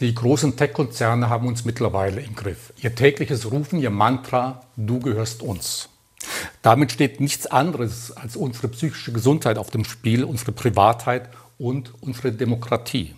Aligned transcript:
Die 0.00 0.14
großen 0.14 0.58
Tech-Konzerne 0.58 1.30
haben 1.30 1.48
uns 1.48 1.64
mittlerweile 1.64 2.20
im 2.20 2.34
Griff. 2.34 2.70
Ihr 2.82 2.94
tägliches 2.94 3.50
Rufen, 3.50 3.80
ihr 3.80 3.88
Mantra, 3.88 4.60
du 4.76 5.00
gehörst 5.00 5.42
uns. 5.42 5.88
Damit 6.60 6.92
steht 6.92 7.18
nichts 7.18 7.46
anderes 7.46 8.12
als 8.14 8.36
unsere 8.36 8.68
psychische 8.68 9.12
Gesundheit 9.12 9.56
auf 9.56 9.70
dem 9.70 9.86
Spiel, 9.86 10.24
unsere 10.24 10.52
Privatheit 10.52 11.30
und 11.56 11.94
unsere 12.02 12.32
Demokratie. 12.32 13.14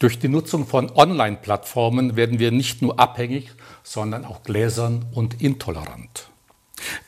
Durch 0.00 0.18
die 0.18 0.26
Nutzung 0.26 0.66
von 0.66 0.90
Online-Plattformen 0.90 2.16
werden 2.16 2.40
wir 2.40 2.50
nicht 2.50 2.82
nur 2.82 2.98
abhängig, 2.98 3.52
sondern 3.84 4.24
auch 4.24 4.42
gläsern 4.42 5.04
und 5.12 5.40
intolerant. 5.40 6.30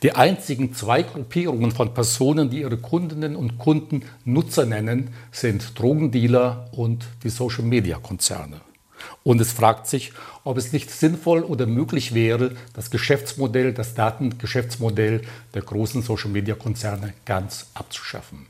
Die 0.03 0.13
einzigen 0.13 0.73
zwei 0.73 1.03
Gruppierungen 1.03 1.71
von 1.71 1.93
Personen, 1.93 2.49
die 2.49 2.61
ihre 2.61 2.77
Kundinnen 2.77 3.35
und 3.35 3.57
Kunden 3.57 4.03
Nutzer 4.23 4.65
nennen, 4.65 5.13
sind 5.33 5.77
Drogendealer 5.77 6.69
und 6.71 7.05
die 7.23 7.29
Social-Media-Konzerne. 7.29 8.61
Und 9.23 9.41
es 9.41 9.51
fragt 9.51 9.87
sich, 9.87 10.13
ob 10.43 10.57
es 10.57 10.73
nicht 10.73 10.91
sinnvoll 10.91 11.43
oder 11.43 11.65
möglich 11.65 12.13
wäre, 12.13 12.51
das 12.73 12.91
Geschäftsmodell, 12.91 13.73
das 13.73 13.95
Datengeschäftsmodell 13.95 15.21
der 15.53 15.61
großen 15.61 16.01
Social-Media-Konzerne 16.01 17.13
ganz 17.25 17.67
abzuschaffen. 17.73 18.47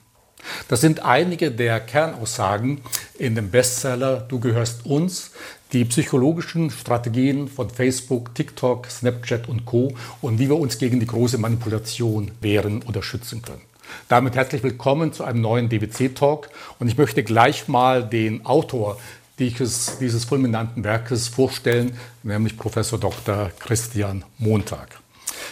Das 0.67 0.81
sind 0.81 1.03
einige 1.03 1.51
der 1.51 1.79
Kernaussagen 1.79 2.81
in 3.17 3.35
dem 3.35 3.49
Bestseller 3.49 4.17
Du 4.17 4.39
gehörst 4.39 4.85
uns, 4.85 5.31
die 5.73 5.85
psychologischen 5.85 6.69
Strategien 6.69 7.47
von 7.47 7.69
Facebook, 7.69 8.33
TikTok, 8.35 8.87
Snapchat 8.87 9.49
und 9.49 9.65
Co. 9.65 9.93
und 10.21 10.39
wie 10.39 10.47
wir 10.49 10.57
uns 10.57 10.77
gegen 10.77 10.99
die 10.99 11.07
große 11.07 11.37
Manipulation 11.37 12.31
wehren 12.41 12.83
oder 12.83 13.01
schützen 13.01 13.41
können. 13.41 13.61
Damit 14.07 14.35
herzlich 14.35 14.63
willkommen 14.63 15.13
zu 15.13 15.23
einem 15.23 15.41
neuen 15.41 15.69
DWC-Talk 15.69 16.49
und 16.79 16.87
ich 16.87 16.97
möchte 16.97 17.23
gleich 17.23 17.67
mal 17.67 18.03
den 18.07 18.45
Autor 18.45 18.97
dieses, 19.39 19.97
dieses 19.99 20.25
fulminanten 20.25 20.83
Werkes 20.83 21.27
vorstellen, 21.27 21.97
nämlich 22.23 22.57
Professor 22.57 22.99
Dr. 22.99 23.51
Christian 23.59 24.23
Montag. 24.37 24.99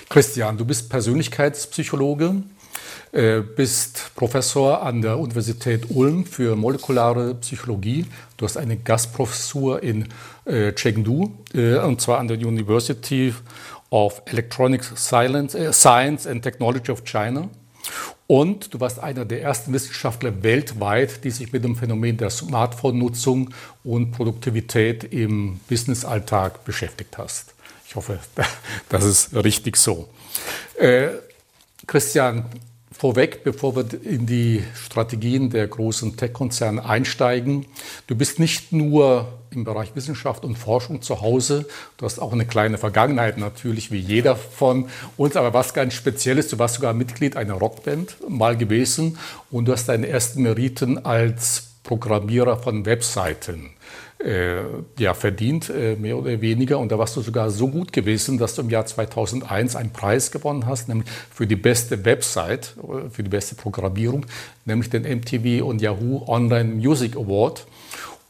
Christian, 0.09 0.57
du 0.57 0.65
bist 0.65 0.89
Persönlichkeitspsychologe, 0.89 2.43
äh, 3.11 3.41
bist 3.41 4.11
Professor 4.15 4.81
an 4.81 5.01
der 5.01 5.19
Universität 5.19 5.85
Ulm 5.89 6.25
für 6.25 6.55
molekulare 6.55 7.35
Psychologie. 7.35 8.05
Du 8.37 8.45
hast 8.45 8.57
eine 8.57 8.77
Gastprofessur 8.77 9.83
in 9.83 10.07
äh, 10.45 10.71
Chengdu, 10.73 11.31
äh, 11.53 11.77
und 11.77 12.01
zwar 12.01 12.19
an 12.19 12.27
der 12.27 12.37
University 12.37 13.33
of 13.89 14.21
Electronic 14.25 14.83
Science, 14.83 15.55
Science 15.71 16.25
and 16.25 16.41
Technology 16.41 16.91
of 16.91 17.03
China. 17.03 17.49
Und 18.33 18.73
du 18.73 18.79
warst 18.79 18.97
einer 18.97 19.25
der 19.25 19.43
ersten 19.43 19.73
Wissenschaftler 19.73 20.41
weltweit, 20.41 21.23
die 21.23 21.29
sich 21.29 21.53
mit 21.53 21.63
dem 21.63 21.75
Phänomen 21.75 22.17
der 22.17 22.31
Smartphone-Nutzung 22.31 23.51
und 23.83 24.09
Produktivität 24.09 25.03
im 25.03 25.59
Businessalltag 25.69 26.65
beschäftigt 26.65 27.19
hast. 27.19 27.53
Ich 27.87 27.95
hoffe, 27.95 28.17
das 28.89 29.03
ist 29.03 29.35
richtig 29.35 29.77
so. 29.77 30.09
Äh, 30.79 31.09
Christian, 31.85 32.45
vorweg, 33.03 33.43
bevor 33.43 33.75
wir 33.75 33.85
in 34.05 34.25
die 34.25 34.63
Strategien 34.81 35.49
der 35.49 35.67
großen 35.67 36.15
Tech-Konzerne 36.15 36.85
einsteigen. 36.85 37.65
Du 38.07 38.15
bist 38.15 38.39
nicht 38.39 38.71
nur 38.71 39.27
im 39.51 39.65
Bereich 39.65 39.93
Wissenschaft 39.93 40.45
und 40.45 40.57
Forschung 40.57 41.01
zu 41.01 41.19
Hause. 41.19 41.65
Du 41.97 42.05
hast 42.05 42.19
auch 42.19 42.31
eine 42.31 42.45
kleine 42.45 42.77
Vergangenheit 42.77 43.37
natürlich, 43.37 43.91
wie 43.91 43.99
jeder 43.99 44.37
von 44.37 44.87
uns. 45.17 45.35
Aber 45.35 45.53
was 45.53 45.73
ganz 45.73 45.95
Spezielles, 45.95 46.47
du 46.47 46.59
warst 46.59 46.75
sogar 46.75 46.93
Mitglied 46.93 47.35
einer 47.35 47.55
Rockband 47.55 48.15
mal 48.29 48.55
gewesen 48.55 49.17
und 49.51 49.65
du 49.65 49.73
hast 49.73 49.89
deine 49.89 50.07
ersten 50.07 50.41
Meriten 50.41 51.05
als 51.05 51.73
Programmierer 51.83 52.55
von 52.55 52.85
Webseiten 52.85 53.71
äh, 54.23 54.61
ja, 54.97 55.13
verdient, 55.13 55.69
äh, 55.69 55.95
mehr 55.95 56.17
oder 56.17 56.39
weniger. 56.41 56.79
Und 56.79 56.91
da 56.91 56.97
warst 56.97 57.15
du 57.15 57.21
sogar 57.21 57.49
so 57.49 57.67
gut 57.67 57.91
gewesen, 57.91 58.37
dass 58.37 58.55
du 58.55 58.61
im 58.61 58.69
Jahr 58.69 58.85
2001 58.85 59.75
einen 59.75 59.91
Preis 59.91 60.31
gewonnen 60.31 60.65
hast, 60.65 60.87
nämlich 60.87 61.09
für 61.33 61.47
die 61.47 61.55
beste 61.55 62.05
Website, 62.05 62.75
äh, 62.77 63.09
für 63.09 63.23
die 63.23 63.29
beste 63.29 63.55
Programmierung, 63.55 64.25
nämlich 64.65 64.89
den 64.89 65.03
MTV 65.03 65.65
und 65.65 65.81
Yahoo 65.81 66.23
Online 66.27 66.75
Music 66.75 67.15
Award. 67.15 67.65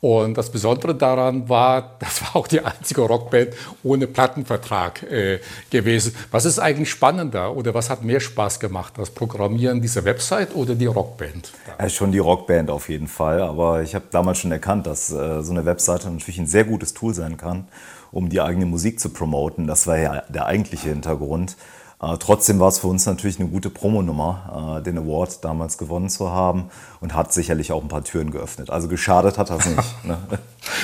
Und 0.03 0.37
das 0.37 0.51
Besondere 0.51 0.93
daran 0.93 1.47
war, 1.47 1.95
das 1.99 2.21
war 2.21 2.35
auch 2.35 2.49
die 2.49 2.59
einzige 2.59 3.03
Rockband 3.03 3.51
ohne 3.83 4.05
Plattenvertrag 4.05 5.01
äh, 5.03 5.39
gewesen. 5.69 6.13
Was 6.29 6.43
ist 6.43 6.59
eigentlich 6.59 6.89
spannender 6.89 7.55
oder 7.55 7.73
was 7.73 7.89
hat 7.89 8.03
mehr 8.03 8.19
Spaß 8.19 8.59
gemacht, 8.59 8.95
das 8.97 9.11
Programmieren 9.11 9.81
dieser 9.81 10.03
Website 10.03 10.55
oder 10.55 10.75
die 10.75 10.87
Rockband? 10.87 11.53
Ja, 11.79 11.87
schon 11.87 12.11
die 12.11 12.19
Rockband 12.19 12.69
auf 12.69 12.89
jeden 12.89 13.07
Fall. 13.07 13.41
Aber 13.41 13.81
ich 13.81 13.95
habe 13.95 14.03
damals 14.11 14.39
schon 14.39 14.51
erkannt, 14.51 14.87
dass 14.87 15.09
äh, 15.09 15.41
so 15.41 15.53
eine 15.53 15.63
Webseite 15.63 16.09
natürlich 16.09 16.37
ein 16.37 16.47
sehr 16.47 16.65
gutes 16.65 16.93
Tool 16.93 17.13
sein 17.13 17.37
kann, 17.37 17.69
um 18.11 18.27
die 18.27 18.41
eigene 18.41 18.65
Musik 18.65 18.99
zu 18.99 19.07
promoten. 19.07 19.67
Das 19.67 19.87
war 19.87 19.97
ja 19.97 20.23
der 20.27 20.47
eigentliche 20.47 20.89
Hintergrund. 20.89 21.55
Äh, 22.03 22.17
trotzdem 22.17 22.59
war 22.59 22.67
es 22.67 22.79
für 22.79 22.87
uns 22.87 23.05
natürlich 23.05 23.39
eine 23.39 23.47
gute 23.47 23.69
Promonummer, 23.69 24.79
äh, 24.79 24.83
den 24.83 24.97
Award 24.97 25.43
damals 25.45 25.77
gewonnen 25.77 26.09
zu 26.09 26.31
haben 26.31 26.69
und 26.99 27.13
hat 27.13 27.31
sicherlich 27.31 27.71
auch 27.71 27.81
ein 27.81 27.87
paar 27.87 28.03
Türen 28.03 28.31
geöffnet. 28.31 28.69
Also 28.69 28.87
geschadet 28.87 29.37
hat 29.37 29.49
das 29.49 29.65
nicht. 29.65 30.05
ne? 30.05 30.17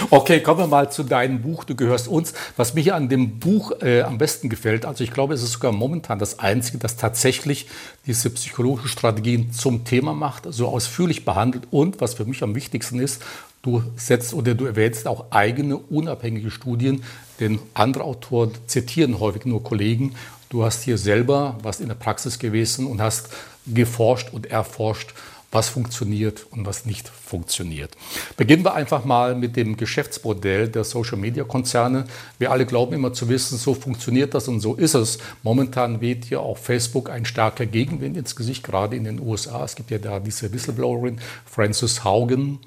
Okay, 0.10 0.42
kommen 0.42 0.60
wir 0.60 0.68
mal 0.68 0.92
zu 0.92 1.04
deinem 1.04 1.42
Buch. 1.42 1.64
Du 1.64 1.74
gehörst 1.74 2.10
uns. 2.10 2.34
Was 2.58 2.74
mir 2.74 2.96
an 2.96 3.08
dem 3.08 3.40
Buch 3.40 3.72
äh, 3.82 4.02
am 4.02 4.18
besten 4.18 4.50
gefällt, 4.50 4.86
also 4.86 5.06
ich 5.06 5.12
glaube, 5.12 5.34
es 5.34 5.42
ist 5.42 5.54
sogar 5.54 5.72
momentan 5.72 6.20
das 6.20 6.40
einzige, 6.40 6.78
das 6.80 6.98
tatsächlich 6.98 7.68
diese 8.06 8.30
psychologischen 8.30 8.90
Strategien 8.90 9.54
zum 9.54 9.86
Thema 9.86 10.14
macht, 10.14 10.44
so 10.50 10.68
ausführlich 10.68 11.24
behandelt 11.24 11.68
und 11.72 12.02
was 12.02 12.14
für 12.14 12.26
mich 12.26 12.44
am 12.44 12.56
wichtigsten 12.56 13.00
ist, 13.00 13.22
Du 13.62 13.84
setzt 13.98 14.34
oder 14.34 14.56
du 14.56 14.66
erwähnst 14.66 15.06
auch 15.06 15.32
eigene 15.32 15.76
unabhängige 15.76 16.50
Studien, 16.50 17.04
denn 17.42 17.60
andere 17.74 18.06
Autoren 18.06 18.52
zitieren 18.68 19.20
häufig 19.20 19.46
nur 19.46 19.62
Kollegen 19.64 20.16
Du 20.50 20.66
hast 20.66 20.84
hier 20.84 20.98
selber 20.98 21.58
was 21.62 21.80
in 21.80 21.90
der 21.90 21.96
Praxis 21.96 22.40
gewesen 22.40 22.88
und 22.88 23.02
hast 23.02 23.30
geforscht 23.68 24.34
und 24.34 24.48
erforscht, 24.48 25.14
was 25.52 25.70
funktioniert 25.70 26.46
und 26.52 26.66
was 26.66 26.86
nicht 26.86 27.08
funktioniert. 27.08 27.92
Beginnen 28.38 28.64
wir 28.64 28.74
einfach 28.74 29.04
mal 29.06 29.36
mit 29.36 29.56
dem 29.56 29.78
Geschäftsmodell 29.78 30.70
der 30.70 30.84
Social-Media-Konzerne. 30.84 32.06
Wir 32.38 32.52
alle 32.52 32.66
glauben 32.66 32.94
immer 32.94 33.14
zu 33.14 33.30
wissen, 33.30 33.58
so 33.58 33.74
funktioniert 33.74 34.34
das 34.34 34.48
und 34.48 34.60
so 34.60 34.76
ist 34.76 34.94
es. 34.94 35.18
Momentan 35.42 36.02
weht 36.02 36.26
hier 36.26 36.42
auch 36.42 36.58
Facebook 36.58 37.10
ein 37.10 37.26
starker 37.26 37.66
Gegenwind 37.66 38.18
ins 38.18 38.36
Gesicht, 38.36 38.64
gerade 38.64 38.96
in 38.96 39.04
den 39.04 39.20
USA. 39.20 39.64
Es 39.64 39.76
gibt 39.76 39.92
ja 39.92 39.98
da 39.98 40.20
diese 40.20 40.52
Whistleblowerin 40.52 41.20
Frances 41.46 42.04
Haugen. 42.04 42.60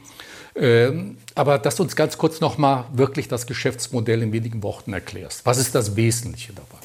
Ähm, 0.54 1.16
aber 1.34 1.59
dass 1.59 1.76
du 1.76 1.82
uns 1.82 1.97
ganz 1.97 2.19
kurz 2.19 2.41
nochmal 2.41 2.84
wirklich 2.93 3.26
das 3.26 3.47
Geschäftsmodell 3.47 4.22
in 4.22 4.32
wenigen 4.32 4.62
Worten 4.62 4.93
erklärst. 4.93 5.47
Was 5.47 5.59
ist 5.59 5.75
das 5.75 5.97
Wesentliche 5.97 6.53
dabei? 6.53 6.81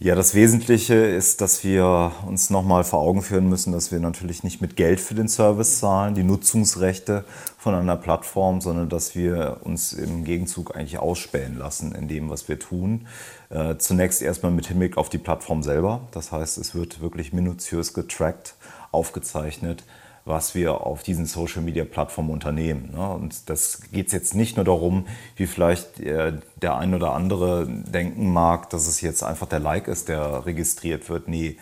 Ja, 0.00 0.14
das 0.14 0.32
Wesentliche 0.32 0.94
ist, 0.94 1.40
dass 1.40 1.64
wir 1.64 2.12
uns 2.24 2.50
nochmal 2.50 2.84
vor 2.84 3.00
Augen 3.00 3.20
führen 3.20 3.48
müssen, 3.48 3.72
dass 3.72 3.90
wir 3.90 3.98
natürlich 3.98 4.44
nicht 4.44 4.60
mit 4.60 4.76
Geld 4.76 5.00
für 5.00 5.16
den 5.16 5.26
Service 5.26 5.80
zahlen, 5.80 6.14
die 6.14 6.22
Nutzungsrechte 6.22 7.24
von 7.56 7.74
einer 7.74 7.96
Plattform, 7.96 8.60
sondern 8.60 8.88
dass 8.88 9.16
wir 9.16 9.56
uns 9.64 9.92
im 9.92 10.22
Gegenzug 10.22 10.76
eigentlich 10.76 11.00
ausspähen 11.00 11.58
lassen 11.58 11.90
in 11.90 12.06
dem, 12.06 12.30
was 12.30 12.48
wir 12.48 12.60
tun. 12.60 13.08
Äh, 13.50 13.78
zunächst 13.78 14.22
erstmal 14.22 14.52
mit 14.52 14.68
Hinblick 14.68 14.96
auf 14.96 15.08
die 15.08 15.18
Plattform 15.18 15.64
selber. 15.64 16.02
Das 16.12 16.30
heißt, 16.30 16.58
es 16.58 16.76
wird 16.76 17.00
wirklich 17.00 17.32
minutiös 17.32 17.92
getrackt, 17.92 18.54
aufgezeichnet, 18.92 19.82
was 20.28 20.54
wir 20.54 20.86
auf 20.86 21.02
diesen 21.02 21.26
Social-Media-Plattformen 21.26 22.30
unternehmen. 22.30 22.90
Ne? 22.92 23.08
Und 23.08 23.48
das 23.48 23.80
geht 23.92 24.12
jetzt 24.12 24.34
nicht 24.34 24.56
nur 24.56 24.64
darum, 24.64 25.06
wie 25.36 25.46
vielleicht 25.46 26.00
äh, 26.00 26.34
der 26.60 26.76
ein 26.76 26.94
oder 26.94 27.12
andere 27.12 27.66
denken 27.66 28.32
mag, 28.32 28.68
dass 28.70 28.86
es 28.86 29.00
jetzt 29.00 29.22
einfach 29.22 29.48
der 29.48 29.60
Like 29.60 29.88
ist, 29.88 30.08
der 30.08 30.44
registriert 30.44 31.08
wird. 31.08 31.28
Nee, 31.28 31.56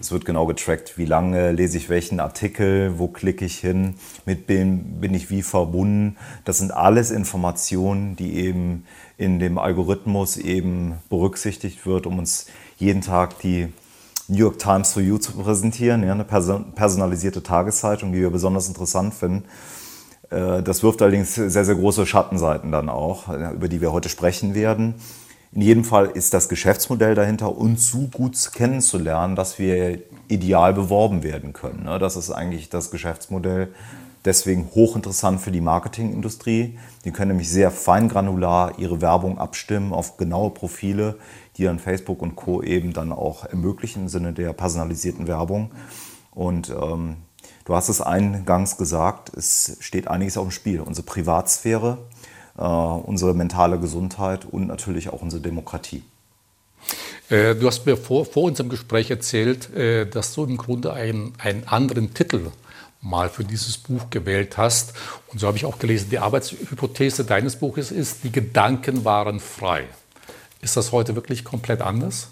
es 0.00 0.12
wird 0.12 0.24
genau 0.24 0.46
getrackt, 0.46 0.98
wie 0.98 1.04
lange 1.04 1.52
lese 1.52 1.76
ich 1.76 1.88
welchen 1.88 2.20
Artikel, 2.20 2.98
wo 2.98 3.08
klicke 3.08 3.44
ich 3.44 3.58
hin, 3.58 3.94
mit 4.26 4.48
wem 4.48 5.00
bin 5.00 5.14
ich 5.14 5.30
wie 5.30 5.42
verbunden. 5.42 6.16
Das 6.44 6.58
sind 6.58 6.72
alles 6.72 7.10
Informationen, 7.10 8.14
die 8.14 8.36
eben 8.36 8.84
in 9.16 9.38
dem 9.38 9.58
Algorithmus 9.58 10.36
eben 10.36 10.94
berücksichtigt 11.08 11.84
wird, 11.84 12.06
um 12.06 12.18
uns 12.18 12.46
jeden 12.78 13.00
Tag 13.00 13.40
die 13.40 13.72
New 14.28 14.38
York 14.38 14.58
Times 14.58 14.92
for 14.92 15.02
You 15.02 15.18
zu 15.18 15.32
präsentieren, 15.32 16.04
ja, 16.04 16.12
eine 16.12 16.24
personalisierte 16.24 17.42
Tageszeitung, 17.42 18.12
die 18.12 18.20
wir 18.20 18.30
besonders 18.30 18.68
interessant 18.68 19.14
finden. 19.14 19.44
Äh, 20.30 20.62
das 20.62 20.82
wirft 20.82 21.02
allerdings 21.02 21.34
sehr, 21.34 21.64
sehr 21.64 21.74
große 21.74 22.06
Schattenseiten 22.06 22.70
dann 22.70 22.88
auch, 22.88 23.28
über 23.28 23.68
die 23.68 23.80
wir 23.80 23.92
heute 23.92 24.08
sprechen 24.08 24.54
werden. 24.54 24.94
In 25.52 25.62
jedem 25.62 25.84
Fall 25.84 26.06
ist 26.06 26.34
das 26.34 26.50
Geschäftsmodell 26.50 27.14
dahinter, 27.14 27.56
uns 27.56 27.90
so 27.90 28.08
gut 28.08 28.36
kennenzulernen, 28.52 29.34
dass 29.34 29.58
wir 29.58 29.98
ideal 30.28 30.74
beworben 30.74 31.22
werden 31.22 31.54
können. 31.54 31.84
Ne? 31.84 31.98
Das 31.98 32.16
ist 32.16 32.30
eigentlich 32.30 32.68
das 32.68 32.90
Geschäftsmodell. 32.90 33.72
Deswegen 34.24 34.68
hochinteressant 34.74 35.40
für 35.40 35.50
die 35.50 35.62
Marketingindustrie. 35.62 36.78
Die 37.04 37.12
können 37.12 37.28
nämlich 37.28 37.48
sehr 37.48 37.70
feingranular 37.70 38.78
ihre 38.78 39.00
Werbung 39.00 39.38
abstimmen 39.38 39.94
auf 39.94 40.18
genaue 40.18 40.50
Profile, 40.50 41.16
die 41.58 41.64
dann 41.64 41.78
Facebook 41.78 42.22
und 42.22 42.36
Co. 42.36 42.62
eben 42.62 42.92
dann 42.92 43.12
auch 43.12 43.44
ermöglichen 43.44 44.04
im 44.04 44.08
Sinne 44.08 44.32
der 44.32 44.52
personalisierten 44.52 45.26
Werbung. 45.26 45.70
Und 46.30 46.70
ähm, 46.70 47.16
du 47.64 47.74
hast 47.74 47.88
es 47.88 48.00
eingangs 48.00 48.76
gesagt, 48.76 49.36
es 49.36 49.76
steht 49.80 50.08
einiges 50.08 50.36
auf 50.36 50.46
dem 50.46 50.52
Spiel. 50.52 50.80
Unsere 50.80 51.04
Privatsphäre, 51.04 51.98
äh, 52.56 52.62
unsere 52.62 53.34
mentale 53.34 53.78
Gesundheit 53.80 54.44
und 54.44 54.68
natürlich 54.68 55.10
auch 55.10 55.20
unsere 55.20 55.42
Demokratie. 55.42 56.04
Äh, 57.28 57.56
du 57.56 57.66
hast 57.66 57.84
mir 57.84 57.96
vor, 57.96 58.24
vor 58.24 58.44
unserem 58.44 58.70
Gespräch 58.70 59.10
erzählt, 59.10 59.74
äh, 59.74 60.06
dass 60.06 60.34
du 60.34 60.44
im 60.44 60.56
Grunde 60.56 60.92
einen, 60.92 61.34
einen 61.38 61.66
anderen 61.66 62.14
Titel 62.14 62.52
mal 63.00 63.28
für 63.28 63.44
dieses 63.44 63.78
Buch 63.78 64.10
gewählt 64.10 64.56
hast. 64.56 64.94
Und 65.28 65.40
so 65.40 65.46
habe 65.46 65.56
ich 65.56 65.64
auch 65.64 65.78
gelesen, 65.78 66.08
die 66.10 66.18
Arbeitshypothese 66.18 67.24
deines 67.24 67.56
Buches 67.56 67.90
ist, 67.90 68.24
die 68.24 68.32
Gedanken 68.32 69.04
waren 69.04 69.40
frei. 69.40 69.84
Ist 70.60 70.76
das 70.76 70.92
heute 70.92 71.14
wirklich 71.14 71.44
komplett 71.44 71.82
anders? 71.82 72.28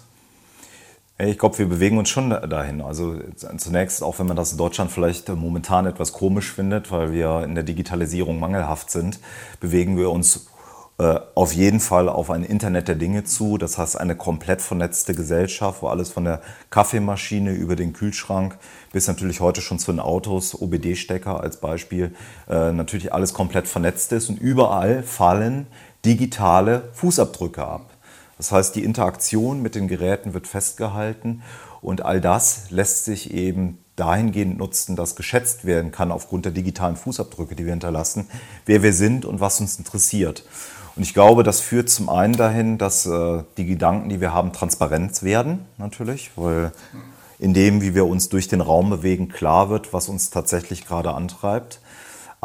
Ich 1.19 1.39
glaube, 1.39 1.57
wir 1.57 1.67
bewegen 1.67 1.97
uns 1.97 2.09
schon 2.09 2.29
dahin. 2.29 2.81
Also 2.81 3.15
zunächst, 3.57 4.03
auch 4.03 4.19
wenn 4.19 4.27
man 4.27 4.37
das 4.37 4.51
in 4.51 4.57
Deutschland 4.59 4.91
vielleicht 4.91 5.29
momentan 5.29 5.87
etwas 5.87 6.13
komisch 6.13 6.51
findet, 6.51 6.91
weil 6.91 7.11
wir 7.11 7.43
in 7.43 7.55
der 7.55 7.63
Digitalisierung 7.63 8.39
mangelhaft 8.39 8.91
sind, 8.91 9.19
bewegen 9.59 9.97
wir 9.97 10.11
uns 10.11 10.45
äh, 10.99 11.19
auf 11.33 11.53
jeden 11.53 11.79
Fall 11.79 12.07
auf 12.07 12.29
ein 12.29 12.43
Internet 12.43 12.87
der 12.87 12.95
Dinge 12.95 13.23
zu. 13.23 13.57
Das 13.57 13.79
heißt, 13.79 13.99
eine 13.99 14.15
komplett 14.15 14.61
vernetzte 14.61 15.15
Gesellschaft, 15.15 15.81
wo 15.81 15.87
alles 15.87 16.11
von 16.11 16.23
der 16.23 16.41
Kaffeemaschine 16.69 17.51
über 17.51 17.75
den 17.75 17.93
Kühlschrank 17.93 18.57
bis 18.91 19.07
natürlich 19.07 19.39
heute 19.39 19.61
schon 19.61 19.79
zu 19.79 19.91
den 19.91 19.99
Autos, 19.99 20.59
OBD-Stecker 20.59 21.39
als 21.39 21.57
Beispiel, 21.57 22.15
äh, 22.47 22.71
natürlich 22.71 23.11
alles 23.11 23.33
komplett 23.33 23.67
vernetzt 23.67 24.11
ist 24.11 24.29
und 24.29 24.39
überall 24.39 25.01
fallen 25.01 25.65
digitale 26.05 26.89
Fußabdrücke 26.93 27.65
ab. 27.65 27.96
Das 28.37 28.51
heißt, 28.51 28.75
die 28.75 28.83
Interaktion 28.83 29.61
mit 29.61 29.75
den 29.75 29.87
Geräten 29.87 30.33
wird 30.33 30.47
festgehalten 30.47 31.41
und 31.81 32.03
all 32.03 32.21
das 32.21 32.69
lässt 32.69 33.05
sich 33.05 33.33
eben 33.33 33.79
dahingehend 33.95 34.57
nutzen, 34.57 34.95
dass 34.95 35.15
geschätzt 35.15 35.65
werden 35.65 35.91
kann 35.91 36.11
aufgrund 36.11 36.45
der 36.45 36.51
digitalen 36.51 36.95
Fußabdrücke, 36.95 37.55
die 37.55 37.65
wir 37.65 37.73
hinterlassen, 37.73 38.27
wer 38.65 38.83
wir 38.83 38.93
sind 38.93 39.25
und 39.25 39.39
was 39.39 39.59
uns 39.59 39.77
interessiert. 39.77 40.45
Und 40.95 41.03
ich 41.03 41.13
glaube, 41.13 41.43
das 41.43 41.61
führt 41.61 41.89
zum 41.89 42.09
einen 42.09 42.35
dahin, 42.35 42.77
dass 42.77 43.05
äh, 43.05 43.43
die 43.57 43.65
Gedanken, 43.65 44.09
die 44.09 44.21
wir 44.21 44.33
haben, 44.33 44.53
transparent 44.53 45.21
werden, 45.23 45.65
natürlich, 45.77 46.31
weil 46.35 46.71
in 47.39 47.53
dem, 47.53 47.81
wie 47.81 47.93
wir 47.93 48.07
uns 48.07 48.29
durch 48.29 48.47
den 48.47 48.61
Raum 48.61 48.89
bewegen, 48.89 49.29
klar 49.29 49.69
wird, 49.69 49.93
was 49.93 50.09
uns 50.09 50.31
tatsächlich 50.31 50.87
gerade 50.87 51.13
antreibt. 51.13 51.81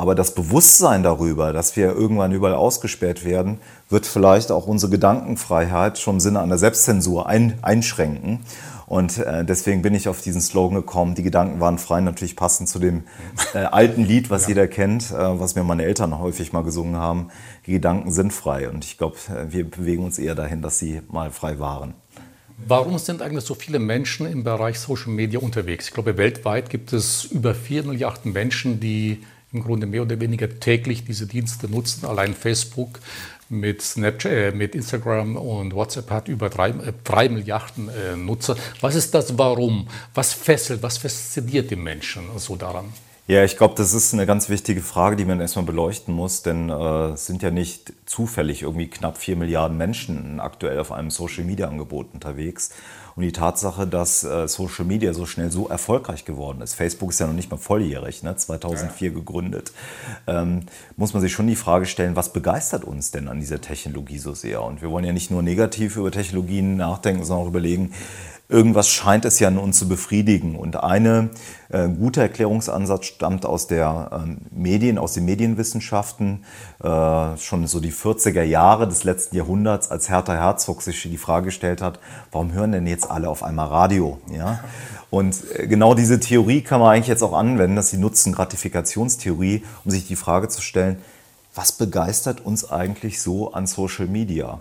Aber 0.03 0.17
das 0.17 0.35
Bewusstsein 0.35 1.05
darüber, 1.05 1.53
dass 1.53 1.77
wir 1.77 1.93
irgendwann 1.93 2.33
überall 2.33 2.57
ausgesperrt 2.57 3.25
werden, 3.25 3.59
wird 3.89 4.05
vielleicht 4.05 4.51
auch 4.51 4.67
unsere 4.67 4.91
Gedankenfreiheit 4.91 5.97
schon 5.97 6.17
im 6.17 6.21
Sinne 6.21 6.41
einer 6.41 6.59
Selbstzensur 6.59 7.29
ein, 7.29 7.57
einschränken. 7.63 8.41
Und 8.87 9.19
äh, 9.19 9.45
deswegen 9.45 9.81
bin 9.81 9.95
ich 9.95 10.09
auf 10.09 10.21
diesen 10.21 10.41
Slogan 10.41 10.75
gekommen, 10.75 11.15
die 11.15 11.23
Gedanken 11.23 11.61
waren 11.61 11.79
frei, 11.79 12.01
natürlich 12.01 12.35
passend 12.35 12.69
zu 12.69 12.81
dem 12.81 13.05
äh, 13.55 13.59
alten 13.59 14.05
Lied, 14.05 14.29
was 14.29 14.43
ja. 14.43 14.49
jeder 14.49 14.67
kennt, 14.67 15.13
äh, 15.13 15.39
was 15.39 15.55
mir 15.55 15.63
meine 15.63 15.85
Eltern 15.85 16.19
häufig 16.19 16.53
mal 16.53 16.65
gesungen 16.65 16.97
haben. 16.97 17.29
Die 17.67 17.73
Gedanken 17.73 18.11
sind 18.11 18.33
frei. 18.33 18.69
Und 18.71 18.85
ich 18.85 18.99
glaube, 18.99 19.19
äh, 19.29 19.53
wir 19.53 19.71
bewegen 19.71 20.03
uns 20.05 20.19
eher 20.19 20.35
dahin, 20.35 20.63
dass 20.63 20.81
sie 20.81 21.01
mal 21.13 21.31
frei 21.31 21.61
waren. 21.61 21.95
Warum 22.67 22.99
sind 22.99 23.23
eigentlich 23.23 23.45
so 23.45 23.55
viele 23.55 23.79
Menschen 23.79 24.27
im 24.27 24.43
Bereich 24.43 24.81
Social 24.81 25.13
Media 25.13 25.39
unterwegs? 25.39 25.87
Ich 25.87 25.95
glaube, 25.95 26.17
weltweit 26.17 26.71
gibt 26.71 26.93
es 26.93 27.23
über 27.23 27.55
4 27.55 27.85
Milliarden 27.85 28.33
Menschen, 28.33 28.81
die 28.81 29.23
im 29.53 29.63
Grunde 29.63 29.87
mehr 29.87 30.03
oder 30.03 30.21
weniger 30.21 30.49
täglich 30.61 31.05
diese 31.05 31.27
Dienste 31.27 31.69
nutzen. 31.69 32.07
Allein 32.07 32.35
Facebook 32.35 33.01
mit, 33.49 33.83
Snapchat, 33.83 34.33
äh, 34.33 34.51
mit 34.53 34.75
Instagram 34.75 35.37
und 35.37 35.75
WhatsApp 35.75 36.11
hat 36.11 36.29
über 36.29 36.49
drei, 36.49 36.71
äh, 36.71 36.93
drei 37.05 37.29
Milliarden 37.29 37.89
äh, 37.89 38.17
Nutzer. 38.17 38.57
Was 38.81 38.95
ist 38.95 39.15
das 39.15 39.39
Warum? 39.39 39.89
Was 40.15 40.33
fesselt, 40.33 40.83
was 40.83 40.99
fasziniert 40.99 41.71
die 41.71 41.77
Menschen 41.77 42.25
so 42.37 42.57
daran? 42.57 42.87
Ja, 43.29 43.45
ich 43.45 43.57
glaube, 43.57 43.75
das 43.77 43.95
ist 43.95 44.13
eine 44.15 44.27
ganz 44.27 44.49
wichtige 44.49 44.81
Frage, 44.81 45.15
die 45.15 45.25
man 45.25 45.41
erstmal 45.41 45.65
beleuchten 45.65 46.13
muss, 46.13 46.43
denn 46.43 46.71
äh, 46.71 47.11
es 47.11 47.27
sind 47.27 47.41
ja 47.43 47.51
nicht 47.51 47.93
zufällig 48.05 48.63
irgendwie 48.63 48.89
knapp 48.89 49.17
vier 49.17 49.37
Milliarden 49.37 49.77
Menschen 49.77 50.41
aktuell 50.41 50.79
auf 50.81 50.91
einem 50.91 51.11
Social-Media-Angebot 51.11 52.09
unterwegs. 52.15 52.71
Und 53.15 53.23
die 53.23 53.33
Tatsache, 53.33 53.87
dass 53.87 54.25
äh, 54.25 54.49
Social 54.49 54.85
Media 54.85 55.13
so 55.13 55.27
schnell 55.27 55.51
so 55.51 55.69
erfolgreich 55.69 56.25
geworden 56.25 56.61
ist, 56.63 56.75
Facebook 56.75 57.11
ist 57.11 57.21
ja 57.21 57.27
noch 57.27 57.35
nicht 57.35 57.51
mal 57.51 57.57
volljährig, 57.57 58.23
ne? 58.23 58.37
2004 58.37 59.09
ja. 59.09 59.15
gegründet, 59.15 59.73
ähm, 60.27 60.61
muss 60.97 61.13
man 61.13 61.21
sich 61.21 61.33
schon 61.33 61.47
die 61.47 61.57
Frage 61.57 61.87
stellen, 61.87 62.17
was 62.17 62.33
begeistert 62.33 62.85
uns 62.85 63.11
denn 63.11 63.29
an 63.29 63.41
dieser 63.41 63.61
Technologie 63.61 64.19
so 64.19 64.35
sehr? 64.35 64.63
Und 64.63 64.83
wir 64.83 64.91
wollen 64.91 65.05
ja 65.05 65.13
nicht 65.13 65.31
nur 65.31 65.43
negativ 65.43 65.97
über 65.97 66.11
Technologien 66.11 66.77
nachdenken, 66.77 67.25
sondern 67.25 67.47
auch 67.47 67.51
überlegen, 67.51 67.93
irgendwas 68.53 68.89
scheint 68.89 69.25
es 69.25 69.39
ja 69.39 69.49
in 69.49 69.59
uns 69.59 69.79
zu 69.79 69.89
befriedigen. 69.89 70.57
Und 70.57 70.77
eine 70.77 71.31
äh, 71.71 71.89
gute 71.89 72.21
Erklärungsansatz 72.21 73.07
stammt 73.07 73.47
aus 73.47 73.67
der 73.67 74.11
ähm, 74.13 74.39
Medien, 74.51 74.99
aus 74.99 75.15
den 75.15 75.25
Medienwissenschaften, 75.25 76.45
äh, 76.83 77.37
schon 77.39 77.67
so 77.67 77.81
die 77.81 77.93
40er 77.93 78.43
Jahre 78.43 78.87
des 78.87 79.05
letzten 79.05 79.37
Jahrhunderts, 79.37 79.91
als 79.91 80.11
Hertha 80.11 80.35
Herzog 80.35 80.83
sich 80.83 81.03
die 81.03 81.17
Frage 81.17 81.47
gestellt 81.47 81.81
hat, 81.81 81.99
warum 82.31 82.53
hören 82.53 82.73
denn 82.73 82.87
jetzt 82.87 83.11
alle 83.11 83.31
auf 83.31 83.43
einmal 83.43 83.69
Radio? 83.69 84.19
Ja? 84.31 84.61
Und 85.09 85.37
äh, 85.55 85.67
genau 85.67 85.95
diese 85.95 86.21
Theorie 86.21 86.61
kann 86.61 86.81
man 86.81 86.95
eigentlich 86.95 87.09
jetzt 87.09 87.23
auch 87.23 87.33
anwenden, 87.33 87.77
das 87.77 87.87
ist 87.87 87.93
die 87.95 87.99
Nutzen-Gratifikationstheorie, 87.99 89.65
um 89.85 89.91
sich 89.91 90.07
die 90.07 90.17
Frage 90.17 90.49
zu 90.49 90.61
stellen, 90.61 90.99
was 91.55 91.73
begeistert 91.73 92.45
uns 92.45 92.71
eigentlich 92.71 93.21
so 93.21 93.53
an 93.53 93.67
Social 93.67 94.07
Media? 94.07 94.61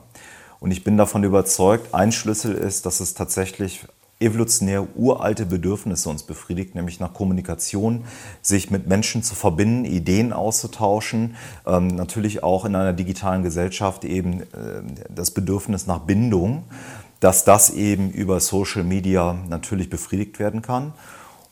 Und 0.62 0.70
ich 0.70 0.84
bin 0.84 0.96
davon 0.96 1.24
überzeugt, 1.24 1.96
ein 1.96 2.12
Schlüssel 2.12 2.54
ist, 2.54 2.86
dass 2.86 3.00
es 3.00 3.16
tatsächlich 3.16 3.84
evolutionär 4.20 4.96
uralte 4.96 5.48
Bedürfnisse 5.48 6.08
uns 6.08 6.22
befriedigt, 6.22 6.76
nämlich 6.76 7.00
nach 7.00 7.16
Kommunikation, 7.16 8.04
sich 8.44 8.70
mit 8.70 8.86
Menschen 8.86 9.24
zu 9.24 9.34
verbinden, 9.34 9.86
Ideen 9.86 10.32
auszutauschen, 10.32 11.36
ähm, 11.66 11.88
natürlich 11.88 12.44
auch 12.44 12.66
in 12.66 12.76
einer 12.76 12.94
digitalen 12.94 13.42
Gesellschaft 13.42 14.06
eben 14.06 14.42
äh, 14.42 14.84
das 15.10 15.32
Bedürfnis 15.32 15.88
nach 15.88 16.02
Bindung, 16.02 16.66
dass 17.20 17.44
das 17.44 17.72
eben 17.72 18.12
über 18.12 18.40
Social 18.40 18.84
Media 18.84 19.36
natürlich 19.50 19.90
befriedigt 19.90 20.38
werden 20.38 20.62
kann 20.62 20.94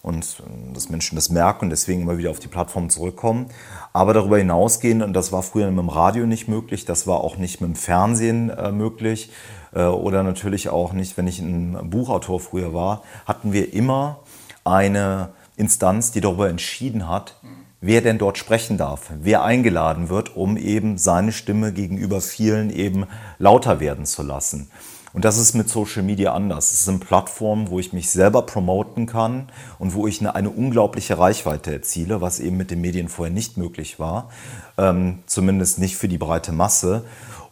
und 0.02 0.24
äh, 0.24 0.74
dass 0.74 0.90
Menschen 0.90 1.16
das 1.16 1.30
merken 1.30 1.66
und 1.66 1.70
deswegen 1.70 2.02
immer 2.02 2.18
wieder 2.18 2.32
auf 2.32 2.40
die 2.40 2.48
Plattform 2.48 2.90
zurückkommen. 2.90 3.48
Aber 3.94 4.14
darüber 4.14 4.38
hinausgehend, 4.38 5.04
und 5.04 5.14
das 5.14 5.32
war 5.32 5.44
früher 5.44 5.70
mit 5.70 5.80
dem 5.80 5.90
Radio 5.90 6.26
nicht 6.26 6.48
möglich, 6.48 6.86
das 6.86 7.08
war 7.08 7.22
auch 7.22 7.38
nicht 7.38 7.62
mit 7.62 7.70
dem 7.70 7.76
Fernsehen 7.76 8.50
äh, 8.50 8.72
möglich 8.72 9.32
äh, 9.74 9.84
oder 9.84 10.24
natürlich 10.24 10.70
auch 10.70 10.94
nicht, 10.94 11.18
wenn 11.18 11.28
ich 11.28 11.40
ein 11.40 11.90
Buchautor 11.90 12.40
früher 12.40 12.74
war, 12.74 13.04
hatten 13.26 13.54
wir 13.54 13.74
immer 13.74 14.20
eine 14.64 15.30
Instanz, 15.58 16.12
die 16.12 16.22
darüber 16.22 16.50
entschieden 16.50 17.10
hat, 17.10 17.36
wer 17.82 18.02
denn 18.02 18.18
dort 18.18 18.38
sprechen 18.38 18.78
darf, 18.78 19.12
wer 19.22 19.44
eingeladen 19.44 20.10
wird, 20.10 20.36
um 20.36 20.58
eben 20.58 20.98
seine 20.98 21.32
Stimme 21.32 21.74
gegenüber 21.74 22.22
vielen 22.22 22.70
eben 22.70 23.06
lauter 23.38 23.80
werden 23.80 24.06
zu 24.06 24.24
lassen. 24.24 24.70
Und 25.14 25.26
das 25.26 25.38
ist 25.38 25.56
mit 25.56 25.70
Social 25.70 26.04
Media 26.04 26.34
anders. 26.34 26.72
Es 26.72 26.86
sind 26.86 27.00
Plattformen, 27.06 27.70
wo 27.70 27.80
ich 27.80 27.94
mich 27.94 28.12
selber 28.12 28.44
promoten 28.44 29.06
kann 29.06 29.50
und 29.80 29.94
wo 29.94 30.08
ich 30.08 30.20
eine, 30.20 30.36
eine 30.36 30.50
unglaubliche 30.50 31.18
Reichweite 31.18 31.74
erziele, 31.74 32.22
was 32.22 32.40
eben 32.40 32.58
mit 32.58 32.72
den 32.72 32.82
Medien 32.82 33.10
vorher 33.10 33.34
nicht 33.34 33.58
möglich 33.58 34.00
war. 34.00 34.30
Ähm, 34.78 35.20
zumindest 35.26 35.80
nicht 35.80 35.98
für 35.98 36.08
die 36.08 36.18
breite 36.18 36.52
Masse. 36.52 37.04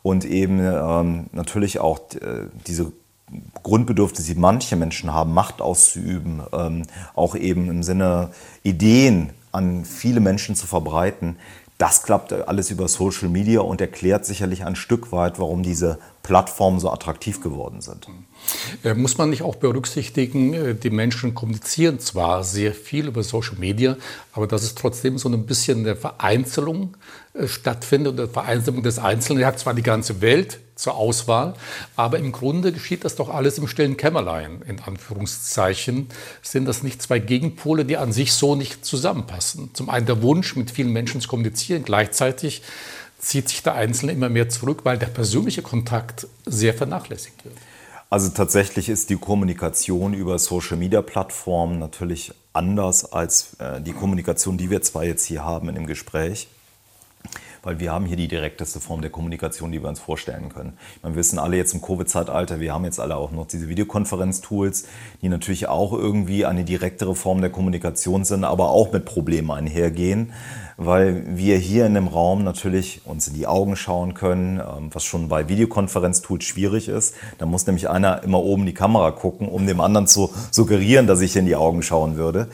Und 0.03 0.23
eben 0.23 0.59
ähm, 0.59 1.27
natürlich 1.31 1.79
auch 1.79 1.99
äh, 2.13 2.47
diese 2.67 2.91
Grundbedürfnisse, 3.63 4.33
die 4.33 4.39
manche 4.39 4.75
Menschen 4.75 5.13
haben, 5.13 5.33
Macht 5.33 5.61
auszuüben, 5.61 6.41
ähm, 6.53 6.83
auch 7.15 7.35
eben 7.35 7.69
im 7.69 7.83
Sinne 7.83 8.29
Ideen 8.63 9.31
an 9.51 9.83
viele 9.83 10.19
Menschen 10.19 10.55
zu 10.55 10.67
verbreiten, 10.67 11.37
das 11.77 12.01
klappt 12.01 12.33
alles 12.33 12.71
über 12.71 12.87
Social 12.87 13.29
Media 13.29 13.61
und 13.61 13.81
erklärt 13.81 14.25
sicherlich 14.25 14.65
ein 14.65 14.75
Stück 14.75 15.11
weit, 15.11 15.37
warum 15.37 15.61
diese 15.61 15.99
Plattformen 16.27 16.81
so 16.81 16.91
attraktiv 16.91 17.39
geworden 17.39 17.79
sind. 17.79 18.09
Äh, 18.83 18.95
muss 18.95 19.17
man 19.17 19.29
nicht 19.29 19.43
auch 19.43 19.55
berücksichtigen, 19.55 20.53
äh, 20.53 20.75
die 20.75 20.89
Menschen 20.89 21.33
kommunizieren 21.33 22.01
zwar 22.01 22.43
sehr 22.43 22.73
viel 22.73 23.07
über 23.07 23.23
Social 23.23 23.55
Media, 23.57 23.95
aber 24.33 24.45
dass 24.45 24.63
es 24.63 24.75
trotzdem 24.75 25.17
so 25.17 25.29
ein 25.29 25.45
bisschen 25.45 25.79
eine 25.79 25.95
Vereinzelung 25.95 26.97
äh, 27.33 27.47
stattfindet 27.47 28.15
oder 28.15 28.27
Vereinzelung 28.27 28.83
des 28.83 28.99
Einzelnen. 28.99 29.41
Er 29.41 29.47
hat 29.47 29.59
zwar 29.59 29.73
die 29.73 29.83
ganze 29.83 30.19
Welt 30.19 30.59
zur 30.75 30.95
Auswahl, 30.95 31.53
aber 31.95 32.19
im 32.19 32.33
Grunde 32.33 32.73
geschieht 32.73 33.05
das 33.05 33.15
doch 33.15 33.29
alles 33.29 33.57
im 33.57 33.69
stillen 33.69 33.95
Kämmerlein, 33.95 34.61
in 34.67 34.81
Anführungszeichen. 34.81 36.07
Sind 36.41 36.65
das 36.65 36.83
nicht 36.83 37.01
zwei 37.01 37.19
Gegenpole, 37.19 37.85
die 37.85 37.95
an 37.95 38.11
sich 38.11 38.33
so 38.33 38.55
nicht 38.55 38.83
zusammenpassen? 38.83 39.69
Zum 39.73 39.89
einen 39.89 40.05
der 40.05 40.21
Wunsch, 40.21 40.57
mit 40.57 40.71
vielen 40.71 40.91
Menschen 40.91 41.21
zu 41.21 41.29
kommunizieren, 41.29 41.83
gleichzeitig 41.83 42.63
zieht 43.27 43.49
sich 43.49 43.61
der 43.61 43.75
Einzelne 43.75 44.13
immer 44.13 44.29
mehr 44.29 44.47
zurück, 44.47 44.81
weil 44.83 44.97
der 44.97 45.07
persönliche 45.07 45.61
Kontakt 45.61 46.27
sehr 46.45 46.73
vernachlässigt 46.73 47.43
wird. 47.43 47.55
Also 48.09 48.29
tatsächlich 48.29 48.87
ist 48.87 49.09
die 49.09 49.17
Kommunikation 49.17 50.13
über 50.13 50.39
Social-Media-Plattformen 50.39 51.77
natürlich 51.77 52.33
anders 52.53 53.11
als 53.11 53.55
äh, 53.59 53.81
die 53.81 53.91
Kommunikation, 53.91 54.57
die 54.57 54.69
wir 54.69 54.81
zwar 54.81 55.03
jetzt 55.03 55.25
hier 55.25 55.43
haben 55.43 55.67
in 55.67 55.75
dem 55.75 55.87
Gespräch 55.87 56.47
weil 57.67 57.81
wir 57.81 57.91
haben 57.91 58.05
hier 58.05 58.15
die 58.15 58.29
direkteste 58.29 58.79
Form 58.79 59.01
der 59.01 59.11
Kommunikation, 59.11 59.73
die 59.73 59.81
wir 59.83 59.89
uns 59.89 59.99
vorstellen 59.99 60.47
können. 60.47 60.77
Wir 61.03 61.15
wissen 61.17 61.37
alle 61.37 61.57
jetzt 61.57 61.73
im 61.73 61.81
Covid-Zeitalter, 61.81 62.61
wir 62.61 62.73
haben 62.73 62.85
jetzt 62.85 62.97
alle 62.97 63.17
auch 63.17 63.31
noch 63.31 63.45
diese 63.45 63.67
Videokonferenz-Tools, 63.67 64.87
die 65.21 65.27
natürlich 65.27 65.67
auch 65.67 65.91
irgendwie 65.91 66.45
eine 66.45 66.63
direktere 66.63 67.13
Form 67.13 67.41
der 67.41 67.49
Kommunikation 67.49 68.23
sind, 68.23 68.45
aber 68.45 68.69
auch 68.69 68.93
mit 68.93 69.03
Problemen 69.03 69.51
einhergehen 69.51 70.31
weil 70.79 71.23
wir 71.35 71.57
hier 71.57 71.87
in 71.87 71.95
dem 71.95 72.07
Raum 72.07 72.43
natürlich 72.43 73.01
uns 73.03 73.27
in 73.27 73.33
die 73.33 73.47
Augen 73.47 73.75
schauen 73.75 74.13
können, 74.13 74.59
ähm, 74.59 74.91
was 74.93 75.03
schon 75.03 75.27
bei 75.27 75.49
Videokonferenz-Tools 75.49 76.43
schwierig 76.43 76.87
ist. 76.87 77.15
Da 77.39 77.47
muss 77.47 77.65
nämlich 77.65 77.89
einer 77.89 78.23
immer 78.23 78.43
oben 78.43 78.67
die 78.67 78.75
Kamera 78.75 79.09
gucken, 79.09 79.49
um 79.49 79.65
dem 79.65 79.81
anderen 79.81 80.05
zu 80.05 80.31
suggerieren, 80.51 81.07
dass 81.07 81.21
ich 81.21 81.35
in 81.35 81.47
die 81.47 81.55
Augen 81.55 81.81
schauen 81.81 82.15
würde. 82.15 82.47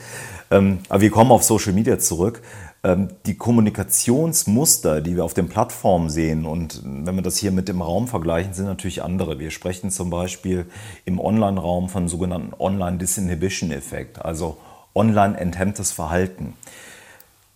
Ähm, 0.50 0.78
aber 0.88 1.02
wir 1.02 1.10
kommen 1.10 1.32
auf 1.32 1.42
Social 1.42 1.72
Media 1.72 1.98
zurück. 1.98 2.40
Ähm, 2.84 3.08
die 3.24 3.36
Kommunikationsmuster, 3.36 5.00
die 5.00 5.16
wir 5.16 5.24
auf 5.24 5.32
den 5.32 5.48
Plattformen 5.48 6.10
sehen, 6.10 6.44
und 6.44 6.82
wenn 6.84 7.14
wir 7.14 7.22
das 7.22 7.38
hier 7.38 7.50
mit 7.50 7.66
dem 7.68 7.80
Raum 7.80 8.06
vergleichen, 8.06 8.52
sind 8.52 8.66
natürlich 8.66 9.02
andere. 9.02 9.38
Wir 9.38 9.50
sprechen 9.50 9.90
zum 9.90 10.10
Beispiel 10.10 10.66
im 11.06 11.18
Online-Raum 11.18 11.88
von 11.88 12.08
sogenannten 12.08 12.52
Online-Disinhibition-Effekt, 12.58 14.22
also 14.22 14.58
online 14.94 15.38
enthemmtes 15.38 15.92
Verhalten. 15.92 16.52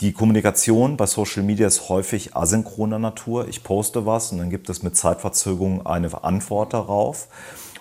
Die 0.01 0.13
Kommunikation 0.13 0.97
bei 0.97 1.07
Social 1.07 1.43
Media 1.43 1.67
ist 1.67 1.89
häufig 1.89 2.35
asynchroner 2.35 2.99
Natur. 2.99 3.49
Ich 3.49 3.65
poste 3.65 4.07
was 4.07 4.33
und 4.33 4.39
dann 4.39 4.49
gibt 4.49 4.71
es 4.71 4.83
mit 4.83 4.97
Zeitverzögerung 4.97 5.85
eine 5.87 6.25
Antwort 6.25 6.73
darauf. 6.73 7.27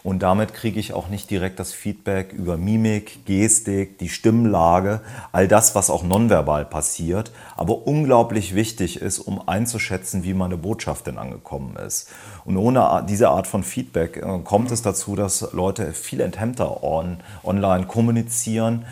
Und 0.07 0.23
damit 0.23 0.53
kriege 0.53 0.79
ich 0.79 0.93
auch 0.93 1.09
nicht 1.09 1.29
direkt 1.29 1.59
das 1.59 1.73
Feedback 1.73 2.31
über 2.31 2.55
Mimik, 2.55 3.25
Gestik, 3.25 3.97
die 3.97 4.07
Stimmlage, 4.07 5.01
all 5.33 5.49
das, 5.49 5.75
was 5.75 5.89
auch 5.89 6.01
nonverbal 6.01 6.63
passiert, 6.63 7.33
aber 7.57 7.85
unglaublich 7.85 8.55
wichtig 8.55 9.01
ist, 9.01 9.19
um 9.19 9.49
einzuschätzen, 9.49 10.23
wie 10.23 10.33
meine 10.33 10.55
Botschaft 10.55 11.07
denn 11.07 11.17
angekommen 11.17 11.75
ist. 11.75 12.07
Und 12.45 12.55
ohne 12.55 13.05
diese 13.09 13.27
Art 13.27 13.47
von 13.47 13.63
Feedback 13.63 14.15
äh, 14.15 14.39
kommt 14.45 14.71
es 14.71 14.81
dazu, 14.81 15.17
dass 15.17 15.51
Leute 15.51 15.91
viel 15.91 16.21
enthemmter 16.21 16.85
on, 16.85 17.17
online 17.43 17.85
kommunizieren, 17.85 18.85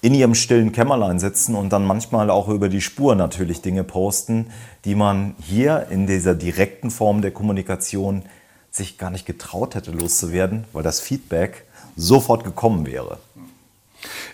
in 0.00 0.14
ihrem 0.14 0.34
stillen 0.34 0.72
Kämmerlein 0.72 1.18
sitzen 1.18 1.54
und 1.54 1.70
dann 1.70 1.84
manchmal 1.84 2.30
auch 2.30 2.48
über 2.48 2.70
die 2.70 2.80
Spur 2.80 3.14
natürlich 3.14 3.60
Dinge 3.60 3.84
posten, 3.84 4.46
die 4.86 4.94
man 4.94 5.34
hier 5.38 5.88
in 5.90 6.06
dieser 6.06 6.34
direkten 6.34 6.90
Form 6.90 7.20
der 7.20 7.30
Kommunikation 7.30 8.22
sich 8.72 8.98
gar 8.98 9.10
nicht 9.10 9.26
getraut 9.26 9.74
hätte 9.74 9.92
loszuwerden, 9.92 10.64
weil 10.72 10.82
das 10.82 11.00
Feedback 11.00 11.66
sofort 11.94 12.42
gekommen 12.42 12.86
wäre. 12.86 13.18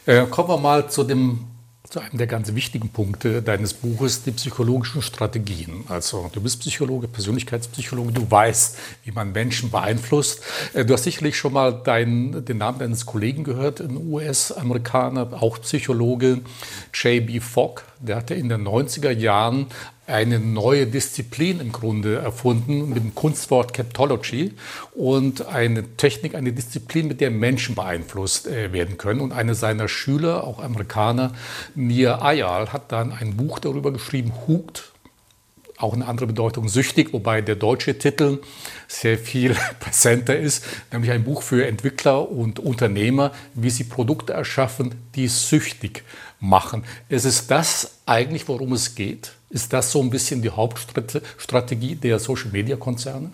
Äh, 0.07 0.27
kommen 0.27 0.49
wir 0.49 0.59
mal 0.59 0.89
zu 0.89 1.05
dem 1.05 1.45
zu 1.91 2.01
einem 2.01 2.19
der 2.19 2.27
ganz 2.27 2.55
wichtigen 2.55 2.91
Punkte 2.91 3.41
deines 3.41 3.73
Buches, 3.73 4.23
die 4.23 4.33
psychologischen 4.33 5.01
Strategien. 5.01 5.85
Also 5.89 6.29
du 6.33 6.43
bist 6.43 6.61
Psychologe, 6.61 7.09
Persönlichkeitspsychologe, 7.09 8.13
du 8.13 8.31
weißt, 8.31 8.77
wie 9.05 9.13
man 9.13 9.33
Menschen 9.33 9.71
beeinflusst. 9.71 10.43
Äh, 10.75 10.85
du 10.85 10.93
hast 10.93 11.05
sicherlich 11.05 11.39
schon 11.39 11.55
mal 11.55 11.73
dein, 11.73 12.45
den 12.45 12.59
Namen 12.59 12.79
deines 12.79 13.07
Kollegen 13.07 13.43
gehört, 13.43 13.81
ein 13.81 13.97
US-Amerikaner, 13.97 15.43
auch 15.43 15.59
Psychologe, 15.63 16.43
J.B. 16.93 17.41
Fogg. 17.41 17.83
Der 18.01 18.17
hatte 18.17 18.35
in 18.35 18.51
den 18.51 18.69
90er 18.69 19.11
Jahren 19.11 19.67
eine 20.09 20.41
neue 20.41 20.87
Disziplin 20.87 21.61
im 21.61 21.71
Grunde 21.71 22.17
erfunden 22.17 22.89
mit 22.89 22.97
dem 22.99 23.15
Kunstwort 23.15 23.75
Captology 23.75 24.55
und 24.95 25.47
eine 25.47 25.97
Technik, 25.97 26.35
eine 26.35 26.53
Disziplin, 26.53 27.09
mit 27.09 27.21
der 27.21 27.31
Menschen 27.31 27.75
beeinflusst 27.75 28.47
äh, 28.47 28.73
werden 28.73 28.97
können. 28.97 29.21
Und 29.21 29.33
einer 29.33 29.55
seiner 29.55 29.89
Schüler, 29.89 30.45
auch 30.45 30.63
Amerikaner, 30.63 31.33
Nir 31.75 32.23
Ayal, 32.23 32.73
hat 32.73 32.91
dann 32.91 33.13
ein 33.13 33.37
Buch 33.37 33.59
darüber 33.59 33.93
geschrieben, 33.93 34.33
Hooked, 34.47 34.93
auch 35.79 35.95
eine 35.95 36.07
andere 36.07 36.27
Bedeutung 36.27 36.69
süchtig, 36.69 37.13
wobei 37.13 37.41
der 37.41 37.55
deutsche 37.55 37.99
Titel 37.99 38.41
sehr 38.89 39.19
viel 39.19 39.55
präsenter 39.81 40.37
ist, 40.37 40.65
nämlich 40.93 41.13
ein 41.13 41.25
Buch 41.25 41.43
für 41.43 41.67
Entwickler 41.67 42.31
und 42.31 42.59
Unternehmer, 42.59 43.33
wie 43.55 43.71
sie 43.71 43.85
Produkte 43.85 44.33
erschaffen, 44.33 44.95
die 45.15 45.29
süchtig 45.29 46.03
machen. 46.41 46.85
Es 47.09 47.25
ist 47.25 47.51
das 47.51 47.99
eigentlich, 48.07 48.47
worum 48.49 48.73
es 48.73 48.95
geht? 48.95 49.33
Ist 49.51 49.73
das 49.73 49.93
so 49.93 50.01
ein 50.01 50.11
bisschen 50.11 50.43
die 50.43 50.51
Hauptstrategie 50.51 51.97
der 51.97 52.19
Social-Media-Konzerne? 52.19 53.31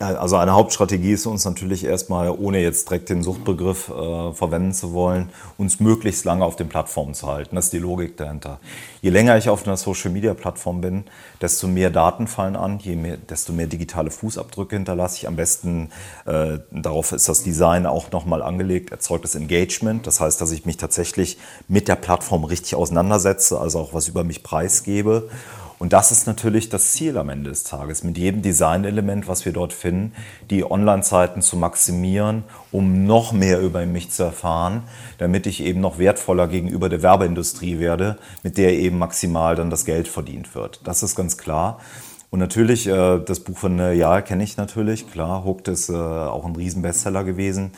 Also 0.00 0.36
eine 0.36 0.54
Hauptstrategie 0.54 1.12
ist 1.12 1.26
uns 1.26 1.44
natürlich 1.44 1.84
erstmal, 1.84 2.30
ohne 2.30 2.58
jetzt 2.62 2.88
direkt 2.88 3.10
den 3.10 3.22
Suchtbegriff 3.22 3.90
äh, 3.90 4.32
verwenden 4.32 4.72
zu 4.72 4.94
wollen, 4.94 5.28
uns 5.58 5.78
möglichst 5.78 6.24
lange 6.24 6.42
auf 6.42 6.56
den 6.56 6.70
Plattformen 6.70 7.12
zu 7.12 7.26
halten. 7.26 7.54
Das 7.54 7.66
ist 7.66 7.74
die 7.74 7.78
Logik 7.80 8.16
dahinter. 8.16 8.60
Je 9.02 9.10
länger 9.10 9.36
ich 9.36 9.50
auf 9.50 9.66
einer 9.66 9.76
Social-Media-Plattform 9.76 10.80
bin, 10.80 11.04
desto 11.42 11.68
mehr 11.68 11.90
Daten 11.90 12.28
fallen 12.28 12.56
an, 12.56 12.78
je 12.78 12.96
mehr, 12.96 13.18
desto 13.18 13.52
mehr 13.52 13.66
digitale 13.66 14.10
Fußabdrücke 14.10 14.74
hinterlasse 14.74 15.18
ich. 15.18 15.28
Am 15.28 15.36
besten, 15.36 15.90
äh, 16.24 16.60
darauf 16.70 17.12
ist 17.12 17.28
das 17.28 17.42
Design 17.42 17.84
auch 17.84 18.10
nochmal 18.10 18.40
angelegt, 18.40 18.92
erzeugt 18.92 19.24
das 19.24 19.34
Engagement. 19.34 20.06
Das 20.06 20.18
heißt, 20.18 20.40
dass 20.40 20.50
ich 20.50 20.64
mich 20.64 20.78
tatsächlich 20.78 21.36
mit 21.68 21.88
der 21.88 21.96
Plattform 21.96 22.44
richtig 22.44 22.74
auseinandersetze, 22.74 23.60
also 23.60 23.80
auch 23.80 23.92
was 23.92 24.08
über 24.08 24.24
mich 24.24 24.42
preisgebe. 24.42 25.28
Und 25.80 25.94
das 25.94 26.12
ist 26.12 26.26
natürlich 26.26 26.68
das 26.68 26.92
Ziel 26.92 27.16
am 27.16 27.30
Ende 27.30 27.48
des 27.48 27.64
Tages, 27.64 28.04
mit 28.04 28.18
jedem 28.18 28.42
Designelement, 28.42 29.26
was 29.28 29.46
wir 29.46 29.52
dort 29.54 29.72
finden, 29.72 30.12
die 30.50 30.70
Online-Zeiten 30.70 31.40
zu 31.40 31.56
maximieren, 31.56 32.44
um 32.70 33.06
noch 33.06 33.32
mehr 33.32 33.62
über 33.62 33.86
mich 33.86 34.10
zu 34.10 34.24
erfahren, 34.24 34.82
damit 35.16 35.46
ich 35.46 35.62
eben 35.62 35.80
noch 35.80 35.96
wertvoller 35.96 36.48
gegenüber 36.48 36.90
der 36.90 37.02
Werbeindustrie 37.02 37.78
werde, 37.78 38.18
mit 38.42 38.58
der 38.58 38.74
eben 38.74 38.98
maximal 38.98 39.56
dann 39.56 39.70
das 39.70 39.86
Geld 39.86 40.06
verdient 40.06 40.54
wird. 40.54 40.82
Das 40.84 41.02
ist 41.02 41.16
ganz 41.16 41.38
klar. 41.38 41.80
Und 42.28 42.40
natürlich, 42.40 42.86
äh, 42.86 43.18
das 43.18 43.40
Buch 43.40 43.56
von 43.56 43.78
äh, 43.78 43.94
Ja 43.94 44.20
kenne 44.20 44.44
ich 44.44 44.58
natürlich, 44.58 45.10
klar, 45.10 45.46
Hooked 45.46 45.68
ist 45.68 45.88
äh, 45.88 45.94
auch 45.94 46.44
ein 46.44 46.56
Riesenbestseller 46.56 47.24
gewesen. 47.24 47.72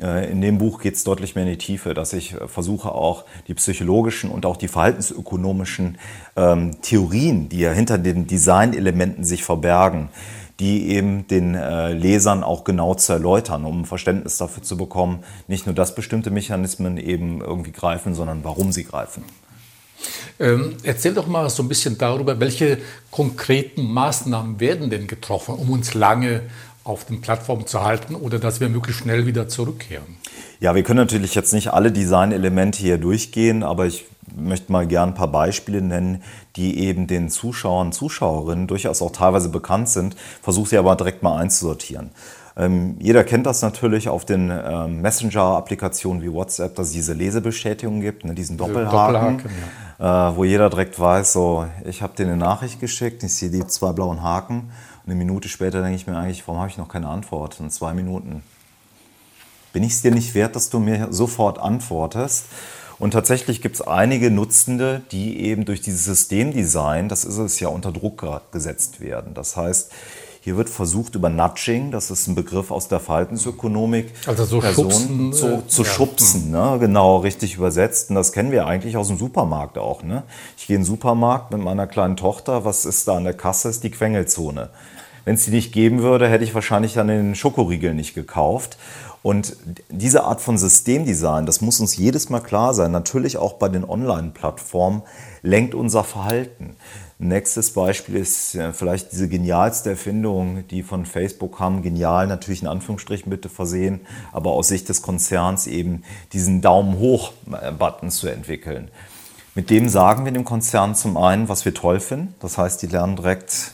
Äh, 0.00 0.30
in 0.30 0.40
dem 0.40 0.58
Buch 0.58 0.80
geht 0.80 0.94
es 0.94 1.04
deutlich 1.04 1.34
mehr 1.34 1.44
in 1.44 1.50
die 1.50 1.58
Tiefe, 1.58 1.94
dass 1.94 2.12
ich 2.12 2.34
äh, 2.34 2.48
versuche 2.48 2.92
auch 2.92 3.24
die 3.48 3.54
psychologischen 3.54 4.30
und 4.30 4.46
auch 4.46 4.56
die 4.56 4.68
verhaltensökonomischen 4.68 5.98
ähm, 6.36 6.80
Theorien, 6.82 7.48
die 7.48 7.60
ja 7.60 7.72
hinter 7.72 7.98
den 7.98 8.26
Designelementen 8.26 9.24
sich 9.24 9.44
verbergen, 9.44 10.08
die 10.60 10.88
eben 10.90 11.26
den 11.26 11.54
äh, 11.54 11.92
Lesern 11.92 12.44
auch 12.44 12.64
genau 12.64 12.94
zu 12.94 13.12
erläutern, 13.12 13.64
um 13.64 13.82
ein 13.82 13.84
Verständnis 13.84 14.38
dafür 14.38 14.62
zu 14.62 14.76
bekommen, 14.76 15.24
nicht 15.48 15.66
nur, 15.66 15.74
dass 15.74 15.94
bestimmte 15.94 16.30
Mechanismen 16.30 16.96
eben 16.96 17.40
irgendwie 17.40 17.72
greifen, 17.72 18.14
sondern 18.14 18.44
warum 18.44 18.72
sie 18.72 18.84
greifen. 18.84 19.24
Ähm, 20.38 20.76
erzähl 20.82 21.14
doch 21.14 21.26
mal 21.26 21.48
so 21.48 21.62
ein 21.62 21.68
bisschen 21.68 21.96
darüber, 21.96 22.38
welche 22.40 22.78
konkreten 23.10 23.84
Maßnahmen 23.84 24.60
werden 24.60 24.90
denn 24.90 25.06
getroffen, 25.06 25.54
um 25.54 25.70
uns 25.70 25.94
lange 25.94 26.42
auf 26.84 27.04
den 27.06 27.22
Plattformen 27.22 27.66
zu 27.66 27.82
halten 27.82 28.14
oder 28.14 28.38
dass 28.38 28.60
wir 28.60 28.68
möglichst 28.68 29.02
schnell 29.02 29.26
wieder 29.26 29.48
zurückkehren? 29.48 30.16
Ja, 30.60 30.74
wir 30.74 30.82
können 30.82 30.98
natürlich 30.98 31.34
jetzt 31.34 31.52
nicht 31.52 31.72
alle 31.72 31.90
Designelemente 31.90 32.78
hier 32.78 32.98
durchgehen, 32.98 33.62
aber 33.62 33.86
ich 33.86 34.06
möchte 34.34 34.70
mal 34.70 34.86
gern 34.86 35.10
ein 35.10 35.14
paar 35.14 35.28
Beispiele 35.28 35.80
nennen, 35.80 36.22
die 36.56 36.78
eben 36.80 37.06
den 37.06 37.30
Zuschauern, 37.30 37.92
Zuschauerinnen 37.92 38.66
durchaus 38.66 39.02
auch 39.02 39.12
teilweise 39.12 39.48
bekannt 39.48 39.88
sind, 39.88 40.14
versuche 40.42 40.70
sie 40.70 40.78
aber 40.78 40.94
direkt 40.96 41.22
mal 41.22 41.38
einzusortieren. 41.38 42.10
Ähm, 42.56 42.96
jeder 43.00 43.24
kennt 43.24 43.46
das 43.46 43.62
natürlich 43.62 44.08
auf 44.08 44.24
den 44.24 44.50
ähm, 44.50 45.00
Messenger-Applikationen 45.00 46.22
wie 46.22 46.32
WhatsApp, 46.32 46.76
dass 46.76 46.88
es 46.88 46.92
diese 46.92 47.12
Lesebestätigung 47.12 48.00
gibt, 48.00 48.24
ne, 48.24 48.34
diesen 48.34 48.56
Doppelhaken, 48.56 49.38
Doppelhaken 49.38 49.50
ja. 49.98 50.30
äh, 50.30 50.36
wo 50.36 50.44
jeder 50.44 50.70
direkt 50.70 50.98
weiß, 51.00 51.32
so, 51.32 51.66
ich 51.84 52.00
habe 52.00 52.14
dir 52.14 52.26
eine 52.26 52.36
Nachricht 52.36 52.78
geschickt, 52.78 53.24
ich 53.24 53.34
sehe 53.34 53.50
die 53.50 53.66
zwei 53.66 53.92
blauen 53.92 54.22
Haken 54.22 54.70
eine 55.06 55.14
Minute 55.14 55.48
später 55.48 55.82
denke 55.82 55.96
ich 55.96 56.06
mir 56.06 56.16
eigentlich, 56.16 56.46
warum 56.46 56.60
habe 56.60 56.70
ich 56.70 56.78
noch 56.78 56.88
keine 56.88 57.08
Antwort? 57.08 57.60
In 57.60 57.70
zwei 57.70 57.92
Minuten. 57.92 58.42
Bin 59.72 59.82
ich 59.82 59.92
es 59.92 60.02
dir 60.02 60.12
nicht 60.12 60.34
wert, 60.34 60.56
dass 60.56 60.70
du 60.70 60.78
mir 60.78 61.08
sofort 61.12 61.58
antwortest? 61.58 62.46
Und 62.98 63.10
tatsächlich 63.10 63.60
gibt 63.60 63.74
es 63.74 63.82
einige 63.82 64.30
Nutzende, 64.30 65.02
die 65.10 65.40
eben 65.40 65.64
durch 65.64 65.80
dieses 65.80 66.04
Systemdesign, 66.04 67.08
das 67.08 67.24
ist 67.24 67.38
es 67.38 67.58
ja, 67.60 67.68
unter 67.68 67.92
Druck 67.92 68.24
gesetzt 68.52 69.00
werden. 69.00 69.34
Das 69.34 69.56
heißt, 69.56 69.90
hier 70.44 70.58
wird 70.58 70.68
versucht, 70.68 71.14
über 71.14 71.30
Nudging, 71.30 71.90
das 71.90 72.10
ist 72.10 72.28
ein 72.28 72.34
Begriff 72.34 72.70
aus 72.70 72.86
der 72.86 73.00
Verhaltensökonomik, 73.00 74.12
also 74.26 74.44
so 74.44 74.60
Personen 74.60 74.90
schubsen, 74.90 75.32
zu, 75.32 75.46
äh, 75.46 75.66
zu 75.66 75.82
ja. 75.82 75.88
schubsen, 75.88 76.50
ne? 76.50 76.76
genau 76.78 77.16
richtig 77.16 77.56
übersetzt. 77.56 78.10
Und 78.10 78.16
das 78.16 78.30
kennen 78.30 78.52
wir 78.52 78.66
eigentlich 78.66 78.98
aus 78.98 79.08
dem 79.08 79.16
Supermarkt 79.16 79.78
auch. 79.78 80.02
Ne? 80.02 80.22
Ich 80.58 80.66
gehe 80.66 80.76
in 80.76 80.82
den 80.82 80.86
Supermarkt 80.86 81.50
mit 81.50 81.62
meiner 81.62 81.86
kleinen 81.86 82.18
Tochter, 82.18 82.66
was 82.66 82.84
ist 82.84 83.08
da 83.08 83.16
an 83.16 83.24
der 83.24 83.32
Kasse? 83.32 83.70
Ist 83.70 83.84
die 83.84 83.90
Quengelzone. 83.90 84.68
Wenn 85.24 85.34
es 85.34 85.44
die 85.44 85.50
nicht 85.50 85.72
geben 85.72 86.02
würde, 86.02 86.28
hätte 86.28 86.44
ich 86.44 86.54
wahrscheinlich 86.54 86.94
dann 86.94 87.08
den 87.08 87.34
Schokoriegel 87.34 87.94
nicht 87.94 88.14
gekauft. 88.14 88.76
Und 89.22 89.56
diese 89.88 90.24
Art 90.24 90.42
von 90.42 90.58
Systemdesign, 90.58 91.46
das 91.46 91.62
muss 91.62 91.80
uns 91.80 91.96
jedes 91.96 92.28
Mal 92.28 92.40
klar 92.40 92.74
sein, 92.74 92.90
natürlich 92.90 93.38
auch 93.38 93.54
bei 93.54 93.70
den 93.70 93.82
Online-Plattformen, 93.82 95.00
lenkt 95.40 95.74
unser 95.74 96.04
Verhalten. 96.04 96.76
Nächstes 97.18 97.72
Beispiel 97.72 98.16
ist 98.16 98.58
vielleicht 98.72 99.12
diese 99.12 99.28
genialste 99.28 99.90
Erfindung, 99.90 100.66
die 100.68 100.82
von 100.82 101.06
Facebook 101.06 101.56
kam. 101.56 101.80
Genial 101.80 102.26
natürlich 102.26 102.60
in 102.60 102.68
Anführungsstrichen 102.68 103.30
bitte 103.30 103.48
versehen, 103.48 104.00
aber 104.32 104.50
aus 104.50 104.68
Sicht 104.68 104.90
des 104.90 105.00
Konzerns 105.00 105.66
eben 105.66 106.02
diesen 106.34 106.60
Daumen 106.60 106.98
hoch-Button 106.98 108.10
zu 108.10 108.28
entwickeln. 108.28 108.90
Mit 109.54 109.70
dem 109.70 109.88
sagen 109.88 110.26
wir 110.26 110.32
dem 110.32 110.44
Konzern 110.44 110.94
zum 110.94 111.16
einen, 111.16 111.48
was 111.48 111.64
wir 111.64 111.72
toll 111.72 112.00
finden. 112.00 112.34
Das 112.40 112.58
heißt, 112.58 112.82
die 112.82 112.88
lernen 112.88 113.16
direkt, 113.16 113.72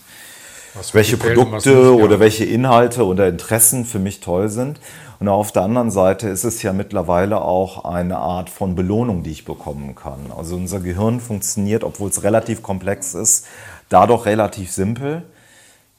welche 0.93 1.17
Produkte 1.17 1.71
nicht, 1.71 1.85
ja. 1.85 1.91
oder 1.91 2.21
welche 2.21 2.45
Inhalte 2.45 3.05
oder 3.05 3.29
Interessen 3.29 3.85
für 3.85 3.99
mich 3.99 4.21
toll 4.21 4.49
sind. 4.49 4.81
Und 5.21 5.29
auf 5.29 5.53
der 5.53 5.62
anderen 5.62 5.91
Seite 5.91 6.29
ist 6.29 6.45
es 6.45 6.62
ja 6.62 6.73
mittlerweile 6.73 7.43
auch 7.43 7.85
eine 7.85 8.17
Art 8.17 8.49
von 8.49 8.75
Belohnung, 8.75 9.23
die 9.23 9.33
ich 9.33 9.45
bekommen 9.45 9.95
kann. 9.95 10.33
Also 10.37 10.57
unser 10.57 10.81
Gehirn 10.81 11.21
funktioniert, 11.21 11.85
obwohl 11.85 12.09
es 12.09 12.23
relativ 12.23 12.62
komplex 12.62 13.15
ist, 13.15 13.47
dadurch 13.91 14.25
relativ 14.25 14.73
simpel. 14.73 15.25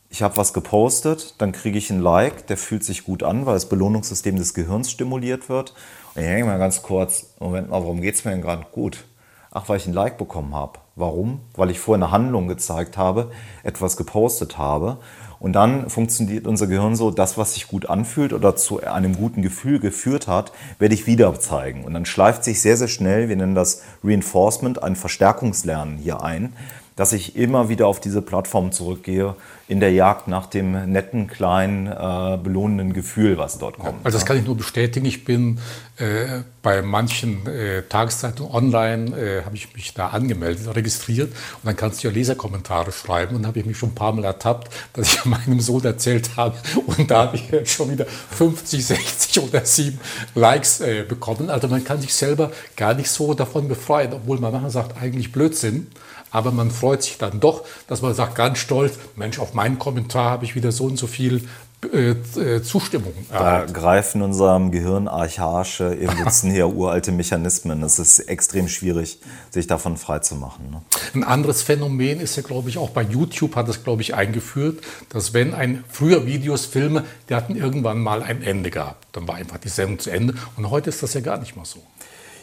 Ich 0.09 0.23
habe 0.23 0.37
was 0.37 0.53
gepostet, 0.53 1.35
dann 1.37 1.51
kriege 1.51 1.77
ich 1.77 1.89
ein 1.91 2.01
Like, 2.01 2.47
der 2.47 2.57
fühlt 2.57 2.83
sich 2.83 3.03
gut 3.03 3.21
an, 3.21 3.45
weil 3.45 3.53
das 3.53 3.69
Belohnungssystem 3.69 4.35
des 4.35 4.53
Gehirns 4.53 4.89
stimuliert 4.89 5.49
wird. 5.49 5.73
Und 6.15 6.23
ich 6.23 6.27
denke 6.27 6.45
mal 6.45 6.57
ganz 6.57 6.81
kurz, 6.81 7.27
Moment 7.39 7.69
mal, 7.69 7.81
warum 7.81 8.01
geht 8.01 8.15
es 8.15 8.25
mir 8.25 8.31
denn 8.31 8.41
gerade 8.41 8.65
gut? 8.71 9.05
Ach, 9.53 9.67
weil 9.67 9.77
ich 9.77 9.85
ein 9.85 9.93
Like 9.93 10.17
bekommen 10.17 10.55
habe. 10.55 10.79
Warum? 10.95 11.41
Weil 11.55 11.71
ich 11.71 11.79
vorher 11.79 12.01
eine 12.01 12.13
Handlung 12.13 12.47
gezeigt 12.47 12.97
habe, 12.97 13.31
etwas 13.63 13.97
gepostet 13.97 14.57
habe. 14.57 14.97
Und 15.41 15.53
dann 15.53 15.89
funktioniert 15.89 16.47
unser 16.47 16.67
Gehirn 16.67 16.95
so, 16.95 17.11
das, 17.11 17.37
was 17.37 17.55
sich 17.55 17.67
gut 17.67 17.89
anfühlt 17.89 18.31
oder 18.31 18.55
zu 18.55 18.81
einem 18.81 19.17
guten 19.17 19.41
Gefühl 19.41 19.79
geführt 19.79 20.29
hat, 20.29 20.53
werde 20.79 20.93
ich 20.93 21.05
wieder 21.05 21.37
zeigen. 21.37 21.83
Und 21.83 21.93
dann 21.93 22.05
schleift 22.05 22.45
sich 22.45 22.61
sehr, 22.61 22.77
sehr 22.77 22.87
schnell, 22.87 23.27
wir 23.27 23.35
nennen 23.35 23.55
das 23.55 23.81
Reinforcement, 24.03 24.81
ein 24.83 24.95
Verstärkungslernen 24.95 25.97
hier 25.97 26.21
ein, 26.23 26.53
dass 27.01 27.13
ich 27.13 27.35
immer 27.35 27.67
wieder 27.67 27.87
auf 27.87 27.99
diese 27.99 28.21
Plattform 28.21 28.71
zurückgehe, 28.71 29.33
in 29.67 29.79
der 29.79 29.91
Jagd 29.91 30.27
nach 30.27 30.45
dem 30.45 30.91
netten, 30.91 31.25
kleinen, 31.25 31.87
äh, 31.87 32.37
belohnenden 32.37 32.93
Gefühl, 32.93 33.39
was 33.39 33.57
dort 33.57 33.79
kommt. 33.79 34.05
also 34.05 34.19
das 34.19 34.27
kann 34.27 34.37
ich 34.37 34.45
nur 34.45 34.55
bestätigen. 34.55 35.07
Ich 35.07 35.25
bin 35.25 35.57
äh, 35.97 36.41
bei 36.61 36.83
manchen 36.83 37.47
äh, 37.47 37.81
Tageszeitungen 37.89 38.53
online, 38.53 39.17
äh, 39.17 39.43
habe 39.45 39.55
ich 39.55 39.73
mich 39.73 39.95
da 39.95 40.09
angemeldet, 40.09 40.75
registriert 40.75 41.29
und 41.31 41.65
dann 41.65 41.75
kannst 41.75 42.03
du 42.03 42.07
ja 42.07 42.13
Leserkommentare 42.13 42.91
schreiben 42.91 43.35
und 43.35 43.47
habe 43.47 43.57
ich 43.57 43.65
mich 43.65 43.79
schon 43.79 43.89
ein 43.89 43.95
paar 43.95 44.13
Mal 44.13 44.23
ertappt, 44.25 44.71
dass 44.93 45.11
ich 45.11 45.25
meinem 45.25 45.59
Sohn 45.59 45.83
erzählt 45.83 46.37
habe 46.37 46.55
und 46.85 47.09
da 47.09 47.23
habe 47.23 47.37
ich 47.37 47.71
schon 47.71 47.89
wieder 47.89 48.05
50, 48.05 48.85
60 48.85 49.39
oder 49.39 49.65
7 49.65 49.99
Likes 50.35 50.81
äh, 50.81 51.01
bekommen. 51.01 51.49
Also 51.49 51.67
man 51.67 51.83
kann 51.83 51.99
sich 51.99 52.13
selber 52.13 52.51
gar 52.75 52.93
nicht 52.93 53.09
so 53.09 53.33
davon 53.33 53.67
befreien, 53.67 54.13
obwohl 54.13 54.39
man 54.39 54.51
manchmal 54.51 54.69
sagt, 54.69 55.01
eigentlich 55.01 55.31
Blödsinn. 55.31 55.87
Aber 56.31 56.51
man 56.51 56.71
freut 56.71 57.03
sich 57.03 57.17
dann 57.17 57.39
doch, 57.39 57.65
dass 57.87 58.01
man 58.01 58.13
sagt 58.13 58.35
ganz 58.35 58.57
stolz, 58.57 58.95
Mensch, 59.15 59.37
auf 59.39 59.53
meinen 59.53 59.77
Kommentar 59.77 60.31
habe 60.31 60.45
ich 60.45 60.55
wieder 60.55 60.71
so 60.71 60.85
und 60.85 60.97
so 60.97 61.07
viel 61.07 61.47
äh, 61.91 62.11
äh 62.11 62.63
Zustimmung. 62.63 63.13
Da 63.29 63.65
greifen 63.65 64.21
unserem 64.21 64.71
Gehirn 64.71 65.07
archaische, 65.07 65.97
evolutionär 65.99 66.69
uralte 66.75 67.11
Mechanismen. 67.11 67.83
Es 67.83 67.99
ist 67.99 68.19
extrem 68.19 68.67
schwierig, 68.67 69.19
sich 69.49 69.67
davon 69.67 69.97
freizumachen. 69.97 70.71
Ne? 70.71 70.81
Ein 71.13 71.23
anderes 71.23 71.63
Phänomen 71.63 72.21
ist 72.21 72.37
ja, 72.37 72.43
glaube 72.43 72.69
ich, 72.69 72.77
auch 72.77 72.91
bei 72.91 73.01
YouTube 73.01 73.55
hat 73.55 73.67
es, 73.67 73.83
glaube 73.83 74.01
ich, 74.01 74.15
eingeführt, 74.15 74.81
dass 75.09 75.33
wenn 75.33 75.53
ein 75.53 75.83
früher 75.89 76.25
Videos, 76.25 76.65
Filme, 76.65 77.03
die 77.29 77.35
hatten 77.35 77.55
irgendwann 77.55 77.99
mal 77.99 78.23
ein 78.23 78.41
Ende 78.41 78.69
gehabt. 78.69 79.07
Dann 79.11 79.27
war 79.27 79.35
einfach 79.35 79.57
die 79.57 79.69
Sendung 79.69 79.99
zu 79.99 80.11
Ende. 80.11 80.35
Und 80.55 80.69
heute 80.69 80.89
ist 80.89 81.03
das 81.03 81.13
ja 81.13 81.21
gar 81.21 81.39
nicht 81.39 81.57
mal 81.57 81.65
so. 81.65 81.79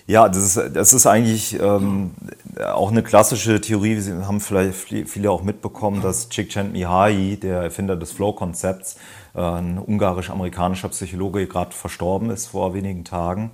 Ja, 0.08 0.26
das 0.30 0.56
ist, 0.56 0.74
das 0.74 0.94
ist 0.94 1.06
eigentlich 1.06 1.60
ähm, 1.60 2.12
auch 2.58 2.90
eine 2.90 3.02
klassische 3.02 3.60
Theorie. 3.60 4.00
Sie 4.00 4.14
haben 4.14 4.40
vielleicht 4.40 4.74
viele 5.06 5.30
auch 5.30 5.42
mitbekommen, 5.42 6.00
dass 6.00 6.30
Csikszentmihalyi, 6.30 7.36
der 7.36 7.60
Erfinder 7.60 7.94
des 7.94 8.12
Flow-Konzepts, 8.12 8.96
äh, 9.34 9.40
ein 9.42 9.76
ungarisch-amerikanischer 9.76 10.88
Psychologe, 10.88 11.46
gerade 11.46 11.72
verstorben 11.74 12.30
ist 12.30 12.46
vor 12.46 12.72
wenigen 12.72 13.04
Tagen 13.04 13.50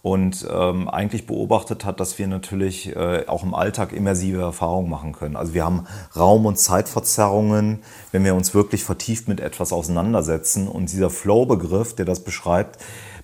und 0.00 0.46
ähm, 0.48 0.88
eigentlich 0.88 1.26
beobachtet 1.26 1.84
hat, 1.84 1.98
dass 1.98 2.16
wir 2.16 2.28
natürlich 2.28 2.94
äh, 2.94 3.24
auch 3.26 3.42
im 3.42 3.52
Alltag 3.52 3.92
immersive 3.92 4.40
Erfahrungen 4.40 4.88
machen 4.88 5.10
können. 5.10 5.34
Also 5.34 5.52
wir 5.52 5.64
haben 5.64 5.88
Raum- 6.16 6.46
und 6.46 6.60
Zeitverzerrungen, 6.60 7.80
wenn 8.12 8.24
wir 8.24 8.36
uns 8.36 8.54
wirklich 8.54 8.84
vertieft 8.84 9.26
mit 9.26 9.40
etwas 9.40 9.72
auseinandersetzen. 9.72 10.68
Und 10.68 10.92
dieser 10.92 11.10
Flow-Begriff, 11.10 11.96
der 11.96 12.04
das 12.04 12.20
beschreibt, 12.20 12.78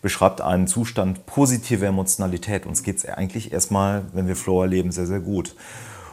beschreibt 0.04 0.42
einen 0.42 0.66
Zustand 0.66 1.24
positiver 1.24 1.86
Emotionalität. 1.86 2.66
Uns 2.66 2.82
geht 2.82 2.98
es 2.98 3.06
eigentlich 3.06 3.54
erstmal, 3.54 4.02
wenn 4.12 4.28
wir 4.28 4.36
Flow 4.36 4.60
erleben, 4.60 4.92
sehr, 4.92 5.06
sehr 5.06 5.20
gut. 5.20 5.56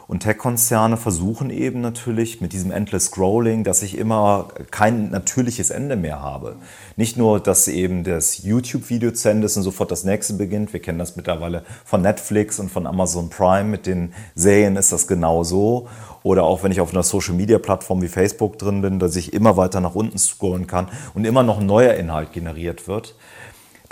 Und 0.08 0.20
Tech-Konzerne 0.20 0.96
versuchen 0.96 1.50
eben 1.50 1.82
natürlich 1.82 2.40
mit 2.40 2.54
diesem 2.54 2.72
Endless 2.72 3.06
Scrolling, 3.06 3.64
dass 3.64 3.82
ich 3.82 3.98
immer 3.98 4.48
kein 4.70 5.10
natürliches 5.10 5.68
Ende 5.68 5.96
mehr 5.96 6.22
habe. 6.22 6.56
Nicht 6.96 7.18
nur, 7.18 7.38
dass 7.38 7.68
eben 7.68 8.02
das 8.02 8.42
YouTube-Video 8.42 9.10
zu 9.10 9.28
Ende 9.28 9.44
ist 9.44 9.58
und 9.58 9.62
sofort 9.62 9.90
das 9.90 10.04
nächste 10.04 10.34
beginnt. 10.34 10.72
Wir 10.72 10.80
kennen 10.80 10.98
das 10.98 11.16
mittlerweile 11.16 11.62
von 11.84 12.00
Netflix 12.00 12.58
und 12.60 12.70
von 12.70 12.86
Amazon 12.86 13.28
Prime. 13.28 13.68
Mit 13.68 13.84
den 13.84 14.14
Serien 14.34 14.76
ist 14.76 14.90
das 14.90 15.06
genau 15.06 15.44
so. 15.44 15.86
Oder 16.22 16.44
auch 16.44 16.62
wenn 16.62 16.72
ich 16.72 16.80
auf 16.80 16.94
einer 16.94 17.02
Social-Media-Plattform 17.02 18.00
wie 18.00 18.08
Facebook 18.08 18.58
drin 18.58 18.80
bin, 18.80 18.98
dass 18.98 19.16
ich 19.16 19.34
immer 19.34 19.58
weiter 19.58 19.82
nach 19.82 19.94
unten 19.94 20.18
scrollen 20.18 20.66
kann 20.66 20.88
und 21.12 21.26
immer 21.26 21.42
noch 21.42 21.60
neuer 21.60 21.92
Inhalt 21.92 22.32
generiert 22.32 22.88
wird 22.88 23.14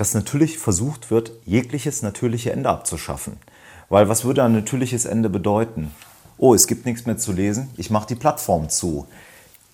dass 0.00 0.14
natürlich 0.14 0.56
versucht 0.56 1.10
wird, 1.10 1.32
jegliches 1.44 2.00
natürliche 2.00 2.52
Ende 2.52 2.70
abzuschaffen. 2.70 3.36
Weil 3.90 4.08
was 4.08 4.24
würde 4.24 4.42
ein 4.42 4.54
natürliches 4.54 5.04
Ende 5.04 5.28
bedeuten? 5.28 5.90
Oh, 6.38 6.54
es 6.54 6.66
gibt 6.66 6.86
nichts 6.86 7.04
mehr 7.04 7.18
zu 7.18 7.32
lesen, 7.32 7.68
ich 7.76 7.90
mache 7.90 8.06
die 8.06 8.14
Plattform 8.14 8.70
zu. 8.70 9.06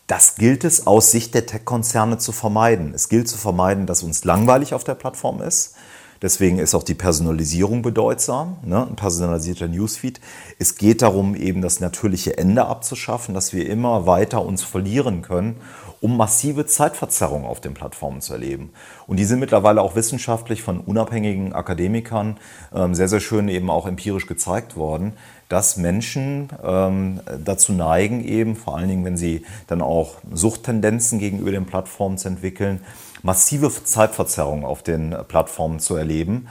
Das 0.08 0.34
gilt 0.34 0.64
es 0.64 0.88
aus 0.88 1.12
Sicht 1.12 1.32
der 1.34 1.46
Tech-Konzerne 1.46 2.18
zu 2.18 2.32
vermeiden. 2.32 2.92
Es 2.92 3.08
gilt 3.08 3.28
zu 3.28 3.38
vermeiden, 3.38 3.86
dass 3.86 4.02
uns 4.02 4.24
langweilig 4.24 4.74
auf 4.74 4.82
der 4.82 4.96
Plattform 4.96 5.40
ist. 5.40 5.76
Deswegen 6.22 6.58
ist 6.58 6.74
auch 6.74 6.82
die 6.82 6.94
Personalisierung 6.94 7.82
bedeutsam, 7.82 8.56
ne? 8.64 8.84
ein 8.84 8.96
personalisierter 8.96 9.68
Newsfeed. 9.68 10.20
Es 10.58 10.76
geht 10.76 11.02
darum, 11.02 11.36
eben 11.36 11.62
das 11.62 11.78
natürliche 11.78 12.36
Ende 12.36 12.66
abzuschaffen, 12.66 13.32
dass 13.32 13.52
wir 13.52 13.68
immer 13.68 14.06
weiter 14.06 14.44
uns 14.44 14.64
verlieren 14.64 15.22
können 15.22 15.60
um 16.06 16.16
massive 16.16 16.66
Zeitverzerrungen 16.66 17.48
auf 17.48 17.60
den 17.60 17.74
Plattformen 17.74 18.20
zu 18.20 18.32
erleben. 18.32 18.70
Und 19.08 19.16
die 19.16 19.24
sind 19.24 19.40
mittlerweile 19.40 19.82
auch 19.82 19.96
wissenschaftlich 19.96 20.62
von 20.62 20.78
unabhängigen 20.78 21.52
Akademikern 21.52 22.36
ähm, 22.72 22.94
sehr, 22.94 23.08
sehr 23.08 23.18
schön 23.18 23.48
eben 23.48 23.70
auch 23.70 23.88
empirisch 23.88 24.28
gezeigt 24.28 24.76
worden, 24.76 25.14
dass 25.48 25.76
Menschen 25.76 26.50
ähm, 26.62 27.18
dazu 27.44 27.72
neigen, 27.72 28.24
eben 28.24 28.54
vor 28.54 28.76
allen 28.76 28.88
Dingen, 28.88 29.04
wenn 29.04 29.16
sie 29.16 29.44
dann 29.66 29.82
auch 29.82 30.14
Suchttendenzen 30.32 31.18
gegenüber 31.18 31.50
den 31.50 31.66
Plattformen 31.66 32.18
zu 32.18 32.28
entwickeln, 32.28 32.82
massive 33.24 33.68
Zeitverzerrungen 33.82 34.64
auf 34.64 34.84
den 34.84 35.12
Plattformen 35.26 35.80
zu 35.80 35.96
erleben. 35.96 36.46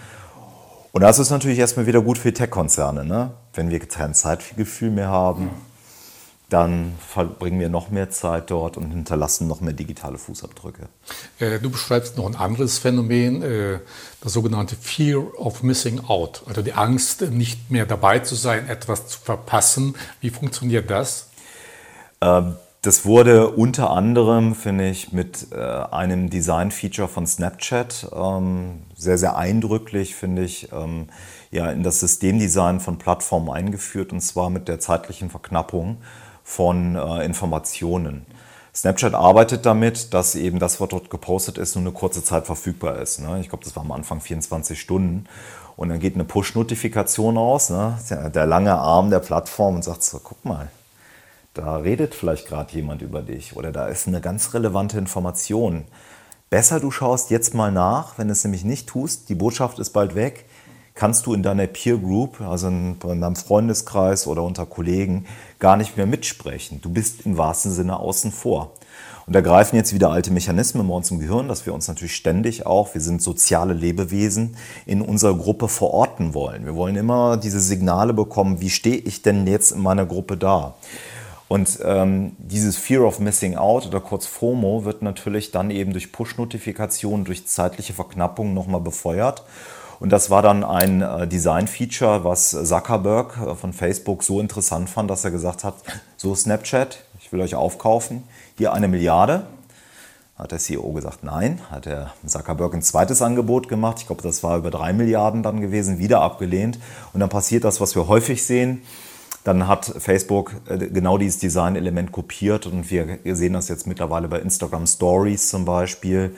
Und 0.91 1.02
das 1.02 1.18
ist 1.18 1.30
natürlich 1.30 1.60
erstmal 1.60 1.88
wieder 1.88 2.02
gut 2.02 2.18
für 2.18 2.34
Tech-Konzerne. 2.34 3.06
Ne? 3.06 3.32
Wenn 3.54 3.70
wir 3.70 3.80
kein 3.80 4.13
Zeitgefühl 4.13 4.91
mehr 4.91 5.08
haben, 5.08 5.50
dann 6.49 6.93
verbringen 6.99 7.60
wir 7.60 7.69
noch 7.69 7.89
mehr 7.89 8.10
Zeit 8.10 8.51
dort 8.51 8.77
und 8.77 8.91
hinterlassen 8.91 9.47
noch 9.47 9.62
mehr 9.62 9.73
digitale 9.73 10.17
Fußabdrücke. 10.17 10.89
Äh, 11.39 11.60
du 11.60 11.69
beschreibst 11.69 12.17
noch 12.17 12.27
ein 12.27 12.36
anderes 12.36 12.77
Phänomen, 12.77 13.41
äh, 13.41 13.79
das 14.21 14.34
sogenannte 14.34 14.75
Fear 14.75 15.39
of 15.39 15.63
Missing 15.63 16.01
Out, 16.08 16.43
also 16.47 16.62
die 16.62 16.73
Angst, 16.73 17.21
nicht 17.21 17.71
mehr 17.71 17.86
dabei 17.86 18.19
zu 18.19 18.36
sein, 18.36 18.69
etwas 18.69 19.08
zu 19.08 19.19
verpassen. 19.19 19.95
Wie 20.21 20.29
funktioniert 20.29 20.89
das? 20.89 21.29
Ähm, 22.21 22.55
das 22.86 23.03
wurde 23.03 23.49
unter 23.49 23.89
anderem, 23.89 24.53
finde 24.53 24.88
ich, 24.88 25.12
mit 25.12 25.47
äh, 25.51 25.55
einem 25.55 26.29
Design-Feature 26.29 27.08
von 27.08 27.25
Snapchat 27.25 28.12
ähm, 28.15 28.84
sehr, 28.95 29.17
sehr 29.17 29.36
eindrücklich, 29.38 30.13
finde 30.13 30.43
ich, 30.43 30.71
ähm, 30.71 31.08
ja, 31.49 31.71
in 31.71 31.81
das 31.81 31.99
Systemdesign 32.01 32.79
von 32.79 32.99
Plattformen 32.99 33.49
eingeführt, 33.49 34.12
und 34.12 34.21
zwar 34.21 34.51
mit 34.51 34.67
der 34.67 34.79
zeitlichen 34.79 35.31
Verknappung 35.31 35.97
von 36.45 36.95
äh, 36.95 37.25
Informationen. 37.25 38.25
Snapchat 38.73 39.13
arbeitet 39.13 39.65
damit, 39.65 40.13
dass 40.13 40.36
eben 40.36 40.60
das, 40.60 40.79
was 40.79 40.89
dort 40.89 41.10
gepostet 41.10 41.58
ist, 41.58 41.75
nur 41.75 41.84
eine 41.84 41.91
kurze 41.91 42.23
Zeit 42.23 42.45
verfügbar 42.45 42.99
ist. 42.99 43.19
Ne? 43.19 43.39
Ich 43.41 43.49
glaube, 43.49 43.63
das 43.63 43.75
war 43.75 43.84
am 43.84 43.91
Anfang 43.91 44.21
24 44.21 44.79
Stunden. 44.79 45.25
Und 45.75 45.89
dann 45.89 45.99
geht 45.99 46.13
eine 46.13 46.23
Push-Notifikation 46.23 47.38
aus, 47.38 47.69
ne? 47.69 47.97
der 48.34 48.45
lange 48.45 48.75
Arm 48.75 49.10
der 49.10 49.19
Plattform 49.19 49.75
und 49.75 49.84
sagt 49.84 50.03
so, 50.03 50.21
guck 50.23 50.45
mal, 50.45 50.69
da 51.53 51.77
redet 51.77 52.13
vielleicht 52.13 52.47
gerade 52.47 52.73
jemand 52.73 53.01
über 53.01 53.21
dich 53.21 53.58
oder 53.58 53.71
da 53.71 53.88
ist 53.88 54.08
eine 54.08 54.21
ganz 54.21 54.53
relevante 54.53 54.97
Information. 54.97 55.86
Besser 56.49 56.79
du 56.79 56.91
schaust 56.91 57.31
jetzt 57.31 57.53
mal 57.53 57.71
nach, 57.71 58.17
wenn 58.17 58.27
du 58.27 58.34
es 58.34 58.43
nämlich 58.43 58.63
nicht 58.63 58.88
tust, 58.88 59.29
die 59.29 59.36
Botschaft 59.36 59.79
ist 59.79 59.91
bald 59.91 60.15
weg, 60.15 60.45
kannst 60.95 61.25
du 61.25 61.34
in 61.34 61.43
deiner 61.43 61.67
Peer 61.67 61.97
Group, 61.97 62.41
also 62.41 62.69
in, 62.69 62.97
deinem 62.99 63.36
Freundeskreis 63.36 64.27
oder 64.27 64.43
unter 64.43 64.65
Kollegen, 64.65 65.25
gar 65.60 65.77
nicht 65.77 65.97
mehr 65.97 66.05
mitsprechen. 66.05 66.79
Du 66.81 66.89
bist 66.89 67.25
im 67.25 67.38
wahrsten 67.38 67.71
Sinne 67.71 67.99
außen 67.99 68.31
vor. 68.31 68.71
Und 69.27 69.36
da 69.36 69.41
greifen 69.41 69.75
jetzt 69.75 69.93
wieder 69.93 70.12
alte 70.12 70.31
Mechanismen 70.31 70.88
bei 70.88 70.93
uns 70.93 71.10
im 71.10 71.19
Gehirn, 71.19 71.47
dass 71.47 71.65
wir 71.65 71.73
uns 71.73 71.88
natürlich 71.88 72.15
ständig 72.15 72.65
auch, 72.65 72.93
wir 72.93 73.01
sind 73.01 73.21
soziale 73.21 73.73
Lebewesen, 73.73 74.55
in 74.86 75.01
unserer 75.01 75.36
Gruppe 75.36 75.67
verorten 75.67 76.34
wollen. 76.34 76.63
Wir 76.65 76.75
wollen 76.75 76.95
immer 76.95 77.36
diese 77.36 77.60
Signale 77.60 78.13
bekommen, 78.13 78.62
wie 78.62 78.69
stehe 78.69 78.97
ich 78.97 79.23
denn 79.23 79.47
jetzt 79.47 79.71
in 79.71 79.81
meiner 79.81 80.05
Gruppe 80.05 80.38
da? 80.38 80.75
Und 81.47 81.79
ähm, 81.84 82.36
dieses 82.38 82.77
Fear 82.77 83.03
of 83.03 83.19
Missing 83.19 83.55
Out 83.55 83.88
oder 83.88 83.99
kurz 83.99 84.25
FOMO 84.27 84.86
wird 84.86 85.01
natürlich 85.01 85.51
dann 85.51 85.71
eben 85.71 85.91
durch 85.91 86.12
Push-Notifikationen, 86.12 87.25
durch 87.25 87.47
zeitliche 87.47 87.93
Verknappung 87.93 88.53
nochmal 88.53 88.81
befeuert. 88.81 89.43
Und 89.99 90.12
das 90.12 90.29
war 90.29 90.41
dann 90.41 90.63
ein 90.63 91.01
äh, 91.01 91.27
Design-Feature, 91.27 92.23
was 92.23 92.51
Zuckerberg 92.51 93.38
äh, 93.38 93.55
von 93.55 93.73
Facebook 93.73 94.23
so 94.23 94.39
interessant 94.39 94.89
fand, 94.89 95.10
dass 95.10 95.23
er 95.23 95.31
gesagt 95.31 95.63
hat, 95.63 95.75
so 96.17 96.36
Snapchat, 96.36 97.03
ich 97.19 97.31
will 97.31 97.41
euch 97.41 97.55
aufkaufen, 97.55 98.23
hier 98.58 98.73
eine 98.73 98.88
Milliarde. 98.88 99.45
Hat 100.38 100.51
der 100.51 100.60
CEO 100.60 100.91
gesagt, 100.91 101.23
nein. 101.23 101.62
Hat 101.71 101.86
der 101.86 102.12
Zuckerberg 102.25 102.73
ein 102.73 102.81
zweites 102.81 103.21
Angebot 103.21 103.69
gemacht. 103.69 103.99
Ich 103.99 104.08
glaube, 104.08 104.21
das 104.21 104.43
war 104.43 104.58
über 104.58 104.69
drei 104.69 104.91
Milliarden 104.91 105.43
dann 105.43 105.62
gewesen, 105.62 105.97
wieder 105.97 106.21
abgelehnt. 106.21 106.77
Und 107.13 107.21
dann 107.21 107.29
passiert 107.29 107.63
das, 107.63 107.79
was 107.79 107.95
wir 107.95 108.10
häufig 108.10 108.45
sehen. 108.45 108.81
Dann 109.45 109.67
hat 109.67 109.86
Facebook 109.86 110.55
äh, 110.67 110.77
genau 110.89 111.17
dieses 111.17 111.39
Design-Element 111.39 112.12
kopiert 112.12 112.65
und 112.65 112.89
wir 112.89 113.19
sehen 113.23 113.53
das 113.53 113.69
jetzt 113.69 113.88
mittlerweile 113.88 114.27
bei 114.27 114.39
Instagram 114.39 114.88
Stories 114.88 115.49
zum 115.49 115.65
Beispiel, 115.65 116.36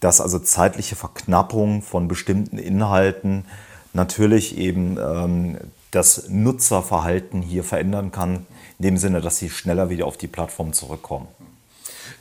dass 0.00 0.20
also 0.20 0.38
zeitliche 0.38 0.96
Verknappung 0.96 1.82
von 1.82 2.08
bestimmten 2.08 2.58
Inhalten 2.58 3.44
natürlich 3.92 4.56
eben 4.56 4.98
ähm, 4.98 5.58
das 5.90 6.28
Nutzerverhalten 6.28 7.42
hier 7.42 7.64
verändern 7.64 8.12
kann, 8.12 8.46
in 8.78 8.84
dem 8.84 8.96
Sinne, 8.98 9.20
dass 9.20 9.38
sie 9.38 9.50
schneller 9.50 9.90
wieder 9.90 10.06
auf 10.06 10.16
die 10.16 10.26
Plattform 10.26 10.72
zurückkommen. 10.72 11.28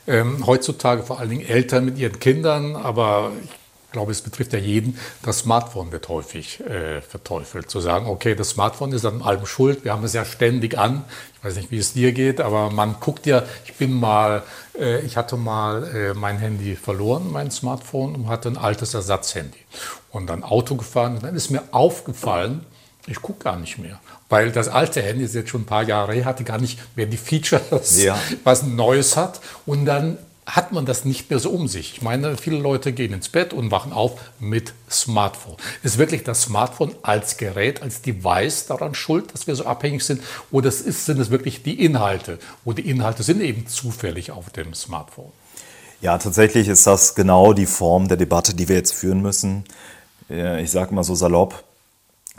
Ähm, 0.08 0.46
heutzutage 0.48 1.04
vor 1.04 1.20
allen 1.20 1.30
Dingen 1.30 1.46
Eltern 1.46 1.86
mit 1.86 1.98
ihren 1.98 2.20
Kindern, 2.20 2.76
aber 2.76 3.32
ich 3.44 3.50
glaube, 3.98 4.12
es 4.12 4.22
betrifft 4.22 4.54
ja 4.54 4.60
jeden, 4.60 4.98
das 5.24 5.40
Smartphone 5.40 5.92
wird 5.92 6.08
häufig 6.08 6.60
äh, 6.62 7.02
verteufelt. 7.02 7.70
Zu 7.70 7.80
sagen, 7.80 8.06
okay, 8.06 8.36
das 8.36 8.50
Smartphone 8.50 8.92
ist 8.92 9.06
an 9.06 9.24
allem 9.24 9.48
schuld, 9.48 9.84
wir 9.84 9.92
haben 9.92 10.04
es 10.04 10.14
ja 10.14 10.24
ständig 10.24 10.78
an. 10.78 11.04
Ich 11.36 11.44
weiß 11.44 11.56
nicht, 11.56 11.72
wie 11.72 11.80
es 11.80 11.94
dir 11.94 12.12
geht, 12.12 12.40
aber 12.40 12.70
man 12.70 12.98
guckt 13.00 13.26
ja, 13.26 13.42
ich 13.66 13.74
bin 13.74 14.00
mal, 14.00 14.44
äh, 14.80 15.00
ich 15.02 15.18
hatte 15.18 15.36
mal 15.36 15.84
äh, 15.96 16.14
mein 16.14 16.38
Handy 16.38 16.76
verloren, 16.76 17.32
mein 17.32 17.50
Smartphone, 17.50 18.14
und 18.14 18.28
hatte 18.28 18.50
ein 18.50 18.58
altes 18.58 18.94
Ersatzhandy. 18.94 19.58
Und 20.12 20.28
dann 20.28 20.44
Auto 20.44 20.76
gefahren, 20.76 21.16
und 21.16 21.24
dann 21.24 21.36
ist 21.36 21.50
mir 21.50 21.64
aufgefallen, 21.72 22.66
ich 23.08 23.20
gucke 23.20 23.46
gar 23.46 23.58
nicht 23.58 23.80
mehr. 23.80 24.00
Weil 24.30 24.52
das 24.52 24.68
alte 24.68 25.02
Handy 25.02 25.24
ist 25.24 25.34
jetzt 25.34 25.50
schon 25.50 25.62
ein 25.62 25.66
paar 25.66 25.84
Jahre 25.84 26.14
her, 26.14 26.26
hatte 26.26 26.44
gar 26.44 26.60
nicht 26.60 26.78
mehr 26.96 27.08
die 27.08 27.18
Features, 27.18 28.04
ja. 28.04 28.20
was 28.44 28.62
Neues 28.62 29.18
hat. 29.18 29.42
Und 29.66 29.86
dann 29.86 30.20
hat 30.48 30.72
man 30.72 30.86
das 30.86 31.04
nicht 31.04 31.30
mehr 31.30 31.40
so 31.40 31.50
um 31.50 31.68
sich. 31.68 31.92
Ich 31.96 32.02
meine, 32.02 32.38
viele 32.38 32.58
Leute 32.58 32.94
gehen 32.94 33.12
ins 33.12 33.28
Bett 33.28 33.54
und 33.54 33.70
wachen 33.70 33.92
auf 33.92 34.14
mit 34.40 34.74
Smartphone. 34.90 35.58
Ist 35.84 35.98
wirklich 35.98 36.24
das 36.24 36.44
Smartphone 36.44 36.96
als 37.02 37.36
Gerät, 37.36 37.82
als 37.82 38.02
Device 38.02 38.66
daran 38.66 38.96
schuld, 38.96 39.34
dass 39.34 39.46
wir 39.46 39.56
so 39.56 39.66
abhängig 39.66 40.04
sind? 40.04 40.24
Oder 40.50 40.72
sind 40.72 41.20
es 41.20 41.30
wirklich 41.30 41.64
die 41.64 41.84
Inhalte? 41.84 42.40
Und 42.64 42.78
die 42.78 42.90
Inhalte 42.90 43.24
sind 43.24 43.42
eben 43.42 43.68
zufällig 43.68 44.32
auf 44.32 44.50
dem 44.50 44.74
Smartphone. 44.74 45.34
Ja, 46.00 46.18
tatsächlich 46.18 46.70
ist 46.70 46.88
das 46.88 47.14
genau 47.14 47.52
die 47.52 47.66
Form 47.66 48.08
der 48.08 48.16
Debatte, 48.16 48.56
die 48.56 48.70
wir 48.70 48.78
jetzt 48.78 48.94
führen 48.94 49.22
müssen. 49.22 49.66
Ich 50.30 50.72
sage 50.72 50.96
mal 50.96 51.04
so 51.04 51.16
salopp, 51.16 51.64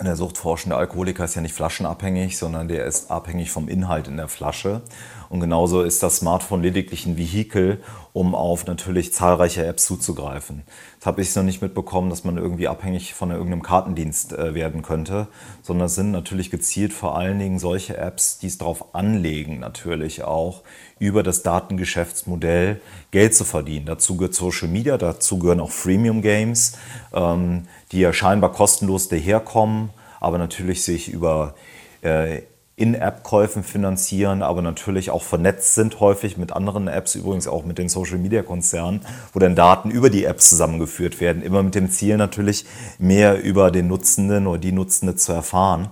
der 0.06 0.14
suchtforschende 0.14 0.76
Alkoholiker 0.76 1.24
ist 1.24 1.34
ja 1.34 1.42
nicht 1.42 1.54
flaschenabhängig, 1.54 2.38
sondern 2.38 2.68
der 2.68 2.84
ist 2.84 3.10
abhängig 3.10 3.50
vom 3.50 3.68
Inhalt 3.68 4.06
in 4.06 4.16
der 4.16 4.28
Flasche. 4.28 4.82
Und 5.28 5.40
genauso 5.40 5.82
ist 5.82 6.02
das 6.02 6.18
Smartphone 6.18 6.62
lediglich 6.62 7.04
ein 7.04 7.16
Vehikel, 7.16 7.82
um 8.12 8.34
auf 8.34 8.66
natürlich 8.66 9.12
zahlreiche 9.12 9.66
Apps 9.66 9.86
zuzugreifen. 9.86 10.62
Das 10.98 11.06
habe 11.06 11.20
ich 11.20 11.34
noch 11.34 11.42
nicht 11.42 11.62
mitbekommen, 11.62 12.10
dass 12.10 12.24
man 12.24 12.38
irgendwie 12.38 12.68
abhängig 12.68 13.14
von 13.14 13.30
irgendeinem 13.30 13.62
Kartendienst 13.62 14.32
äh, 14.32 14.54
werden 14.54 14.82
könnte, 14.82 15.26
sondern 15.62 15.86
es 15.86 15.96
sind 15.96 16.12
natürlich 16.12 16.50
gezielt 16.50 16.92
vor 16.92 17.18
allen 17.18 17.38
Dingen 17.38 17.58
solche 17.58 17.96
Apps, 17.96 18.38
die 18.38 18.46
es 18.46 18.58
darauf 18.58 18.94
anlegen, 18.94 19.58
natürlich 19.58 20.22
auch 20.22 20.62
über 20.98 21.22
das 21.22 21.42
Datengeschäftsmodell 21.42 22.80
Geld 23.10 23.34
zu 23.34 23.44
verdienen. 23.44 23.86
Dazu 23.86 24.16
gehört 24.16 24.34
Social 24.34 24.68
Media, 24.68 24.98
dazu 24.98 25.38
gehören 25.38 25.60
auch 25.60 25.70
Freemium 25.70 26.22
Games, 26.22 26.76
ähm, 27.12 27.64
die 27.92 28.00
ja 28.00 28.12
scheinbar 28.12 28.52
kostenlos 28.52 29.08
daherkommen, 29.08 29.90
aber 30.20 30.38
natürlich 30.38 30.82
sich 30.82 31.08
über 31.08 31.54
äh, 32.02 32.42
in-App-Käufen 32.78 33.64
finanzieren, 33.64 34.40
aber 34.40 34.62
natürlich 34.62 35.10
auch 35.10 35.22
vernetzt 35.22 35.74
sind 35.74 35.98
häufig 35.98 36.36
mit 36.36 36.52
anderen 36.52 36.86
Apps, 36.86 37.16
übrigens 37.16 37.48
auch 37.48 37.64
mit 37.64 37.76
den 37.76 37.88
Social-Media-Konzernen, 37.88 39.00
wo 39.32 39.40
dann 39.40 39.56
Daten 39.56 39.90
über 39.90 40.10
die 40.10 40.24
Apps 40.24 40.48
zusammengeführt 40.50 41.20
werden, 41.20 41.42
immer 41.42 41.64
mit 41.64 41.74
dem 41.74 41.90
Ziel 41.90 42.16
natürlich 42.16 42.66
mehr 43.00 43.42
über 43.42 43.72
den 43.72 43.88
Nutzenden 43.88 44.46
oder 44.46 44.60
die 44.60 44.70
Nutzende 44.70 45.16
zu 45.16 45.32
erfahren. 45.32 45.88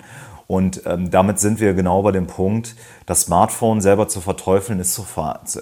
Und 0.46 0.82
ähm, 0.86 1.10
damit 1.10 1.40
sind 1.40 1.58
wir 1.58 1.74
genau 1.74 2.02
bei 2.02 2.12
dem 2.12 2.28
Punkt, 2.28 2.76
das 3.04 3.22
Smartphone 3.22 3.80
selber 3.80 4.06
zu 4.06 4.20
verteufeln, 4.20 4.78
ist 4.78 4.94
zu 4.94 5.04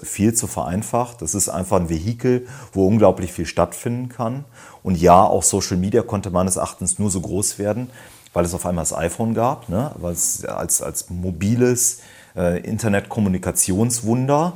viel 0.03 0.33
zu 0.33 0.45
vereinfacht. 0.45 1.21
Das 1.21 1.33
ist 1.33 1.49
einfach 1.49 1.79
ein 1.79 1.89
Vehikel, 1.89 2.47
wo 2.71 2.87
unglaublich 2.87 3.33
viel 3.33 3.47
stattfinden 3.47 4.09
kann. 4.09 4.45
Und 4.83 5.01
ja, 5.01 5.23
auch 5.23 5.41
Social 5.41 5.77
Media 5.77 6.03
konnte 6.03 6.29
meines 6.29 6.57
Erachtens 6.57 6.99
nur 6.99 7.09
so 7.09 7.21
groß 7.21 7.57
werden, 7.57 7.89
weil 8.33 8.45
es 8.45 8.53
auf 8.53 8.65
einmal 8.65 8.83
das 8.83 8.93
iPhone 8.93 9.33
gab, 9.33 9.69
ne? 9.69 9.91
weil 9.95 10.11
als, 10.11 10.81
als 10.83 11.09
mobiles 11.09 12.01
äh, 12.35 12.59
Internetkommunikationswunder, 12.59 14.53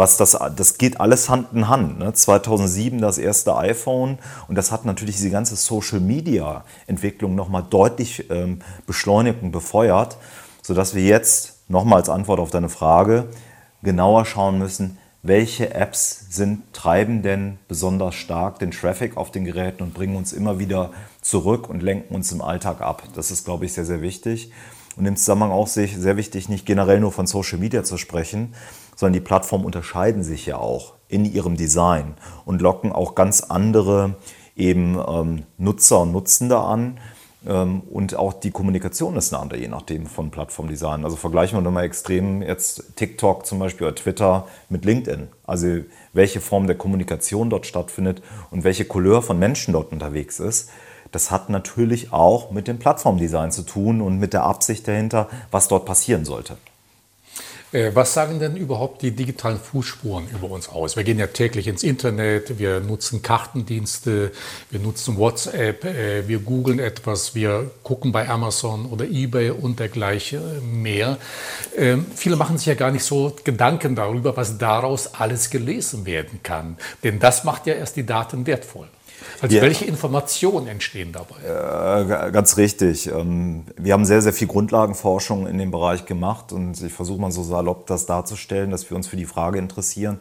was 0.00 0.16
das, 0.16 0.36
das 0.56 0.78
geht 0.78 0.98
alles 0.98 1.28
Hand 1.28 1.48
in 1.52 1.68
Hand. 1.68 1.98
Ne? 1.98 2.14
2007 2.14 3.02
das 3.02 3.18
erste 3.18 3.54
iPhone 3.56 4.18
und 4.48 4.54
das 4.54 4.72
hat 4.72 4.86
natürlich 4.86 5.16
diese 5.16 5.28
ganze 5.28 5.56
Social-Media-Entwicklung 5.56 7.34
nochmal 7.34 7.64
deutlich 7.68 8.30
ähm, 8.30 8.60
beschleunigt 8.86 9.42
und 9.42 9.52
befeuert, 9.52 10.16
sodass 10.62 10.94
wir 10.94 11.04
jetzt 11.04 11.58
nochmal 11.68 11.98
als 11.98 12.08
Antwort 12.08 12.40
auf 12.40 12.50
deine 12.50 12.70
Frage 12.70 13.26
genauer 13.82 14.24
schauen 14.24 14.58
müssen, 14.58 14.96
welche 15.22 15.74
Apps 15.74 16.28
sind, 16.30 16.72
treiben 16.72 17.20
denn 17.22 17.58
besonders 17.68 18.14
stark 18.14 18.58
den 18.58 18.70
Traffic 18.70 19.18
auf 19.18 19.30
den 19.30 19.44
Geräten 19.44 19.82
und 19.82 19.92
bringen 19.92 20.16
uns 20.16 20.32
immer 20.32 20.58
wieder 20.58 20.92
zurück 21.20 21.68
und 21.68 21.82
lenken 21.82 22.14
uns 22.14 22.32
im 22.32 22.40
Alltag 22.40 22.80
ab. 22.80 23.02
Das 23.14 23.30
ist, 23.30 23.44
glaube 23.44 23.66
ich, 23.66 23.74
sehr, 23.74 23.84
sehr 23.84 24.00
wichtig. 24.00 24.50
Und 24.96 25.04
im 25.04 25.16
Zusammenhang 25.16 25.52
auch 25.52 25.68
sehr 25.68 26.16
wichtig, 26.16 26.48
nicht 26.48 26.64
generell 26.64 27.00
nur 27.00 27.12
von 27.12 27.26
Social 27.26 27.58
Media 27.58 27.84
zu 27.84 27.98
sprechen, 27.98 28.54
sondern 29.00 29.14
die 29.14 29.20
Plattformen 29.26 29.64
unterscheiden 29.64 30.22
sich 30.22 30.44
ja 30.44 30.58
auch 30.58 30.92
in 31.08 31.24
ihrem 31.24 31.56
Design 31.56 32.14
und 32.44 32.60
locken 32.60 32.92
auch 32.92 33.14
ganz 33.14 33.40
andere 33.40 34.14
eben 34.56 34.98
ähm, 35.08 35.44
Nutzer 35.56 36.00
und 36.00 36.12
Nutzende 36.12 36.58
an, 36.58 36.98
ähm, 37.46 37.80
und 37.90 38.14
auch 38.16 38.34
die 38.34 38.50
Kommunikation 38.50 39.16
ist 39.16 39.32
eine 39.32 39.42
andere, 39.42 39.58
je 39.58 39.68
nachdem 39.68 40.04
von 40.04 40.30
Plattformdesign. 40.30 41.02
Also 41.02 41.16
vergleichen 41.16 41.56
wir 41.56 41.62
nochmal 41.62 41.84
extrem 41.84 42.42
jetzt 42.42 42.96
TikTok 42.96 43.46
zum 43.46 43.58
Beispiel 43.58 43.86
oder 43.86 43.96
Twitter 43.96 44.46
mit 44.68 44.84
LinkedIn. 44.84 45.28
Also 45.46 45.78
welche 46.12 46.42
Form 46.42 46.66
der 46.66 46.76
Kommunikation 46.76 47.48
dort 47.48 47.64
stattfindet 47.64 48.20
und 48.50 48.64
welche 48.64 48.84
Couleur 48.84 49.22
von 49.22 49.38
Menschen 49.38 49.72
dort 49.72 49.90
unterwegs 49.92 50.38
ist. 50.38 50.68
Das 51.12 51.30
hat 51.30 51.48
natürlich 51.48 52.12
auch 52.12 52.50
mit 52.50 52.68
dem 52.68 52.78
Plattformdesign 52.78 53.50
zu 53.50 53.62
tun 53.62 54.02
und 54.02 54.18
mit 54.18 54.34
der 54.34 54.44
Absicht 54.44 54.86
dahinter, 54.86 55.28
was 55.50 55.68
dort 55.68 55.86
passieren 55.86 56.26
sollte. 56.26 56.58
Äh, 57.72 57.92
was 57.94 58.14
sagen 58.14 58.40
denn 58.40 58.56
überhaupt 58.56 59.02
die 59.02 59.12
digitalen 59.12 59.58
Fußspuren 59.58 60.28
über 60.30 60.50
uns 60.50 60.68
aus? 60.68 60.96
Wir 60.96 61.04
gehen 61.04 61.18
ja 61.18 61.28
täglich 61.28 61.68
ins 61.68 61.82
Internet, 61.82 62.58
wir 62.58 62.80
nutzen 62.80 63.22
Kartendienste, 63.22 64.32
wir 64.70 64.80
nutzen 64.80 65.16
WhatsApp, 65.16 65.84
äh, 65.84 66.26
wir 66.26 66.40
googeln 66.40 66.80
etwas, 66.80 67.34
wir 67.34 67.70
gucken 67.84 68.10
bei 68.10 68.28
Amazon 68.28 68.86
oder 68.86 69.04
eBay 69.04 69.50
und 69.50 69.78
dergleichen 69.78 70.82
mehr. 70.82 71.18
Ähm, 71.76 72.06
viele 72.14 72.36
machen 72.36 72.58
sich 72.58 72.66
ja 72.66 72.74
gar 72.74 72.90
nicht 72.90 73.04
so 73.04 73.36
Gedanken 73.44 73.94
darüber, 73.94 74.36
was 74.36 74.58
daraus 74.58 75.14
alles 75.14 75.50
gelesen 75.50 76.06
werden 76.06 76.40
kann. 76.42 76.76
Denn 77.04 77.20
das 77.20 77.44
macht 77.44 77.66
ja 77.66 77.74
erst 77.74 77.96
die 77.96 78.06
Daten 78.06 78.46
wertvoll. 78.46 78.88
Also 79.40 79.56
ja. 79.56 79.62
welche 79.62 79.84
Informationen 79.84 80.66
entstehen 80.66 81.12
dabei? 81.12 81.36
Äh, 81.42 82.30
ganz 82.32 82.56
richtig. 82.56 83.06
Ähm, 83.08 83.64
wir 83.76 83.92
haben 83.92 84.04
sehr, 84.04 84.22
sehr 84.22 84.32
viel 84.32 84.48
Grundlagenforschung 84.48 85.46
in 85.46 85.58
dem 85.58 85.70
Bereich 85.70 86.06
gemacht 86.06 86.52
und 86.52 86.80
ich 86.80 86.92
versuche 86.92 87.20
mal 87.20 87.30
so 87.30 87.42
salopp 87.42 87.86
das 87.86 88.06
darzustellen, 88.06 88.70
dass 88.70 88.88
wir 88.90 88.96
uns 88.96 89.06
für 89.06 89.16
die 89.16 89.26
Frage 89.26 89.58
interessieren, 89.58 90.20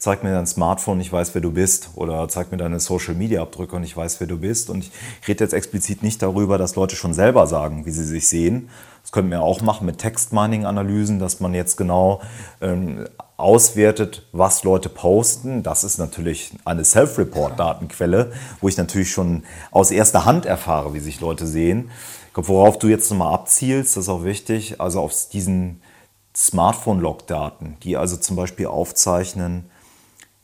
zeig 0.00 0.24
mir 0.24 0.32
dein 0.32 0.46
Smartphone, 0.46 1.00
ich 1.00 1.12
weiß, 1.12 1.34
wer 1.34 1.42
du 1.42 1.52
bist. 1.52 1.90
Oder 1.94 2.26
zeig 2.28 2.50
mir 2.50 2.58
deine 2.58 2.80
Social-Media-Abdrücke 2.80 3.76
und 3.76 3.84
ich 3.84 3.96
weiß, 3.96 4.18
wer 4.20 4.26
du 4.26 4.38
bist. 4.38 4.70
Und 4.70 4.84
ich 4.84 5.28
rede 5.28 5.44
jetzt 5.44 5.52
explizit 5.52 6.02
nicht 6.02 6.22
darüber, 6.22 6.58
dass 6.58 6.74
Leute 6.74 6.96
schon 6.96 7.14
selber 7.14 7.46
sagen, 7.46 7.86
wie 7.86 7.90
sie 7.90 8.04
sich 8.04 8.26
sehen. 8.26 8.70
Das 9.10 9.14
könnten 9.14 9.32
wir 9.32 9.42
auch 9.42 9.60
machen 9.60 9.86
mit 9.86 9.98
Text-Mining-Analysen, 9.98 11.18
dass 11.18 11.40
man 11.40 11.52
jetzt 11.52 11.76
genau 11.76 12.20
ähm, 12.60 13.08
auswertet, 13.36 14.24
was 14.30 14.62
Leute 14.62 14.88
posten. 14.88 15.64
Das 15.64 15.82
ist 15.82 15.98
natürlich 15.98 16.52
eine 16.64 16.84
Self-Report-Datenquelle, 16.84 18.30
wo 18.60 18.68
ich 18.68 18.76
natürlich 18.76 19.10
schon 19.10 19.42
aus 19.72 19.90
erster 19.90 20.26
Hand 20.26 20.46
erfahre, 20.46 20.94
wie 20.94 21.00
sich 21.00 21.20
Leute 21.20 21.48
sehen. 21.48 21.90
Worauf 22.34 22.78
du 22.78 22.86
jetzt 22.86 23.10
nochmal 23.10 23.34
abzielst, 23.34 23.96
das 23.96 24.04
ist 24.04 24.08
auch 24.08 24.22
wichtig, 24.22 24.80
also 24.80 25.00
auf 25.00 25.12
diesen 25.32 25.82
Smartphone-Log-Daten, 26.36 27.78
die 27.82 27.96
also 27.96 28.16
zum 28.16 28.36
Beispiel 28.36 28.66
aufzeichnen, 28.66 29.64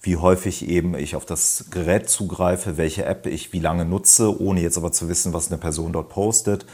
wie 0.01 0.17
häufig 0.17 0.69
eben 0.69 0.97
ich 0.97 1.15
auf 1.15 1.25
das 1.25 1.67
Gerät 1.71 2.11
zugreife, 2.11 2.77
welche 2.77 3.05
App 3.05 3.27
ich 3.27 3.53
wie 3.53 3.61
lange 3.61 3.85
nutze, 3.85 4.41
ohne 4.41 4.61
jetzt 4.61 4.77
aber 4.77 4.91
zu 4.91 5.09
wissen, 5.09 5.33
was 5.33 5.53
eine 5.53 5.59
Person 5.59 5.93
dort 5.93 6.09
postet, 6.09 6.67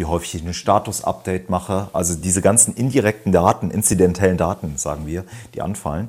wie 0.00 0.06
häufig 0.06 0.36
ich 0.36 0.42
ein 0.42 0.54
Status-Update 0.54 1.50
mache. 1.50 1.90
Also 1.92 2.14
diese 2.14 2.40
ganzen 2.40 2.72
indirekten 2.72 3.32
Daten, 3.32 3.70
inzidentellen 3.70 4.38
Daten, 4.38 4.78
sagen 4.78 5.06
wir, 5.06 5.24
die 5.54 5.60
anfallen. 5.60 6.08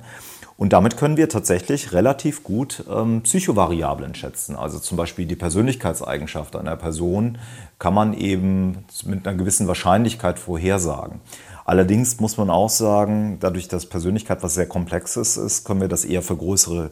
Und 0.55 0.71
damit 0.71 0.95
können 0.95 1.17
wir 1.17 1.27
tatsächlich 1.27 1.91
relativ 1.91 2.41
gut 2.41 2.85
ähm, 2.89 3.21
Psychovariablen 3.23 4.15
schätzen. 4.15 4.55
Also 4.55 4.79
zum 4.79 4.95
Beispiel 4.95 5.25
die 5.25 5.35
Persönlichkeitseigenschaft 5.35 6.55
einer 6.55 6.77
Person 6.77 7.37
kann 7.79 7.93
man 7.93 8.13
eben 8.13 8.85
mit 9.03 9.27
einer 9.27 9.37
gewissen 9.37 9.67
Wahrscheinlichkeit 9.67 10.39
vorhersagen. 10.39 11.19
Allerdings 11.65 12.21
muss 12.21 12.37
man 12.37 12.49
auch 12.49 12.69
sagen, 12.69 13.39
dadurch, 13.41 13.67
dass 13.67 13.87
Persönlichkeit 13.87 14.41
was 14.41 14.53
sehr 14.53 14.67
Komplexes 14.67 15.35
ist, 15.35 15.65
können 15.65 15.81
wir 15.81 15.89
das 15.89 16.05
eher 16.05 16.21
für 16.21 16.37
größere 16.37 16.91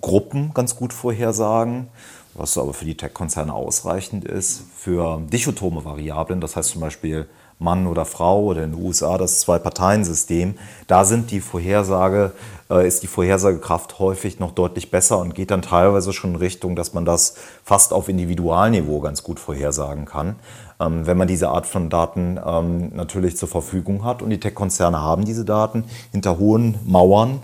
Gruppen 0.00 0.54
ganz 0.54 0.76
gut 0.76 0.92
vorhersagen, 0.92 1.88
was 2.34 2.56
aber 2.58 2.74
für 2.74 2.84
die 2.84 2.96
Tech-Konzerne 2.96 3.52
ausreichend 3.52 4.24
ist. 4.24 4.62
Für 4.76 5.20
dichotome 5.20 5.84
Variablen, 5.84 6.40
das 6.40 6.56
heißt 6.56 6.70
zum 6.70 6.80
Beispiel 6.80 7.26
Mann 7.60 7.86
oder 7.86 8.06
Frau 8.06 8.44
oder 8.44 8.64
in 8.64 8.72
den 8.72 8.82
USA 8.82 9.18
das 9.18 9.40
Zwei-Parteien-System, 9.40 10.54
da 10.86 11.04
sind 11.04 11.30
die 11.30 11.40
Vorhersage, 11.40 12.32
äh, 12.70 12.88
ist 12.88 13.02
die 13.02 13.06
Vorhersagekraft 13.06 13.98
häufig 13.98 14.40
noch 14.40 14.52
deutlich 14.52 14.90
besser 14.90 15.18
und 15.18 15.34
geht 15.34 15.50
dann 15.50 15.60
teilweise 15.60 16.12
schon 16.12 16.30
in 16.30 16.36
Richtung, 16.36 16.74
dass 16.74 16.94
man 16.94 17.04
das 17.04 17.34
fast 17.62 17.92
auf 17.92 18.08
Individualniveau 18.08 19.00
ganz 19.00 19.22
gut 19.22 19.38
vorhersagen 19.38 20.06
kann, 20.06 20.36
ähm, 20.80 21.06
wenn 21.06 21.18
man 21.18 21.28
diese 21.28 21.50
Art 21.50 21.66
von 21.66 21.90
Daten 21.90 22.40
ähm, 22.44 22.92
natürlich 22.94 23.36
zur 23.36 23.48
Verfügung 23.48 24.04
hat. 24.04 24.22
Und 24.22 24.30
die 24.30 24.40
Tech-Konzerne 24.40 24.98
haben 24.98 25.26
diese 25.26 25.44
Daten 25.44 25.84
hinter 26.12 26.38
hohen 26.38 26.78
Mauern 26.86 27.40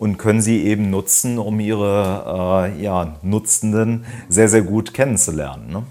und 0.00 0.16
können 0.16 0.40
sie 0.40 0.64
eben 0.64 0.88
nutzen, 0.88 1.38
um 1.38 1.60
ihre 1.60 2.72
äh, 2.74 2.82
ja, 2.82 3.18
Nutzenden 3.22 4.06
sehr, 4.30 4.48
sehr 4.48 4.62
gut 4.62 4.94
kennenzulernen. 4.94 5.70
Ne? 5.70 5.82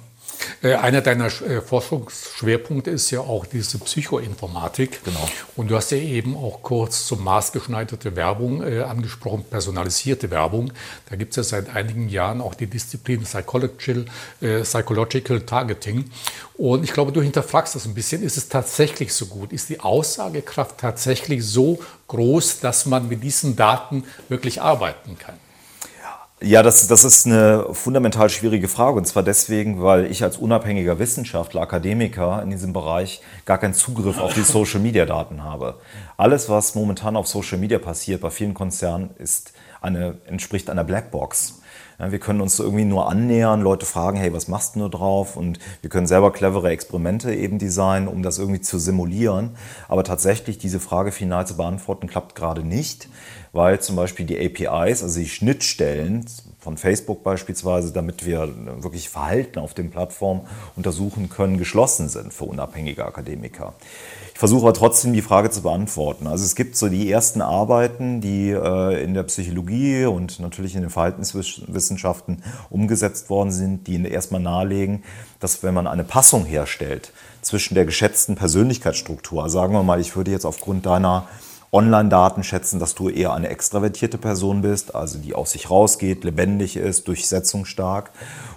Äh, 0.61 0.75
einer 0.75 1.01
deiner 1.01 1.27
äh, 1.27 1.61
Forschungsschwerpunkte 1.61 2.89
ist 2.89 3.11
ja 3.11 3.21
auch 3.21 3.45
diese 3.45 3.77
Psychoinformatik. 3.79 5.03
Genau. 5.03 5.29
Und 5.55 5.69
du 5.71 5.75
hast 5.75 5.91
ja 5.91 5.97
eben 5.97 6.35
auch 6.35 6.61
kurz 6.61 7.05
zur 7.05 7.19
maßgeschneiderte 7.19 8.15
Werbung 8.15 8.63
äh, 8.63 8.81
angesprochen, 8.81 9.45
personalisierte 9.49 10.31
Werbung. 10.31 10.71
Da 11.09 11.15
gibt 11.15 11.31
es 11.31 11.37
ja 11.37 11.43
seit 11.43 11.75
einigen 11.75 12.09
Jahren 12.09 12.41
auch 12.41 12.55
die 12.55 12.67
Disziplin 12.67 13.23
Psychological, 13.23 14.05
äh, 14.41 14.61
Psychological 14.61 15.41
Targeting. 15.41 16.09
Und 16.57 16.83
ich 16.83 16.91
glaube, 16.91 17.11
du 17.11 17.21
hinterfragst 17.21 17.75
das 17.75 17.85
ein 17.85 17.93
bisschen. 17.93 18.21
Ist 18.21 18.37
es 18.37 18.49
tatsächlich 18.49 19.13
so 19.13 19.27
gut? 19.27 19.53
Ist 19.53 19.69
die 19.69 19.79
Aussagekraft 19.79 20.77
tatsächlich 20.77 21.45
so 21.45 21.79
groß, 22.07 22.59
dass 22.59 22.85
man 22.85 23.07
mit 23.07 23.23
diesen 23.23 23.55
Daten 23.55 24.03
wirklich 24.27 24.61
arbeiten 24.61 25.17
kann? 25.17 25.35
Ja, 26.41 26.63
das, 26.63 26.87
das 26.87 27.03
ist 27.03 27.25
eine 27.25 27.65
fundamental 27.73 28.29
schwierige 28.29 28.69
Frage. 28.69 28.97
Und 28.97 29.05
zwar 29.05 29.23
deswegen, 29.23 29.81
weil 29.81 30.09
ich 30.09 30.23
als 30.23 30.37
unabhängiger 30.37 30.97
Wissenschaftler, 30.97 31.61
Akademiker 31.61 32.41
in 32.41 32.49
diesem 32.49 32.71
Bereich 32.71 33.21
gar 33.43 33.57
keinen 33.57 33.73
Zugriff 33.73 34.17
auf 34.19 34.33
die 34.33 34.43
Social-Media-Daten 34.43 35.43
habe. 35.43 35.75
Alles, 36.15 36.47
was 36.47 36.75
momentan 36.75 37.17
auf 37.17 37.27
Social 37.27 37.57
Media 37.57 37.77
passiert 37.77 38.21
bei 38.21 38.29
vielen 38.29 38.53
Konzernen, 38.53 39.09
ist 39.17 39.51
eine, 39.81 40.15
entspricht 40.27 40.69
einer 40.69 40.85
Blackbox. 40.85 41.58
Ja, 41.99 42.13
wir 42.13 42.19
können 42.19 42.39
uns 42.39 42.57
irgendwie 42.57 42.85
nur 42.85 43.09
annähern, 43.09 43.61
Leute 43.61 43.85
fragen, 43.85 44.17
hey, 44.17 44.31
was 44.33 44.47
machst 44.47 44.75
du 44.75 44.79
nur 44.79 44.89
drauf? 44.89 45.35
Und 45.35 45.59
wir 45.81 45.89
können 45.89 46.07
selber 46.07 46.31
clevere 46.31 46.69
Experimente 46.69 47.33
eben 47.33 47.59
designen, 47.59 48.07
um 48.07 48.23
das 48.23 48.39
irgendwie 48.39 48.61
zu 48.61 48.79
simulieren. 48.79 49.57
Aber 49.89 50.05
tatsächlich 50.05 50.57
diese 50.57 50.79
Frage 50.79 51.11
final 51.11 51.45
zu 51.45 51.57
beantworten, 51.57 52.07
klappt 52.07 52.35
gerade 52.35 52.63
nicht, 52.63 53.09
weil 53.51 53.81
zum 53.81 53.97
Beispiel 53.97 54.25
die 54.25 54.39
APIs, 54.39 55.03
also 55.03 55.19
die 55.19 55.27
Schnittstellen 55.27 56.25
von 56.57 56.77
Facebook 56.77 57.23
beispielsweise, 57.23 57.91
damit 57.91 58.25
wir 58.25 58.49
wirklich 58.81 59.09
Verhalten 59.09 59.59
auf 59.59 59.73
den 59.73 59.91
Plattformen 59.91 60.41
untersuchen 60.77 61.29
können, 61.29 61.57
geschlossen 61.57 62.07
sind 62.07 62.33
für 62.33 62.45
unabhängige 62.45 63.05
Akademiker. 63.05 63.73
Versuche 64.39 64.61
aber 64.61 64.73
trotzdem 64.73 65.11
die 65.11 65.21
Frage 65.21 65.49
zu 65.49 65.63
beantworten. 65.63 66.25
Also 66.25 66.45
es 66.45 66.55
gibt 66.55 66.77
so 66.77 66.87
die 66.87 67.11
ersten 67.11 67.41
Arbeiten, 67.41 68.21
die 68.21 68.51
äh, 68.51 69.03
in 69.03 69.13
der 69.13 69.23
Psychologie 69.23 70.05
und 70.05 70.39
natürlich 70.39 70.75
in 70.75 70.81
den 70.81 70.89
Verhaltenswissenschaften 70.89 72.41
umgesetzt 72.69 73.29
worden 73.29 73.51
sind, 73.51 73.87
die 73.87 74.01
erstmal 74.01 74.39
nahelegen, 74.39 75.03
dass 75.41 75.61
wenn 75.61 75.73
man 75.73 75.87
eine 75.87 76.05
Passung 76.05 76.45
herstellt 76.45 77.11
zwischen 77.41 77.75
der 77.75 77.83
geschätzten 77.83 78.37
Persönlichkeitsstruktur, 78.37 79.43
also 79.43 79.59
sagen 79.59 79.73
wir 79.73 79.83
mal, 79.83 79.99
ich 79.99 80.15
würde 80.15 80.31
jetzt 80.31 80.45
aufgrund 80.45 80.85
deiner 80.85 81.27
Online-Daten 81.73 82.43
schätzen, 82.43 82.79
dass 82.79 82.95
du 82.95 83.09
eher 83.09 83.33
eine 83.33 83.49
extravertierte 83.49 84.17
Person 84.17 84.61
bist, 84.61 84.95
also 84.95 85.19
die 85.19 85.35
aus 85.35 85.51
sich 85.51 85.69
rausgeht, 85.69 86.23
lebendig 86.23 86.77
ist, 86.77 87.09
durchsetzungsstark 87.09 88.11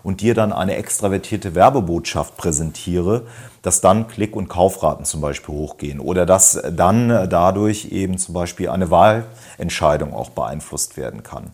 und 0.05 0.21
dir 0.21 0.35
dann 0.35 0.53
eine 0.53 0.77
extravertierte 0.77 1.57
Werbebotschaft 1.57 2.37
präsentiere, 2.37 3.27
dass 3.63 3.81
dann 3.81 4.09
Klick- 4.09 4.37
und 4.37 4.49
Kaufraten 4.49 5.05
zum 5.05 5.21
Beispiel 5.21 5.55
hochgehen 5.55 6.01
oder 6.01 6.27
dass 6.27 6.61
dann 6.73 7.09
dadurch 7.29 7.87
eben 7.93 8.19
zum 8.19 8.35
Beispiel 8.35 8.69
eine 8.69 8.91
Wahlentscheidung 8.91 10.13
auch 10.13 10.31
beeinflusst 10.31 10.97
werden 10.97 11.23
kann. 11.23 11.53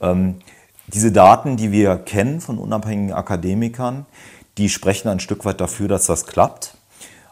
Ähm, 0.00 0.40
diese 0.88 1.12
Daten, 1.12 1.56
die 1.56 1.72
wir 1.72 1.96
kennen 1.96 2.40
von 2.40 2.58
unabhängigen 2.58 3.14
Akademikern, 3.14 4.04
die 4.58 4.68
sprechen 4.68 5.08
ein 5.08 5.20
Stück 5.20 5.44
weit 5.44 5.60
dafür, 5.60 5.88
dass 5.88 6.06
das 6.06 6.26
klappt. 6.26 6.74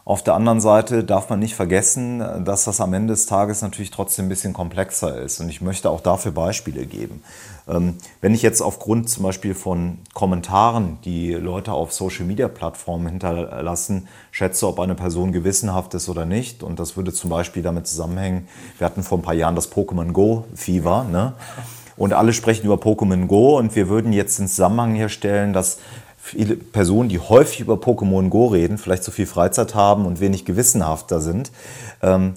Auf 0.05 0.21
der 0.21 0.33
anderen 0.33 0.59
Seite 0.59 1.05
darf 1.05 1.29
man 1.29 1.39
nicht 1.39 1.55
vergessen, 1.55 2.43
dass 2.43 2.65
das 2.65 2.81
am 2.81 2.93
Ende 2.93 3.13
des 3.13 3.25
Tages 3.25 3.61
natürlich 3.61 3.91
trotzdem 3.91 4.25
ein 4.25 4.29
bisschen 4.29 4.51
komplexer 4.51 5.17
ist. 5.21 5.39
Und 5.39 5.47
ich 5.47 5.61
möchte 5.61 5.89
auch 5.89 6.01
dafür 6.01 6.33
Beispiele 6.33 6.85
geben. 6.85 7.23
Ähm, 7.67 7.95
wenn 8.21 8.33
ich 8.33 8.41
jetzt 8.41 8.61
aufgrund 8.61 9.09
zum 9.09 9.23
Beispiel 9.23 9.53
von 9.53 9.99
Kommentaren, 10.13 10.97
die 11.05 11.33
Leute 11.33 11.73
auf 11.73 11.93
Social-Media-Plattformen 11.93 13.07
hinterlassen, 13.07 14.07
schätze, 14.31 14.67
ob 14.67 14.79
eine 14.79 14.95
Person 14.95 15.31
gewissenhaft 15.31 15.93
ist 15.93 16.09
oder 16.09 16.25
nicht, 16.25 16.63
und 16.63 16.79
das 16.79 16.97
würde 16.97 17.13
zum 17.13 17.29
Beispiel 17.29 17.63
damit 17.63 17.87
zusammenhängen, 17.87 18.47
wir 18.77 18.85
hatten 18.85 19.03
vor 19.03 19.17
ein 19.17 19.21
paar 19.21 19.33
Jahren 19.33 19.55
das 19.55 19.71
Pokémon 19.71 20.11
Go-Fever, 20.11 21.05
ne? 21.05 21.33
Und 21.95 22.13
alle 22.13 22.33
sprechen 22.33 22.65
über 22.65 22.75
Pokémon 22.75 23.27
Go 23.27 23.57
und 23.59 23.75
wir 23.75 23.87
würden 23.87 24.13
jetzt 24.13 24.39
den 24.39 24.47
Zusammenhang 24.47 24.95
herstellen, 24.95 25.53
dass 25.53 25.77
viele 26.17 26.55
Personen, 26.55 27.07
die 27.07 27.19
häufig 27.19 27.59
über 27.59 27.75
Pokémon 27.75 28.29
Go 28.29 28.47
reden, 28.47 28.77
vielleicht 28.77 29.03
zu 29.03 29.11
viel 29.11 29.27
Freizeit 29.27 29.75
haben 29.75 30.05
und 30.05 30.19
wenig 30.19 30.43
gewissenhafter 30.43 31.19
sind, 31.19 31.51
ähm, 32.01 32.33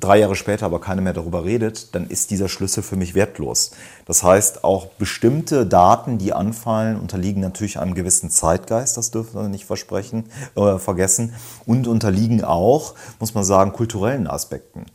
drei 0.00 0.18
Jahre 0.18 0.36
später 0.36 0.66
aber 0.66 0.80
keiner 0.80 1.02
mehr 1.02 1.12
darüber 1.12 1.44
redet, 1.44 1.94
dann 1.94 2.06
ist 2.06 2.30
dieser 2.30 2.48
Schlüssel 2.48 2.82
für 2.82 2.96
mich 2.96 3.14
wertlos. 3.14 3.70
Das 4.04 4.22
heißt, 4.22 4.64
auch 4.64 4.86
bestimmte 4.86 5.66
Daten, 5.66 6.18
die 6.18 6.32
anfallen, 6.32 6.98
unterliegen 7.00 7.40
natürlich 7.40 7.78
einem 7.78 7.94
gewissen 7.94 8.30
Zeitgeist, 8.30 8.96
das 8.96 9.10
dürfen 9.10 9.40
wir 9.40 9.48
nicht 9.48 9.64
versprechen, 9.64 10.24
äh, 10.54 10.78
vergessen, 10.78 11.34
und 11.64 11.86
unterliegen 11.86 12.44
auch, 12.44 12.94
muss 13.20 13.34
man 13.34 13.44
sagen, 13.44 13.72
kulturellen 13.72 14.26
Aspekten. 14.26 14.86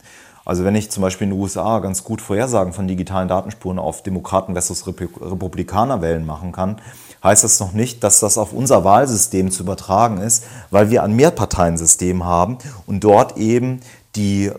Also 0.44 0.64
wenn 0.64 0.74
ich 0.74 0.90
zum 0.90 1.02
Beispiel 1.02 1.26
in 1.26 1.30
den 1.30 1.40
USA 1.40 1.78
ganz 1.78 2.02
gut 2.02 2.20
Vorhersagen 2.20 2.72
von 2.72 2.88
digitalen 2.88 3.28
Datenspuren 3.28 3.78
auf 3.78 4.02
Demokraten 4.02 4.54
versus 4.54 4.86
Republikaner 4.86 6.02
wählen 6.02 6.26
machen 6.26 6.50
kann, 6.50 6.80
heißt 7.22 7.44
das 7.44 7.60
noch 7.60 7.72
nicht, 7.72 8.02
dass 8.02 8.18
das 8.18 8.38
auf 8.38 8.52
unser 8.52 8.82
Wahlsystem 8.82 9.52
zu 9.52 9.62
übertragen 9.62 10.18
ist, 10.18 10.44
weil 10.70 10.90
wir 10.90 11.04
ein 11.04 11.14
Mehrparteiensystem 11.14 12.24
haben 12.24 12.58
und 12.86 13.04
dort 13.04 13.36
eben 13.36 13.80
die 14.16 14.50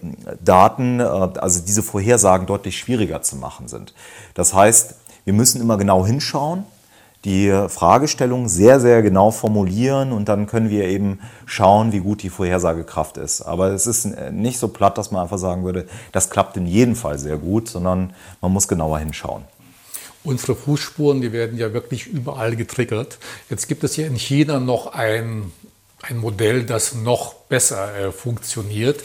Daten, 0.44 1.00
äh, 1.00 1.04
also 1.04 1.62
diese 1.66 1.84
Vorhersagen 1.84 2.48
deutlich 2.48 2.78
schwieriger 2.78 3.22
zu 3.22 3.36
machen 3.36 3.68
sind. 3.68 3.94
Das 4.34 4.54
heißt, 4.54 4.96
wir 5.26 5.34
müssen 5.34 5.62
immer 5.62 5.78
genau 5.78 6.06
hinschauen, 6.06 6.66
die 7.26 7.50
Fragestellung 7.70 8.50
sehr, 8.50 8.82
sehr 8.82 9.02
genau 9.02 9.32
formulieren 9.32 10.12
und 10.12 10.28
dann 10.28 10.46
können 10.46 10.70
wir 10.70 10.86
eben 10.86 11.20
schauen, 11.46 11.94
wie 11.94 12.00
gut 12.00 12.22
die 12.22 12.30
Vorhersagekraft 12.30 13.16
ist. 13.18 13.42
Aber 13.42 13.70
es 13.70 13.88
ist 13.88 14.08
nicht 14.32 14.60
so 14.60 14.68
platt, 14.68 14.98
dass 14.98 15.12
man 15.12 15.24
einfach 15.24 15.38
sagen 15.38 15.63
würde, 15.63 15.88
das 16.12 16.30
klappt 16.30 16.58
in 16.58 16.68
jedem 16.68 16.96
Fall 16.98 17.18
sehr 17.18 17.38
gut, 17.38 17.70
sondern 17.70 18.13
man 18.42 18.52
muss 18.52 18.68
genauer 18.68 19.00
hinschauen. 19.00 19.44
Unsere 20.26 20.56
Fußspuren, 20.56 21.22
die 21.22 21.32
werden 21.32 21.58
ja 21.58 21.74
wirklich 21.74 22.08
überall 22.08 22.56
getriggert. 22.56 23.20
Jetzt 23.50 23.68
gibt 23.68 23.84
es 23.84 23.94
hier 23.94 24.08
in 24.08 24.16
China 24.16 24.60
noch 24.60 24.88
ein, 24.94 25.52
ein 26.04 26.18
Modell, 26.18 26.63
das 26.63 26.96
noch 26.96 27.34
besser 27.34 27.96
äh, 27.96 28.12
funktioniert. 28.12 29.02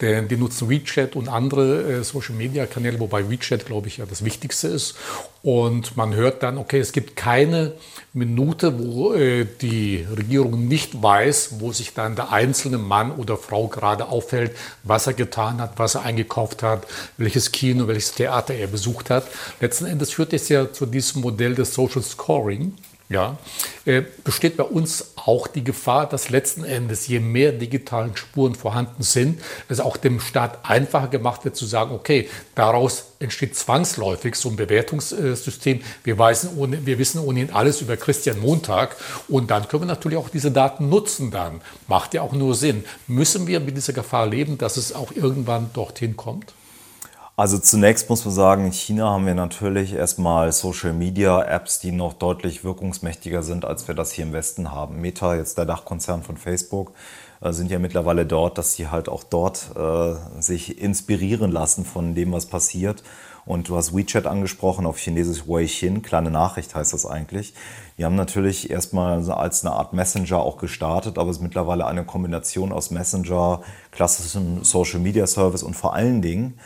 Denn 0.00 0.28
die 0.28 0.36
nutzen 0.36 0.68
WeChat 0.68 1.14
und 1.14 1.28
andere 1.28 1.82
äh, 1.82 2.04
Social-Media-Kanäle, 2.04 2.98
wobei 2.98 3.30
WeChat, 3.30 3.66
glaube 3.66 3.88
ich, 3.88 3.98
ja 3.98 4.06
das 4.06 4.24
Wichtigste 4.24 4.68
ist. 4.68 4.96
Und 5.42 5.96
man 5.96 6.14
hört 6.14 6.42
dann, 6.42 6.58
okay, 6.58 6.80
es 6.80 6.92
gibt 6.92 7.16
keine 7.16 7.72
Minute, 8.12 8.78
wo 8.78 9.14
äh, 9.14 9.46
die 9.60 10.06
Regierung 10.16 10.66
nicht 10.66 11.02
weiß, 11.02 11.60
wo 11.60 11.72
sich 11.72 11.94
dann 11.94 12.16
der 12.16 12.32
einzelne 12.32 12.78
Mann 12.78 13.12
oder 13.12 13.36
Frau 13.36 13.68
gerade 13.68 14.08
aufhält, 14.08 14.56
was 14.82 15.06
er 15.06 15.14
getan 15.14 15.60
hat, 15.60 15.78
was 15.78 15.94
er 15.94 16.02
eingekauft 16.02 16.62
hat, 16.62 16.86
welches 17.16 17.52
Kino, 17.52 17.86
welches 17.86 18.12
Theater 18.12 18.54
er 18.54 18.66
besucht 18.66 19.10
hat. 19.10 19.26
Letzten 19.60 19.86
Endes 19.86 20.12
führt 20.12 20.32
es 20.32 20.48
ja 20.48 20.72
zu 20.72 20.86
diesem 20.86 21.22
Modell 21.22 21.54
des 21.54 21.74
Social 21.74 22.02
Scoring. 22.02 22.74
Ja, 23.10 23.38
äh, 23.86 24.02
besteht 24.22 24.56
bei 24.56 24.62
uns 24.62 25.14
auch 25.16 25.48
die 25.48 25.64
Gefahr, 25.64 26.08
dass 26.08 26.30
letzten 26.30 26.62
Endes, 26.62 27.08
je 27.08 27.18
mehr 27.18 27.50
digitalen 27.50 28.16
Spuren 28.16 28.54
vorhanden 28.54 29.02
sind, 29.02 29.42
es 29.68 29.80
auch 29.80 29.96
dem 29.96 30.20
Staat 30.20 30.60
einfacher 30.62 31.08
gemacht 31.08 31.44
wird 31.44 31.56
zu 31.56 31.66
sagen, 31.66 31.92
okay, 31.92 32.28
daraus 32.54 33.06
entsteht 33.18 33.56
zwangsläufig 33.56 34.36
so 34.36 34.48
ein 34.48 34.54
Bewertungssystem. 34.54 35.80
Wir, 36.04 36.18
weisen 36.18 36.56
ohne, 36.56 36.86
wir 36.86 37.00
wissen 37.00 37.18
ohnehin 37.18 37.52
alles 37.52 37.80
über 37.80 37.96
Christian 37.96 38.38
Montag 38.38 38.94
und 39.26 39.50
dann 39.50 39.66
können 39.66 39.82
wir 39.82 39.86
natürlich 39.88 40.16
auch 40.16 40.28
diese 40.28 40.52
Daten 40.52 40.88
nutzen 40.88 41.32
dann. 41.32 41.62
Macht 41.88 42.14
ja 42.14 42.22
auch 42.22 42.32
nur 42.32 42.54
Sinn. 42.54 42.84
Müssen 43.08 43.48
wir 43.48 43.58
mit 43.58 43.76
dieser 43.76 43.92
Gefahr 43.92 44.28
leben, 44.28 44.56
dass 44.56 44.76
es 44.76 44.94
auch 44.94 45.10
irgendwann 45.10 45.70
dorthin 45.72 46.16
kommt? 46.16 46.54
Also 47.40 47.56
zunächst 47.56 48.10
muss 48.10 48.26
man 48.26 48.34
sagen, 48.34 48.66
in 48.66 48.72
China 48.72 49.12
haben 49.12 49.24
wir 49.24 49.34
natürlich 49.34 49.94
erstmal 49.94 50.52
Social-Media-Apps, 50.52 51.80
die 51.80 51.90
noch 51.90 52.12
deutlich 52.12 52.64
wirkungsmächtiger 52.64 53.42
sind, 53.42 53.64
als 53.64 53.88
wir 53.88 53.94
das 53.94 54.12
hier 54.12 54.26
im 54.26 54.34
Westen 54.34 54.72
haben. 54.72 55.00
Meta, 55.00 55.34
jetzt 55.34 55.56
der 55.56 55.64
Dachkonzern 55.64 56.22
von 56.22 56.36
Facebook, 56.36 56.92
äh, 57.40 57.52
sind 57.52 57.70
ja 57.70 57.78
mittlerweile 57.78 58.26
dort, 58.26 58.58
dass 58.58 58.74
sie 58.74 58.88
halt 58.88 59.08
auch 59.08 59.24
dort 59.24 59.70
äh, 59.74 60.16
sich 60.42 60.82
inspirieren 60.82 61.50
lassen 61.50 61.86
von 61.86 62.14
dem, 62.14 62.30
was 62.32 62.44
passiert. 62.44 63.02
Und 63.46 63.70
du 63.70 63.76
hast 63.76 63.96
WeChat 63.96 64.26
angesprochen, 64.26 64.84
auf 64.84 64.98
Chinesisch 64.98 65.48
Weixin, 65.48 66.02
kleine 66.02 66.30
Nachricht 66.30 66.74
heißt 66.74 66.92
das 66.92 67.06
eigentlich. 67.06 67.54
Die 67.96 68.04
haben 68.04 68.16
natürlich 68.16 68.68
erstmal 68.68 69.30
als 69.30 69.64
eine 69.64 69.74
Art 69.74 69.94
Messenger 69.94 70.40
auch 70.40 70.58
gestartet, 70.58 71.16
aber 71.16 71.30
es 71.30 71.38
ist 71.38 71.42
mittlerweile 71.42 71.86
eine 71.86 72.04
Kombination 72.04 72.70
aus 72.70 72.90
Messenger, 72.90 73.62
klassischem 73.92 74.62
Social 74.62 75.00
Media 75.00 75.26
Service 75.26 75.62
und 75.62 75.74
vor 75.74 75.94
allen 75.94 76.20
Dingen 76.20 76.60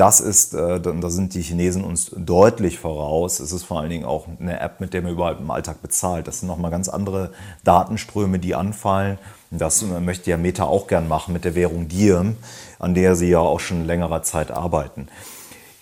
das 0.00 0.20
ist, 0.20 0.54
äh, 0.54 0.80
da 0.80 1.10
sind 1.10 1.34
die 1.34 1.42
Chinesen 1.42 1.84
uns 1.84 2.10
deutlich 2.16 2.78
voraus. 2.78 3.38
Es 3.38 3.52
ist 3.52 3.64
vor 3.64 3.80
allen 3.80 3.90
Dingen 3.90 4.06
auch 4.06 4.26
eine 4.40 4.58
App, 4.58 4.80
mit 4.80 4.94
der 4.94 5.02
man 5.02 5.12
überall 5.12 5.36
im 5.38 5.50
Alltag 5.50 5.82
bezahlt. 5.82 6.26
Das 6.26 6.40
sind 6.40 6.48
nochmal 6.48 6.70
ganz 6.70 6.88
andere 6.88 7.32
Datenströme, 7.64 8.38
die 8.38 8.54
anfallen. 8.54 9.18
Das 9.50 9.82
möchte 9.82 10.30
ja 10.30 10.38
Meta 10.38 10.64
auch 10.64 10.86
gern 10.86 11.06
machen 11.06 11.34
mit 11.34 11.44
der 11.44 11.54
Währung 11.54 11.88
Diem, 11.88 12.38
an 12.78 12.94
der 12.94 13.14
sie 13.14 13.28
ja 13.28 13.40
auch 13.40 13.60
schon 13.60 13.84
längerer 13.84 14.22
Zeit 14.22 14.50
arbeiten. 14.50 15.08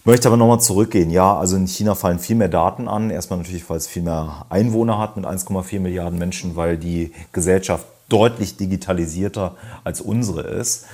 Ich 0.00 0.06
möchte 0.06 0.26
aber 0.26 0.36
nochmal 0.36 0.60
zurückgehen. 0.60 1.10
Ja, 1.10 1.38
also 1.38 1.54
in 1.54 1.68
China 1.68 1.94
fallen 1.94 2.18
viel 2.18 2.34
mehr 2.34 2.48
Daten 2.48 2.88
an. 2.88 3.10
Erstmal 3.10 3.38
natürlich, 3.38 3.70
weil 3.70 3.76
es 3.76 3.86
viel 3.86 4.02
mehr 4.02 4.46
Einwohner 4.48 4.98
hat 4.98 5.16
mit 5.16 5.26
1,4 5.26 5.78
Milliarden 5.78 6.18
Menschen, 6.18 6.56
weil 6.56 6.76
die 6.76 7.12
Gesellschaft 7.30 7.86
deutlich 8.08 8.56
digitalisierter 8.56 9.54
als 9.84 10.00
unsere 10.00 10.40
ist. 10.40 10.86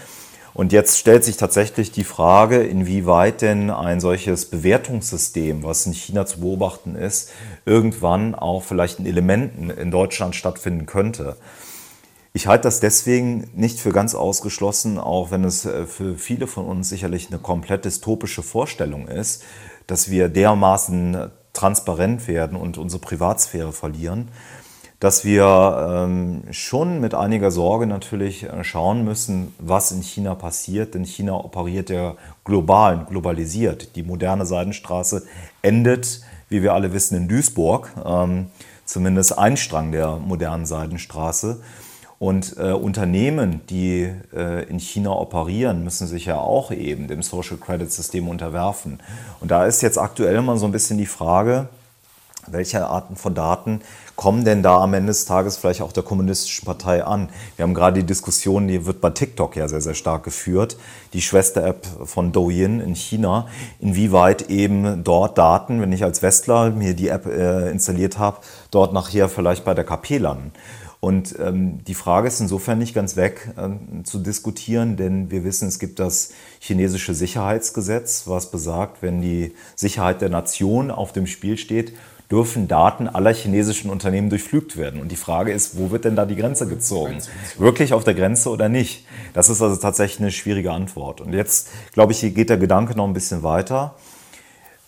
Und 0.55 0.73
jetzt 0.73 0.99
stellt 0.99 1.25
sich 1.25 1.37
tatsächlich 1.37 1.91
die 1.91 2.05
Frage, 2.05 2.63
inwieweit 2.63 3.43
denn 3.43 3.71
ein 3.71 3.99
solches 3.99 4.47
Bewertungssystem, 4.47 5.65
was 5.65 5.85
in 5.85 5.93
China 5.93 6.27
zu 6.27 6.41
beobachten 6.41 6.95
ist, 6.95 7.31
irgendwann 7.67 8.37
auch 8.37 8.63
vielleicht 8.63 9.01
in 9.01 9.07
Elementen 9.07 9.69
in 9.69 9.91
Deutschland 9.91 10.37
stattfinden 10.37 10.87
könnte. 10.87 11.37
Ich 12.33 12.47
halte 12.47 12.63
das 12.63 12.79
deswegen 12.79 13.51
nicht 13.55 13.81
für 13.81 13.91
ganz 13.91 14.15
ausgeschlossen, 14.15 14.99
auch 14.99 15.33
wenn 15.33 15.43
es 15.45 15.65
äh, 15.65 15.87
für 15.87 16.17
viele 16.17 16.47
von 16.47 16.67
uns 16.67 16.89
sicherlich 16.89 17.29
eine 17.29 17.39
komplett 17.39 17.85
dystopische 17.85 18.43
Vorstellung 18.43 19.09
ist, 19.09 19.43
dass 19.89 20.09
wir 20.09 20.29
dermaßen 20.29 21.31
transparent 21.53 22.29
werden 22.29 22.57
und 22.57 22.79
unsere 22.79 23.01
Privatsphäre 23.01 23.73
verlieren 23.73 24.29
dass 25.05 25.23
wir 25.23 26.07
ähm, 26.07 26.45
schon 26.51 26.99
mit 26.99 27.13
einiger 27.13 27.51
Sorge 27.51 27.87
natürlich 27.87 28.45
äh, 28.45 28.65
schauen 28.65 29.05
müssen, 29.05 29.55
was 29.59 29.93
in 29.93 30.01
China 30.01 30.35
passiert. 30.35 30.95
Denn 30.95 31.05
China 31.05 31.35
operiert 31.35 31.91
ja 31.91 32.15
global, 32.43 33.05
globalisiert. 33.07 33.97
Die 33.97 34.03
moderne 34.03 34.47
Seidenstraße 34.47 35.27
endet, 35.61 36.23
wie 36.49 36.63
wir 36.63 36.73
alle 36.73 36.95
wissen, 36.95 37.19
in 37.19 37.29
Duisburg. 37.29 37.93
Ähm, 38.03 38.47
zumindest 38.87 39.39
ein 39.39 39.59
Strang 39.59 39.93
der 39.93 40.17
modernen 40.17 40.65
Seidenstraße. 40.65 41.61
Und 42.19 42.57
äh, 42.57 42.73
Unternehmen, 42.73 43.61
die 43.69 44.11
äh, 44.35 44.65
in 44.71 44.79
China 44.81 45.11
operieren, 45.11 45.85
müssen 45.85 46.07
sich 46.07 46.25
ja 46.25 46.39
auch 46.39 46.71
eben 46.71 47.09
dem 47.09 47.21
Social 47.21 47.59
Credit 47.59 47.93
System 47.93 48.27
unterwerfen. 48.27 49.01
Und 49.41 49.51
da 49.51 49.67
ist 49.67 49.83
jetzt 49.83 49.99
aktuell 49.99 50.41
mal 50.41 50.57
so 50.57 50.65
ein 50.65 50.73
bisschen 50.73 50.97
die 50.97 51.05
Frage, 51.05 51.69
welche 52.47 52.87
Arten 52.87 53.17
von 53.17 53.35
Daten 53.35 53.81
kommen 54.25 54.47
denn 54.47 54.63
da 54.63 54.81
am 54.81 54.95
Ende 54.95 55.09
des 55.09 55.27
Tages 55.27 55.59
vielleicht 55.59 55.83
auch 55.83 55.93
der 55.93 56.03
kommunistischen 56.03 56.65
Partei 56.65 57.05
an? 57.05 57.29
Wir 57.57 57.65
haben 57.65 57.75
gerade 57.75 58.01
die 58.01 58.07
Diskussion, 58.07 58.67
die 58.69 58.87
wird 58.87 59.03
bei 59.03 59.11
TikTok 59.11 59.55
ja 59.55 59.69
sehr, 59.69 59.83
sehr 59.83 59.93
stark 59.93 60.23
geführt, 60.23 60.79
die 61.13 61.21
Schwester-App 61.21 61.87
von 62.05 62.33
Douyin 62.33 62.81
in 62.81 62.95
China, 62.95 63.49
inwieweit 63.81 64.49
eben 64.49 65.05
dort 65.05 65.37
Daten, 65.37 65.83
wenn 65.83 65.93
ich 65.93 66.05
als 66.05 66.23
Westler 66.23 66.71
mir 66.71 66.95
die 66.95 67.09
App 67.09 67.27
äh, 67.27 67.71
installiert 67.71 68.19
habe, 68.19 68.39
dort 68.71 68.95
nachher 68.95 69.29
vielleicht 69.29 69.63
bei 69.67 69.75
der 69.75 69.85
KP 69.85 70.17
landen. 70.17 70.53
Und 71.01 71.39
ähm, 71.39 71.85
die 71.85 71.93
Frage 71.93 72.27
ist 72.27 72.41
insofern 72.41 72.79
nicht 72.79 72.95
ganz 72.95 73.17
weg 73.17 73.53
äh, 73.59 74.05
zu 74.05 74.21
diskutieren, 74.21 74.97
denn 74.97 75.31
wir 75.31 75.45
wissen, 75.45 75.69
es 75.69 75.79
gibt 75.79 75.99
das 75.99 76.31
chinesische 76.61 77.13
Sicherheitsgesetz, 77.13 78.23
was 78.25 78.51
besagt, 78.51 79.03
wenn 79.03 79.21
die 79.21 79.53
Sicherheit 79.77 80.23
der 80.23 80.31
Nation 80.31 80.91
auf 80.91 81.13
dem 81.13 81.27
Spiel 81.27 81.59
steht, 81.59 81.93
dürfen 82.31 82.69
Daten 82.69 83.09
aller 83.09 83.33
chinesischen 83.33 83.91
Unternehmen 83.91 84.31
durchflügt 84.31 84.77
werden. 84.77 85.01
Und 85.01 85.13
die 85.13 85.17
Frage 85.17 85.53
ist, 85.53 85.79
wo 85.79 85.91
wird 85.91 86.05
denn 86.05 86.17
da 86.17 86.25
die 86.25 86.37
Grenze 86.37 86.67
gezogen? 86.67 87.19
Wirklich 87.59 87.93
auf 87.93 88.05
der 88.05 88.15
Grenze 88.15 88.51
oder 88.51 88.69
nicht? 88.69 89.07
Das 89.35 89.49
ist 89.51 89.61
also 89.61 89.77
tatsächlich 89.77 90.21
eine 90.21 90.31
schwierige 90.31 90.73
Antwort. 90.73 91.21
Und 91.21 91.33
jetzt, 91.33 91.69
glaube 91.93 92.13
ich, 92.13 92.21
geht 92.35 92.51
der 92.51 92.57
Gedanke 92.57 92.97
noch 92.97 93.07
ein 93.07 93.13
bisschen 93.13 93.43
weiter. 93.43 93.95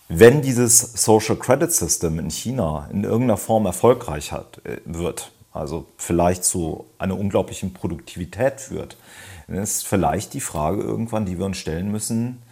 Wenn 0.09 0.41
dieses 0.41 0.81
Social 0.81 1.37
Credit 1.37 1.73
System 1.73 2.19
in 2.19 2.31
China 2.31 2.89
in 2.93 3.03
irgendeiner 3.03 3.37
Form 3.37 3.67
erfolgreich 3.67 4.33
hat, 4.33 4.61
äh, 4.65 4.79
wird, 4.85 5.33
also 5.53 5.87
vielleicht 5.97 6.45
zu 6.45 6.87
einer 6.99 7.19
unglaublichen 7.19 7.73
Produktivität 7.73 8.61
führt, 8.61 8.97
dann 9.49 9.59
ist 9.59 9.87
vielleicht 9.87 10.35
die 10.35 10.41
Frage 10.41 10.81
irgendwann, 10.83 11.27
die 11.27 11.39
wir 11.39 11.45
uns 11.45 11.57
stellen 11.57 11.91
müssen, 11.91 12.43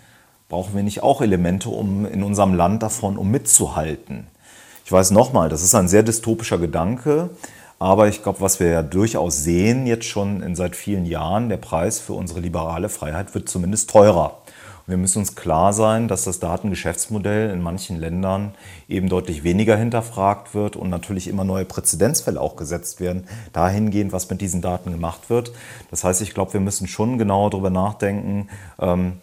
brauchen 0.48 0.74
wir 0.74 0.82
nicht 0.82 1.02
auch 1.02 1.20
Elemente 1.20 1.68
um 1.68 2.06
in 2.06 2.22
unserem 2.22 2.54
Land 2.54 2.82
davon, 2.82 3.16
um 3.16 3.30
mitzuhalten? 3.30 4.26
Ich 4.86 4.92
weiß 4.92 5.12
nochmal, 5.12 5.48
das 5.48 5.62
ist 5.62 5.74
ein 5.74 5.88
sehr 5.88 6.02
dystopischer 6.02 6.58
Gedanke, 6.58 7.30
aber 7.78 8.08
ich 8.08 8.22
glaube, 8.22 8.42
was 8.42 8.60
wir 8.60 8.66
ja 8.66 8.82
durchaus 8.82 9.42
sehen 9.42 9.86
jetzt 9.86 10.04
schon 10.04 10.42
in 10.42 10.54
seit 10.54 10.76
vielen 10.76 11.06
Jahren, 11.06 11.48
der 11.48 11.56
Preis 11.56 12.00
für 12.00 12.12
unsere 12.12 12.40
liberale 12.40 12.90
Freiheit 12.90 13.34
wird 13.34 13.48
zumindest 13.48 13.88
teurer. 13.88 14.42
Und 14.86 14.90
wir 14.90 14.98
müssen 14.98 15.20
uns 15.20 15.36
klar 15.36 15.72
sein, 15.72 16.06
dass 16.06 16.24
das 16.24 16.38
Datengeschäftsmodell 16.38 17.48
in 17.48 17.62
manchen 17.62 17.98
Ländern 17.98 18.54
eben 18.86 19.08
deutlich 19.08 19.42
weniger 19.42 19.74
hinterfragt 19.78 20.54
wird 20.54 20.76
und 20.76 20.90
natürlich 20.90 21.28
immer 21.28 21.44
neue 21.44 21.64
Präzedenzfälle 21.64 22.38
auch 22.38 22.56
gesetzt 22.56 23.00
werden, 23.00 23.26
dahingehend, 23.54 24.12
was 24.12 24.28
mit 24.28 24.42
diesen 24.42 24.60
Daten 24.60 24.90
gemacht 24.90 25.30
wird. 25.30 25.52
Das 25.90 26.04
heißt, 26.04 26.20
ich 26.20 26.34
glaube, 26.34 26.52
wir 26.52 26.60
müssen 26.60 26.88
schon 26.88 27.16
genau 27.16 27.48
darüber 27.48 27.70
nachdenken, 27.70 28.50
ähm, 28.78 29.14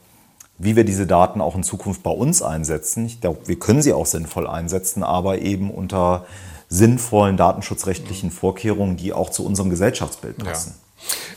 wie 0.61 0.75
wir 0.75 0.83
diese 0.83 1.07
Daten 1.07 1.41
auch 1.41 1.55
in 1.55 1.63
Zukunft 1.63 2.03
bei 2.03 2.11
uns 2.11 2.41
einsetzen. 2.41 3.05
Ich 3.05 3.19
glaube, 3.19 3.39
wir 3.47 3.57
können 3.57 3.81
sie 3.81 3.93
auch 3.93 4.05
sinnvoll 4.05 4.47
einsetzen, 4.47 5.03
aber 5.03 5.39
eben 5.39 5.71
unter 5.71 6.25
sinnvollen 6.69 7.35
datenschutzrechtlichen 7.35 8.31
Vorkehrungen, 8.31 8.95
die 8.95 9.11
auch 9.11 9.29
zu 9.31 9.45
unserem 9.45 9.69
Gesellschaftsbild 9.69 10.37
passen. 10.37 10.75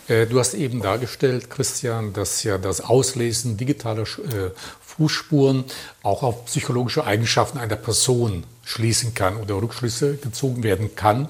Ja. 0.09 0.15
Äh, 0.15 0.27
du 0.27 0.39
hast 0.39 0.55
eben 0.55 0.83
dargestellt, 0.83 1.49
Christian, 1.51 2.13
dass 2.13 2.43
ja 2.43 2.59
das 2.59 2.83
Auslesen 2.83 3.57
digitaler 3.57 4.03
äh, 4.03 4.51
Fußspuren 4.81 5.65
auch 6.03 6.23
auf 6.23 6.45
psychologische 6.45 7.05
Eigenschaften 7.05 7.59
einer 7.59 7.77
Person 7.77 8.45
schließen 8.63 9.15
kann 9.15 9.37
oder 9.37 9.61
Rückschlüsse 9.61 10.17
gezogen 10.17 10.63
werden 10.63 10.95
kann. 10.95 11.29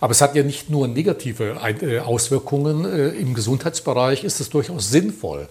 Aber 0.00 0.10
es 0.10 0.20
hat 0.20 0.34
ja 0.34 0.42
nicht 0.42 0.68
nur 0.68 0.86
negative 0.88 1.56
äh, 1.80 2.00
Auswirkungen. 2.00 2.84
Im 3.14 3.34
Gesundheitsbereich 3.34 4.24
ist 4.24 4.40
es 4.40 4.50
durchaus 4.50 4.90
sinnvoll. 4.90 5.48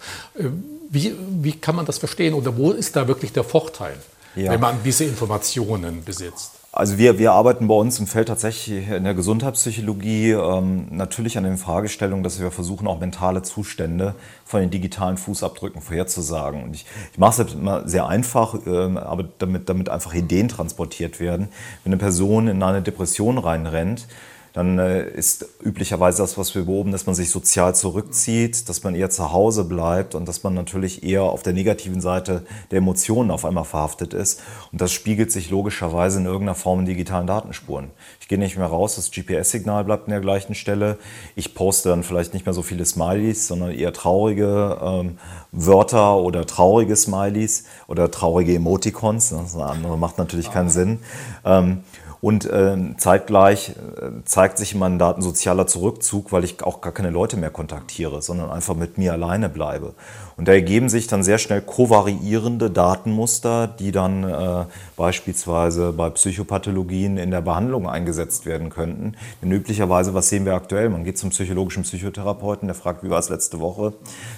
Wie, 0.95 1.13
wie 1.41 1.51
kann 1.51 1.75
man 1.75 1.85
das 1.85 1.97
verstehen 1.97 2.33
oder 2.33 2.55
wo 2.55 2.71
ist 2.71 2.95
da 2.95 3.05
wirklich 3.05 3.33
der 3.33 3.43
Vorteil, 3.43 3.97
ja. 4.33 4.49
wenn 4.49 4.61
man 4.61 4.77
diese 4.81 5.03
Informationen 5.03 6.05
besitzt? 6.05 6.51
Also 6.71 6.97
wir, 6.97 7.19
wir 7.19 7.33
arbeiten 7.33 7.67
bei 7.67 7.75
uns 7.75 7.99
im 7.99 8.07
Feld 8.07 8.29
tatsächlich 8.29 8.89
in 8.89 9.03
der 9.03 9.13
Gesundheitspsychologie 9.13 10.31
ähm, 10.31 10.87
natürlich 10.91 11.37
an 11.37 11.43
den 11.43 11.57
Fragestellungen, 11.57 12.23
dass 12.23 12.39
wir 12.39 12.49
versuchen, 12.49 12.87
auch 12.87 13.01
mentale 13.01 13.41
Zustände 13.41 14.15
von 14.45 14.61
den 14.61 14.69
digitalen 14.69 15.17
Fußabdrücken 15.17 15.81
vorherzusagen. 15.81 16.63
Und 16.63 16.75
ich, 16.75 16.85
ich 17.11 17.17
mache 17.17 17.43
es 17.43 17.53
immer 17.53 17.87
sehr 17.87 18.07
einfach, 18.07 18.55
ähm, 18.65 18.97
aber 18.97 19.25
damit, 19.37 19.67
damit 19.67 19.89
einfach 19.89 20.13
Ideen 20.13 20.47
transportiert 20.47 21.19
werden. 21.19 21.49
Wenn 21.83 21.91
eine 21.91 21.99
Person 21.99 22.47
in 22.47 22.63
eine 22.63 22.81
Depression 22.81 23.37
reinrennt, 23.37 24.07
dann 24.55 24.79
äh, 24.79 25.09
ist 25.09 25.45
üblicherweise 25.61 26.23
das, 26.23 26.37
was 26.37 26.55
wir 26.55 26.63
beobachten, 26.63 26.93
dass 26.93 27.05
man 27.05 27.13
sich 27.13 27.29
sozial 27.29 27.75
zurückzieht, 27.75 28.69
dass 28.69 28.83
man 28.83 28.95
eher 28.95 29.09
zu 29.09 29.33
Hause 29.33 29.65
bleibt 29.65 30.15
und 30.15 30.25
dass 30.29 30.43
man 30.43 30.53
natürlich 30.53 31.03
eher 31.03 31.23
auf 31.23 31.43
der 31.43 31.51
negativen 31.51 31.99
Seite 31.99 32.45
der 32.71 32.77
Emotionen 32.77 33.31
auf 33.31 33.43
einmal 33.43 33.65
verhaftet 33.65 34.13
ist. 34.13 34.41
Und 34.71 34.79
das 34.79 34.93
spiegelt 34.93 35.29
sich 35.33 35.49
logischerweise 35.49 36.19
in 36.19 36.25
irgendeiner 36.25 36.55
Form 36.55 36.79
in 36.79 36.85
digitalen 36.85 37.27
Datenspuren. 37.27 37.91
Ich 38.21 38.29
gehe 38.29 38.39
nicht 38.39 38.55
mehr 38.55 38.67
raus, 38.67 38.95
das 38.95 39.11
GPS-Signal 39.11 39.83
bleibt 39.83 40.05
an 40.05 40.11
der 40.11 40.21
gleichen 40.21 40.55
Stelle. 40.55 40.99
Ich 41.35 41.53
poste 41.53 41.89
dann 41.89 42.03
vielleicht 42.03 42.33
nicht 42.33 42.45
mehr 42.45 42.53
so 42.53 42.61
viele 42.61 42.85
Smileys, 42.85 43.47
sondern 43.47 43.71
eher 43.71 43.91
traurige 43.91 44.79
ähm, 44.81 45.17
Wörter 45.51 46.15
oder 46.15 46.45
traurige 46.45 46.95
Smileys 46.95 47.65
oder 47.87 48.09
traurige 48.09 48.55
Emoticons. 48.55 49.31
Das 49.31 49.57
andere 49.57 49.97
macht 49.97 50.17
natürlich 50.17 50.49
keinen 50.49 50.69
Sinn. 50.69 50.99
Ähm, 51.43 51.83
Und 52.25 52.45
äh, 52.45 52.75
zeitgleich 52.97 53.69
äh, 53.69 54.09
zeigt 54.25 54.57
sich 54.57 54.73
in 54.73 54.79
meinen 54.79 54.97
Daten 54.97 55.21
sozialer 55.21 55.67
Zurückzug, 55.67 56.31
weil 56.31 56.43
ich 56.43 56.63
auch 56.63 56.81
gar 56.81 56.91
keine 56.91 57.11
Leute 57.11 57.37
mehr 57.37 57.51
kontaktiere, 57.51 58.19
sondern 58.23 58.49
einfach 58.49 58.73
mit 58.73 58.97
mir 58.97 59.13
alleine 59.13 59.47
bleibe. 59.47 59.93
Und 60.35 60.47
da 60.47 60.53
ergeben 60.53 60.89
sich 60.89 61.05
dann 61.05 61.23
sehr 61.23 61.37
schnell 61.37 61.61
kovariierende 61.61 62.71
Datenmuster, 62.71 63.67
die 63.67 63.91
dann 63.91 64.23
äh, 64.23 64.65
beispielsweise 64.97 65.93
bei 65.93 66.09
Psychopathologien 66.09 67.19
in 67.19 67.29
der 67.29 67.41
Behandlung 67.41 67.87
eingesetzt 67.87 68.47
werden 68.47 68.71
könnten. 68.71 69.13
Denn 69.43 69.51
üblicherweise, 69.51 70.15
was 70.15 70.27
sehen 70.27 70.45
wir 70.45 70.55
aktuell? 70.55 70.89
Man 70.89 71.03
geht 71.03 71.19
zum 71.19 71.29
psychologischen 71.29 71.83
Psychotherapeuten, 71.83 72.67
der 72.67 72.73
fragt, 72.73 73.03
wie 73.03 73.11
war 73.11 73.19
es 73.19 73.29
letzte 73.29 73.59
Woche? 73.59 73.93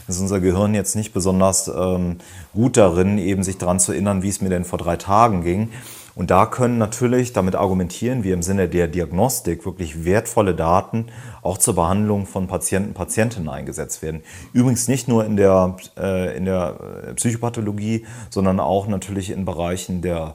Ist 0.09 0.19
unser 0.19 0.41
Gehirn 0.41 0.75
jetzt 0.75 0.97
nicht 0.97 1.13
besonders 1.13 1.69
ähm, 1.69 2.17
gut 2.53 2.75
darin, 2.75 3.17
eben 3.17 3.43
sich 3.43 3.57
daran 3.57 3.79
zu 3.79 3.93
erinnern, 3.93 4.23
wie 4.23 4.29
es 4.29 4.41
mir 4.41 4.49
denn 4.49 4.65
vor 4.65 4.77
drei 4.77 4.97
Tagen 4.97 5.41
ging. 5.41 5.69
Und 6.17 6.31
da 6.31 6.47
können 6.47 6.79
natürlich, 6.79 7.31
damit 7.31 7.53
argumentieren 7.53 8.23
wir 8.23 8.33
im 8.33 8.41
Sinne 8.41 8.67
der 8.67 8.87
Diagnostik, 8.87 9.67
wirklich 9.67 10.03
wertvolle 10.03 10.55
Daten 10.55 11.05
auch 11.43 11.59
zur 11.59 11.75
Behandlung 11.75 12.25
von 12.25 12.47
Patienten, 12.47 12.95
Patientinnen 12.95 13.47
eingesetzt 13.47 14.01
werden. 14.01 14.23
Übrigens 14.51 14.87
nicht 14.87 15.07
nur 15.07 15.23
in 15.23 15.37
der, 15.37 15.77
äh, 15.95 16.35
in 16.35 16.45
der 16.45 16.79
äh, 17.09 17.13
Psychopathologie, 17.13 18.07
sondern 18.31 18.59
auch 18.59 18.87
natürlich 18.87 19.29
in 19.29 19.45
Bereichen 19.45 20.01
der 20.01 20.33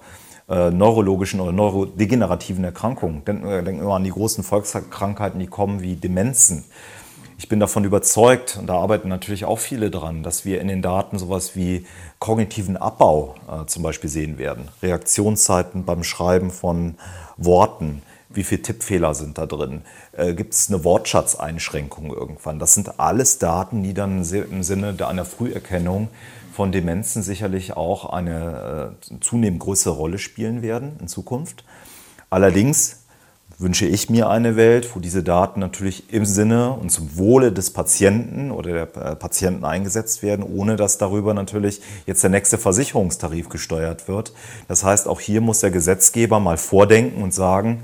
äh, 0.48 0.70
neurologischen 0.70 1.40
oder 1.40 1.50
neurodegenerativen 1.50 2.62
Erkrankungen. 2.62 3.24
Denken 3.24 3.48
wir, 3.48 3.62
denken 3.62 3.84
wir 3.84 3.92
an 3.92 4.04
die 4.04 4.10
großen 4.10 4.44
Volkskrankheiten, 4.44 5.40
die 5.40 5.48
kommen 5.48 5.82
wie 5.82 5.96
Demenzen 5.96 6.62
ich 7.42 7.48
bin 7.48 7.58
davon 7.58 7.82
überzeugt, 7.82 8.56
und 8.56 8.68
da 8.68 8.76
arbeiten 8.76 9.08
natürlich 9.08 9.44
auch 9.44 9.58
viele 9.58 9.90
dran, 9.90 10.22
dass 10.22 10.44
wir 10.44 10.60
in 10.60 10.68
den 10.68 10.80
Daten 10.80 11.18
sowas 11.18 11.56
wie 11.56 11.86
kognitiven 12.20 12.76
Abbau 12.76 13.34
äh, 13.50 13.66
zum 13.66 13.82
Beispiel 13.82 14.08
sehen 14.08 14.38
werden. 14.38 14.68
Reaktionszeiten 14.80 15.84
beim 15.84 16.04
Schreiben 16.04 16.52
von 16.52 16.94
Worten, 17.36 18.02
wie 18.30 18.44
viele 18.44 18.62
Tippfehler 18.62 19.14
sind 19.14 19.38
da 19.38 19.46
drin? 19.46 19.82
Äh, 20.12 20.34
Gibt 20.34 20.54
es 20.54 20.68
eine 20.68 20.84
Wortschatzeinschränkung 20.84 22.14
irgendwann? 22.14 22.60
Das 22.60 22.74
sind 22.74 23.00
alles 23.00 23.38
Daten, 23.38 23.82
die 23.82 23.92
dann 23.92 24.22
im 24.22 24.62
Sinne 24.62 24.94
einer 25.04 25.24
Früherkennung 25.24 26.10
von 26.52 26.70
Demenzen 26.70 27.24
sicherlich 27.24 27.76
auch 27.76 28.08
eine 28.08 28.94
äh, 29.10 29.20
zunehmend 29.20 29.58
größere 29.58 29.94
Rolle 29.94 30.18
spielen 30.18 30.62
werden 30.62 30.96
in 31.00 31.08
Zukunft. 31.08 31.64
Allerdings 32.30 33.01
wünsche 33.58 33.86
ich 33.86 34.10
mir 34.10 34.28
eine 34.28 34.56
Welt, 34.56 34.94
wo 34.94 35.00
diese 35.00 35.22
Daten 35.22 35.60
natürlich 35.60 36.12
im 36.12 36.24
Sinne 36.24 36.72
und 36.72 36.90
zum 36.90 37.16
Wohle 37.16 37.52
des 37.52 37.70
Patienten 37.70 38.50
oder 38.50 38.72
der 38.72 38.82
äh, 38.96 39.16
Patienten 39.16 39.64
eingesetzt 39.64 40.22
werden, 40.22 40.44
ohne 40.44 40.76
dass 40.76 40.98
darüber 40.98 41.34
natürlich 41.34 41.80
jetzt 42.06 42.22
der 42.22 42.30
nächste 42.30 42.58
Versicherungstarif 42.58 43.48
gesteuert 43.48 44.08
wird. 44.08 44.32
Das 44.68 44.84
heißt, 44.84 45.08
auch 45.08 45.20
hier 45.20 45.40
muss 45.40 45.60
der 45.60 45.70
Gesetzgeber 45.70 46.40
mal 46.40 46.56
vordenken 46.56 47.22
und 47.22 47.32
sagen, 47.32 47.82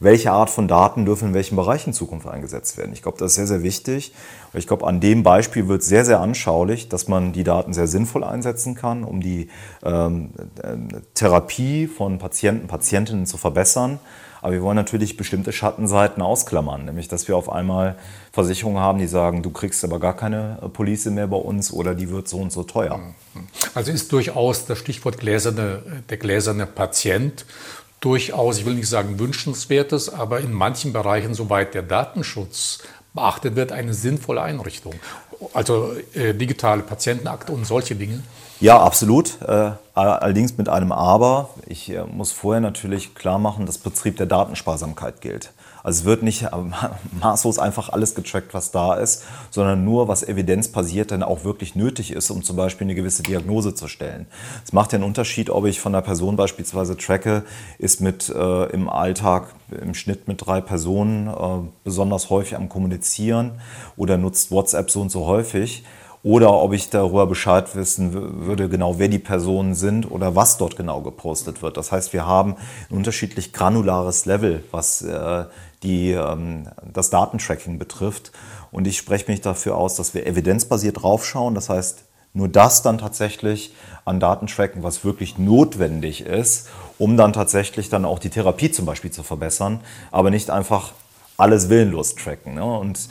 welche 0.00 0.32
Art 0.32 0.48
von 0.48 0.66
Daten 0.66 1.04
dürfen 1.04 1.28
in 1.28 1.34
welchem 1.34 1.56
Bereich 1.56 1.86
in 1.86 1.92
Zukunft 1.92 2.26
eingesetzt 2.26 2.78
werden. 2.78 2.92
Ich 2.94 3.02
glaube, 3.02 3.18
das 3.18 3.32
ist 3.32 3.34
sehr, 3.36 3.46
sehr 3.46 3.62
wichtig. 3.62 4.14
Ich 4.54 4.66
glaube, 4.66 4.86
an 4.86 4.98
dem 4.98 5.22
Beispiel 5.22 5.68
wird 5.68 5.82
sehr, 5.82 6.06
sehr 6.06 6.20
anschaulich, 6.20 6.88
dass 6.88 7.06
man 7.06 7.32
die 7.32 7.44
Daten 7.44 7.74
sehr 7.74 7.86
sinnvoll 7.86 8.24
einsetzen 8.24 8.74
kann, 8.74 9.04
um 9.04 9.20
die 9.20 9.48
ähm, 9.84 10.30
äh, 10.62 10.76
Therapie 11.12 11.86
von 11.86 12.18
Patienten, 12.18 12.66
Patientinnen 12.66 13.26
zu 13.26 13.36
verbessern 13.36 14.00
aber 14.42 14.52
wir 14.52 14.62
wollen 14.62 14.76
natürlich 14.76 15.16
bestimmte 15.16 15.52
Schattenseiten 15.52 16.22
ausklammern, 16.22 16.84
nämlich 16.84 17.08
dass 17.08 17.28
wir 17.28 17.36
auf 17.36 17.50
einmal 17.50 17.96
Versicherungen 18.32 18.80
haben, 18.80 18.98
die 18.98 19.06
sagen, 19.06 19.42
du 19.42 19.50
kriegst 19.50 19.84
aber 19.84 19.98
gar 19.98 20.16
keine 20.16 20.58
äh, 20.62 20.68
Police 20.68 21.06
mehr 21.06 21.26
bei 21.26 21.36
uns 21.36 21.72
oder 21.72 21.94
die 21.94 22.10
wird 22.10 22.28
so 22.28 22.38
und 22.38 22.52
so 22.52 22.62
teuer. 22.62 22.98
Mhm. 22.98 23.46
Also 23.74 23.92
ist 23.92 24.12
durchaus 24.12 24.66
das 24.66 24.78
Stichwort 24.78 25.18
gläserne, 25.18 25.82
der 26.08 26.16
gläserne 26.16 26.66
Patient 26.66 27.44
durchaus, 28.00 28.58
ich 28.58 28.66
will 28.66 28.74
nicht 28.74 28.88
sagen 28.88 29.18
wünschenswertes, 29.18 30.08
aber 30.08 30.40
in 30.40 30.52
manchen 30.52 30.92
Bereichen, 30.92 31.34
soweit 31.34 31.74
der 31.74 31.82
Datenschutz 31.82 32.78
beachtet 33.12 33.56
wird, 33.56 33.72
eine 33.72 33.94
sinnvolle 33.94 34.42
Einrichtung. 34.42 34.94
Also 35.52 35.92
äh, 36.14 36.34
digitale 36.34 36.82
Patientenakte 36.82 37.52
und 37.52 37.66
solche 37.66 37.94
Dinge. 37.94 38.22
Ja, 38.60 38.78
absolut. 38.78 39.40
Äh, 39.40 39.70
allerdings 39.94 40.58
mit 40.58 40.68
einem 40.68 40.92
Aber. 40.92 41.48
Ich 41.66 41.90
äh, 41.90 42.04
muss 42.04 42.30
vorher 42.30 42.60
natürlich 42.60 43.14
klar 43.14 43.38
machen, 43.38 43.64
dass 43.64 43.78
Betrieb 43.78 44.18
der 44.18 44.26
Datensparsamkeit 44.26 45.22
gilt. 45.22 45.52
Also 45.82 46.00
es 46.00 46.04
wird 46.04 46.22
nicht 46.22 46.42
äh, 46.42 46.50
maßlos 47.22 47.58
einfach 47.58 47.88
alles 47.88 48.14
getrackt, 48.14 48.52
was 48.52 48.70
da 48.70 48.96
ist, 48.96 49.24
sondern 49.50 49.82
nur, 49.86 50.08
was 50.08 50.22
evidenzbasiert 50.22 51.10
dann 51.10 51.22
auch 51.22 51.42
wirklich 51.42 51.74
nötig 51.74 52.12
ist, 52.12 52.28
um 52.28 52.42
zum 52.42 52.56
Beispiel 52.56 52.86
eine 52.86 52.94
gewisse 52.94 53.22
Diagnose 53.22 53.74
zu 53.74 53.88
stellen. 53.88 54.26
Es 54.62 54.74
macht 54.74 54.92
ja 54.92 54.96
einen 54.96 55.04
Unterschied, 55.04 55.48
ob 55.48 55.64
ich 55.64 55.80
von 55.80 55.94
einer 55.94 56.02
Person 56.02 56.36
beispielsweise 56.36 56.98
tracke, 56.98 57.44
ist 57.78 58.02
mit 58.02 58.28
äh, 58.28 58.64
im 58.66 58.90
Alltag 58.90 59.54
im 59.70 59.94
Schnitt 59.94 60.28
mit 60.28 60.46
drei 60.46 60.60
Personen 60.60 61.28
äh, 61.28 61.66
besonders 61.82 62.28
häufig 62.28 62.56
am 62.56 62.68
Kommunizieren 62.68 63.52
oder 63.96 64.18
nutzt 64.18 64.50
WhatsApp 64.50 64.90
so 64.90 65.00
und 65.00 65.10
so 65.10 65.24
häufig 65.26 65.82
oder 66.22 66.52
ob 66.52 66.74
ich 66.74 66.90
darüber 66.90 67.26
Bescheid 67.26 67.74
wissen 67.74 68.12
würde, 68.46 68.68
genau 68.68 68.98
wer 68.98 69.08
die 69.08 69.18
Personen 69.18 69.74
sind 69.74 70.10
oder 70.10 70.36
was 70.36 70.58
dort 70.58 70.76
genau 70.76 71.00
gepostet 71.00 71.62
wird. 71.62 71.76
Das 71.76 71.92
heißt, 71.92 72.12
wir 72.12 72.26
haben 72.26 72.56
ein 72.90 72.96
unterschiedlich 72.96 73.52
granulares 73.52 74.26
Level, 74.26 74.62
was 74.70 75.00
äh, 75.00 75.44
die, 75.82 76.12
ähm, 76.12 76.68
das 76.92 77.08
Datentracking 77.08 77.78
betrifft. 77.78 78.32
Und 78.70 78.86
ich 78.86 78.98
spreche 78.98 79.30
mich 79.30 79.40
dafür 79.40 79.76
aus, 79.76 79.96
dass 79.96 80.12
wir 80.12 80.26
evidenzbasiert 80.26 81.02
draufschauen. 81.02 81.54
Das 81.54 81.70
heißt, 81.70 82.04
nur 82.32 82.48
das 82.48 82.82
dann 82.82 82.98
tatsächlich 82.98 83.74
an 84.04 84.20
Datentracken, 84.20 84.82
was 84.82 85.04
wirklich 85.04 85.38
notwendig 85.38 86.20
ist, 86.20 86.68
um 86.98 87.16
dann 87.16 87.32
tatsächlich 87.32 87.88
dann 87.88 88.04
auch 88.04 88.18
die 88.18 88.30
Therapie 88.30 88.70
zum 88.70 88.84
Beispiel 88.84 89.10
zu 89.10 89.22
verbessern, 89.22 89.80
aber 90.10 90.30
nicht 90.30 90.50
einfach 90.50 90.92
alles 91.38 91.70
willenlos 91.70 92.14
tracken. 92.14 92.54
Ne? 92.54 92.64
Und 92.64 93.08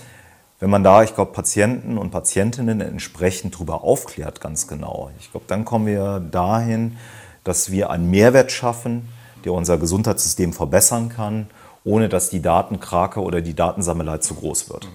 wenn 0.59 0.69
man 0.69 0.83
da, 0.83 1.03
ich 1.03 1.15
glaube, 1.15 1.31
Patienten 1.31 1.97
und 1.97 2.11
Patientinnen 2.11 2.81
entsprechend 2.81 3.55
darüber 3.55 3.83
aufklärt, 3.83 4.41
ganz 4.41 4.67
genau, 4.67 5.09
ich 5.19 5.31
glaube, 5.31 5.45
dann 5.47 5.65
kommen 5.65 5.85
wir 5.85 6.19
dahin, 6.19 6.97
dass 7.43 7.71
wir 7.71 7.89
einen 7.89 8.09
Mehrwert 8.09 8.51
schaffen, 8.51 9.07
der 9.45 9.53
unser 9.53 9.77
Gesundheitssystem 9.77 10.51
verbessern 10.51 11.09
kann, 11.09 11.47
ohne 11.85 12.09
dass 12.09 12.29
die 12.29 12.41
Datenkrake 12.41 13.21
oder 13.21 13.41
die 13.41 13.55
Datensammelei 13.55 14.17
zu 14.17 14.35
groß 14.35 14.69
wird. 14.69 14.87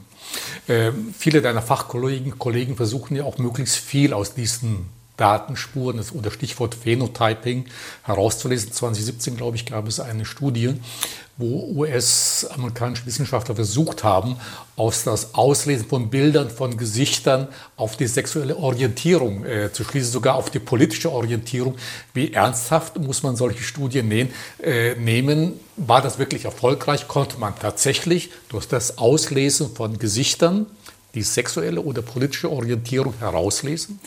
Äh, 0.67 0.93
viele 1.17 1.41
deiner 1.41 1.63
Fachkollegen 1.63 2.39
Kollegen 2.39 2.77
versuchen 2.77 3.17
ja 3.17 3.25
auch 3.25 3.39
möglichst 3.39 3.77
viel 3.77 4.13
aus 4.13 4.35
diesen 4.35 4.91
Datenspuren 5.17 5.97
das, 5.97 6.13
oder 6.13 6.31
Stichwort 6.31 6.75
Phenotyping 6.75 7.67
herauszulesen. 8.03 8.73
2017, 8.73 9.37
glaube 9.37 9.57
ich, 9.57 9.67
gab 9.67 9.87
es 9.87 10.01
eine 10.01 10.25
Studie, 10.25 10.75
wo 11.37 11.73
US-amerikanische 11.77 13.07
Wissenschaftler 13.07 13.57
versucht 13.57 14.05
haben, 14.05 14.37
aus 14.77 15.03
das 15.03 15.35
Auslesen 15.35 15.87
von 15.87 16.09
Bildern 16.09 16.49
von 16.49 16.77
Gesichtern 16.77 17.49
auf 17.77 17.97
die 17.97 18.07
sexuelle 18.07 18.57
Orientierung 18.57 19.45
äh, 19.45 19.73
zu 19.73 19.83
schließen, 19.83 20.13
sogar 20.13 20.37
auf 20.37 20.51
die 20.51 20.61
politische 20.61 21.11
Orientierung. 21.11 21.75
Wie 22.13 22.33
ernsthaft 22.33 22.99
muss 22.99 23.23
man 23.25 23.35
solche 23.35 23.65
Studien 23.65 24.07
nehmen? 24.09 24.31
Äh, 24.63 24.95
nehmen? 24.95 25.55
War 25.77 26.01
das 26.01 26.19
wirklich 26.19 26.45
erfolgreich? 26.45 27.09
Konnte 27.09 27.39
man 27.39 27.59
tatsächlich 27.59 28.31
durch 28.49 28.67
das 28.67 28.99
Auslesen 28.99 29.75
von 29.75 29.99
Gesichtern 29.99 30.67
die 31.15 31.23
sexuelle 31.23 31.81
oder 31.81 32.03
politische 32.03 32.51
Orientierung 32.51 33.15
herauslesen? 33.19 33.99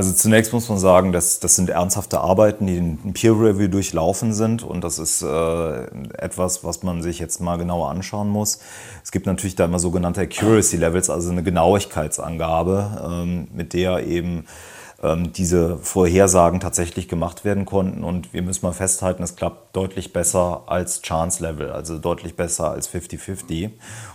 Also 0.00 0.14
zunächst 0.14 0.54
muss 0.54 0.66
man 0.70 0.78
sagen, 0.78 1.12
dass 1.12 1.40
das 1.40 1.56
sind 1.56 1.68
ernsthafte 1.68 2.20
Arbeiten, 2.20 2.66
die 2.66 2.78
in 2.78 3.12
Peer 3.12 3.32
Review 3.32 3.68
durchlaufen 3.68 4.32
sind 4.32 4.62
und 4.62 4.82
das 4.82 4.98
ist 4.98 5.20
äh, 5.20 5.82
etwas, 6.16 6.64
was 6.64 6.82
man 6.82 7.02
sich 7.02 7.18
jetzt 7.18 7.42
mal 7.42 7.58
genauer 7.58 7.90
anschauen 7.90 8.30
muss. 8.30 8.60
Es 9.04 9.10
gibt 9.12 9.26
natürlich 9.26 9.56
da 9.56 9.66
immer 9.66 9.78
sogenannte 9.78 10.22
Accuracy 10.22 10.78
Levels, 10.78 11.10
also 11.10 11.30
eine 11.30 11.42
Genauigkeitsangabe, 11.42 13.10
ähm, 13.12 13.48
mit 13.52 13.74
der 13.74 14.06
eben 14.06 14.46
diese 15.02 15.78
Vorhersagen 15.78 16.60
tatsächlich 16.60 17.08
gemacht 17.08 17.44
werden 17.44 17.64
konnten. 17.64 18.04
Und 18.04 18.34
wir 18.34 18.42
müssen 18.42 18.66
mal 18.66 18.72
festhalten, 18.72 19.22
es 19.22 19.34
klappt 19.34 19.74
deutlich 19.74 20.12
besser 20.12 20.64
als 20.66 21.00
Chance 21.00 21.42
Level, 21.42 21.70
also 21.70 21.98
deutlich 21.98 22.36
besser 22.36 22.70
als 22.70 22.92
50-50. 22.92 23.70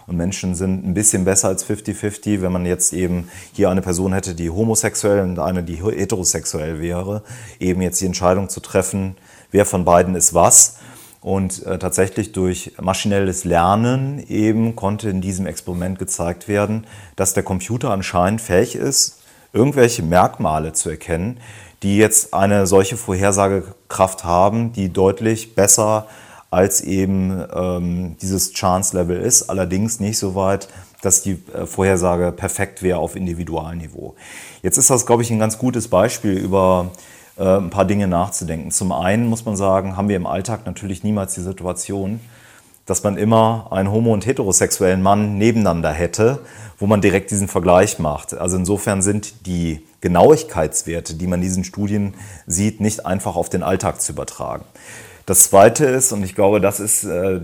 Und 0.06 0.16
Menschen 0.16 0.54
sind 0.54 0.86
ein 0.86 0.94
bisschen 0.94 1.26
besser 1.26 1.48
als 1.48 1.68
50-50, 1.68 2.42
wenn 2.42 2.52
man 2.52 2.68
jetzt 2.68 2.94
eben 2.94 3.30
hier 3.54 3.72
eine 3.72 3.82
Person 3.82 4.14
hätte, 4.14 4.36
die 4.36 4.52
homosexuell 4.52 5.22
und 5.22 5.40
eine, 5.40 5.64
die 5.64 5.84
heterosexuell 5.84 6.80
wäre, 6.80 7.24
eben 7.60 7.82
jetzt 7.82 8.00
die 8.02 8.06
Entscheidung 8.06 8.50
zu 8.50 8.60
treffen, 8.60 9.18
wer 9.50 9.66
von 9.66 9.86
beiden 9.86 10.14
ist 10.14 10.36
was. 10.36 10.78
Und 11.20 11.66
äh, 11.66 11.80
tatsächlich 11.80 12.34
durch 12.34 12.74
maschinelles 12.80 13.46
Lernen 13.46 14.24
eben 14.28 14.76
konnte 14.76 15.10
in 15.10 15.22
diesem 15.22 15.48
Experiment 15.48 15.98
gezeigt 15.98 16.48
werden, 16.48 16.86
dass 17.16 17.34
der 17.34 17.42
Computer 17.42 17.90
anscheinend 17.90 18.42
fähig 18.42 18.76
ist, 18.76 19.24
irgendwelche 19.56 20.04
Merkmale 20.04 20.74
zu 20.74 20.90
erkennen, 20.90 21.40
die 21.82 21.98
jetzt 21.98 22.34
eine 22.34 22.68
solche 22.68 22.98
Vorhersagekraft 22.98 24.24
haben, 24.24 24.74
die 24.74 24.92
deutlich 24.92 25.56
besser 25.56 26.08
als 26.52 26.82
eben 26.82 27.44
ähm, 27.54 28.18
dieses 28.22 28.54
Chance-Level 28.54 29.18
ist, 29.20 29.50
allerdings 29.50 30.00
nicht 30.00 30.18
so 30.18 30.36
weit, 30.36 30.68
dass 31.02 31.22
die 31.22 31.38
äh, 31.54 31.66
Vorhersage 31.66 32.32
perfekt 32.32 32.82
wäre 32.82 33.00
auf 33.00 33.16
Individualniveau. 33.16 34.16
Jetzt 34.62 34.78
ist 34.78 34.90
das, 34.90 35.06
glaube 35.06 35.24
ich, 35.24 35.32
ein 35.32 35.40
ganz 35.40 35.58
gutes 35.58 35.88
Beispiel 35.88 36.34
über 36.34 36.92
äh, 37.38 37.58
ein 37.58 37.70
paar 37.70 37.86
Dinge 37.86 38.08
nachzudenken. 38.08 38.72
Zum 38.72 38.92
einen 38.92 39.28
muss 39.28 39.46
man 39.46 39.56
sagen, 39.56 39.98
haben 39.98 40.10
wir 40.10 40.16
im 40.16 40.28
Alltag 40.28 40.66
natürlich 40.66 41.04
niemals 41.04 41.34
die 41.34 41.42
Situation, 41.42 42.20
dass 42.86 43.04
man 43.04 43.18
immer 43.18 43.68
einen 43.72 43.92
homo- 43.92 44.14
und 44.14 44.26
heterosexuellen 44.26 45.02
Mann 45.02 45.38
nebeneinander 45.38 45.92
hätte, 45.92 46.40
wo 46.78 46.88
man 46.88 47.02
direkt 47.02 47.32
diesen 47.32 47.48
Vergleich 47.48 48.00
macht. 48.00 48.34
Also 48.34 48.58
insofern 48.58 49.02
sind 49.02 49.48
die 49.48 49.86
Genauigkeitswerte, 50.02 51.16
die 51.16 51.28
man 51.28 51.40
in 51.40 51.48
diesen 51.48 51.64
Studien 51.64 52.14
sieht, 52.46 52.82
nicht 52.82 53.06
einfach 53.06 53.36
auf 53.36 53.50
den 53.50 53.64
Alltag 53.64 54.02
zu 54.02 54.12
übertragen. 54.12 54.66
Das 55.26 55.50
Zweite 55.50 55.86
ist, 55.86 56.12
und 56.12 56.24
ich 56.24 56.36
glaube, 56.36 56.62
das 56.62 56.80
ist 56.80 57.04
äh, 57.04 57.42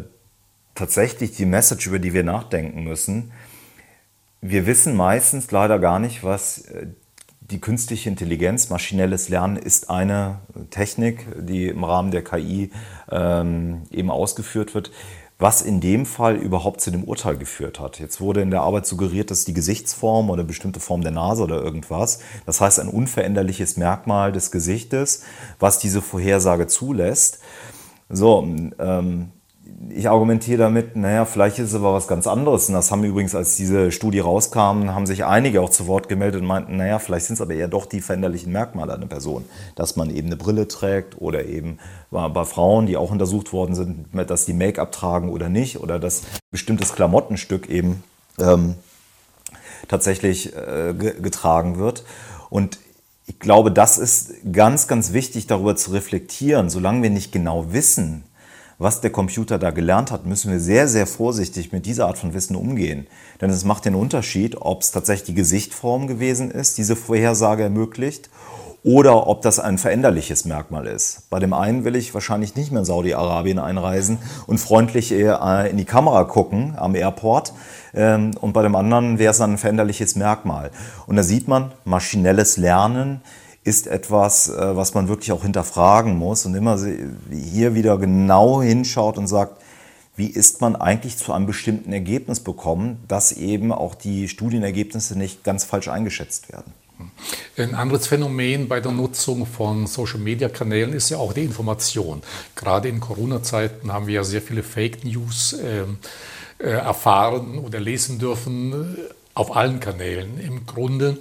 tatsächlich 0.76 1.32
die 1.32 1.46
Message, 1.46 1.88
über 1.88 1.98
die 1.98 2.14
wir 2.14 2.24
nachdenken 2.24 2.84
müssen, 2.84 3.32
wir 4.42 4.66
wissen 4.66 4.96
meistens 4.96 5.52
leider 5.52 5.80
gar 5.80 6.00
nicht, 6.00 6.24
was 6.24 6.60
äh, 6.66 6.88
die 7.40 7.60
künstliche 7.60 8.10
Intelligenz, 8.10 8.70
maschinelles 8.70 9.30
Lernen 9.30 9.58
ist 9.58 9.90
eine 9.90 10.40
Technik, 10.70 11.26
die 11.36 11.68
im 11.68 11.84
Rahmen 11.84 12.12
der 12.12 12.24
KI 12.24 12.72
ähm, 13.12 13.84
eben 13.92 14.10
ausgeführt 14.10 14.74
wird, 14.74 14.92
was 15.42 15.64
in 15.64 15.82
dem 15.82 16.06
Fall 16.06 16.36
überhaupt 16.36 16.82
zu 16.82 16.92
dem 16.92 17.04
Urteil 17.04 17.36
geführt 17.36 17.80
hat. 17.80 18.00
Jetzt 18.00 18.22
wurde 18.22 18.42
in 18.42 18.52
der 18.52 18.62
Arbeit 18.62 18.86
suggeriert, 18.86 19.32
dass 19.32 19.44
die 19.44 19.56
Gesichtsform 19.56 20.30
oder 20.30 20.44
bestimmte 20.44 20.80
Form 20.80 21.02
der 21.02 21.12
Nase 21.12 21.44
oder 21.44 21.62
irgendwas, 21.62 22.20
das 22.46 22.62
heißt 22.62 22.80
ein 22.80 22.88
unveränderliches 22.88 23.76
Merkmal 23.76 24.32
des 24.32 24.52
Gesichtes, 24.52 25.24
was 25.60 25.80
diese 25.80 26.02
Vorhersage 26.02 26.68
zulässt. 26.68 27.40
So, 28.08 28.44
ähm, 28.78 29.32
ich 29.90 30.10
argumentiere 30.10 30.58
damit, 30.58 30.96
naja, 30.96 31.26
vielleicht 31.26 31.60
ist 31.60 31.70
es 31.70 31.76
aber 31.76 31.94
was 31.94 32.08
ganz 32.08 32.28
anderes. 32.28 32.68
Und 32.70 32.76
das 32.76 32.92
haben 32.92 33.04
übrigens, 33.04 33.36
als 33.36 33.56
diese 33.56 33.92
Studie 33.92 34.20
rauskam, 34.20 34.90
haben 34.90 35.06
sich 35.06 35.26
einige 35.26 35.62
auch 35.62 35.70
zu 35.70 35.88
Wort 35.88 36.10
gemeldet 36.10 36.42
und 36.42 36.48
meinten, 36.48 36.78
naja, 36.78 37.00
vielleicht 37.00 37.26
sind 37.26 37.36
es 37.36 37.42
aber 37.42 37.54
eher 37.54 37.68
doch 37.68 37.86
die 37.86 38.02
veränderlichen 38.02 38.52
Merkmale 38.52 38.94
einer 38.94 39.08
Person. 39.08 39.46
Dass 39.76 39.96
man 39.96 40.10
eben 40.10 40.28
eine 40.28 40.38
Brille 40.38 40.68
trägt 40.68 41.22
oder 41.22 41.46
eben 41.46 41.80
bei 42.10 42.46
Frauen, 42.46 42.86
die 42.86 42.98
auch 42.98 43.12
untersucht 43.12 43.54
worden 43.54 43.76
sind, 43.76 44.08
dass 44.30 44.46
die 44.46 44.54
Make-up 44.54 44.92
tragen 44.92 45.30
oder 45.30 45.50
nicht 45.50 45.80
oder 45.80 46.00
dass 46.00 46.24
bestimmtes 46.52 46.94
Klamottenstück 46.94 47.70
eben 47.70 48.04
ähm, 48.40 48.76
tatsächlich 49.88 50.56
äh, 50.56 50.94
getragen 50.94 51.78
wird. 51.78 52.04
Und 52.50 52.80
ich 53.28 53.40
glaube, 53.40 53.72
das 53.72 53.98
ist 53.98 54.34
ganz, 54.52 54.88
ganz 54.88 55.14
wichtig, 55.14 55.48
darüber 55.48 55.76
zu 55.76 55.92
reflektieren. 55.92 56.70
Solange 56.70 57.04
wir 57.04 57.10
nicht 57.10 57.32
genau 57.32 57.72
wissen, 57.72 58.24
was 58.82 59.00
der 59.00 59.12
Computer 59.12 59.60
da 59.60 59.70
gelernt 59.70 60.12
hat, 60.12 60.26
müssen 60.26 60.52
wir 60.52 60.60
sehr, 60.60 60.88
sehr 60.88 61.06
vorsichtig 61.06 61.72
mit 61.72 61.86
dieser 61.86 62.08
Art 62.08 62.18
von 62.18 62.34
Wissen 62.34 62.56
umgehen. 62.56 63.06
Denn 63.40 63.52
es 63.52 63.64
macht 63.64 63.86
den 63.86 63.94
Unterschied, 63.94 64.60
ob 64.60 64.82
es 64.82 64.92
tatsächlich 64.92 65.28
die 65.28 65.36
Gesichtform 65.36 66.08
gewesen 66.08 66.50
ist, 66.50 66.80
diese 66.80 66.96
Vorhersage 66.96 67.64
ermöglicht, 67.64 68.30
oder 68.84 69.28
ob 69.28 69.44
das 69.44 69.60
ein 69.60 69.78
veränderliches 69.78 70.46
Merkmal 70.46 70.88
ist. 70.88 71.30
Bei 71.30 71.40
dem 71.40 71.54
einen 71.54 71.84
will 71.84 71.96
ich 71.96 72.16
wahrscheinlich 72.16 72.56
nicht 72.56 72.72
mehr 72.72 72.80
in 72.80 72.86
Saudi-Arabien 72.86 73.60
einreisen 73.60 74.18
und 74.48 74.58
freundlich 74.58 75.12
äh, 75.12 75.70
in 75.70 75.78
die 75.78 75.86
Kamera 75.86 76.24
gucken 76.24 76.74
am 76.78 76.96
Airport. 76.96 77.54
Ähm, 77.94 78.32
und 78.42 78.54
bei 78.54 78.64
dem 78.64 78.76
anderen 78.76 79.20
wäre 79.20 79.32
es 79.32 79.38
dann 79.38 79.52
ein 79.52 79.58
veränderliches 79.60 80.16
Merkmal. 80.16 80.72
Und 81.06 81.16
da 81.16 81.22
sieht 81.22 81.48
man, 81.48 81.72
maschinelles 81.86 82.58
Lernen 82.58 83.22
ist 83.64 83.88
etwas, 83.88 84.50
äh, 84.50 84.76
was 84.76 84.94
man 84.94 85.08
wirklich 85.08 85.32
auch 85.32 85.44
hinterfragen 85.44 86.18
muss 86.18 86.46
und 86.46 86.56
immer 86.56 86.80
hier 87.30 87.76
wieder 87.76 87.98
genau 87.98 88.62
hinschaut 88.62 89.18
und 89.18 89.28
sagt, 89.28 89.62
wie 90.16 90.28
ist 90.28 90.62
man 90.62 90.76
eigentlich 90.76 91.18
zu 91.18 91.32
einem 91.32 91.46
bestimmten 91.46 91.94
Ergebnis 91.94 92.40
bekommen, 92.40 93.04
dass 93.08 93.32
eben 93.32 93.72
auch 93.72 93.96
die 93.96 94.28
Studienergebnisse 94.28 95.18
nicht 95.18 95.44
ganz 95.44 95.64
falsch 95.64 95.88
eingeschätzt 95.88 96.52
werden. 96.52 96.74
Ein 97.58 97.74
anderes 97.74 98.08
Phänomen 98.08 98.68
bei 98.68 98.80
der 98.80 98.92
Nutzung 98.92 99.48
von 99.48 99.88
Social-Media-Kanälen 99.88 100.94
ist 100.94 101.10
ja 101.10 101.18
auch 101.18 101.34
die 101.34 101.44
Information. 101.44 102.22
Gerade 102.56 102.90
in 102.90 103.00
Corona-Zeiten 103.00 103.92
haben 103.92 104.06
wir 104.06 104.16
ja 104.16 104.24
sehr 104.24 104.42
viele 104.42 104.62
Fake 104.62 105.04
News 105.04 105.54
äh, 105.54 105.86
äh 106.60 106.70
erfahren 106.70 107.58
oder 107.58 107.80
lesen 107.80 108.20
dürfen 108.20 108.98
auf 109.34 109.56
allen 109.56 109.80
Kanälen 109.80 110.40
im 110.40 110.66
Grunde. 110.66 111.18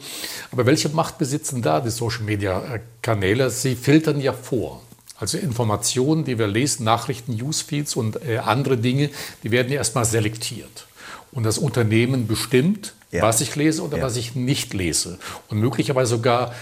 Aber 0.51 0.67
welche 0.67 0.89
Macht 0.89 1.19
besitzen 1.19 1.63
da 1.63 1.81
die 1.81 1.91
Social-Media-Kanäle? 1.91 3.51
Sie 3.51 3.77
filtern 3.77 4.21
ja 4.21 4.33
vor. 4.33 4.83
Also 5.19 5.37
Informationen, 5.37 6.25
die 6.25 6.39
wir 6.39 6.47
lesen, 6.47 6.85
Nachrichten, 6.85 7.37
Newsfeeds 7.37 7.95
und 7.95 8.27
äh, 8.27 8.39
andere 8.39 8.79
Dinge, 8.79 9.11
die 9.43 9.51
werden 9.51 9.71
ja 9.71 9.77
erstmal 9.77 10.07
selektiert. 10.07 10.87
Und 11.31 11.45
das 11.45 11.59
Unternehmen 11.59 12.27
bestimmt, 12.27 12.95
ja. 13.13 13.23
was 13.23 13.41
ich 13.41 13.55
lese 13.55 13.83
oder 13.83 13.99
ja. 13.99 14.03
was 14.03 14.17
ich 14.17 14.35
nicht 14.35 14.73
lese. 14.73 15.19
Und 15.49 15.61
möglicherweise 15.61 16.11
sogar 16.17 16.53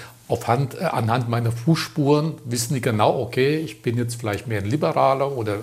Hand, 0.47 0.75
äh, 0.75 0.85
anhand 0.85 1.29
meiner 1.29 1.53
Fußspuren 1.53 2.35
wissen 2.45 2.75
die 2.75 2.81
genau, 2.81 3.21
okay, 3.21 3.57
ich 3.59 3.81
bin 3.81 3.97
jetzt 3.97 4.17
vielleicht 4.17 4.47
mehr 4.47 4.61
ein 4.61 4.69
Liberaler 4.69 5.33
oder 5.33 5.55
äh, 5.55 5.59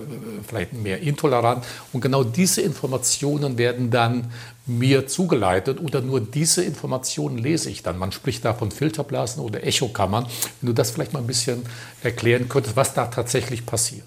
vielleicht 0.46 0.72
mehr 0.72 1.00
intolerant. 1.00 1.64
Und 1.92 2.00
genau 2.00 2.24
diese 2.24 2.62
Informationen 2.62 3.58
werden 3.58 3.90
dann 3.90 4.32
mir 4.66 5.06
zugeleitet 5.06 5.80
oder 5.80 6.00
nur 6.00 6.20
diese 6.20 6.64
Informationen 6.64 7.38
lese 7.38 7.70
ich 7.70 7.82
dann. 7.82 7.98
Man 7.98 8.12
spricht 8.12 8.44
da 8.44 8.52
von 8.52 8.70
Filterblasen 8.70 9.42
oder 9.42 9.64
Echokammern. 9.64 10.26
Wenn 10.60 10.66
du 10.66 10.72
das 10.72 10.90
vielleicht 10.90 11.12
mal 11.12 11.20
ein 11.20 11.26
bisschen 11.26 11.62
erklären 12.02 12.48
könntest, 12.48 12.76
was 12.76 12.92
da 12.92 13.06
tatsächlich 13.06 13.64
passiert. 13.64 14.04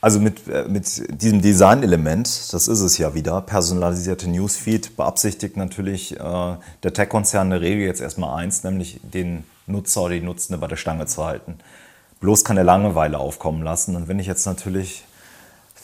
Also 0.00 0.20
mit, 0.20 0.46
äh, 0.48 0.66
mit 0.68 0.86
diesem 1.22 1.40
Design-Element, 1.40 2.52
das 2.52 2.68
ist 2.68 2.80
es 2.80 2.98
ja 2.98 3.14
wieder, 3.14 3.40
personalisierte 3.40 4.28
Newsfeed, 4.28 4.96
beabsichtigt 4.96 5.56
natürlich 5.56 6.18
äh, 6.18 6.56
der 6.82 6.92
Tech-Konzern 6.92 7.46
in 7.46 7.50
der 7.50 7.60
Regel 7.60 7.86
jetzt 7.86 8.00
erstmal 8.00 8.40
eins, 8.40 8.62
nämlich 8.62 9.00
den 9.02 9.44
Nutzer 9.66 10.02
oder 10.02 10.14
die 10.14 10.20
Nutzende 10.20 10.58
bei 10.58 10.68
der 10.68 10.76
Stange 10.76 11.06
zu 11.06 11.24
halten. 11.24 11.58
Bloß 12.20 12.44
keine 12.44 12.62
Langeweile 12.62 13.18
aufkommen 13.18 13.62
lassen. 13.62 13.96
Und 13.96 14.08
wenn 14.08 14.18
ich 14.18 14.26
jetzt 14.26 14.46
natürlich 14.46 15.04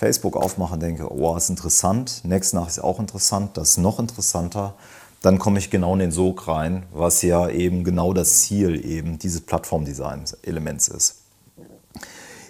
Facebook 0.03 0.37
aufmache 0.37 0.75
und 0.75 0.81
denke, 0.81 1.13
oh, 1.13 1.37
ist 1.37 1.49
interessant, 1.49 2.23
Next 2.25 2.55
nach 2.55 2.67
ist 2.67 2.81
auch 2.81 2.99
interessant, 2.99 3.57
das 3.57 3.71
ist 3.71 3.79
noch 3.79 4.01
interessanter, 4.01 4.75
dann 5.21 5.39
komme 5.39 5.61
ich 5.61 5.71
genau 5.71 5.93
in 5.93 6.01
den 6.01 6.11
Sog 6.11 6.49
rein, 6.49 6.83
was 6.93 7.23
ja 7.23 7.49
eben 7.49 7.85
genau 7.85 8.13
das 8.13 8.41
Ziel 8.41 8.85
eben 8.85 9.21
dieses 9.21 9.43
Plattformdesign-Elements 9.43 10.89
ist. 10.89 11.19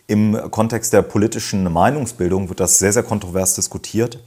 Im 0.07 0.35
Kontext 0.51 0.95
der 0.95 1.03
politischen 1.03 1.71
Meinungsbildung 1.71 2.49
wird 2.49 2.59
das 2.59 2.79
sehr, 2.79 2.95
sehr 2.95 3.03
kontrovers 3.03 3.55
diskutiert, 3.55 4.19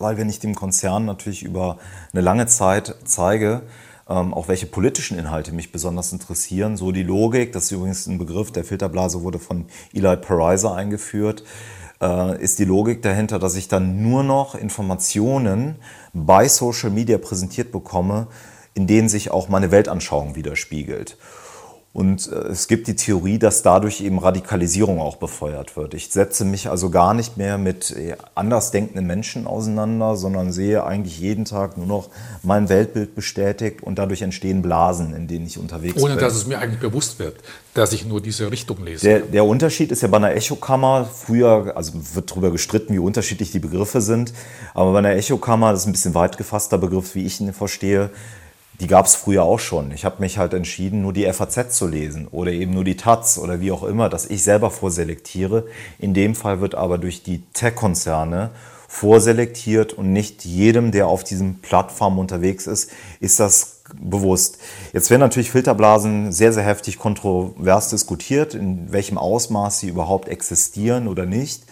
weil 0.00 0.16
wenn 0.16 0.28
ich 0.28 0.40
dem 0.40 0.56
Konzern 0.56 1.04
natürlich 1.04 1.44
über 1.44 1.78
eine 2.12 2.22
lange 2.22 2.48
Zeit 2.48 2.96
zeige, 3.04 3.62
ähm, 4.08 4.34
auch 4.34 4.48
welche 4.48 4.66
politischen 4.66 5.16
Inhalte 5.16 5.52
mich 5.52 5.70
besonders 5.70 6.12
interessieren. 6.12 6.76
So 6.76 6.90
die 6.90 7.04
Logik, 7.04 7.52
das 7.52 7.66
ist 7.66 7.70
übrigens 7.70 8.08
ein 8.08 8.18
Begriff, 8.18 8.50
der 8.50 8.64
Filterblase 8.64 9.22
wurde 9.22 9.38
von 9.38 9.66
Eli 9.92 10.16
Pariser 10.16 10.74
eingeführt, 10.74 11.44
ist 12.40 12.58
die 12.58 12.64
Logik 12.64 13.00
dahinter, 13.02 13.38
dass 13.38 13.54
ich 13.54 13.68
dann 13.68 14.02
nur 14.02 14.24
noch 14.24 14.56
Informationen 14.56 15.76
bei 16.12 16.48
Social 16.48 16.90
Media 16.90 17.16
präsentiert 17.18 17.70
bekomme, 17.70 18.26
in 18.74 18.88
denen 18.88 19.08
sich 19.08 19.30
auch 19.30 19.48
meine 19.48 19.70
Weltanschauung 19.70 20.34
widerspiegelt. 20.34 21.16
Und 21.94 22.32
äh, 22.32 22.36
es 22.48 22.68
gibt 22.68 22.86
die 22.86 22.96
Theorie, 22.96 23.38
dass 23.38 23.62
dadurch 23.62 24.00
eben 24.00 24.18
Radikalisierung 24.18 24.98
auch 24.98 25.16
befeuert 25.16 25.76
wird. 25.76 25.92
Ich 25.92 26.08
setze 26.08 26.46
mich 26.46 26.70
also 26.70 26.88
gar 26.88 27.12
nicht 27.12 27.36
mehr 27.36 27.58
mit 27.58 27.90
äh, 27.90 28.16
andersdenkenden 28.34 29.06
Menschen 29.06 29.46
auseinander, 29.46 30.16
sondern 30.16 30.52
sehe 30.52 30.84
eigentlich 30.84 31.20
jeden 31.20 31.44
Tag 31.44 31.76
nur 31.76 31.86
noch 31.86 32.08
mein 32.42 32.70
Weltbild 32.70 33.14
bestätigt 33.14 33.82
und 33.82 33.98
dadurch 33.98 34.22
entstehen 34.22 34.62
Blasen, 34.62 35.14
in 35.14 35.28
denen 35.28 35.46
ich 35.46 35.58
unterwegs 35.58 35.96
Ohne, 35.96 36.04
bin. 36.04 36.12
Ohne 36.12 36.20
dass 36.20 36.34
es 36.34 36.46
mir 36.46 36.60
eigentlich 36.60 36.80
bewusst 36.80 37.18
wird, 37.18 37.36
dass 37.74 37.92
ich 37.92 38.06
nur 38.06 38.22
diese 38.22 38.50
Richtung 38.50 38.82
lese. 38.82 39.06
Der, 39.06 39.20
der 39.20 39.44
Unterschied 39.44 39.92
ist 39.92 40.00
ja 40.00 40.08
bei 40.08 40.16
einer 40.16 40.34
Echokammer, 40.34 41.04
früher, 41.04 41.76
also 41.76 41.92
wird 42.14 42.30
darüber 42.30 42.50
gestritten, 42.50 42.94
wie 42.94 43.00
unterschiedlich 43.00 43.52
die 43.52 43.58
Begriffe 43.58 44.00
sind, 44.00 44.32
aber 44.72 44.92
bei 44.92 44.98
einer 44.98 45.14
Echokammer, 45.14 45.72
das 45.72 45.82
ist 45.82 45.86
ein 45.88 45.92
bisschen 45.92 46.14
weit 46.14 46.38
gefasster 46.38 46.78
Begriff, 46.78 47.14
wie 47.14 47.26
ich 47.26 47.38
ihn 47.38 47.52
verstehe, 47.52 48.08
die 48.80 48.86
gab 48.86 49.06
es 49.06 49.14
früher 49.14 49.44
auch 49.44 49.60
schon. 49.60 49.92
Ich 49.92 50.04
habe 50.04 50.20
mich 50.20 50.38
halt 50.38 50.54
entschieden, 50.54 51.02
nur 51.02 51.12
die 51.12 51.30
FAZ 51.32 51.76
zu 51.76 51.86
lesen 51.86 52.26
oder 52.28 52.52
eben 52.52 52.74
nur 52.74 52.84
die 52.84 52.96
Taz 52.96 53.38
oder 53.38 53.60
wie 53.60 53.72
auch 53.72 53.82
immer, 53.82 54.08
dass 54.08 54.26
ich 54.26 54.42
selber 54.42 54.70
vorselektiere. 54.70 55.66
In 55.98 56.14
dem 56.14 56.34
Fall 56.34 56.60
wird 56.60 56.74
aber 56.74 56.98
durch 56.98 57.22
die 57.22 57.42
Tech-Konzerne 57.52 58.50
vorselektiert 58.88 59.94
und 59.94 60.12
nicht 60.12 60.44
jedem, 60.44 60.92
der 60.92 61.06
auf 61.06 61.24
diesem 61.24 61.60
Plattform 61.60 62.18
unterwegs 62.18 62.66
ist, 62.66 62.90
ist 63.20 63.40
das 63.40 63.80
bewusst. 64.00 64.58
Jetzt 64.92 65.10
werden 65.10 65.20
natürlich 65.20 65.50
Filterblasen 65.50 66.30
sehr, 66.32 66.52
sehr 66.52 66.64
heftig 66.64 66.98
kontrovers 66.98 67.88
diskutiert, 67.88 68.54
in 68.54 68.92
welchem 68.92 69.18
Ausmaß 69.18 69.80
sie 69.80 69.88
überhaupt 69.88 70.28
existieren 70.28 71.08
oder 71.08 71.24
nicht. 71.24 71.64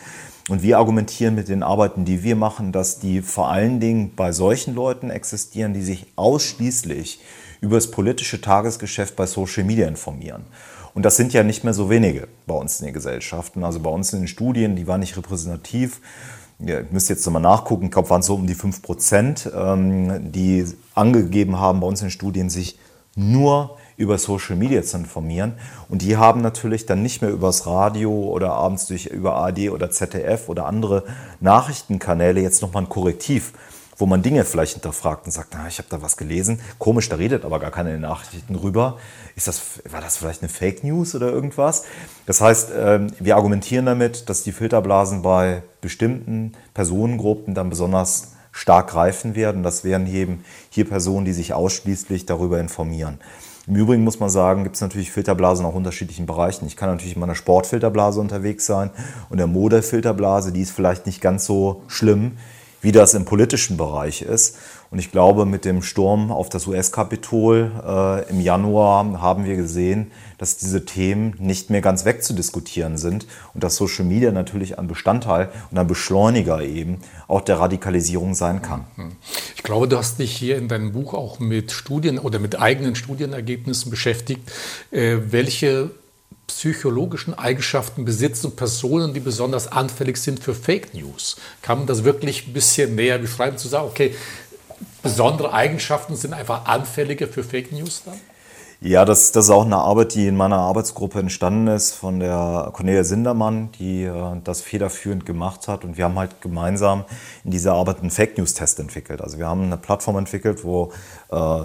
Und 0.50 0.64
wir 0.64 0.78
argumentieren 0.78 1.36
mit 1.36 1.48
den 1.48 1.62
Arbeiten, 1.62 2.04
die 2.04 2.24
wir 2.24 2.34
machen, 2.34 2.72
dass 2.72 2.98
die 2.98 3.22
vor 3.22 3.50
allen 3.50 3.78
Dingen 3.78 4.16
bei 4.16 4.32
solchen 4.32 4.74
Leuten 4.74 5.08
existieren, 5.08 5.74
die 5.74 5.82
sich 5.82 6.08
ausschließlich 6.16 7.20
über 7.60 7.76
das 7.76 7.92
politische 7.92 8.40
Tagesgeschäft 8.40 9.14
bei 9.14 9.26
Social 9.26 9.62
Media 9.62 9.86
informieren. 9.86 10.42
Und 10.92 11.04
das 11.04 11.16
sind 11.16 11.32
ja 11.32 11.44
nicht 11.44 11.62
mehr 11.62 11.72
so 11.72 11.88
wenige 11.88 12.26
bei 12.48 12.54
uns 12.54 12.80
in 12.80 12.86
den 12.86 12.94
Gesellschaften. 12.94 13.62
Also 13.62 13.78
bei 13.78 13.90
uns 13.90 14.12
in 14.12 14.22
den 14.22 14.26
Studien, 14.28 14.74
die 14.74 14.88
waren 14.88 14.98
nicht 14.98 15.16
repräsentativ. 15.16 16.00
Ihr 16.58 16.84
müsst 16.90 17.08
jetzt 17.08 17.24
nochmal 17.24 17.42
nachgucken, 17.42 17.84
ich 17.84 17.92
glaube, 17.92 18.10
waren 18.10 18.20
es 18.20 18.26
so 18.26 18.34
um 18.34 18.48
die 18.48 18.54
5 18.54 18.82
Prozent, 18.82 19.48
ähm, 19.54 20.32
die 20.32 20.64
angegeben 20.96 21.60
haben, 21.60 21.78
bei 21.78 21.86
uns 21.86 22.00
in 22.00 22.06
den 22.06 22.10
Studien 22.10 22.50
sich 22.50 22.76
nur 23.14 23.76
über 24.00 24.16
Social 24.16 24.56
Media 24.56 24.82
zu 24.82 24.96
informieren. 24.96 25.52
Und 25.90 26.00
die 26.00 26.16
haben 26.16 26.40
natürlich 26.40 26.86
dann 26.86 27.02
nicht 27.02 27.20
mehr 27.20 27.30
übers 27.30 27.66
Radio 27.66 28.10
oder 28.10 28.52
abends 28.52 28.86
durch, 28.86 29.06
über 29.06 29.34
ARD 29.34 29.70
oder 29.70 29.90
ZDF 29.90 30.48
oder 30.48 30.64
andere 30.64 31.04
Nachrichtenkanäle 31.40 32.40
jetzt 32.40 32.62
nochmal 32.62 32.84
ein 32.84 32.88
Korrektiv 32.88 33.52
wo 34.00 34.06
man 34.06 34.22
Dinge 34.22 34.46
vielleicht 34.46 34.72
hinterfragt 34.72 35.26
und 35.26 35.32
sagt, 35.32 35.50
na, 35.52 35.68
ich 35.68 35.76
habe 35.76 35.88
da 35.90 36.00
was 36.00 36.16
gelesen, 36.16 36.58
komisch, 36.78 37.10
da 37.10 37.16
redet 37.16 37.44
aber 37.44 37.60
gar 37.60 37.70
keine 37.70 37.98
Nachrichten 37.98 38.54
rüber. 38.54 38.96
Ist 39.36 39.46
das, 39.46 39.60
war 39.90 40.00
das 40.00 40.16
vielleicht 40.16 40.40
eine 40.40 40.48
Fake 40.48 40.82
News 40.82 41.14
oder 41.14 41.28
irgendwas? 41.28 41.84
Das 42.24 42.40
heißt, 42.40 42.70
ähm, 42.74 43.12
wir 43.18 43.36
argumentieren 43.36 43.84
damit, 43.84 44.30
dass 44.30 44.42
die 44.42 44.52
Filterblasen 44.52 45.20
bei 45.20 45.62
bestimmten 45.82 46.54
Personengruppen 46.72 47.54
dann 47.54 47.68
besonders 47.68 48.32
stark 48.52 48.88
greifen 48.88 49.34
werden. 49.34 49.62
Das 49.62 49.84
wären 49.84 50.06
eben 50.06 50.44
hier 50.70 50.88
Personen, 50.88 51.26
die 51.26 51.34
sich 51.34 51.52
ausschließlich 51.52 52.24
darüber 52.24 52.58
informieren. 52.58 53.18
Im 53.70 53.76
Übrigen 53.76 54.02
muss 54.02 54.18
man 54.18 54.30
sagen, 54.30 54.64
gibt 54.64 54.74
es 54.74 54.82
natürlich 54.82 55.12
Filterblasen 55.12 55.64
auch 55.64 55.76
unterschiedlichen 55.76 56.26
Bereichen. 56.26 56.66
Ich 56.66 56.76
kann 56.76 56.88
natürlich 56.90 57.14
in 57.14 57.20
meiner 57.20 57.36
Sportfilterblase 57.36 58.20
unterwegs 58.20 58.66
sein 58.66 58.90
und 59.28 59.38
der 59.38 59.46
Modefilterblase, 59.46 60.50
die 60.50 60.62
ist 60.62 60.72
vielleicht 60.72 61.06
nicht 61.06 61.20
ganz 61.20 61.46
so 61.46 61.82
schlimm 61.86 62.32
wie 62.80 62.92
das 62.92 63.14
im 63.14 63.24
politischen 63.24 63.76
Bereich 63.76 64.22
ist. 64.22 64.56
Und 64.90 64.98
ich 64.98 65.12
glaube, 65.12 65.46
mit 65.46 65.64
dem 65.64 65.82
Sturm 65.82 66.32
auf 66.32 66.48
das 66.48 66.66
US-Kapitol 66.66 67.70
äh, 67.86 68.28
im 68.28 68.40
Januar 68.40 69.20
haben 69.22 69.44
wir 69.44 69.54
gesehen, 69.54 70.10
dass 70.36 70.56
diese 70.56 70.84
Themen 70.84 71.34
nicht 71.38 71.70
mehr 71.70 71.80
ganz 71.80 72.04
wegzudiskutieren 72.04 72.96
sind 72.96 73.26
und 73.54 73.62
dass 73.62 73.76
Social 73.76 74.04
Media 74.04 74.32
natürlich 74.32 74.78
ein 74.80 74.88
Bestandteil 74.88 75.50
und 75.70 75.78
ein 75.78 75.86
Beschleuniger 75.86 76.62
eben 76.62 76.98
auch 77.28 77.42
der 77.42 77.60
Radikalisierung 77.60 78.34
sein 78.34 78.62
kann. 78.62 78.84
Ich 79.54 79.62
glaube, 79.62 79.86
du 79.86 79.96
hast 79.96 80.18
dich 80.18 80.34
hier 80.34 80.56
in 80.58 80.66
deinem 80.66 80.92
Buch 80.92 81.14
auch 81.14 81.38
mit 81.38 81.70
Studien 81.70 82.18
oder 82.18 82.40
mit 82.40 82.58
eigenen 82.58 82.96
Studienergebnissen 82.96 83.90
beschäftigt. 83.90 84.50
Äh, 84.90 85.18
welche 85.30 85.90
psychologischen 86.50 87.38
Eigenschaften 87.38 88.04
besitzen 88.04 88.56
Personen, 88.56 89.14
die 89.14 89.20
besonders 89.20 89.70
anfällig 89.70 90.16
sind 90.18 90.40
für 90.42 90.54
Fake 90.54 90.94
News? 90.94 91.36
Kann 91.62 91.78
man 91.78 91.86
das 91.86 92.04
wirklich 92.04 92.46
ein 92.46 92.52
bisschen 92.52 92.94
näher 92.94 93.18
beschreiben, 93.18 93.56
zu 93.56 93.68
sagen, 93.68 93.88
okay, 93.88 94.14
besondere 95.02 95.52
Eigenschaften 95.52 96.16
sind 96.16 96.34
einfach 96.34 96.66
anfälliger 96.66 97.26
für 97.28 97.44
Fake 97.44 97.72
News 97.72 98.02
dann? 98.04 98.20
Ja, 98.82 99.04
das, 99.04 99.30
das 99.32 99.44
ist 99.44 99.50
auch 99.50 99.66
eine 99.66 99.76
Arbeit, 99.76 100.14
die 100.14 100.26
in 100.26 100.38
meiner 100.38 100.56
Arbeitsgruppe 100.56 101.18
entstanden 101.18 101.66
ist 101.66 101.92
von 101.92 102.18
der 102.18 102.70
Cornelia 102.72 103.04
Sindermann, 103.04 103.70
die 103.78 104.04
äh, 104.04 104.40
das 104.42 104.62
federführend 104.62 105.26
gemacht 105.26 105.68
hat. 105.68 105.84
Und 105.84 105.98
wir 105.98 106.04
haben 106.06 106.18
halt 106.18 106.40
gemeinsam 106.40 107.04
in 107.44 107.50
dieser 107.50 107.74
Arbeit 107.74 108.00
einen 108.00 108.10
Fake 108.10 108.38
News 108.38 108.54
Test 108.54 108.80
entwickelt. 108.80 109.20
Also 109.20 109.36
wir 109.36 109.46
haben 109.46 109.64
eine 109.64 109.76
Plattform 109.76 110.16
entwickelt, 110.16 110.64
wo 110.64 110.92
äh, 111.30 111.64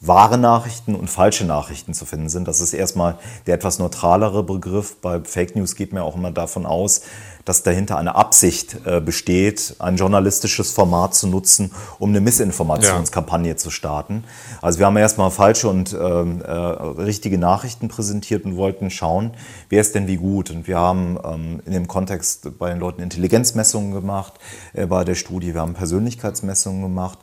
wahre 0.00 0.38
Nachrichten 0.38 0.94
und 0.94 1.08
falsche 1.08 1.44
Nachrichten 1.44 1.94
zu 1.94 2.04
finden 2.04 2.28
sind. 2.28 2.48
Das 2.48 2.60
ist 2.60 2.72
erstmal 2.72 3.18
der 3.46 3.54
etwas 3.54 3.78
neutralere 3.78 4.42
Begriff. 4.42 4.96
Bei 5.00 5.20
Fake 5.22 5.56
News 5.56 5.76
geht 5.76 5.92
man 5.92 6.02
auch 6.02 6.16
immer 6.16 6.30
davon 6.30 6.66
aus, 6.66 7.02
dass 7.44 7.62
dahinter 7.62 7.98
eine 7.98 8.14
Absicht 8.14 8.78
äh, 8.86 9.00
besteht, 9.00 9.76
ein 9.78 9.96
journalistisches 9.96 10.72
Format 10.72 11.14
zu 11.14 11.26
nutzen, 11.28 11.72
um 11.98 12.10
eine 12.10 12.20
Missinformationskampagne 12.20 13.50
ja. 13.50 13.56
zu 13.56 13.70
starten. 13.70 14.24
Also 14.62 14.78
wir 14.78 14.86
haben 14.86 14.96
erstmal 14.96 15.30
falsche 15.30 15.68
und 15.68 15.92
ähm, 15.92 16.42
äh, 16.42 16.50
richtige 16.50 17.38
Nachrichten 17.38 17.88
präsentiert 17.88 18.44
und 18.44 18.56
wollten 18.56 18.90
schauen, 18.90 19.32
wer 19.68 19.80
ist 19.80 19.94
denn 19.94 20.06
wie 20.06 20.16
gut. 20.16 20.50
Und 20.50 20.66
wir 20.66 20.78
haben 20.78 21.18
ähm, 21.24 21.62
in 21.66 21.72
dem 21.72 21.88
Kontext 21.88 22.58
bei 22.58 22.70
den 22.70 22.80
Leuten 22.80 23.02
Intelligenzmessungen 23.02 23.92
gemacht 23.92 24.34
äh, 24.72 24.86
bei 24.86 25.04
der 25.04 25.14
Studie, 25.14 25.54
wir 25.54 25.60
haben 25.60 25.74
Persönlichkeitsmessungen 25.74 26.82
gemacht. 26.82 27.18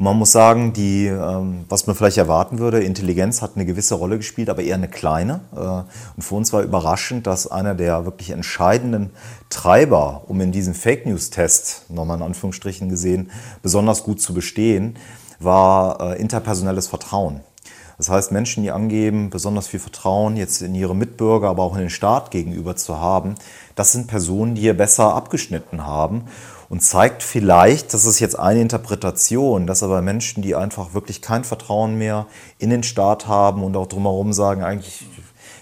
Man 0.00 0.16
muss 0.16 0.30
sagen, 0.30 0.72
die, 0.72 1.06
ähm, 1.06 1.64
was 1.68 1.88
man 1.88 1.96
vielleicht 1.96 2.18
erwarten 2.18 2.60
würde, 2.60 2.84
Intelligenz 2.84 3.42
hat 3.42 3.56
eine 3.56 3.66
gewisse 3.66 3.96
Rolle 3.96 4.16
gespielt, 4.16 4.48
aber 4.48 4.62
eher 4.62 4.76
eine 4.76 4.86
kleine. 4.86 5.40
Äh, 5.52 5.58
und 5.58 6.22
für 6.22 6.36
uns 6.36 6.52
war 6.52 6.62
überraschend, 6.62 7.26
dass 7.26 7.50
einer 7.50 7.74
der 7.74 8.04
wirklich 8.04 8.30
entscheidenden 8.30 9.10
Treiber, 9.50 10.22
um 10.28 10.40
in 10.40 10.52
diesem 10.52 10.74
Fake 10.74 11.04
News-Test, 11.04 11.86
nochmal 11.88 12.18
in 12.18 12.22
Anführungsstrichen 12.22 12.88
gesehen, 12.88 13.32
besonders 13.60 14.04
gut 14.04 14.20
zu 14.20 14.34
bestehen, 14.34 14.94
war 15.40 16.00
äh, 16.00 16.20
interpersonelles 16.20 16.86
Vertrauen. 16.86 17.40
Das 17.96 18.08
heißt, 18.08 18.30
Menschen, 18.30 18.62
die 18.62 18.70
angeben, 18.70 19.30
besonders 19.30 19.66
viel 19.66 19.80
Vertrauen 19.80 20.36
jetzt 20.36 20.62
in 20.62 20.76
ihre 20.76 20.94
Mitbürger, 20.94 21.48
aber 21.48 21.64
auch 21.64 21.74
in 21.74 21.80
den 21.80 21.90
Staat 21.90 22.30
gegenüber 22.30 22.76
zu 22.76 23.00
haben, 23.00 23.34
das 23.74 23.90
sind 23.90 24.06
Personen, 24.06 24.54
die 24.54 24.60
hier 24.60 24.76
besser 24.76 25.12
abgeschnitten 25.16 25.84
haben 25.84 26.26
und 26.68 26.82
zeigt 26.82 27.22
vielleicht, 27.22 27.94
das 27.94 28.04
ist 28.04 28.20
jetzt 28.20 28.38
eine 28.38 28.60
Interpretation, 28.60 29.66
dass 29.66 29.82
aber 29.82 30.02
Menschen, 30.02 30.42
die 30.42 30.54
einfach 30.54 30.94
wirklich 30.94 31.22
kein 31.22 31.44
Vertrauen 31.44 31.96
mehr 31.96 32.26
in 32.58 32.70
den 32.70 32.82
Staat 32.82 33.26
haben 33.26 33.62
und 33.62 33.76
auch 33.76 33.86
drumherum 33.86 34.32
sagen, 34.32 34.62
eigentlich, 34.62 35.06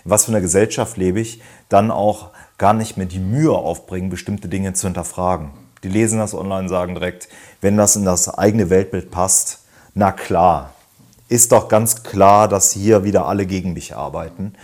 was 0.05 0.25
für 0.25 0.33
eine 0.33 0.41
Gesellschaft 0.41 0.97
lebe 0.97 1.21
ich, 1.21 1.41
dann 1.69 1.91
auch 1.91 2.31
gar 2.59 2.73
nicht 2.73 2.97
mehr 2.97 3.07
die 3.07 3.21
Mühe 3.21 3.53
aufbringen, 3.53 4.11
bestimmte 4.11 4.49
Dinge 4.49 4.73
zu 4.73 4.87
hinterfragen. 4.87 5.51
Die 5.83 5.89
lesen 5.89 6.19
das 6.19 6.35
online, 6.35 6.69
sagen 6.69 6.95
direkt, 6.95 7.29
wenn 7.61 7.77
das 7.77 7.97
in 7.97 8.05
das 8.05 8.29
eigene 8.29 8.71
Weltbild 8.71 9.11
passt, 9.11 9.61
na 9.95 10.11
klar, 10.13 10.73
ist 11.29 11.53
doch 11.53 11.69
ganz 11.69 12.03
klar, 12.03 12.49
dass 12.49 12.73
hier 12.73 13.05
wieder 13.05 13.27
alle 13.27 13.47
gegen 13.47 13.73
mich 13.73 13.97
arbeiten. 13.97 14.55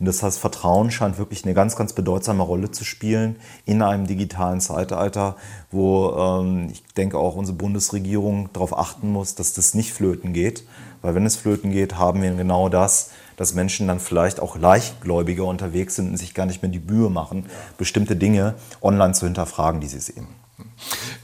Und 0.00 0.06
das 0.06 0.22
heißt, 0.22 0.38
Vertrauen 0.38 0.90
scheint 0.90 1.18
wirklich 1.18 1.44
eine 1.44 1.52
ganz, 1.52 1.76
ganz 1.76 1.92
bedeutsame 1.92 2.42
Rolle 2.42 2.70
zu 2.70 2.84
spielen 2.84 3.36
in 3.66 3.82
einem 3.82 4.06
digitalen 4.06 4.62
Zeitalter, 4.62 5.36
wo 5.70 6.16
ähm, 6.16 6.70
ich 6.72 6.82
denke 6.94 7.18
auch 7.18 7.36
unsere 7.36 7.58
Bundesregierung 7.58 8.48
darauf 8.54 8.76
achten 8.76 9.12
muss, 9.12 9.34
dass 9.34 9.52
das 9.52 9.74
nicht 9.74 9.92
flöten 9.92 10.32
geht. 10.32 10.64
Weil 11.02 11.14
wenn 11.14 11.26
es 11.26 11.36
flöten 11.36 11.70
geht, 11.70 11.98
haben 11.98 12.22
wir 12.22 12.30
genau 12.32 12.70
das, 12.70 13.10
dass 13.36 13.54
Menschen 13.54 13.88
dann 13.88 14.00
vielleicht 14.00 14.40
auch 14.40 14.56
leichtgläubiger 14.56 15.44
unterwegs 15.44 15.96
sind 15.96 16.08
und 16.10 16.16
sich 16.16 16.32
gar 16.32 16.46
nicht 16.46 16.62
mehr 16.62 16.70
die 16.70 16.80
Mühe 16.80 17.10
machen, 17.10 17.44
bestimmte 17.76 18.16
Dinge 18.16 18.54
online 18.80 19.12
zu 19.12 19.26
hinterfragen, 19.26 19.82
die 19.82 19.88
sie 19.88 20.00
sehen. 20.00 20.26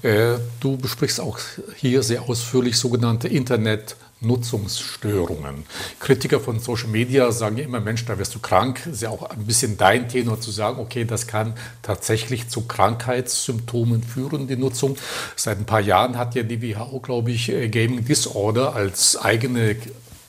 Äh, 0.02 0.34
du 0.60 0.76
besprichst 0.76 1.18
auch 1.18 1.38
hier 1.76 2.02
sehr 2.02 2.28
ausführlich 2.28 2.76
sogenannte 2.76 3.26
Internet- 3.28 3.96
Nutzungsstörungen. 4.20 5.64
Kritiker 6.00 6.40
von 6.40 6.58
Social 6.58 6.88
Media 6.88 7.30
sagen 7.32 7.58
ja 7.58 7.64
immer, 7.64 7.80
Mensch, 7.80 8.04
da 8.06 8.18
wirst 8.18 8.34
du 8.34 8.38
krank. 8.38 8.86
Ist 8.86 9.02
ja 9.02 9.10
auch 9.10 9.28
ein 9.28 9.44
bisschen 9.44 9.76
dein 9.76 10.08
Tenor 10.08 10.40
zu 10.40 10.50
sagen, 10.50 10.78
okay, 10.78 11.04
das 11.04 11.26
kann 11.26 11.54
tatsächlich 11.82 12.48
zu 12.48 12.62
Krankheitssymptomen 12.62 14.02
führen, 14.02 14.48
die 14.48 14.56
Nutzung. 14.56 14.96
Seit 15.36 15.58
ein 15.58 15.66
paar 15.66 15.80
Jahren 15.80 16.16
hat 16.16 16.34
ja 16.34 16.42
die 16.42 16.62
WHO, 16.62 17.00
glaube 17.00 17.30
ich, 17.30 17.50
äh, 17.50 17.68
Gaming 17.68 18.04
Disorder 18.04 18.74
als, 18.74 19.16
eigene, 19.16 19.76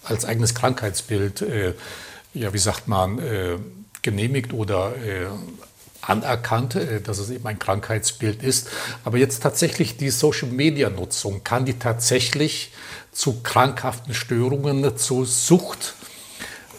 als 0.04 0.26
eigenes 0.26 0.54
Krankheitsbild, 0.54 1.42
äh, 1.42 1.74
ja, 2.34 2.54
wie 2.54 2.58
sagt 2.58 2.88
man, 2.88 3.20
äh, 3.20 3.58
genehmigt 4.02 4.54
oder 4.54 4.96
äh, 4.98 5.28
anerkannt, 6.08 6.76
äh, 6.76 7.02
dass 7.02 7.20
es 7.20 7.30
eben 7.30 7.46
ein 7.48 7.60
Krankheitsbild 7.60 8.44
ist. 8.44 8.70
Aber 9.04 9.18
jetzt 9.18 9.44
tatsächlich 9.44 9.98
die 9.98 10.10
Social-Media-Nutzung, 10.10 11.44
kann 11.44 11.66
die 11.66 11.78
tatsächlich 11.78 12.72
zu 13.12 13.42
krankhaften 13.42 14.14
Störungen, 14.14 14.98
zu 14.98 15.26
Sucht 15.26 15.96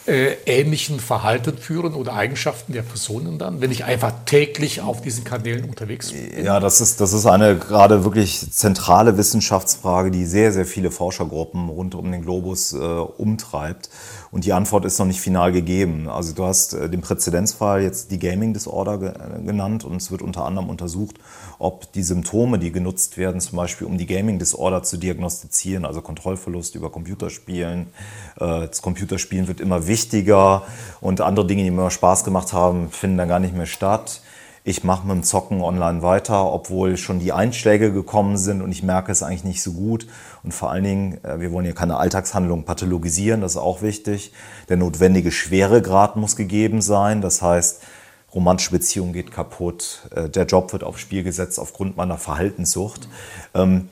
äh, 0.08 0.36
ähnlichen 0.46 1.00
Verhalten 1.00 1.58
führen 1.58 1.92
oder 1.92 2.14
Eigenschaften 2.14 2.72
der 2.72 2.82
Personen 2.82 3.38
dann, 3.38 3.60
wenn 3.60 3.70
ich 3.70 3.84
einfach 3.84 4.12
täglich 4.24 4.80
auf 4.80 5.02
diesen 5.02 5.24
Kanälen 5.24 5.68
unterwegs 5.68 6.12
bin? 6.12 6.44
Ja, 6.44 6.60
das 6.60 6.80
ist, 6.80 7.00
das 7.00 7.12
ist 7.12 7.26
eine 7.26 7.58
gerade 7.58 8.04
wirklich 8.04 8.50
zentrale 8.50 9.18
Wissenschaftsfrage, 9.18 10.10
die 10.10 10.24
sehr, 10.24 10.52
sehr 10.52 10.64
viele 10.64 10.90
Forschergruppen 10.90 11.68
rund 11.68 11.94
um 11.94 12.10
den 12.10 12.22
Globus 12.22 12.72
äh, 12.72 12.76
umtreibt. 12.76 13.90
Und 14.30 14.44
die 14.44 14.52
Antwort 14.52 14.84
ist 14.84 14.98
noch 14.98 15.06
nicht 15.06 15.20
final 15.20 15.52
gegeben. 15.52 16.08
Also 16.08 16.34
du 16.34 16.44
hast 16.44 16.74
äh, 16.74 16.88
den 16.88 17.00
Präzedenzfall 17.00 17.82
jetzt 17.82 18.10
die 18.10 18.18
Gaming 18.18 18.52
Disorder 18.52 18.98
genannt 18.98 19.84
und 19.84 19.96
es 19.96 20.10
wird 20.10 20.22
unter 20.22 20.44
anderem 20.44 20.68
untersucht, 20.68 21.18
ob 21.58 21.90
die 21.92 22.02
Symptome, 22.02 22.58
die 22.58 22.72
genutzt 22.72 23.16
werden, 23.16 23.40
zum 23.40 23.56
Beispiel 23.56 23.86
um 23.86 23.98
die 23.98 24.06
Gaming 24.06 24.38
Disorder 24.38 24.82
zu 24.82 24.96
diagnostizieren, 24.96 25.84
also 25.84 26.02
Kontrollverlust 26.02 26.74
über 26.74 26.90
Computerspielen. 26.90 27.86
Äh, 28.38 28.68
das 28.68 28.82
Computerspielen 28.82 29.48
wird 29.48 29.60
immer 29.60 29.86
wichtiger 29.86 30.62
und 31.00 31.20
andere 31.20 31.46
Dinge, 31.46 31.64
die 31.64 31.70
mir 31.70 31.90
Spaß 31.90 32.24
gemacht 32.24 32.52
haben, 32.52 32.90
finden 32.90 33.18
dann 33.18 33.28
gar 33.28 33.40
nicht 33.40 33.56
mehr 33.56 33.66
statt 33.66 34.20
ich 34.68 34.84
mache 34.84 35.06
mit 35.06 35.16
dem 35.16 35.22
Zocken 35.22 35.62
online 35.62 36.02
weiter, 36.02 36.52
obwohl 36.52 36.98
schon 36.98 37.20
die 37.20 37.32
Einschläge 37.32 37.90
gekommen 37.90 38.36
sind 38.36 38.60
und 38.60 38.70
ich 38.70 38.82
merke 38.82 39.10
es 39.10 39.22
eigentlich 39.22 39.44
nicht 39.44 39.62
so 39.62 39.72
gut. 39.72 40.06
Und 40.42 40.52
vor 40.52 40.70
allen 40.70 40.84
Dingen, 40.84 41.24
äh, 41.24 41.40
wir 41.40 41.52
wollen 41.52 41.64
hier 41.64 41.74
keine 41.74 41.96
Alltagshandlung 41.96 42.64
pathologisieren, 42.64 43.40
das 43.40 43.52
ist 43.52 43.56
auch 43.56 43.80
wichtig. 43.80 44.32
Der 44.68 44.76
notwendige 44.76 45.32
Schweregrad 45.32 46.16
muss 46.16 46.36
gegeben 46.36 46.82
sein. 46.82 47.22
Das 47.22 47.40
heißt, 47.40 47.80
romantische 48.34 48.72
Beziehung 48.72 49.14
geht 49.14 49.32
kaputt, 49.32 50.06
äh, 50.14 50.28
der 50.28 50.44
Job 50.44 50.70
wird 50.74 50.84
aufs 50.84 51.00
Spiel 51.00 51.22
gesetzt 51.22 51.58
aufgrund 51.58 51.96
meiner 51.96 52.18
Verhaltenssucht. 52.18 53.08
Ähm, 53.54 53.88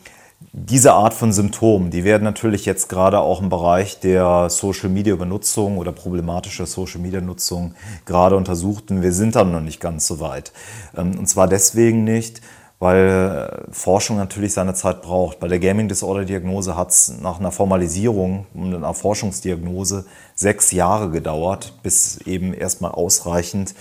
diese 0.52 0.92
Art 0.92 1.14
von 1.14 1.32
Symptomen, 1.32 1.90
die 1.90 2.04
werden 2.04 2.24
natürlich 2.24 2.66
jetzt 2.66 2.88
gerade 2.88 3.20
auch 3.20 3.40
im 3.40 3.48
Bereich 3.48 4.00
der 4.00 4.48
Social 4.50 4.88
Media 4.88 5.16
Benutzung 5.16 5.78
oder 5.78 5.92
problematischer 5.92 6.66
Social 6.66 7.00
Media 7.00 7.20
Nutzung 7.20 7.74
gerade 8.04 8.36
untersucht 8.36 8.90
und 8.90 9.02
wir 9.02 9.12
sind 9.12 9.36
dann 9.36 9.52
noch 9.52 9.60
nicht 9.60 9.80
ganz 9.80 10.06
so 10.06 10.20
weit. 10.20 10.52
Ähm, 10.96 11.18
und 11.18 11.26
zwar 11.26 11.48
deswegen 11.48 12.04
nicht, 12.04 12.40
weil 12.78 13.68
äh, 13.68 13.72
Forschung 13.72 14.16
natürlich 14.18 14.52
seine 14.52 14.74
Zeit 14.74 15.02
braucht. 15.02 15.40
Bei 15.40 15.48
der 15.48 15.58
Gaming 15.58 15.88
Disorder 15.88 16.24
Diagnose 16.24 16.76
hat 16.76 16.90
es 16.90 17.14
nach 17.20 17.40
einer 17.40 17.52
Formalisierung 17.52 18.46
und 18.52 18.74
einer 18.74 18.94
Forschungsdiagnose 18.94 20.04
sechs 20.34 20.70
Jahre 20.72 21.10
gedauert, 21.10 21.74
bis 21.82 22.18
eben 22.26 22.52
erstmal 22.52 22.92
ausreichend 22.92 23.74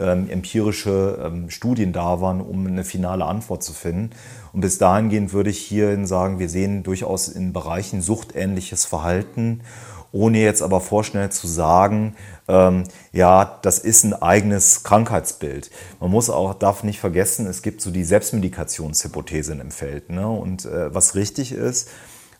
empirische 0.00 1.18
ähm, 1.24 1.50
Studien 1.50 1.92
da 1.92 2.20
waren, 2.20 2.40
um 2.40 2.66
eine 2.66 2.84
finale 2.84 3.24
Antwort 3.24 3.62
zu 3.62 3.72
finden. 3.72 4.10
Und 4.52 4.60
bis 4.60 4.78
dahingehend 4.78 5.32
würde 5.32 5.50
ich 5.50 5.58
hierhin 5.58 6.06
sagen, 6.06 6.38
wir 6.38 6.48
sehen 6.48 6.82
durchaus 6.82 7.28
in 7.28 7.52
Bereichen 7.52 8.02
suchtähnliches 8.02 8.84
Verhalten, 8.84 9.62
ohne 10.12 10.38
jetzt 10.38 10.62
aber 10.62 10.80
vorschnell 10.80 11.30
zu 11.30 11.46
sagen, 11.46 12.16
ähm, 12.48 12.84
ja, 13.12 13.58
das 13.62 13.78
ist 13.78 14.04
ein 14.04 14.14
eigenes 14.14 14.82
Krankheitsbild. 14.82 15.70
Man 16.00 16.10
muss 16.10 16.30
auch, 16.30 16.54
darf 16.54 16.82
nicht 16.82 16.98
vergessen, 16.98 17.46
es 17.46 17.62
gibt 17.62 17.80
so 17.80 17.90
die 17.90 18.04
Selbstmedikationshypothese 18.04 19.52
im 19.52 19.70
Feld. 19.70 20.10
Ne? 20.10 20.28
Und 20.28 20.64
äh, 20.64 20.92
was 20.92 21.14
richtig 21.14 21.52
ist, 21.52 21.90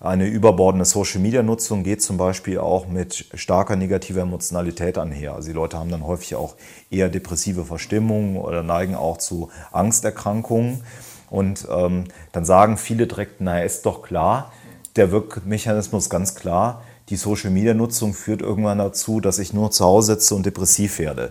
eine 0.02 0.26
überbordende 0.26 0.86
Social-Media-Nutzung 0.86 1.82
geht 1.82 2.00
zum 2.00 2.16
Beispiel 2.16 2.58
auch 2.58 2.88
mit 2.88 3.26
starker 3.34 3.76
negativer 3.76 4.22
Emotionalität 4.22 4.96
einher. 4.96 5.34
Also 5.34 5.48
die 5.48 5.54
Leute 5.54 5.76
haben 5.76 5.90
dann 5.90 6.06
häufig 6.06 6.34
auch 6.36 6.56
eher 6.90 7.10
depressive 7.10 7.66
Verstimmungen 7.66 8.38
oder 8.38 8.62
neigen 8.62 8.94
auch 8.94 9.18
zu 9.18 9.50
Angsterkrankungen. 9.72 10.82
Und 11.28 11.68
ähm, 11.70 12.04
dann 12.32 12.46
sagen 12.46 12.78
viele 12.78 13.06
direkt, 13.06 13.42
naja, 13.42 13.62
ist 13.62 13.84
doch 13.84 14.00
klar, 14.00 14.52
der 14.96 15.12
Wirkmechanismus 15.12 16.08
ganz 16.08 16.34
klar, 16.34 16.82
die 17.10 17.16
Social-Media-Nutzung 17.16 18.14
führt 18.14 18.40
irgendwann 18.40 18.78
dazu, 18.78 19.20
dass 19.20 19.38
ich 19.38 19.52
nur 19.52 19.70
zu 19.70 19.84
Hause 19.84 20.14
sitze 20.14 20.34
und 20.34 20.46
depressiv 20.46 20.98
werde. 20.98 21.30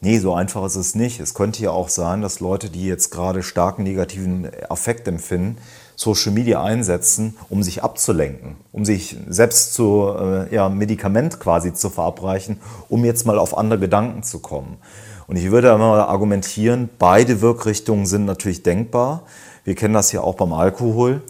Nee, 0.00 0.18
so 0.20 0.32
einfach 0.32 0.64
ist 0.64 0.76
es 0.76 0.94
nicht. 0.94 1.18
Es 1.18 1.34
könnte 1.34 1.62
ja 1.62 1.70
auch 1.70 1.88
sein, 1.88 2.22
dass 2.22 2.38
Leute, 2.38 2.70
die 2.70 2.86
jetzt 2.86 3.10
gerade 3.10 3.42
starken 3.42 3.82
negativen 3.82 4.48
Affekt 4.68 5.08
empfinden, 5.08 5.56
Social 5.96 6.32
Media 6.32 6.62
einsetzen, 6.62 7.36
um 7.48 7.62
sich 7.62 7.82
abzulenken, 7.82 8.56
um 8.70 8.84
sich 8.84 9.16
selbst 9.28 9.74
zu 9.74 10.14
äh, 10.16 10.54
ja, 10.54 10.68
Medikament 10.68 11.40
quasi 11.40 11.72
zu 11.72 11.90
verabreichen, 11.90 12.60
um 12.88 13.04
jetzt 13.04 13.26
mal 13.26 13.38
auf 13.38 13.56
andere 13.56 13.80
Gedanken 13.80 14.22
zu 14.22 14.38
kommen. 14.38 14.76
Und 15.26 15.36
ich 15.36 15.50
würde 15.50 15.76
mal 15.76 16.00
argumentieren, 16.00 16.88
beide 16.98 17.40
Wirkrichtungen 17.40 18.06
sind 18.06 18.26
natürlich 18.26 18.62
denkbar. 18.62 19.22
Wir 19.64 19.74
kennen 19.74 19.94
das 19.94 20.12
ja 20.12 20.20
auch 20.20 20.34
beim 20.34 20.52
Alkohol. 20.52 21.22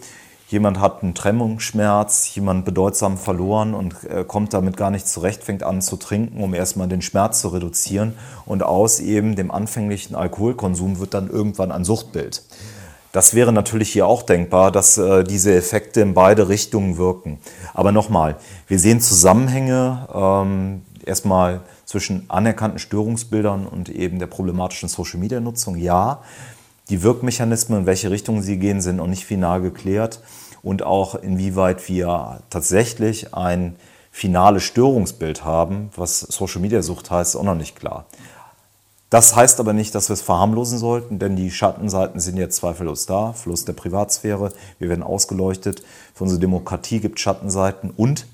Jemand 0.49 0.79
hat 0.79 1.03
einen 1.03 1.13
Trennungsschmerz, 1.13 2.33
jemand 2.35 2.63
bedeutsam 2.63 3.17
verloren 3.17 3.73
und 3.73 3.95
äh, 4.05 4.23
kommt 4.25 4.53
damit 4.53 4.77
gar 4.77 4.91
nicht 4.91 5.07
zurecht, 5.07 5.43
fängt 5.43 5.63
an 5.63 5.81
zu 5.81 5.97
trinken, 5.97 6.41
um 6.41 6.53
erstmal 6.53 6.87
den 6.87 7.01
Schmerz 7.01 7.41
zu 7.41 7.49
reduzieren. 7.49 8.13
Und 8.45 8.63
aus 8.63 8.99
eben 8.99 9.35
dem 9.35 9.51
anfänglichen 9.51 10.15
Alkoholkonsum 10.15 10.99
wird 10.99 11.13
dann 11.13 11.29
irgendwann 11.29 11.71
ein 11.71 11.83
Suchtbild. 11.83 12.43
Das 13.17 13.33
wäre 13.33 13.51
natürlich 13.51 13.91
hier 13.91 14.05
auch 14.05 14.21
denkbar, 14.21 14.71
dass 14.71 14.99
äh, 14.99 15.23
diese 15.23 15.51
Effekte 15.55 16.01
in 16.01 16.13
beide 16.13 16.49
Richtungen 16.49 16.97
wirken. 16.97 17.39
Aber 17.73 17.91
nochmal, 17.91 18.35
wir 18.67 18.77
sehen 18.77 19.01
Zusammenhänge 19.01 20.07
ähm, 20.13 20.83
erstmal 21.03 21.61
zwischen 21.85 22.29
anerkannten 22.29 22.77
Störungsbildern 22.77 23.65
und 23.65 23.89
eben 23.89 24.19
der 24.19 24.27
problematischen 24.27 24.87
Social-Media-Nutzung. 24.87 25.77
Ja, 25.77 26.21
die 26.89 27.01
Wirkmechanismen, 27.01 27.79
in 27.79 27.85
welche 27.87 28.11
Richtung 28.11 28.43
sie 28.43 28.59
gehen, 28.59 28.81
sind 28.81 28.97
noch 28.97 29.07
nicht 29.07 29.25
final 29.25 29.61
geklärt. 29.61 30.21
Und 30.61 30.83
auch 30.83 31.15
inwieweit 31.15 31.89
wir 31.89 32.41
tatsächlich 32.51 33.33
ein 33.33 33.77
finales 34.11 34.61
Störungsbild 34.61 35.43
haben, 35.43 35.89
was 35.95 36.19
Social-Media-Sucht 36.19 37.09
heißt, 37.09 37.33
ist 37.33 37.35
auch 37.35 37.43
noch 37.43 37.55
nicht 37.55 37.75
klar. 37.75 38.05
Das 39.09 39.35
heißt 39.35 39.59
aber 39.61 39.71
nicht, 39.71 39.95
dass 39.95 40.09
wir 40.09 40.15
es 40.15 40.21
verharmlosen 40.21 40.77
sollten, 40.77 41.17
denn 41.17 41.37
die 41.37 41.49
Schattenseiten 41.49 42.19
sind 42.19 42.35
jetzt 42.37 42.57
zweifellos 42.57 43.05
da. 43.05 43.31
Verlust 43.31 43.67
der 43.67 43.73
Privatsphäre, 43.73 44.51
wir 44.79 44.89
werden 44.89 45.03
ausgeleuchtet. 45.03 45.81
Für 46.13 46.25
unsere 46.25 46.41
Demokratie 46.41 46.99
gibt 46.99 47.17
es 47.17 47.21
Schattenseiten 47.21 47.91
und 47.95 48.27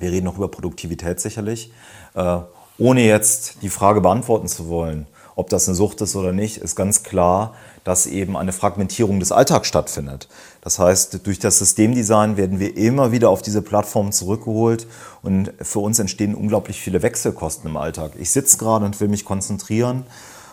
wir 0.00 0.10
reden 0.10 0.26
noch 0.26 0.36
über 0.36 0.48
Produktivität 0.48 1.20
sicherlich. 1.20 1.72
Äh, 2.14 2.38
ohne 2.78 3.06
jetzt 3.06 3.62
die 3.62 3.68
Frage 3.68 4.00
beantworten 4.00 4.48
zu 4.48 4.68
wollen, 4.68 5.06
ob 5.36 5.50
das 5.50 5.68
eine 5.68 5.74
Sucht 5.74 6.00
ist 6.00 6.16
oder 6.16 6.32
nicht, 6.32 6.56
ist 6.56 6.76
ganz 6.76 7.02
klar, 7.02 7.54
dass 7.84 8.06
eben 8.06 8.36
eine 8.36 8.52
Fragmentierung 8.52 9.20
des 9.20 9.32
Alltags 9.32 9.68
stattfindet. 9.68 10.28
Das 10.66 10.80
heißt, 10.80 11.24
durch 11.24 11.38
das 11.38 11.60
Systemdesign 11.60 12.36
werden 12.36 12.58
wir 12.58 12.76
immer 12.76 13.12
wieder 13.12 13.30
auf 13.30 13.40
diese 13.40 13.62
Plattform 13.62 14.10
zurückgeholt 14.10 14.88
und 15.22 15.52
für 15.62 15.78
uns 15.78 16.00
entstehen 16.00 16.34
unglaublich 16.34 16.80
viele 16.80 17.02
Wechselkosten 17.02 17.70
im 17.70 17.76
Alltag. 17.76 18.14
Ich 18.18 18.32
sitze 18.32 18.58
gerade 18.58 18.84
und 18.84 19.00
will 19.00 19.06
mich 19.06 19.24
konzentrieren, 19.24 20.02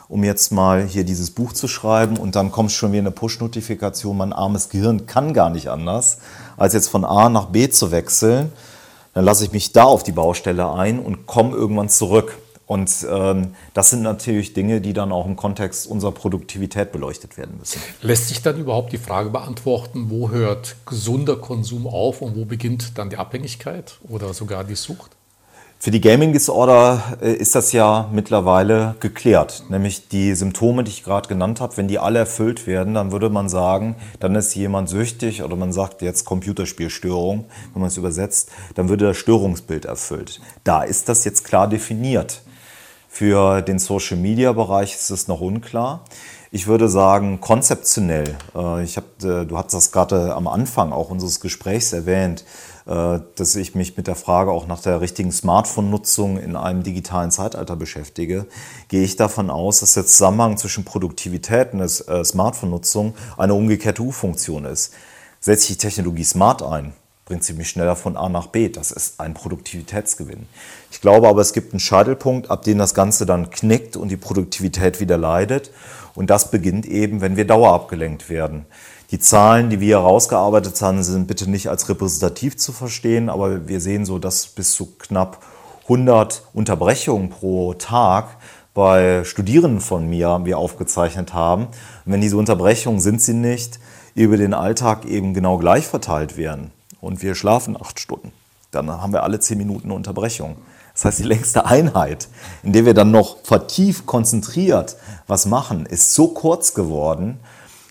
um 0.10 0.24
jetzt 0.24 0.52
mal 0.52 0.84
hier 0.84 1.04
dieses 1.04 1.32
Buch 1.32 1.52
zu 1.52 1.68
schreiben 1.68 2.18
und 2.18 2.36
dann 2.36 2.52
kommt 2.52 2.72
schon 2.72 2.92
wieder 2.92 3.02
eine 3.02 3.10
Push-Notifikation. 3.10 4.16
Mein 4.16 4.34
armes 4.34 4.70
Gehirn 4.70 5.08
kann 5.08 5.34
gar 5.34 5.50
nicht 5.50 5.70
anders, 5.70 6.20
als 6.58 6.76
jetzt 6.76 6.90
von 6.90 7.06
A 7.06 7.30
nach 7.30 7.48
B 7.48 7.68
zu 7.70 7.90
wechseln. 7.90 8.54
Dann 9.16 9.26
lasse 9.26 9.46
ich 9.46 9.52
mich 9.52 9.72
da 9.72 9.86
auf 9.86 10.04
die 10.04 10.12
Baustelle 10.12 10.72
ein 10.74 11.00
und 11.00 11.26
komme 11.26 11.56
irgendwann 11.56 11.90
zurück. 11.90 12.38
Und 12.66 13.06
ähm, 13.10 13.56
das 13.74 13.90
sind 13.90 14.04
natürlich 14.04 14.54
Dinge, 14.54 14.80
die 14.80 14.94
dann 14.94 15.12
auch 15.12 15.26
im 15.26 15.36
Kontext 15.36 15.86
unserer 15.86 16.12
Produktivität 16.12 16.92
beleuchtet 16.92 17.38
werden 17.38 17.58
müssen. 17.60 17.82
Lässt 18.02 18.30
sich 18.30 18.42
dann 18.42 18.58
überhaupt 18.58 18.94
die 18.94 18.98
Frage 18.98 19.30
beantworten, 19.30 20.06
wo 20.10 20.30
hört 20.30 20.78
gesunder 20.86 21.36
Konsum 21.36 21.88
auf 21.88 22.22
und 22.22 22.36
wo 22.36 22.46
beginnt 22.46 22.98
dann 22.98 23.10
die 23.10 23.18
Abhängigkeit 23.18 24.00
oder 24.08 24.34
sogar 24.34 24.64
die 24.64 24.76
Sucht? 24.76 25.12
Für 25.84 25.92
die 25.92 26.00
Gaming 26.00 26.32
Disorder 26.32 27.18
äh, 27.22 27.34
ist 27.34 27.56
das 27.56 27.74
ja 27.74 28.10
mittlerweile 28.14 28.96
geklärt. 29.02 29.66
Nämlich 29.68 30.08
die 30.08 30.34
Symptome, 30.34 30.86
die 30.86 30.92
ich 30.92 31.04
gerade 31.04 31.28
genannt 31.28 31.60
habe, 31.60 31.76
wenn 31.76 31.90
die 31.90 32.00
alle 32.00 32.20
erfüllt 32.20 32.68
werden, 32.68 32.94
dann 32.94 33.12
würde 33.12 33.30
man 33.30 33.50
sagen, 33.50 33.98
dann 34.22 34.34
ist 34.36 34.56
jemand 34.56 34.88
süchtig 34.88 35.44
oder 35.44 35.58
man 35.58 35.74
sagt 35.74 36.02
jetzt 36.02 36.24
Computerspielstörung, 36.24 37.44
wenn 37.74 37.82
man 37.82 37.90
es 37.90 37.98
übersetzt, 37.98 38.50
dann 38.76 38.88
würde 38.88 39.08
das 39.08 39.18
Störungsbild 39.18 39.84
erfüllt. 39.84 40.40
Da 40.64 40.84
ist 40.84 41.10
das 41.10 41.26
jetzt 41.26 41.44
klar 41.44 41.68
definiert. 41.68 42.44
Für 43.16 43.62
den 43.62 43.78
Social-Media-Bereich 43.78 44.96
ist 44.96 45.12
es 45.12 45.28
noch 45.28 45.40
unklar. 45.40 46.04
Ich 46.50 46.66
würde 46.66 46.90
sagen, 46.90 47.40
konzeptionell. 47.42 48.36
Äh, 48.56 48.84
ich 48.84 48.98
hab, 48.98 49.04
äh, 49.24 49.46
du 49.46 49.56
hast 49.56 49.72
das 49.72 49.92
gerade 49.92 50.34
am 50.34 50.48
Anfang 50.48 50.92
auch 50.92 51.12
unseres 51.12 51.40
Gesprächs 51.40 51.94
erwähnt, 51.94 52.44
äh, 52.88 53.20
dass 53.36 53.56
ich 53.56 53.76
mich 53.76 53.96
mit 53.98 54.08
der 54.08 54.16
Frage 54.16 54.50
auch 54.50 54.66
nach 54.66 54.82
der 54.82 55.00
richtigen 55.00 55.32
Smartphone-Nutzung 55.32 56.40
in 56.40 56.56
einem 56.56 56.82
digitalen 56.82 57.30
Zeitalter 57.30 57.76
beschäftige. 57.76 58.48
Gehe 58.88 59.04
ich 59.04 59.16
davon 59.16 59.52
aus, 59.52 59.82
dass 59.82 59.94
der 59.94 60.08
Zusammenhang 60.08 60.58
zwischen 60.58 60.84
Produktivität 60.84 61.74
und 61.74 61.88
Smartphone-Nutzung 61.88 63.14
eine 63.38 63.54
umgekehrte 63.54 64.02
U-Funktion 64.02 64.66
ist. 64.66 64.92
Setze 65.40 65.72
ich 65.72 65.78
die 65.78 65.88
Technologie 65.88 66.24
smart 66.24 66.64
ein, 66.64 66.94
bringt 67.26 67.44
sie 67.44 67.54
mich 67.54 67.70
schneller 67.70 67.96
von 67.96 68.18
A 68.18 68.28
nach 68.28 68.48
B. 68.48 68.70
Das 68.70 68.92
ist 68.92 69.20
ein 69.20 69.34
Produktivitätsgewinn. 69.34 70.46
Ich 70.92 71.00
glaube 71.00 71.28
aber, 71.28 71.42
es 71.42 71.54
gibt 71.54 71.74
einen 71.74 71.80
Scheitelpunkt, 71.80 72.52
ab 72.52 72.64
dem 72.64 72.78
das 72.78 72.94
Ganze 72.94 73.26
dann 73.26 73.50
knickt 73.50 73.96
und 73.96 74.10
die 74.10 74.18
Produktivität 74.18 75.00
wieder 75.00 75.18
leidet. 75.18 75.72
Und 76.16 76.30
das 76.30 76.52
beginnt 76.52 76.86
eben, 76.86 77.22
wenn 77.22 77.38
wir 77.38 77.48
dauerabgelenkt 77.48 78.30
werden. 78.30 78.66
Die 79.12 79.20
Zahlen, 79.20 79.70
die 79.70 79.80
wir 79.80 80.00
herausgearbeitet 80.00 80.82
haben, 80.82 81.04
sind 81.04 81.28
bitte 81.28 81.50
nicht 81.50 81.70
als 81.70 81.88
repräsentativ 81.88 82.58
zu 82.58 82.72
verstehen, 82.72 83.30
aber 83.30 83.68
wir 83.68 83.80
sehen 83.80 84.06
so, 84.06 84.20
dass 84.20 84.48
bis 84.48 84.74
zu 84.74 84.96
knapp 84.98 85.44
100 85.84 86.44
Unterbrechungen 86.54 87.30
pro 87.30 87.74
Tag 87.74 88.38
bei 88.74 89.24
Studierenden 89.24 89.82
von 89.82 90.10
mir 90.10 90.42
wir 90.44 90.58
aufgezeichnet 90.58 91.34
haben. 91.34 91.66
Und 92.06 92.14
wenn 92.14 92.22
diese 92.22 92.38
Unterbrechungen 92.38 93.00
sind 93.00 93.22
sie 93.22 93.34
nicht, 93.34 93.80
über 94.16 94.38
den 94.38 94.54
Alltag 94.54 95.06
eben 95.06 95.34
genau 95.34 95.58
gleich 95.58 95.86
verteilt 95.86 96.38
werden 96.38 96.72
und 97.04 97.22
wir 97.22 97.36
schlafen 97.36 97.76
acht 97.80 98.00
Stunden, 98.00 98.32
dann 98.72 98.90
haben 98.90 99.12
wir 99.12 99.24
alle 99.24 99.40
zehn 99.40 99.58
Minuten 99.58 99.92
Unterbrechung. 99.92 100.56
Das 100.94 101.06
heißt, 101.06 101.20
die 101.20 101.24
längste 101.24 101.66
Einheit, 101.66 102.30
in 102.64 102.72
der 102.72 102.86
wir 102.86 102.94
dann 102.94 103.12
noch 103.12 103.44
vertieft 103.44 104.06
konzentriert 104.06 104.96
was 105.28 105.46
machen, 105.46 105.86
ist 105.86 106.14
so 106.14 106.30
kurz 106.30 106.74
geworden, 106.74 107.40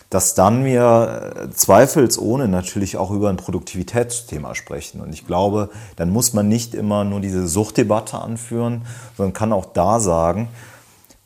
dass 0.09 0.35
dann 0.35 0.65
wir 0.65 1.49
zweifelsohne 1.53 2.47
natürlich 2.47 2.97
auch 2.97 3.11
über 3.11 3.29
ein 3.29 3.37
Produktivitätsthema 3.37 4.55
sprechen. 4.55 4.99
Und 5.01 5.13
ich 5.13 5.27
glaube, 5.27 5.69
dann 5.95 6.09
muss 6.09 6.33
man 6.33 6.47
nicht 6.47 6.73
immer 6.73 7.03
nur 7.03 7.19
diese 7.19 7.47
Suchtdebatte 7.47 8.19
anführen, 8.19 8.85
sondern 9.17 9.33
kann 9.33 9.53
auch 9.53 9.65
da 9.65 9.99
sagen, 9.99 10.49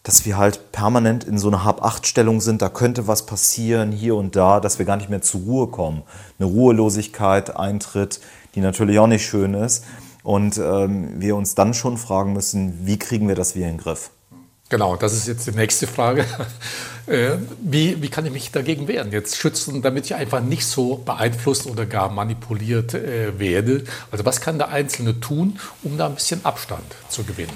dass 0.08 0.26
wir 0.26 0.38
halt 0.38 0.72
permanent 0.72 1.26
in 1.26 1.38
so 1.38 1.50
einer 1.50 1.66
Hab-Acht-Stellung 1.66 2.40
sind, 2.40 2.62
da 2.62 2.70
könnte 2.70 3.08
was 3.08 3.26
passieren 3.26 3.92
hier 3.92 4.16
und 4.16 4.38
da, 4.38 4.62
dass 4.62 4.80
wir 4.80 4.86
gar 4.86 4.96
nicht 4.96 5.10
mehr 5.10 5.22
zur 5.22 5.42
Ruhe 5.42 5.68
kommen. 5.68 6.04
Eine 6.40 6.48
Ruhelosigkeit 6.48 7.58
eintritt, 7.58 8.22
die 8.56 8.62
natürlich 8.62 9.00
auch 9.00 9.08
nicht 9.08 9.26
schön 9.26 9.54
ist. 9.54 9.84
Und 10.24 10.58
ähm, 10.60 11.20
wir 11.20 11.36
uns 11.36 11.56
dann 11.56 11.74
schon 11.74 11.98
fragen 11.98 12.32
müssen, 12.32 12.86
wie 12.88 12.98
kriegen 12.98 13.28
wir 13.28 13.36
das 13.36 13.54
wieder 13.56 13.68
in 13.68 13.74
den 13.74 13.84
Griff? 13.84 14.12
Genau, 14.70 14.96
das 14.96 15.12
ist 15.12 15.28
jetzt 15.28 15.46
die 15.46 15.52
nächste 15.52 15.88
Frage. 15.88 16.26
Äh, 17.08 17.38
wie, 17.62 18.02
wie 18.02 18.10
kann 18.10 18.26
ich 18.26 18.34
mich 18.34 18.52
dagegen 18.52 18.90
wehren, 18.90 19.14
jetzt 19.14 19.38
schützen, 19.38 19.82
damit 19.82 20.04
ich 20.08 20.16
einfach 20.16 20.42
nicht 20.42 20.66
so 20.66 20.98
beeinflusst 20.98 21.66
oder 21.66 21.86
gar 21.86 22.12
manipuliert 22.12 22.94
äh, 22.94 23.40
werde? 23.40 23.86
Also 24.12 24.26
was 24.26 24.42
kann 24.42 24.58
der 24.58 24.68
Einzelne 24.68 25.18
tun, 25.22 25.58
um 25.84 25.98
da 25.98 26.08
ein 26.08 26.16
bisschen 26.16 26.44
Abstand 26.44 26.84
zu 27.08 27.24
gewinnen? 27.24 27.56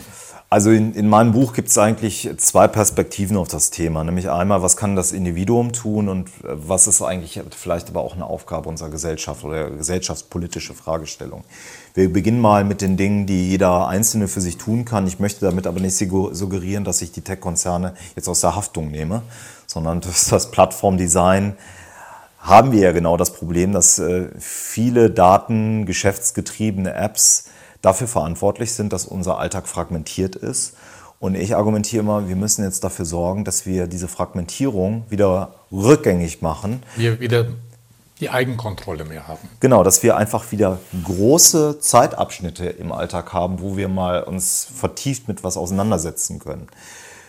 Also 0.53 0.69
in, 0.69 0.93
in 0.95 1.07
meinem 1.07 1.31
Buch 1.31 1.53
gibt 1.53 1.69
es 1.69 1.77
eigentlich 1.77 2.29
zwei 2.35 2.67
Perspektiven 2.67 3.37
auf 3.37 3.47
das 3.47 3.69
Thema. 3.69 4.03
Nämlich 4.03 4.29
einmal, 4.29 4.61
was 4.61 4.75
kann 4.75 4.97
das 4.97 5.13
Individuum 5.13 5.71
tun 5.71 6.09
und 6.09 6.27
äh, 6.27 6.49
was 6.49 6.87
ist 6.87 7.01
eigentlich 7.01 7.39
vielleicht 7.51 7.87
aber 7.87 8.01
auch 8.01 8.15
eine 8.15 8.25
Aufgabe 8.25 8.67
unserer 8.67 8.89
Gesellschaft 8.89 9.45
oder 9.45 9.69
gesellschaftspolitische 9.69 10.73
Fragestellung. 10.73 11.45
Wir 11.93 12.11
beginnen 12.11 12.41
mal 12.41 12.65
mit 12.65 12.81
den 12.81 12.97
Dingen, 12.97 13.27
die 13.27 13.47
jeder 13.47 13.87
Einzelne 13.87 14.27
für 14.27 14.41
sich 14.41 14.57
tun 14.57 14.83
kann. 14.83 15.07
Ich 15.07 15.19
möchte 15.19 15.45
damit 15.45 15.67
aber 15.67 15.79
nicht 15.79 15.95
suggerieren, 15.95 16.83
dass 16.83 17.01
ich 17.01 17.13
die 17.13 17.21
Tech-Konzerne 17.21 17.93
jetzt 18.17 18.27
aus 18.27 18.41
der 18.41 18.53
Haftung 18.53 18.91
nehme, 18.91 19.21
sondern 19.67 20.01
dass 20.01 20.27
das 20.27 20.51
Plattformdesign 20.51 21.55
haben 22.39 22.73
wir 22.73 22.81
ja 22.81 22.91
genau 22.91 23.15
das 23.15 23.31
Problem, 23.31 23.71
dass 23.71 23.99
äh, 23.99 24.27
viele 24.37 25.11
Daten, 25.11 25.85
geschäftsgetriebene 25.85 26.93
Apps 26.93 27.45
dafür 27.81 28.07
verantwortlich 28.07 28.73
sind, 28.73 28.93
dass 28.93 29.05
unser 29.05 29.37
Alltag 29.37 29.67
fragmentiert 29.67 30.35
ist. 30.35 30.75
Und 31.19 31.35
ich 31.35 31.55
argumentiere 31.55 32.01
immer, 32.01 32.27
wir 32.27 32.35
müssen 32.35 32.63
jetzt 32.63 32.83
dafür 32.83 33.05
sorgen, 33.05 33.43
dass 33.45 33.65
wir 33.65 33.87
diese 33.87 34.07
Fragmentierung 34.07 35.05
wieder 35.09 35.53
rückgängig 35.71 36.41
machen. 36.41 36.81
Wir 36.95 37.19
wieder 37.19 37.45
die 38.19 38.29
Eigenkontrolle 38.29 39.03
mehr 39.03 39.27
haben. 39.27 39.49
Genau, 39.59 39.83
dass 39.83 40.03
wir 40.03 40.15
einfach 40.15 40.51
wieder 40.51 40.79
große 41.03 41.79
Zeitabschnitte 41.79 42.65
im 42.67 42.91
Alltag 42.91 43.33
haben, 43.33 43.59
wo 43.61 43.77
wir 43.77 43.87
mal 43.87 44.23
uns 44.23 44.67
vertieft 44.73 45.27
mit 45.27 45.43
was 45.43 45.57
auseinandersetzen 45.57 46.39
können. 46.39 46.67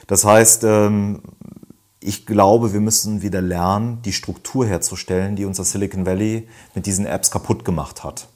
Das 0.07 0.25
heißt, 0.25 0.65
ähm, 0.65 1.23
ich 2.01 2.27
glaube, 2.27 2.73
wir 2.73 2.81
müssen 2.81 3.23
wieder 3.23 3.41
lernen, 3.41 4.03
die 4.05 4.13
Struktur 4.13 4.67
herzustellen, 4.67 5.37
die 5.37 5.45
unser 5.45 5.65
Silicon 5.65 6.05
Valley 6.05 6.49
mit 6.75 6.87
diesen 6.87 7.07
Apps 7.07 7.31
kaputt 7.31 7.65
gemacht 7.65 8.05
hat. 8.05 8.27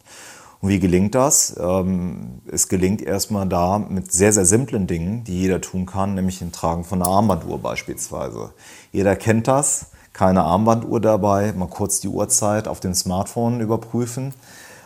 Und 0.60 0.70
wie 0.70 0.80
gelingt 0.80 1.14
das? 1.14 1.56
Ähm, 1.60 2.40
es 2.50 2.68
gelingt 2.68 3.02
erstmal 3.02 3.46
da 3.46 3.78
mit 3.78 4.10
sehr, 4.12 4.32
sehr 4.32 4.46
simplen 4.46 4.86
Dingen, 4.86 5.24
die 5.24 5.42
jeder 5.42 5.60
tun 5.60 5.86
kann, 5.86 6.14
nämlich 6.14 6.38
dem 6.38 6.52
Tragen 6.52 6.84
von 6.84 7.02
einer 7.02 7.10
Armbanduhr 7.10 7.58
beispielsweise. 7.58 8.52
Jeder 8.90 9.16
kennt 9.16 9.48
das, 9.48 9.86
keine 10.12 10.44
Armbanduhr 10.44 11.00
dabei, 11.00 11.52
mal 11.52 11.68
kurz 11.68 12.00
die 12.00 12.08
Uhrzeit 12.08 12.68
auf 12.68 12.80
dem 12.80 12.94
Smartphone 12.94 13.60
überprüfen. 13.60 14.32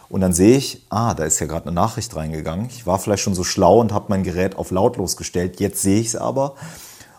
Und 0.09 0.23
dann 0.23 0.33
sehe 0.33 0.57
ich, 0.57 0.85
ah, 0.91 1.15
da 1.15 1.25
ist 1.25 1.39
ja 1.39 1.47
gerade 1.47 1.67
eine 1.67 1.75
Nachricht 1.75 2.17
reingegangen. 2.17 2.67
Ich 2.67 2.85
war 2.85 2.99
vielleicht 2.99 3.23
schon 3.23 3.37
so 3.37 3.45
schlau 3.45 3.79
und 3.79 3.93
habe 3.93 4.07
mein 4.09 4.25
Gerät 4.25 4.57
auf 4.57 4.73
lautlos 4.73 5.17
gestellt. 5.17 5.61
Jetzt 5.61 5.83
sehe 5.83 6.01
ich 6.01 6.09
es 6.09 6.17
aber 6.17 6.57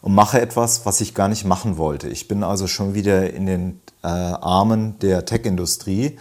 und 0.01 0.13
mache 0.13 0.41
etwas, 0.41 0.85
was 0.85 0.99
ich 0.99 1.15
gar 1.15 1.29
nicht 1.29 1.45
machen 1.45 1.77
wollte. 1.77 2.09
Ich 2.09 2.27
bin 2.27 2.43
also 2.43 2.67
schon 2.67 2.93
wieder 2.93 3.31
in 3.31 3.45
den 3.45 3.81
äh, 4.03 4.07
Armen 4.07 4.99
der 4.99 5.25
Tech-Industrie 5.25 6.17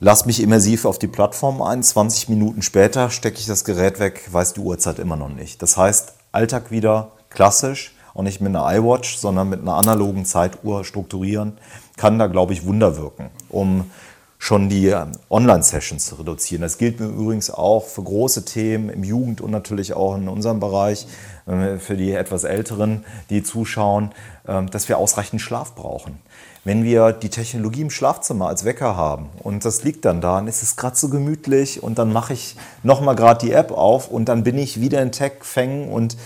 Lass 0.00 0.26
mich 0.26 0.40
immersiv 0.40 0.84
auf 0.84 1.00
die 1.00 1.08
Plattform 1.08 1.60
ein. 1.60 1.82
20 1.82 2.28
Minuten 2.28 2.62
später 2.62 3.10
stecke 3.10 3.38
ich 3.38 3.46
das 3.46 3.64
Gerät 3.64 3.98
weg, 3.98 4.28
weiß 4.30 4.52
die 4.52 4.60
Uhrzeit 4.60 5.00
immer 5.00 5.16
noch 5.16 5.28
nicht. 5.28 5.60
Das 5.60 5.76
heißt, 5.76 6.12
Alltag 6.30 6.70
wieder 6.70 7.12
klassisch, 7.30 7.96
auch 8.14 8.22
nicht 8.22 8.40
mit 8.40 8.54
einer 8.54 8.64
iWatch, 8.78 9.16
sondern 9.16 9.48
mit 9.48 9.60
einer 9.60 9.74
analogen 9.74 10.24
Zeituhr 10.24 10.84
strukturieren, 10.84 11.58
kann 11.96 12.16
da, 12.16 12.28
glaube 12.28 12.52
ich, 12.52 12.64
Wunder 12.64 12.96
wirken, 12.96 13.30
um 13.48 13.90
schon 14.38 14.68
die 14.68 14.86
ähm, 14.86 15.10
Online-Sessions 15.30 16.06
zu 16.06 16.14
reduzieren. 16.14 16.62
Das 16.62 16.78
gilt 16.78 17.00
mir 17.00 17.06
übrigens 17.06 17.50
auch 17.50 17.84
für 17.84 18.04
große 18.04 18.44
Themen 18.44 18.90
im 18.90 19.02
Jugend- 19.02 19.40
und 19.40 19.50
natürlich 19.50 19.94
auch 19.94 20.14
in 20.14 20.28
unserem 20.28 20.60
Bereich, 20.60 21.08
äh, 21.46 21.78
für 21.78 21.96
die 21.96 22.12
etwas 22.12 22.44
Älteren, 22.44 23.04
die 23.30 23.42
zuschauen, 23.42 24.12
ähm, 24.46 24.70
dass 24.70 24.88
wir 24.88 24.98
ausreichend 24.98 25.40
Schlaf 25.40 25.74
brauchen 25.74 26.20
wenn 26.68 26.84
wir 26.84 27.12
die 27.12 27.30
Technologie 27.30 27.80
im 27.80 27.88
Schlafzimmer 27.88 28.46
als 28.46 28.66
Wecker 28.66 28.94
haben 28.94 29.30
und 29.42 29.64
das 29.64 29.84
liegt 29.84 30.04
dann 30.04 30.20
da, 30.20 30.36
dann 30.36 30.48
ist 30.48 30.62
es 30.62 30.76
gerade 30.76 30.96
so 30.96 31.08
gemütlich 31.08 31.82
und 31.82 31.98
dann 31.98 32.12
mache 32.12 32.34
ich 32.34 32.56
nochmal 32.82 33.16
gerade 33.16 33.46
die 33.46 33.52
App 33.52 33.72
auf 33.72 34.10
und 34.10 34.26
dann 34.26 34.44
bin 34.44 34.58
ich 34.58 34.78
wieder 34.78 35.00
in 35.00 35.10
Tech-Fängen 35.10 35.88
und 35.88 36.18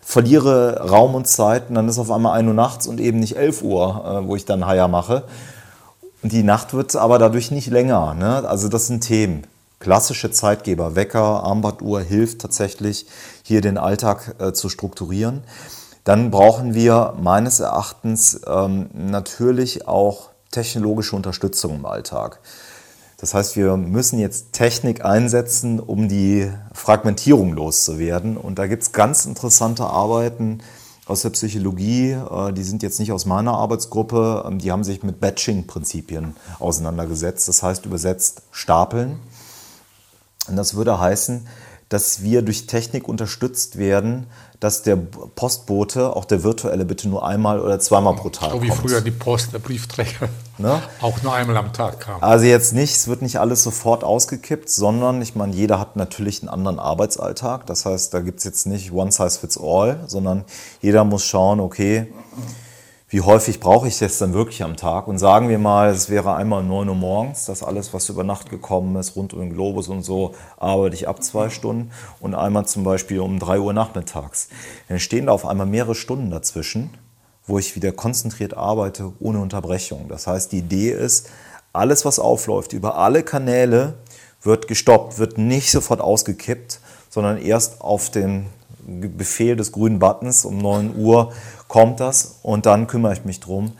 verliere 0.00 0.88
Raum 0.88 1.16
und 1.16 1.26
Zeit 1.26 1.68
und 1.68 1.74
dann 1.74 1.88
ist 1.88 1.98
auf 1.98 2.12
einmal 2.12 2.38
1 2.38 2.46
Uhr 2.46 2.54
nachts 2.54 2.86
und 2.86 3.00
eben 3.00 3.18
nicht 3.18 3.36
11 3.36 3.62
Uhr, 3.62 4.22
äh, 4.22 4.28
wo 4.28 4.36
ich 4.36 4.44
dann 4.44 4.66
Haier 4.66 4.86
mache. 4.86 5.24
Und 6.22 6.30
die 6.30 6.44
Nacht 6.44 6.74
wird 6.74 6.94
aber 6.94 7.18
dadurch 7.18 7.50
nicht 7.50 7.66
länger. 7.66 8.14
Ne? 8.14 8.48
Also 8.48 8.68
das 8.68 8.86
sind 8.86 9.00
Themen. 9.00 9.48
Klassische 9.80 10.30
Zeitgeber, 10.30 10.94
Wecker, 10.94 11.42
Armbanduhr 11.42 12.02
hilft 12.02 12.40
tatsächlich, 12.40 13.06
hier 13.42 13.62
den 13.62 13.76
Alltag 13.76 14.36
äh, 14.38 14.52
zu 14.52 14.68
strukturieren 14.68 15.42
dann 16.08 16.30
brauchen 16.30 16.72
wir 16.72 17.12
meines 17.20 17.60
Erachtens 17.60 18.40
ähm, 18.46 18.88
natürlich 18.94 19.86
auch 19.86 20.30
technologische 20.50 21.14
Unterstützung 21.14 21.74
im 21.74 21.84
Alltag. 21.84 22.40
Das 23.18 23.34
heißt, 23.34 23.56
wir 23.56 23.76
müssen 23.76 24.18
jetzt 24.18 24.54
Technik 24.54 25.04
einsetzen, 25.04 25.78
um 25.78 26.08
die 26.08 26.50
Fragmentierung 26.72 27.52
loszuwerden. 27.52 28.38
Und 28.38 28.58
da 28.58 28.66
gibt 28.68 28.84
es 28.84 28.92
ganz 28.92 29.26
interessante 29.26 29.84
Arbeiten 29.84 30.60
aus 31.04 31.20
der 31.20 31.30
Psychologie, 31.30 32.12
äh, 32.12 32.54
die 32.54 32.64
sind 32.64 32.82
jetzt 32.82 33.00
nicht 33.00 33.12
aus 33.12 33.26
meiner 33.26 33.52
Arbeitsgruppe, 33.52 34.44
ähm, 34.46 34.60
die 34.60 34.72
haben 34.72 34.84
sich 34.84 35.02
mit 35.02 35.20
Batching-Prinzipien 35.20 36.36
auseinandergesetzt. 36.58 37.48
Das 37.48 37.62
heißt 37.62 37.84
übersetzt 37.84 38.44
Stapeln. 38.50 39.18
Und 40.48 40.56
das 40.56 40.72
würde 40.72 40.98
heißen, 40.98 41.46
dass 41.90 42.22
wir 42.22 42.42
durch 42.42 42.66
Technik 42.66 43.08
unterstützt 43.08 43.78
werden, 43.78 44.26
dass 44.60 44.82
der 44.82 44.96
Postbote, 44.96 46.16
auch 46.16 46.24
der 46.24 46.42
virtuelle, 46.42 46.84
bitte 46.84 47.08
nur 47.08 47.24
einmal 47.24 47.60
oder 47.60 47.78
zweimal 47.78 48.16
pro 48.16 48.28
Tag 48.28 48.50
so 48.50 48.62
wie 48.62 48.68
kommt. 48.68 48.80
früher 48.80 49.00
die 49.00 49.12
Post, 49.12 49.52
der 49.52 49.60
Briefträger, 49.60 50.28
ne? 50.58 50.82
auch 51.00 51.22
nur 51.22 51.32
einmal 51.32 51.56
am 51.56 51.72
Tag 51.72 52.00
kam. 52.00 52.20
Also 52.20 52.46
jetzt 52.46 52.72
nicht, 52.72 52.96
es 52.96 53.06
wird 53.06 53.22
nicht 53.22 53.38
alles 53.38 53.62
sofort 53.62 54.02
ausgekippt, 54.02 54.68
sondern 54.68 55.22
ich 55.22 55.36
meine, 55.36 55.54
jeder 55.54 55.78
hat 55.78 55.94
natürlich 55.94 56.42
einen 56.42 56.48
anderen 56.48 56.80
Arbeitsalltag. 56.80 57.66
Das 57.66 57.86
heißt, 57.86 58.12
da 58.12 58.20
gibt 58.20 58.38
es 58.38 58.44
jetzt 58.44 58.66
nicht 58.66 58.92
One 58.92 59.12
Size 59.12 59.38
Fits 59.38 59.58
All, 59.60 60.00
sondern 60.06 60.44
jeder 60.82 61.04
muss 61.04 61.24
schauen, 61.24 61.60
okay, 61.60 62.12
wie 63.10 63.22
häufig 63.22 63.58
brauche 63.58 63.88
ich 63.88 63.98
das 63.98 64.18
dann 64.18 64.34
wirklich 64.34 64.62
am 64.62 64.76
Tag? 64.76 65.08
Und 65.08 65.18
sagen 65.18 65.48
wir 65.48 65.58
mal, 65.58 65.88
es 65.88 66.10
wäre 66.10 66.34
einmal 66.34 66.62
9 66.62 66.90
Uhr 66.90 66.94
morgens, 66.94 67.46
dass 67.46 67.62
alles, 67.62 67.94
was 67.94 68.10
über 68.10 68.22
Nacht 68.22 68.50
gekommen 68.50 68.94
ist, 68.96 69.16
rund 69.16 69.32
um 69.32 69.40
den 69.40 69.54
Globus 69.54 69.88
und 69.88 70.02
so, 70.02 70.34
arbeite 70.58 70.94
ich 70.94 71.08
ab 71.08 71.22
zwei 71.22 71.48
Stunden 71.48 71.90
und 72.20 72.34
einmal 72.34 72.66
zum 72.66 72.84
Beispiel 72.84 73.20
um 73.20 73.38
3 73.38 73.60
Uhr 73.60 73.72
nachmittags. 73.72 74.48
Dann 74.88 74.98
stehen 75.00 75.26
da 75.26 75.32
auf 75.32 75.46
einmal 75.46 75.66
mehrere 75.66 75.94
Stunden 75.94 76.30
dazwischen, 76.30 76.90
wo 77.46 77.58
ich 77.58 77.74
wieder 77.76 77.92
konzentriert 77.92 78.54
arbeite, 78.54 79.12
ohne 79.20 79.40
Unterbrechung. 79.40 80.08
Das 80.08 80.26
heißt, 80.26 80.52
die 80.52 80.58
Idee 80.58 80.90
ist, 80.90 81.30
alles, 81.72 82.04
was 82.04 82.18
aufläuft, 82.18 82.74
über 82.74 82.98
alle 82.98 83.22
Kanäle, 83.22 83.94
wird 84.42 84.68
gestoppt, 84.68 85.18
wird 85.18 85.38
nicht 85.38 85.70
sofort 85.70 86.02
ausgekippt, 86.02 86.80
sondern 87.08 87.38
erst 87.38 87.80
auf 87.80 88.10
den 88.10 88.46
Befehl 88.88 89.56
des 89.56 89.72
grünen 89.72 89.98
Buttons 89.98 90.44
um 90.44 90.58
9 90.58 90.96
Uhr 90.96 91.32
kommt 91.68 92.00
das 92.00 92.38
und 92.42 92.66
dann 92.66 92.86
kümmere 92.86 93.12
ich 93.12 93.24
mich 93.24 93.40
drum. 93.40 93.72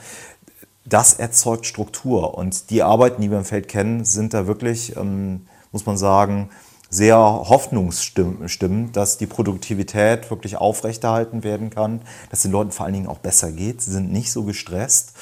Das 0.85 1.15
erzeugt 1.15 1.67
Struktur 1.67 2.37
und 2.37 2.71
die 2.71 2.83
Arbeiten, 2.83 3.23
die 3.23 3.31
wir 3.31 3.39
im 3.39 3.45
Feld 3.45 3.69
kennen, 3.69 4.05
sind 4.05 4.35
da 4.35 4.47
wirklich, 4.47 4.97
ähm, 4.97 5.47
muss 5.73 5.87
man 5.87 5.99
sagen, 5.99 6.51
sehr 6.91 7.19
hoffnungsstimmend, 7.19 8.97
dass 8.97 9.19
die 9.19 9.27
Produktivität 9.27 10.31
wirklich 10.31 10.57
aufrechterhalten 10.57 11.45
werden 11.45 11.69
kann, 11.69 12.01
dass 12.31 12.43
den 12.43 12.51
Leuten 12.53 12.71
vor 12.71 12.87
allen 12.87 12.95
Dingen 12.95 13.07
auch 13.09 13.19
besser 13.19 13.53
geht. 13.53 13.83
Sie 13.83 13.91
sind 13.91 14.11
nicht 14.11 14.33
so 14.33 14.45
gestresst 14.45 15.13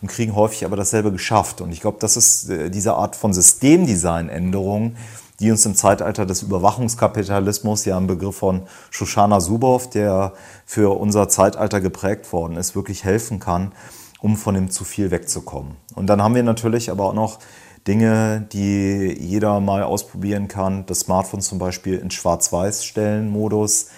und 0.00 0.08
kriegen 0.08 0.36
häufig 0.36 0.64
aber 0.64 0.76
dasselbe 0.76 1.10
geschafft. 1.10 1.60
Und 1.60 1.72
ich 1.72 1.80
glaube, 1.80 1.98
das 2.00 2.16
ist 2.16 2.48
äh, 2.48 2.70
diese 2.70 2.94
Art 2.94 3.16
von 3.16 3.32
Systemdesign-Änderung, 3.32 4.96
die 5.40 5.50
uns 5.50 5.66
im 5.66 5.74
Zeitalter 5.74 6.26
des 6.26 6.42
Überwachungskapitalismus, 6.42 7.84
ja 7.84 7.96
ein 7.96 8.06
Begriff 8.06 8.36
von 8.36 8.62
Shoshana 8.90 9.38
Zuboff, 9.38 9.90
der 9.90 10.32
für 10.64 10.98
unser 10.98 11.28
Zeitalter 11.28 11.80
geprägt 11.80 12.32
worden 12.32 12.56
ist, 12.56 12.74
wirklich 12.74 13.04
helfen 13.04 13.38
kann, 13.38 13.72
um 14.20 14.36
von 14.36 14.54
dem 14.54 14.70
zu 14.70 14.84
viel 14.84 15.10
wegzukommen. 15.10 15.76
Und 15.94 16.06
dann 16.06 16.22
haben 16.22 16.34
wir 16.34 16.42
natürlich 16.42 16.90
aber 16.90 17.04
auch 17.04 17.14
noch 17.14 17.38
Dinge, 17.86 18.46
die 18.52 19.16
jeder 19.20 19.60
mal 19.60 19.82
ausprobieren 19.82 20.48
kann. 20.48 20.86
Das 20.86 21.00
Smartphone 21.00 21.40
zum 21.40 21.58
Beispiel 21.58 21.98
in 21.98 22.10
Schwarz-Weiß-Stellen-Modus. 22.10 23.88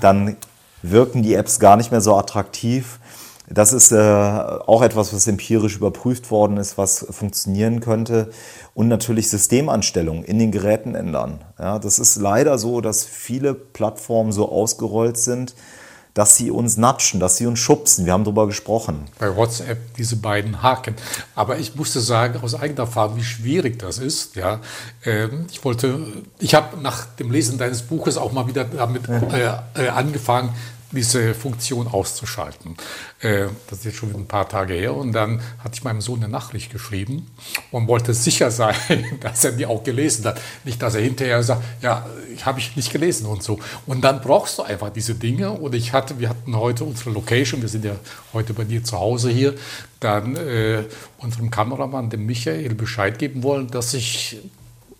Dann 0.00 0.36
wirken 0.82 1.22
die 1.22 1.34
Apps 1.34 1.60
gar 1.60 1.76
nicht 1.76 1.90
mehr 1.90 2.00
so 2.00 2.16
attraktiv. 2.16 2.98
Das 3.48 3.72
ist 3.72 3.92
äh, 3.92 3.96
auch 3.96 4.82
etwas, 4.82 5.14
was 5.14 5.28
empirisch 5.28 5.76
überprüft 5.76 6.32
worden 6.32 6.56
ist, 6.56 6.76
was 6.76 7.06
funktionieren 7.10 7.78
könnte. 7.78 8.30
Und 8.76 8.88
natürlich 8.88 9.30
Systemanstellungen 9.30 10.22
in 10.22 10.38
den 10.38 10.52
Geräten 10.52 10.94
ändern. 10.94 11.40
Ja, 11.58 11.78
das 11.78 11.98
ist 11.98 12.16
leider 12.16 12.58
so, 12.58 12.82
dass 12.82 13.06
viele 13.06 13.54
Plattformen 13.54 14.32
so 14.32 14.52
ausgerollt 14.52 15.16
sind, 15.16 15.54
dass 16.12 16.36
sie 16.36 16.50
uns 16.50 16.76
natschen, 16.76 17.18
dass 17.18 17.38
sie 17.38 17.46
uns 17.46 17.58
schubsen. 17.58 18.04
Wir 18.04 18.12
haben 18.12 18.24
darüber 18.24 18.46
gesprochen. 18.46 19.06
Bei 19.18 19.34
WhatsApp 19.34 19.94
diese 19.96 20.16
beiden 20.16 20.62
Haken. 20.62 20.94
Aber 21.34 21.58
ich 21.58 21.74
musste 21.74 22.00
sagen, 22.00 22.38
aus 22.42 22.54
eigener 22.54 22.80
Erfahrung, 22.80 23.16
wie 23.16 23.24
schwierig 23.24 23.78
das 23.78 23.96
ist. 23.96 24.36
Ja, 24.36 24.60
ähm, 25.06 25.46
ich 25.50 25.64
wollte, 25.64 25.98
ich 26.38 26.54
habe 26.54 26.78
nach 26.78 27.06
dem 27.16 27.30
Lesen 27.30 27.56
deines 27.56 27.80
Buches 27.80 28.18
auch 28.18 28.32
mal 28.32 28.46
wieder 28.46 28.64
damit 28.64 29.08
äh, 29.08 29.54
äh, 29.74 29.88
angefangen, 29.88 30.50
diese 30.92 31.34
Funktion 31.34 31.88
auszuschalten. 31.88 32.76
Äh, 33.20 33.46
das 33.68 33.80
ist 33.80 33.84
jetzt 33.84 33.96
schon 33.96 34.14
ein 34.14 34.26
paar 34.26 34.48
Tage 34.48 34.74
her. 34.74 34.94
Und 34.94 35.12
dann 35.12 35.40
hatte 35.58 35.74
ich 35.74 35.84
meinem 35.84 36.00
Sohn 36.00 36.22
eine 36.22 36.28
Nachricht 36.28 36.72
geschrieben 36.72 37.30
und 37.70 37.88
wollte 37.88 38.14
sicher 38.14 38.50
sein, 38.50 38.76
dass 39.20 39.44
er 39.44 39.52
die 39.52 39.66
auch 39.66 39.82
gelesen 39.82 40.24
hat. 40.24 40.40
Nicht, 40.64 40.80
dass 40.80 40.94
er 40.94 41.02
hinterher 41.02 41.42
sagt, 41.42 41.62
ja, 41.82 42.06
habe 42.42 42.58
ich 42.58 42.76
nicht 42.76 42.92
gelesen 42.92 43.26
und 43.26 43.42
so. 43.42 43.58
Und 43.86 44.02
dann 44.02 44.20
brauchst 44.20 44.58
du 44.58 44.62
einfach 44.62 44.90
diese 44.90 45.14
Dinge. 45.14 45.50
Und 45.50 45.74
ich 45.74 45.92
hatte, 45.92 46.20
wir 46.20 46.28
hatten 46.28 46.56
heute 46.56 46.84
unsere 46.84 47.10
Location, 47.10 47.62
wir 47.62 47.68
sind 47.68 47.84
ja 47.84 47.96
heute 48.32 48.54
bei 48.54 48.64
dir 48.64 48.84
zu 48.84 48.98
Hause 48.98 49.30
hier, 49.30 49.54
dann 50.00 50.36
äh, 50.36 50.84
unserem 51.18 51.50
Kameramann, 51.50 52.10
dem 52.10 52.26
Michael, 52.26 52.74
Bescheid 52.74 53.18
geben 53.18 53.42
wollen, 53.42 53.68
dass 53.68 53.94
ich 53.94 54.38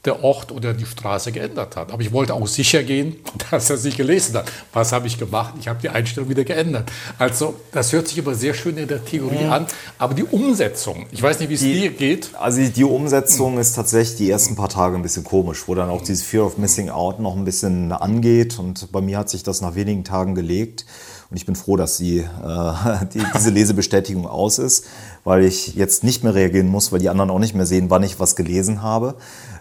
der 0.06 0.24
Ort 0.24 0.52
oder 0.52 0.72
die 0.72 0.86
Straße 0.86 1.32
geändert 1.32 1.76
hat. 1.76 1.92
Aber 1.92 2.00
ich 2.02 2.12
wollte 2.12 2.34
auch 2.34 2.46
sicher 2.46 2.82
gehen, 2.82 3.16
dass 3.50 3.70
er 3.70 3.76
sich 3.76 3.96
gelesen 3.96 4.36
hat. 4.36 4.50
Was 4.72 4.92
habe 4.92 5.06
ich 5.06 5.18
gemacht? 5.18 5.54
Ich 5.60 5.68
habe 5.68 5.80
die 5.82 5.88
Einstellung 5.88 6.28
wieder 6.28 6.44
geändert. 6.44 6.90
Also 7.18 7.54
das 7.72 7.92
hört 7.92 8.08
sich 8.08 8.18
aber 8.18 8.34
sehr 8.34 8.54
schön 8.54 8.76
in 8.78 8.88
der 8.88 9.04
Theorie 9.04 9.44
mhm. 9.44 9.52
an, 9.52 9.66
aber 9.98 10.14
die 10.14 10.24
Umsetzung, 10.24 11.06
ich 11.10 11.22
weiß 11.22 11.40
nicht, 11.40 11.50
wie 11.50 11.54
es 11.54 11.60
dir 11.60 11.90
geht. 11.90 12.30
Also 12.38 12.62
die 12.62 12.84
Umsetzung 12.84 13.54
mhm. 13.54 13.60
ist 13.60 13.74
tatsächlich 13.74 14.16
die 14.16 14.30
ersten 14.30 14.56
paar 14.56 14.68
Tage 14.68 14.96
ein 14.96 15.02
bisschen 15.02 15.24
komisch, 15.24 15.64
wo 15.66 15.74
dann 15.74 15.90
auch 15.90 16.02
dieses 16.02 16.22
Fear 16.22 16.46
of 16.46 16.58
Missing 16.58 16.90
Out 16.90 17.20
noch 17.20 17.36
ein 17.36 17.44
bisschen 17.44 17.92
angeht. 17.92 18.58
Und 18.58 18.92
bei 18.92 19.00
mir 19.00 19.18
hat 19.18 19.28
sich 19.28 19.42
das 19.42 19.60
nach 19.60 19.74
wenigen 19.74 20.04
Tagen 20.04 20.34
gelegt. 20.34 20.86
Und 21.30 21.36
ich 21.36 21.46
bin 21.46 21.56
froh, 21.56 21.76
dass 21.76 21.96
die, 21.96 22.18
äh, 22.18 22.24
die, 23.14 23.22
diese 23.34 23.50
Lesebestätigung 23.50 24.26
aus 24.26 24.58
ist, 24.58 24.86
weil 25.24 25.44
ich 25.44 25.74
jetzt 25.74 26.04
nicht 26.04 26.22
mehr 26.22 26.34
reagieren 26.34 26.68
muss, 26.68 26.92
weil 26.92 27.00
die 27.00 27.08
anderen 27.08 27.30
auch 27.30 27.38
nicht 27.38 27.54
mehr 27.54 27.66
sehen, 27.66 27.90
wann 27.90 28.02
ich 28.02 28.20
was 28.20 28.36
gelesen 28.36 28.82
habe. 28.82 29.16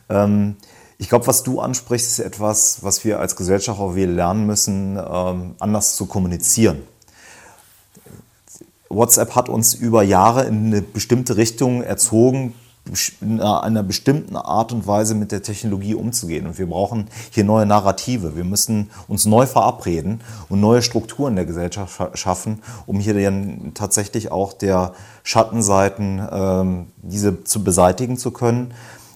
Ähm, 0.10 0.56
ich 0.97 1.10
glaube, 1.10 1.28
was 1.28 1.43
du 1.43 1.60
ansprichst, 1.60 2.08
ist 2.08 2.20
etwas, 2.20 2.84
was 2.84 3.03
wir 3.03 3.20
als 3.20 3.36
Gesellschaft 3.36 3.80
auch 3.80 3.95
wieder 3.95 4.12
lernen 4.12 4.45
müssen, 4.45 4.97
ähm, 4.97 5.56
anders 5.60 5.95
zu 5.95 6.06
kommunizieren. 6.06 6.84
WhatsApp 8.89 9.36
hat 9.36 9.49
uns 9.49 9.74
über 9.74 10.03
Jahre 10.03 10.45
in 10.45 10.68
eine 10.68 10.82
bestimmte 10.82 11.36
Richtung 11.36 11.84
erzogen, 11.84 12.53
in 13.20 13.41
einer 13.41 13.82
bestimmten 13.82 14.36
Art 14.36 14.72
und 14.72 14.86
Weise 14.86 15.16
mit 15.16 15.32
der 15.32 15.41
Technologie 15.41 15.95
umzugehen. 15.95 16.45
Und 16.45 16.60
wir 16.60 16.68
brauchen 16.68 17.08
hier 17.32 17.43
neue 17.43 17.66
Narrative. 17.66 18.36
Wir 18.36 18.43
müssen 18.43 18.91
uns 19.08 19.26
neu 19.26 19.47
verabreden 19.47 20.22
und 20.49 20.60
neue 20.60 20.84
Strukturen 20.84 21.36
der 21.36 21.45
Gesellschaft 21.45 21.99
schaffen, 22.18 22.62
um 22.86 22.99
hier 22.99 23.16
dann 23.16 23.72
tatsächlich 23.74 24.32
auch 24.32 24.53
der 24.53 24.93
Schattenseiten 25.24 26.22
ähm, 26.32 26.88
diese 27.01 27.43
zu 27.43 27.64
beseitigen 27.64 28.18
zu 28.18 28.30
können 28.30 28.72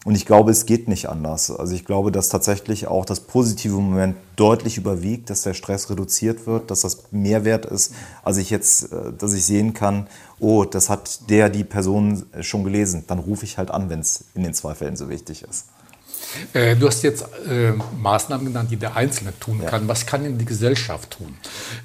und 0.09 0.15
ich 0.15 0.25
glaube, 0.25 0.49
es 0.49 0.65
geht 0.65 0.87
nicht 0.87 1.07
anders. 1.07 1.51
Also 1.51 1.75
ich 1.75 1.85
glaube, 1.85 2.11
dass 2.11 2.29
tatsächlich 2.29 2.87
auch 2.87 3.05
das 3.05 3.19
positive 3.19 3.75
Moment 3.75 4.15
deutlich 4.37 4.77
überwiegt, 4.77 5.29
dass 5.29 5.43
der 5.43 5.53
Stress 5.53 5.91
reduziert 5.91 6.47
wird, 6.47 6.71
dass 6.71 6.81
das 6.81 7.11
Mehrwert 7.11 7.67
ist, 7.67 7.93
als 8.23 8.37
ich 8.37 8.49
jetzt, 8.49 8.91
äh, 8.91 9.13
dass 9.15 9.33
ich 9.33 9.45
sehen 9.45 9.75
kann, 9.75 10.07
oh, 10.39 10.65
das 10.65 10.89
hat 10.89 11.29
der, 11.29 11.49
die 11.49 11.63
Person 11.63 12.25
schon 12.41 12.63
gelesen. 12.63 13.03
Dann 13.05 13.19
rufe 13.19 13.45
ich 13.45 13.59
halt 13.59 13.69
an, 13.69 13.91
wenn 13.91 13.99
es 13.99 14.23
in 14.33 14.41
den 14.41 14.55
zwei 14.55 14.73
Fällen 14.73 14.95
so 14.95 15.09
wichtig 15.09 15.43
ist. 15.43 15.65
Äh, 16.53 16.75
du 16.75 16.87
hast 16.87 17.03
jetzt 17.03 17.25
äh, 17.47 17.73
Maßnahmen 17.99 18.47
genannt, 18.47 18.71
die 18.71 18.77
der 18.77 18.95
Einzelne 18.95 19.37
tun 19.39 19.63
kann. 19.65 19.83
Ja. 19.83 19.87
Was 19.87 20.05
kann 20.05 20.23
denn 20.23 20.37
die 20.37 20.45
Gesellschaft 20.45 21.11
tun? 21.11 21.37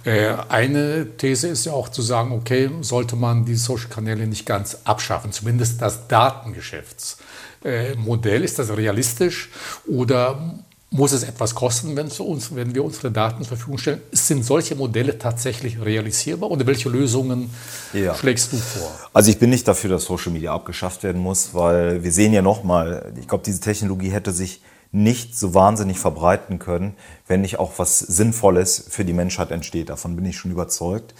Äh, 0.05 0.35
eine 0.49 1.17
These 1.17 1.49
ist 1.49 1.67
ja 1.67 1.73
auch 1.73 1.91
zu 1.91 2.03
sagen, 2.03 2.33
okay, 2.33 2.71
sollte 2.81 3.17
man 3.17 3.45
die 3.45 3.55
Social-Kanäle 3.55 4.27
nicht 4.27 4.47
ganz 4.47 4.79
abschaffen, 4.85 5.33
zumindest 5.33 5.81
das 5.83 6.09
Datengeschäfts. 6.09 7.19
Äh, 7.65 7.95
Modell? 7.97 8.45
Ist 8.45 8.59
das 8.59 8.77
realistisch 8.77 9.51
oder 9.87 10.63
muss 10.91 11.11
es 11.11 11.25
etwas 11.25 11.57
kosten, 11.57 11.97
wenn, 11.97 12.07
uns, 12.07 12.55
wenn, 12.55 12.73
wir 12.73 12.85
unsere 12.85 13.11
Daten 13.11 13.39
zur 13.39 13.57
Verfügung 13.57 13.79
stellen? 13.79 14.01
Sind 14.13 14.45
solche 14.45 14.77
Modelle 14.77 15.19
tatsächlich 15.19 15.81
realisierbar 15.81 16.51
oder 16.51 16.67
welche 16.67 16.89
Lösungen 16.89 17.51
ja. 17.93 18.15
schlägst 18.15 18.53
du 18.53 18.59
vor? 18.59 18.93
Also 19.13 19.31
ich 19.31 19.39
bin 19.39 19.51
nicht 19.51 19.67
dafür, 19.67 19.91
dass 19.91 20.05
Social 20.05 20.31
Media 20.31 20.55
abgeschafft 20.55 21.03
werden 21.03 21.21
muss, 21.21 21.53
weil 21.53 22.05
wir 22.05 22.13
sehen 22.13 22.33
ja 22.33 22.43
nochmal, 22.43 23.13
ich 23.19 23.27
glaube, 23.27 23.43
diese 23.45 23.61
Technologie 23.61 24.11
hätte 24.11 24.31
sich 24.31 24.61
nicht 24.93 25.37
so 25.37 25.55
wahnsinnig 25.55 25.99
verbreiten 25.99 26.61
können, 26.61 26.95
wenn 27.27 27.41
nicht 27.41 27.59
auch 27.59 27.73
was 27.79 27.99
Sinnvolles 27.99 28.85
für 28.89 29.05
die 29.05 29.13
Menschheit 29.13 29.51
entsteht. 29.51 29.89
Davon 29.89 30.15
bin 30.15 30.25
ich 30.25 30.37
schon 30.37 30.53
überzeugt. 30.53 31.15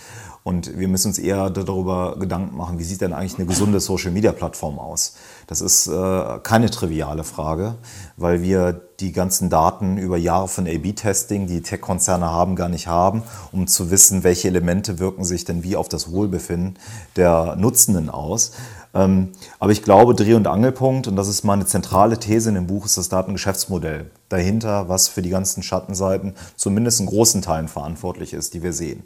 Und 0.47 0.79
wir 0.79 0.89
müssen 0.89 1.09
uns 1.09 1.19
eher 1.19 1.49
darüber 1.49 2.17
Gedanken 2.19 2.55
machen, 2.55 2.79
wie 2.79 2.85
sieht 2.85 3.01
denn 3.01 3.15
eigentlich 3.15 3.39
eine 3.39 3.47
gesunde 3.47 3.81
Social-Media-Plattform 3.81 4.79
aus? 4.79 5.15
Das 5.47 5.63
ist 5.63 5.87
äh, 5.87 6.39
keine 6.43 6.69
triviale 6.69 7.25
Frage, 7.25 7.77
weil 8.19 8.43
wir 8.43 8.79
die 9.01 9.13
ganzen 9.13 9.49
Daten 9.49 9.97
über 9.97 10.19
Jahre 10.19 10.49
von 10.49 10.67
A-B-Testing, 10.67 11.47
die 11.47 11.63
Tech-Konzerne 11.63 12.27
haben, 12.27 12.57
gar 12.57 12.69
nicht 12.69 12.89
haben, 12.89 13.23
um 13.53 13.67
zu 13.67 13.91
wissen, 13.91 14.23
welche 14.23 14.49
Elemente 14.49 14.99
wirken 14.99 15.25
sich 15.25 15.47
denn 15.47 15.63
wie 15.63 15.77
auf 15.77 15.89
das 15.89 16.13
Wohlbefinden 16.13 16.79
der 17.17 17.57
Nutzenden 17.57 18.11
aus. 18.11 18.53
Ähm, 18.93 19.33
aber 19.59 19.73
ich 19.73 19.83
glaube, 19.83 20.15
Dreh- 20.15 20.35
und 20.35 20.47
Angelpunkt, 20.47 21.07
und 21.07 21.17
das 21.17 21.29
ist 21.29 21.45
meine 21.45 21.65
zentrale 21.65 22.19
These 22.19 22.51
in 22.51 22.57
dem 22.57 22.67
Buch, 22.67 22.85
ist 22.85 22.99
das 22.99 23.09
Datengeschäftsmodell 23.09 24.11
dahinter, 24.29 24.91
was 24.91 25.09
für 25.09 25.23
die 25.23 25.31
ganzen 25.31 25.63
Schattenseiten 25.63 26.35
zumindest 26.55 27.01
in 27.01 27.07
großen 27.07 27.41
Teilen 27.41 27.69
verantwortlich 27.69 28.35
ist, 28.35 28.53
die 28.53 28.63
wir 28.63 28.75
sehen. 28.75 29.05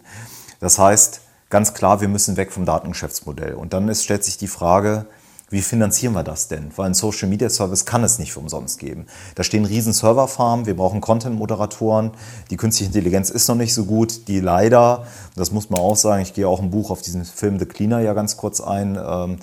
Das 0.59 0.81
heißt, 0.81 1.21
ganz 1.51 1.75
klar, 1.75 2.01
wir 2.01 2.09
müssen 2.09 2.37
weg 2.37 2.53
vom 2.53 2.65
Datengeschäftsmodell. 2.65 3.55
Und 3.55 3.73
dann 3.73 3.89
ist, 3.89 4.05
stellt 4.05 4.25
sich 4.25 4.39
die 4.39 4.49
Frage, 4.49 5.07
wie 5.51 5.63
finanzieren 5.63 6.13
wir 6.13 6.25
das 6.25 6.49
denn? 6.49 6.71
Weil 6.77 6.87
ein 6.87 6.95
Social 6.95 7.27
Media 7.27 7.49
Service 7.49 7.87
kann 7.87 8.05
es 8.05 8.19
nicht 8.19 8.37
umsonst 8.37 8.79
geben. 8.79 9.07
Da 9.35 9.43
stehen 9.43 9.65
riesen 9.65 9.95
Serverfarmen, 9.95 10.67
wir 10.67 10.77
brauchen 10.77 11.01
Content-Moderatoren, 11.01 12.11
die 12.51 12.59
künstliche 12.59 12.89
Intelligenz 12.89 13.31
ist 13.31 13.49
noch 13.49 13.55
nicht 13.55 13.73
so 13.73 13.87
gut, 13.87 14.29
die 14.29 14.41
leider, 14.41 15.07
das 15.37 15.51
muss 15.51 15.71
man 15.71 15.81
auch 15.81 15.97
sagen, 15.97 16.21
ich 16.21 16.35
gehe 16.35 16.47
auch 16.47 16.61
im 16.61 16.71
Buch 16.71 16.91
auf 16.91 17.01
diesen 17.01 17.25
Film 17.25 17.59
The 17.59 17.65
Cleaner 17.65 18.01
ja 18.01 18.13
ganz 18.13 18.37
kurz 18.37 18.61
ein, 18.61 18.99
ähm, 19.03 19.39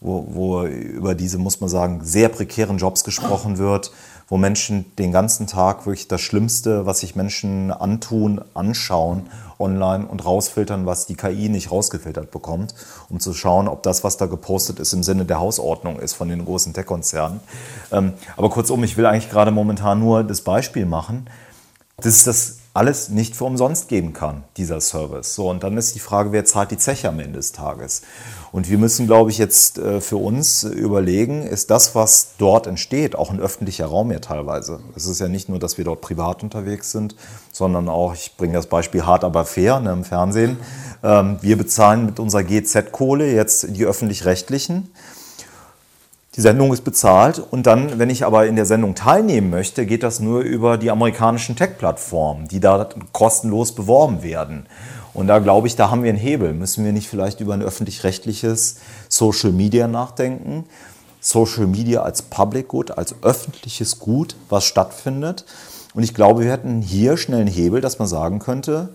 wo, 0.00 0.26
wo 0.30 0.64
über 0.64 1.14
diese, 1.14 1.36
muss 1.36 1.60
man 1.60 1.68
sagen, 1.68 2.00
sehr 2.04 2.30
prekären 2.30 2.78
Jobs 2.78 3.04
gesprochen 3.04 3.58
wird, 3.58 3.92
wo 4.30 4.38
Menschen 4.38 4.86
den 4.96 5.12
ganzen 5.12 5.46
Tag 5.46 5.84
wirklich 5.84 6.08
das 6.08 6.22
Schlimmste, 6.22 6.86
was 6.86 7.00
sich 7.00 7.16
Menschen 7.16 7.70
antun, 7.70 8.40
anschauen 8.54 9.28
online 9.60 10.06
und 10.06 10.24
rausfiltern, 10.24 10.86
was 10.86 11.06
die 11.06 11.14
KI 11.14 11.48
nicht 11.48 11.70
rausgefiltert 11.70 12.30
bekommt, 12.30 12.74
um 13.08 13.20
zu 13.20 13.34
schauen, 13.34 13.68
ob 13.68 13.82
das, 13.82 14.04
was 14.04 14.16
da 14.16 14.26
gepostet 14.26 14.78
ist, 14.80 14.92
im 14.92 15.02
Sinne 15.02 15.24
der 15.24 15.40
Hausordnung 15.40 15.98
ist 15.98 16.14
von 16.14 16.28
den 16.28 16.44
großen 16.44 16.72
Tech-Konzernen. 16.72 17.40
Ähm, 17.92 18.14
aber 18.36 18.50
kurzum, 18.50 18.82
ich 18.84 18.96
will 18.96 19.06
eigentlich 19.06 19.30
gerade 19.30 19.50
momentan 19.50 20.00
nur 20.00 20.24
das 20.24 20.40
Beispiel 20.40 20.86
machen, 20.86 21.28
dass 21.98 22.24
das 22.24 22.56
alles 22.72 23.08
nicht 23.08 23.34
für 23.36 23.44
umsonst 23.44 23.88
geben 23.88 24.12
kann, 24.12 24.44
dieser 24.56 24.80
Service. 24.80 25.34
So, 25.34 25.50
und 25.50 25.62
dann 25.62 25.76
ist 25.76 25.94
die 25.94 26.00
Frage, 26.00 26.32
wer 26.32 26.44
zahlt 26.44 26.70
die 26.70 26.78
Zeche 26.78 27.08
am 27.08 27.18
Ende 27.18 27.38
des 27.38 27.52
Tages? 27.52 28.02
Und 28.52 28.68
wir 28.68 28.78
müssen, 28.78 29.06
glaube 29.06 29.30
ich, 29.30 29.38
jetzt 29.38 29.78
äh, 29.78 30.00
für 30.00 30.16
uns 30.16 30.64
überlegen, 30.64 31.42
ist 31.42 31.70
das, 31.70 31.94
was 31.94 32.32
dort 32.38 32.66
entsteht, 32.66 33.14
auch 33.14 33.30
ein 33.30 33.38
öffentlicher 33.38 33.86
Raum 33.86 34.10
ja 34.10 34.18
teilweise. 34.18 34.80
Es 34.96 35.06
ist 35.06 35.20
ja 35.20 35.28
nicht 35.28 35.48
nur, 35.48 35.60
dass 35.60 35.78
wir 35.78 35.84
dort 35.84 36.00
privat 36.00 36.42
unterwegs 36.42 36.90
sind, 36.90 37.14
sondern 37.52 37.88
auch, 37.88 38.14
ich 38.14 38.36
bringe 38.36 38.54
das 38.54 38.66
Beispiel 38.66 39.06
hart 39.06 39.22
aber 39.22 39.44
fair 39.44 39.78
ne, 39.78 39.92
im 39.92 40.04
Fernsehen. 40.04 40.58
Ähm, 41.04 41.38
wir 41.42 41.56
bezahlen 41.56 42.06
mit 42.06 42.18
unserer 42.18 42.42
GZ-Kohle 42.42 43.32
jetzt 43.32 43.76
die 43.76 43.84
öffentlich-rechtlichen. 43.84 44.90
Die 46.36 46.40
Sendung 46.40 46.72
ist 46.72 46.82
bezahlt 46.82 47.38
und 47.38 47.66
dann, 47.66 47.98
wenn 47.98 48.08
ich 48.08 48.24
aber 48.24 48.46
in 48.46 48.56
der 48.56 48.66
Sendung 48.66 48.94
teilnehmen 48.94 49.50
möchte, 49.50 49.84
geht 49.84 50.02
das 50.02 50.20
nur 50.20 50.40
über 50.40 50.78
die 50.78 50.90
amerikanischen 50.90 51.56
Tech-Plattformen, 51.56 52.46
die 52.48 52.60
da 52.60 52.88
kostenlos 53.12 53.74
beworben 53.74 54.22
werden. 54.22 54.66
Und 55.12 55.26
da 55.26 55.38
glaube 55.38 55.66
ich, 55.66 55.76
da 55.76 55.90
haben 55.90 56.02
wir 56.02 56.10
einen 56.10 56.18
Hebel. 56.18 56.52
Müssen 56.54 56.84
wir 56.84 56.92
nicht 56.92 57.08
vielleicht 57.08 57.40
über 57.40 57.54
ein 57.54 57.62
öffentlich-rechtliches 57.62 58.76
Social 59.08 59.52
Media 59.52 59.88
nachdenken? 59.88 60.64
Social 61.20 61.66
Media 61.66 62.02
als 62.02 62.22
Public 62.22 62.68
Good, 62.68 62.96
als 62.96 63.14
öffentliches 63.22 63.98
Gut, 63.98 64.36
was 64.48 64.64
stattfindet. 64.64 65.44
Und 65.94 66.02
ich 66.02 66.14
glaube, 66.14 66.44
wir 66.44 66.50
hätten 66.50 66.80
hier 66.80 67.16
schnell 67.16 67.40
einen 67.40 67.48
Hebel, 67.48 67.80
dass 67.80 67.98
man 67.98 68.08
sagen 68.08 68.38
könnte, 68.38 68.94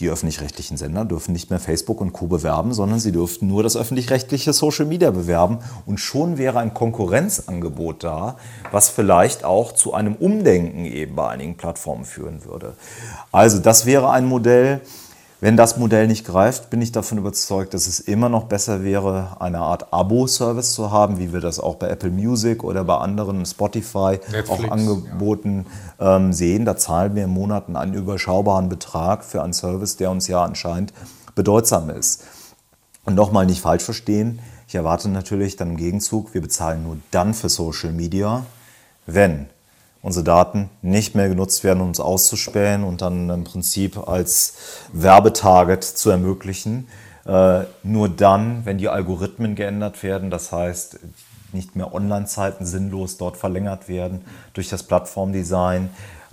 die 0.00 0.08
öffentlich-rechtlichen 0.08 0.76
Sender 0.78 1.04
dürfen 1.04 1.32
nicht 1.32 1.50
mehr 1.50 1.60
Facebook 1.60 2.00
und 2.00 2.12
Co. 2.12 2.26
bewerben, 2.26 2.72
sondern 2.72 2.98
sie 2.98 3.12
dürften 3.12 3.46
nur 3.46 3.62
das 3.62 3.76
öffentlich-rechtliche 3.76 4.52
Social 4.52 4.86
Media 4.86 5.10
bewerben. 5.10 5.58
Und 5.86 6.00
schon 6.00 6.38
wäre 6.38 6.58
ein 6.58 6.74
Konkurrenzangebot 6.74 8.02
da, 8.02 8.36
was 8.72 8.88
vielleicht 8.88 9.44
auch 9.44 9.72
zu 9.72 9.92
einem 9.92 10.16
Umdenken 10.16 10.86
eben 10.86 11.14
bei 11.14 11.28
einigen 11.28 11.56
Plattformen 11.56 12.04
führen 12.04 12.44
würde. 12.44 12.74
Also 13.30 13.58
das 13.58 13.86
wäre 13.86 14.10
ein 14.10 14.24
Modell, 14.24 14.80
wenn 15.42 15.56
das 15.56 15.76
Modell 15.76 16.06
nicht 16.06 16.24
greift, 16.24 16.70
bin 16.70 16.80
ich 16.80 16.92
davon 16.92 17.18
überzeugt, 17.18 17.74
dass 17.74 17.88
es 17.88 17.98
immer 17.98 18.28
noch 18.28 18.44
besser 18.44 18.84
wäre, 18.84 19.38
eine 19.40 19.58
Art 19.58 19.92
Abo-Service 19.92 20.72
zu 20.72 20.92
haben, 20.92 21.18
wie 21.18 21.32
wir 21.32 21.40
das 21.40 21.58
auch 21.58 21.74
bei 21.74 21.88
Apple 21.88 22.12
Music 22.12 22.62
oder 22.62 22.84
bei 22.84 22.96
anderen 22.98 23.44
Spotify 23.44 24.20
Netflix, 24.30 24.50
auch 24.50 24.70
angeboten 24.70 25.66
ja. 25.98 26.14
ähm, 26.14 26.32
sehen. 26.32 26.64
Da 26.64 26.76
zahlen 26.76 27.16
wir 27.16 27.24
im 27.24 27.30
Monat 27.30 27.64
einen 27.74 27.92
überschaubaren 27.92 28.68
Betrag 28.68 29.24
für 29.24 29.42
einen 29.42 29.52
Service, 29.52 29.96
der 29.96 30.12
uns 30.12 30.28
ja 30.28 30.44
anscheinend 30.44 30.92
bedeutsam 31.34 31.90
ist. 31.90 32.22
Und 33.04 33.16
nochmal 33.16 33.44
nicht 33.44 33.62
falsch 33.62 33.82
verstehen, 33.82 34.38
ich 34.68 34.76
erwarte 34.76 35.08
natürlich 35.08 35.56
dann 35.56 35.70
im 35.70 35.76
Gegenzug, 35.76 36.34
wir 36.34 36.40
bezahlen 36.40 36.84
nur 36.84 36.98
dann 37.10 37.34
für 37.34 37.48
Social 37.48 37.90
Media, 37.90 38.46
wenn 39.06 39.46
unsere 40.02 40.24
Daten 40.24 40.68
nicht 40.82 41.14
mehr 41.14 41.28
genutzt 41.28 41.64
werden, 41.64 41.80
um 41.80 41.88
uns 41.88 42.00
auszuspähen 42.00 42.84
und 42.84 43.00
dann 43.02 43.30
im 43.30 43.44
Prinzip 43.44 44.08
als 44.08 44.54
Werbetarget 44.92 45.84
zu 45.84 46.10
ermöglichen. 46.10 46.88
Äh, 47.24 47.60
nur 47.84 48.08
dann, 48.08 48.66
wenn 48.66 48.78
die 48.78 48.88
Algorithmen 48.88 49.54
geändert 49.54 50.02
werden, 50.02 50.30
das 50.30 50.50
heißt, 50.50 50.98
nicht 51.52 51.76
mehr 51.76 51.94
Online-Zeiten 51.94 52.66
sinnlos 52.66 53.16
dort 53.16 53.36
verlängert 53.36 53.88
werden 53.88 54.22
durch 54.54 54.68
das 54.68 54.82
Plattformdesign, 54.82 55.90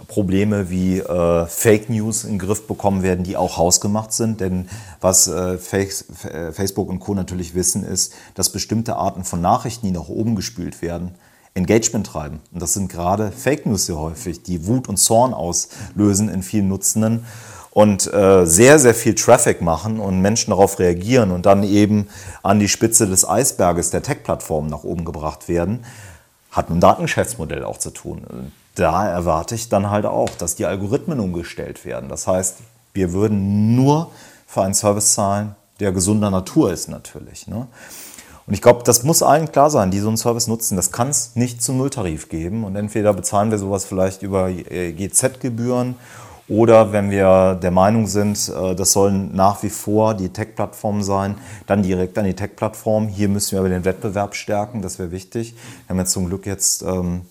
Probleme 0.07 0.69
wie 0.69 0.99
äh, 0.99 1.45
Fake 1.45 1.89
News 1.89 2.23
in 2.23 2.31
den 2.31 2.39
Griff 2.39 2.67
bekommen 2.67 3.03
werden, 3.03 3.25
die 3.25 3.35
auch 3.35 3.57
hausgemacht 3.57 4.13
sind. 4.13 4.39
Denn 4.39 4.69
was 5.01 5.27
äh, 5.27 5.57
Facebook 5.57 6.89
und 6.89 6.99
Co. 6.99 7.13
natürlich 7.13 7.53
wissen, 7.53 7.83
ist, 7.83 8.13
dass 8.33 8.49
bestimmte 8.49 8.95
Arten 8.95 9.25
von 9.25 9.41
Nachrichten, 9.41 9.87
die 9.87 9.91
nach 9.91 10.07
oben 10.07 10.35
gespült 10.35 10.81
werden, 10.81 11.15
Engagement 11.59 12.07
treiben. 12.07 12.39
Und 12.51 12.61
das 12.61 12.73
sind 12.73 12.89
gerade 12.89 13.31
Fake 13.31 13.65
News 13.65 13.85
sehr 13.85 13.97
häufig, 13.97 14.43
die 14.43 14.65
Wut 14.65 14.89
und 14.89 14.97
Zorn 14.97 15.33
auslösen 15.33 16.29
in 16.29 16.41
vielen 16.43 16.67
Nutzenden 16.67 17.25
und 17.71 18.11
äh, 18.13 18.45
sehr, 18.45 18.79
sehr 18.79 18.95
viel 18.95 19.15
Traffic 19.15 19.61
machen 19.61 19.99
und 19.99 20.21
Menschen 20.21 20.51
darauf 20.51 20.79
reagieren 20.79 21.31
und 21.31 21.45
dann 21.45 21.63
eben 21.63 22.07
an 22.41 22.59
die 22.59 22.67
Spitze 22.67 23.07
des 23.07 23.27
Eisberges 23.27 23.91
der 23.91 24.01
Tech-Plattformen 24.01 24.69
nach 24.69 24.83
oben 24.83 25.05
gebracht 25.05 25.47
werden, 25.47 25.85
hat 26.51 26.69
mit 26.69 26.77
dem 26.77 26.81
Datengeschäftsmodell 26.81 27.63
auch 27.63 27.77
zu 27.77 27.91
tun. 27.91 28.51
Da 28.75 29.07
erwarte 29.07 29.55
ich 29.55 29.69
dann 29.69 29.89
halt 29.89 30.05
auch, 30.05 30.29
dass 30.29 30.55
die 30.55 30.65
Algorithmen 30.65 31.19
umgestellt 31.19 31.85
werden. 31.85 32.09
Das 32.09 32.27
heißt, 32.27 32.57
wir 32.93 33.13
würden 33.13 33.75
nur 33.75 34.11
für 34.47 34.63
einen 34.63 34.73
Service 34.73 35.13
zahlen, 35.13 35.55
der 35.79 35.91
gesunder 35.91 36.31
Natur 36.31 36.73
ist 36.73 36.89
natürlich. 36.89 37.47
Ne? 37.47 37.67
Und 38.49 38.55
ich 38.55 38.63
glaube, 38.63 38.81
das 38.83 39.03
muss 39.03 39.21
allen 39.21 39.51
klar 39.51 39.69
sein, 39.69 39.91
die 39.91 39.99
so 39.99 40.07
einen 40.07 40.17
Service 40.17 40.47
nutzen. 40.47 40.75
Das 40.75 40.91
kann 40.91 41.09
es 41.09 41.35
nicht 41.35 41.61
zum 41.61 41.77
Nulltarif 41.77 42.29
geben. 42.29 42.63
Und 42.63 42.75
entweder 42.75 43.13
bezahlen 43.13 43.51
wir 43.51 43.59
sowas 43.59 43.85
vielleicht 43.85 44.23
über 44.23 44.49
äh, 44.49 44.91
GZ-Gebühren 44.91 45.93
oder 46.47 46.91
wenn 46.91 47.11
wir 47.11 47.59
der 47.61 47.69
Meinung 47.69 48.07
sind, 48.07 48.49
äh, 48.49 48.73
das 48.73 48.91
sollen 48.91 49.35
nach 49.35 49.61
wie 49.61 49.69
vor 49.69 50.15
die 50.15 50.29
Tech-Plattformen 50.29 51.03
sein, 51.03 51.35
dann 51.67 51.83
direkt 51.83 52.17
an 52.17 52.25
die 52.25 52.33
Tech-Plattform. 52.33 53.07
Hier 53.07 53.29
müssen 53.29 53.51
wir 53.51 53.59
aber 53.59 53.69
den 53.69 53.85
Wettbewerb 53.85 54.33
stärken, 54.33 54.81
das 54.81 54.97
wäre 54.97 55.11
wichtig. 55.11 55.53
Wir 55.85 55.93
haben 55.93 55.99
jetzt 55.99 56.13
zum 56.13 56.25
Glück 56.25 56.47
jetzt 56.47 56.81
ähm, 56.81 57.21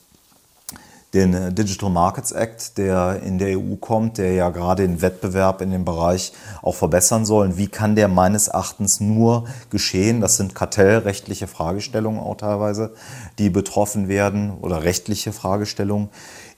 den 1.15 1.35
äh, 1.35 1.53
Digital 1.53 1.91
Markets 1.91 2.33
Act, 2.33 2.79
der 2.79 3.23
in 3.23 3.39
der 3.39 3.59
EU 3.59 3.77
kommt, 3.77 4.19
der 4.19 4.33
ja 4.33 4.51
gerade 4.51 4.87
den 4.87 5.01
Wettbewerb 5.01 5.63
in 5.63 5.71
dem 5.71 5.85
Bereich 5.85 6.33
auch 6.63 6.75
verbessern 6.75 7.25
soll. 7.25 7.47
Und 7.47 7.57
wie 7.57 7.69
kann 7.69 7.97
der 7.97 8.09
meines 8.09 8.49
Erachtens 8.49 9.01
nur 9.01 9.47
geschehen? 9.71 10.21
Das 10.21 10.37
sind 10.37 10.55
kartellrechtliche 10.55 11.47
Fragestellungen 11.47 12.21
auch 12.21 12.37
teilweise, 12.37 12.93
die 13.39 13.51
betroffen 13.51 14.09
werden 14.09 14.53
oder 14.61 14.83
rechtliche 14.83 15.33
Fragestellungen, 15.33 16.09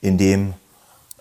indem 0.01 0.53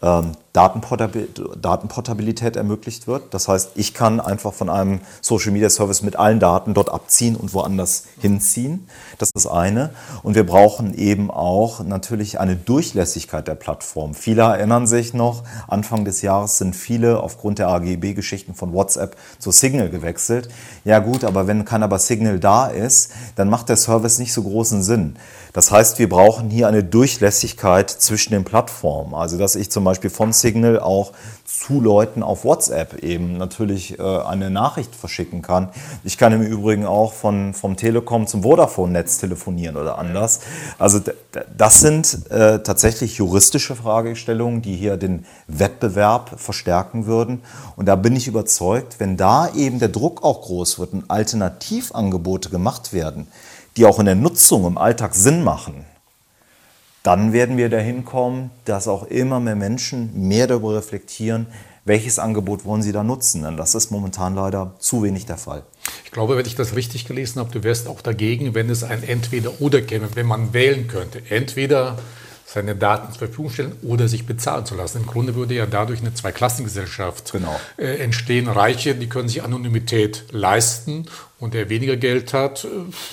ähm, 0.03 0.32
Datenportabilität 0.53 2.57
ermöglicht 2.57 3.07
wird. 3.07 3.32
Das 3.32 3.46
heißt, 3.46 3.70
ich 3.76 3.94
kann 3.94 4.18
einfach 4.18 4.53
von 4.53 4.68
einem 4.68 5.01
Social 5.20 5.53
Media 5.53 5.70
Service 5.70 6.03
mit 6.03 6.16
allen 6.16 6.40
Daten 6.40 6.74
dort 6.74 6.90
abziehen 6.90 7.36
und 7.36 7.55
woanders 7.55 8.07
hinziehen. 8.18 8.88
Das 9.18 9.28
ist 9.28 9.44
das 9.44 9.46
eine. 9.46 9.90
Und 10.22 10.34
wir 10.34 10.44
brauchen 10.44 10.92
eben 10.94 11.30
auch 11.30 11.84
natürlich 11.84 12.40
eine 12.40 12.57
Durchlässigkeit 12.57 13.46
der 13.46 13.55
Plattform. 13.55 14.14
Viele 14.14 14.42
erinnern 14.42 14.88
sich 14.88 15.14
noch, 15.14 15.44
Anfang 15.68 16.05
des 16.05 16.22
Jahres 16.22 16.59
sind 16.59 16.74
viele 16.74 17.20
aufgrund 17.20 17.61
der 17.61 17.68
AGB-Geschichten 17.68 18.55
von 18.55 18.72
WhatsApp 18.72 19.16
zu 19.38 19.53
Signal 19.53 19.90
gewechselt. 19.90 20.48
Ja 20.84 20.98
gut, 20.98 21.22
aber 21.24 21.46
wenn 21.46 21.64
keiner 21.64 21.86
bei 21.86 21.98
Signal 21.98 22.40
da 22.40 22.66
ist, 22.66 23.12
dann 23.36 23.48
macht 23.51 23.68
der 23.68 23.76
Service 23.76 24.18
nicht 24.18 24.32
so 24.32 24.42
großen 24.42 24.82
Sinn. 24.82 25.14
Das 25.53 25.72
heißt, 25.72 25.98
wir 25.98 26.09
brauchen 26.09 26.48
hier 26.48 26.68
eine 26.68 26.84
Durchlässigkeit 26.84 27.90
zwischen 27.90 28.32
den 28.32 28.44
Plattformen. 28.44 29.14
Also, 29.14 29.36
dass 29.36 29.57
ich 29.57 29.70
zum 29.70 29.84
Beispiel 29.84 30.11
von 30.11 30.32
Signal 30.32 30.78
auch 30.78 31.12
zu 31.44 31.80
Leuten 31.80 32.22
auf 32.22 32.44
WhatsApp 32.44 33.03
eben 33.03 33.36
natürlich 33.36 33.98
äh, 33.98 34.03
eine 34.03 34.51
Nachricht 34.51 34.94
verschicken 34.94 35.42
kann. 35.42 35.70
Ich 36.05 36.16
kann 36.16 36.32
im 36.32 36.42
Übrigen 36.42 36.86
auch 36.86 37.12
von, 37.12 37.53
vom 37.55 37.76
Telekom 37.76 38.28
zum 38.28 38.44
Vodafone-Netz 38.44 39.18
telefonieren 39.18 39.76
oder 39.76 39.98
anders. 39.98 40.40
Also, 40.78 41.01
das 41.57 41.80
sind 41.80 42.30
äh, 42.30 42.62
tatsächlich 42.62 43.16
juristische 43.16 43.74
Fragestellungen, 43.74 44.62
die 44.62 44.76
hier 44.76 44.96
den 44.96 45.26
Wettbewerb 45.48 46.38
verstärken 46.38 47.07
würden. 47.07 47.42
Und 47.74 47.86
da 47.86 47.96
bin 47.96 48.14
ich 48.14 48.28
überzeugt, 48.28 48.96
wenn 48.98 49.16
da 49.16 49.53
eben 49.55 49.80
der 49.80 49.88
Druck 49.88 50.22
auch 50.22 50.42
groß 50.42 50.78
wird 50.78 50.92
und 50.92 51.11
Alternativangebote 51.11 52.51
gemacht 52.51 52.92
werden, 52.92 53.26
die 53.77 53.87
auch 53.87 53.99
in 53.99 54.07
der 54.07 54.14
Nutzung 54.14 54.66
im 54.66 54.79
Alltag 54.79 55.14
Sinn 55.14 55.45
machen, 55.45 55.85
dann 57.03 57.33
werden 57.33 57.57
wir 57.57 57.71
dahin 57.71 58.05
kommen, 58.05 58.51
dass 58.64 58.87
auch 58.87 59.05
immer 59.05 59.41
mehr 59.41 59.57
Menschen 59.57 60.29
mehr 60.29 60.47
darüber 60.47 60.77
reflektieren, 60.77 61.47
welches 61.85 62.18
Angebot 62.18 62.64
wollen 62.66 62.83
sie 62.83 62.93
da 62.93 63.03
nutzen. 63.03 63.43
Denn 63.43 63.57
das 63.57 63.75
ist 63.75 63.91
momentan 63.91 64.35
leider 64.35 64.75
zu 64.79 65.03
wenig 65.03 65.25
der 65.25 65.39
Fall. 65.39 65.62
Ich 66.05 66.11
glaube, 66.11 66.37
wenn 66.37 66.45
ich 66.45 66.57
das 66.57 66.77
richtig 66.77 67.07
gelesen 67.07 67.41
habe, 67.41 67.51
du 67.51 67.64
wärst 67.64 67.89
auch 67.89 68.03
dagegen, 68.03 68.55
wenn 68.55 68.68
es 68.68 68.85
ein 68.85 69.03
Entweder-Oder 69.03 69.81
käme, 69.83 70.09
wenn 70.14 70.27
man 70.27 70.53
wählen 70.53 70.89
könnte. 70.89 71.23
Entweder 71.31 71.97
seine 72.53 72.74
Daten 72.74 73.12
zur 73.12 73.28
Verfügung 73.28 73.51
stellen 73.51 73.72
oder 73.82 74.09
sich 74.09 74.26
bezahlen 74.26 74.66
zu 74.66 74.74
lassen. 74.74 74.98
Im 74.98 75.07
Grunde 75.07 75.36
würde 75.36 75.55
ja 75.55 75.66
dadurch 75.66 76.01
eine 76.01 76.14
Zweiklassengesellschaft 76.14 77.30
genau. 77.30 77.55
äh, 77.76 78.03
entstehen. 78.03 78.48
Reiche, 78.48 78.96
die 78.96 79.09
können 79.09 79.28
sich 79.28 79.44
Anonymität 79.44 80.24
leisten 80.32 81.07
und 81.38 81.55
der 81.55 81.68
weniger 81.68 81.96
Geld 81.96 82.32
hat, 82.32 82.64
äh, 82.64 82.68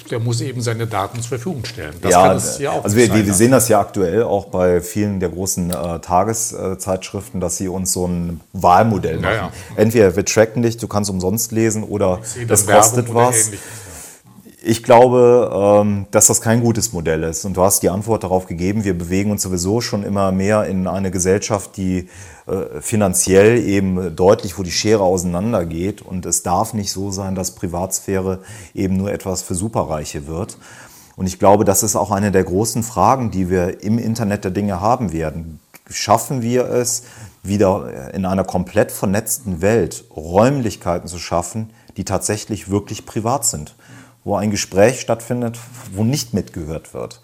der 0.09 0.19
muss 0.19 0.41
eben 0.41 0.61
seine 0.61 0.87
Daten 0.87 1.21
zur 1.21 1.29
Verfügung 1.29 1.65
stellen. 1.65 1.93
Das 2.01 2.11
ja, 2.11 2.27
kann 2.27 2.37
es 2.37 2.57
ja 2.57 2.71
auch 2.71 2.83
Also 2.83 2.97
wir, 2.97 3.13
wir, 3.13 3.33
sehen 3.33 3.51
das 3.51 3.69
ja 3.69 3.79
aktuell 3.79 4.23
auch 4.23 4.45
bei 4.45 4.81
vielen 4.81 5.19
der 5.19 5.29
großen 5.29 5.69
äh, 5.69 5.99
Tageszeitschriften, 5.99 7.39
dass 7.39 7.57
sie 7.57 7.67
uns 7.67 7.93
so 7.93 8.07
ein 8.07 8.41
Wahlmodell 8.53 9.19
machen. 9.19 9.33
Ja, 9.33 9.35
ja. 9.35 9.51
Entweder 9.75 10.15
wir 10.15 10.25
tracken 10.25 10.63
dich, 10.63 10.77
du 10.77 10.87
kannst 10.87 11.11
umsonst 11.11 11.51
lesen 11.51 11.83
oder 11.83 12.21
das 12.47 12.65
kostet 12.65 13.13
was. 13.13 13.51
Ich 14.69 14.83
glaube, 14.83 15.79
ähm, 15.81 16.07
dass 16.11 16.27
das 16.27 16.41
kein 16.41 16.59
gutes 16.59 16.91
Modell 16.91 17.23
ist. 17.23 17.45
Und 17.45 17.55
du 17.55 17.63
hast 17.63 17.83
die 17.83 17.89
Antwort 17.89 18.25
darauf 18.25 18.47
gegeben. 18.47 18.83
Wir 18.83 18.97
bewegen 18.97 19.31
uns 19.31 19.43
sowieso 19.43 19.79
schon 19.79 20.03
immer 20.03 20.33
mehr 20.33 20.65
in 20.65 20.87
eine 20.87 21.09
Gesellschaft, 21.09 21.77
die 21.77 22.09
äh, 22.47 22.81
finanziell 22.81 23.59
eben 23.59 24.13
deutlich, 24.13 24.59
wo 24.59 24.63
die 24.63 24.71
Schere 24.71 25.03
auseinandergeht. 25.03 26.01
Und 26.01 26.25
es 26.25 26.43
darf 26.43 26.73
nicht 26.73 26.91
so 26.91 27.11
sein, 27.11 27.33
dass 27.33 27.51
Privatsphäre 27.55 28.39
eben 28.73 28.97
nur 28.97 29.09
etwas 29.09 29.41
für 29.41 29.55
Superreiche 29.55 30.27
wird. 30.27 30.57
Und 31.15 31.27
ich 31.27 31.39
glaube, 31.39 31.63
das 31.63 31.81
ist 31.81 31.95
auch 31.95 32.11
eine 32.11 32.33
der 32.33 32.43
großen 32.43 32.83
Fragen, 32.83 33.31
die 33.31 33.49
wir 33.49 33.81
im 33.81 33.97
Internet 33.97 34.43
der 34.43 34.51
Dinge 34.51 34.81
haben 34.81 35.13
werden. 35.13 35.61
Schaffen 35.89 36.41
wir 36.41 36.65
es, 36.69 37.03
wieder 37.41 38.13
in 38.13 38.25
einer 38.25 38.43
komplett 38.43 38.91
vernetzten 38.91 39.61
Welt 39.61 40.03
Räumlichkeiten 40.13 41.07
zu 41.07 41.19
schaffen, 41.19 41.69
die 41.95 42.03
tatsächlich 42.03 42.69
wirklich 42.69 43.05
privat 43.05 43.45
sind? 43.45 43.76
Wo 44.27 44.35
ein 44.35 44.51
Gespräch 44.51 44.99
stattfindet, 44.99 45.57
wo 45.93 46.03
nicht 46.03 46.33
mitgehört 46.33 46.93
wird. 46.93 47.21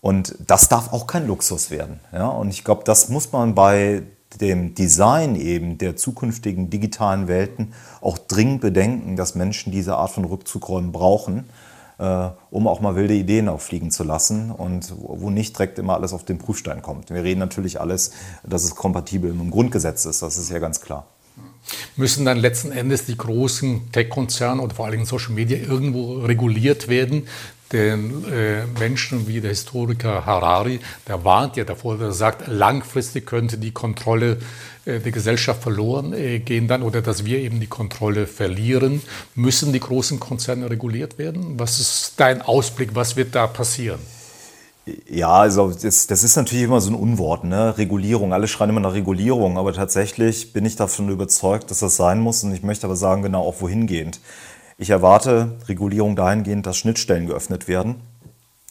Und 0.00 0.34
das 0.44 0.68
darf 0.68 0.92
auch 0.92 1.06
kein 1.06 1.26
Luxus 1.26 1.70
werden. 1.70 2.00
Ja? 2.12 2.26
Und 2.26 2.50
ich 2.50 2.64
glaube, 2.64 2.82
das 2.84 3.08
muss 3.08 3.32
man 3.32 3.54
bei 3.54 4.02
dem 4.40 4.74
Design 4.74 5.36
eben 5.36 5.78
der 5.78 5.94
zukünftigen 5.94 6.68
digitalen 6.68 7.28
Welten 7.28 7.72
auch 8.00 8.18
dringend 8.18 8.60
bedenken, 8.60 9.16
dass 9.16 9.36
Menschen 9.36 9.70
diese 9.70 9.96
Art 9.96 10.10
von 10.10 10.24
Rückzugräumen 10.24 10.90
brauchen, 10.90 11.48
äh, 11.98 12.28
um 12.50 12.66
auch 12.66 12.80
mal 12.80 12.96
wilde 12.96 13.14
Ideen 13.14 13.48
auffliegen 13.48 13.92
zu 13.92 14.02
lassen 14.02 14.50
und 14.50 14.92
wo 14.98 15.30
nicht 15.30 15.56
direkt 15.56 15.78
immer 15.78 15.94
alles 15.94 16.12
auf 16.12 16.24
den 16.24 16.38
Prüfstein 16.38 16.82
kommt. 16.82 17.10
Wir 17.10 17.22
reden 17.22 17.38
natürlich 17.38 17.80
alles, 17.80 18.10
dass 18.42 18.64
es 18.64 18.74
kompatibel 18.74 19.32
mit 19.32 19.42
dem 19.42 19.50
Grundgesetz 19.52 20.04
ist, 20.04 20.22
das 20.22 20.36
ist 20.36 20.50
ja 20.50 20.58
ganz 20.58 20.80
klar 20.80 21.06
müssen 21.96 22.24
dann 22.24 22.38
letzten 22.38 22.72
Endes 22.72 23.06
die 23.06 23.16
großen 23.16 23.92
Tech-Konzerne 23.92 24.62
oder 24.62 24.74
vor 24.74 24.86
allem 24.86 25.04
Social 25.04 25.32
Media 25.32 25.58
irgendwo 25.58 26.20
reguliert 26.20 26.88
werden. 26.88 27.26
Denn 27.72 28.24
äh, 28.32 28.64
Menschen 28.78 29.26
wie 29.26 29.40
der 29.40 29.50
Historiker 29.50 30.24
Harari, 30.24 30.78
der 31.08 31.24
warnt 31.24 31.56
ja 31.56 31.64
davor, 31.64 31.98
der 31.98 32.12
sagt, 32.12 32.46
langfristig 32.46 33.26
könnte 33.26 33.58
die 33.58 33.72
Kontrolle 33.72 34.38
äh, 34.84 35.00
der 35.00 35.10
Gesellschaft 35.10 35.62
verloren 35.62 36.12
äh, 36.12 36.38
gehen 36.38 36.68
dann 36.68 36.82
oder 36.82 37.02
dass 37.02 37.24
wir 37.24 37.40
eben 37.40 37.58
die 37.58 37.66
Kontrolle 37.66 38.28
verlieren. 38.28 39.02
Müssen 39.34 39.72
die 39.72 39.80
großen 39.80 40.20
Konzerne 40.20 40.70
reguliert 40.70 41.18
werden? 41.18 41.58
Was 41.58 41.80
ist 41.80 42.12
dein 42.18 42.40
Ausblick? 42.40 42.90
Was 42.94 43.16
wird 43.16 43.34
da 43.34 43.48
passieren? 43.48 43.98
Ja, 45.10 45.32
also 45.32 45.72
das, 45.72 46.06
das, 46.06 46.22
ist 46.22 46.36
natürlich 46.36 46.64
immer 46.64 46.80
so 46.80 46.90
ein 46.90 46.94
Unwort, 46.94 47.42
ne? 47.42 47.76
Regulierung. 47.76 48.32
Alle 48.32 48.46
schreien 48.46 48.70
immer 48.70 48.80
nach 48.80 48.92
Regulierung, 48.92 49.58
aber 49.58 49.72
tatsächlich 49.72 50.52
bin 50.52 50.64
ich 50.64 50.76
davon 50.76 51.08
überzeugt, 51.08 51.72
dass 51.72 51.80
das 51.80 51.96
sein 51.96 52.20
muss. 52.20 52.44
Und 52.44 52.54
ich 52.54 52.62
möchte 52.62 52.86
aber 52.86 52.94
sagen, 52.94 53.22
genau 53.22 53.42
auch 53.42 53.60
wohingehend. 53.60 54.20
Ich 54.78 54.90
erwarte 54.90 55.56
Regulierung 55.66 56.14
dahingehend, 56.14 56.66
dass 56.66 56.76
Schnittstellen 56.76 57.26
geöffnet 57.26 57.66
werden 57.66 57.96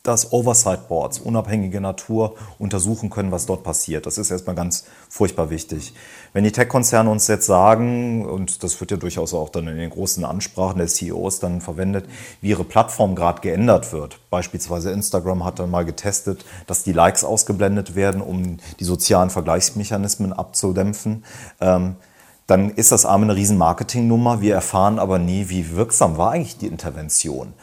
dass 0.08 0.32
Oversight 0.32 0.88
Boards, 0.88 1.20
unabhängige 1.20 1.82
Natur, 1.82 2.36
untersuchen 2.60 3.10
können, 3.10 3.32
was 3.32 3.46
dort 3.46 3.64
passiert. 3.64 4.06
Das 4.06 4.18
ist 4.18 4.32
erstmal 4.32 4.56
ganz 4.56 4.86
furchtbar 5.10 5.50
wichtig. 5.50 5.94
Wenn 6.34 6.44
die 6.44 6.52
Tech-Konzerne 6.52 7.10
uns 7.10 7.28
jetzt 7.28 7.46
sagen, 7.46 8.26
und 8.26 8.64
das 8.64 8.80
wird 8.80 8.92
ja 8.92 8.98
durchaus 8.98 9.34
auch 9.34 9.50
dann 9.50 9.68
in 9.68 9.78
den 9.78 9.90
großen 9.90 10.24
Ansprachen 10.24 10.78
der 10.78 10.88
CEOs 10.88 11.40
dann 11.40 11.62
verwendet, 11.62 12.06
wie 12.42 12.50
ihre 12.50 12.64
Plattform 12.64 13.16
gerade 13.16 13.42
geändert 13.42 13.92
wird. 13.94 14.20
Beispielsweise 14.30 14.92
Instagram 14.92 15.44
hat 15.44 15.60
dann 15.60 15.72
mal 15.72 15.86
getestet, 15.86 16.46
dass 16.68 16.84
die 16.84 16.94
Likes 16.94 17.24
ausgeblendet 17.24 17.96
werden, 17.96 18.22
um 18.22 18.58
die 18.80 18.84
sozialen 18.84 19.30
Vergleichsmechanismen 19.30 20.34
abzudämpfen. 20.34 21.24
Ähm, 21.60 21.96
dann 22.48 22.70
ist 22.70 22.92
das 22.92 23.06
arme 23.06 23.24
eine 23.24 23.36
riesen 23.36 23.58
Marketingnummer. 23.58 24.40
Wir 24.40 24.54
erfahren 24.54 25.00
aber 25.00 25.18
nie, 25.18 25.50
wie 25.50 25.76
wirksam 25.76 26.18
war 26.18 26.32
eigentlich 26.32 26.58
die 26.58 26.68
Intervention. 26.68 27.54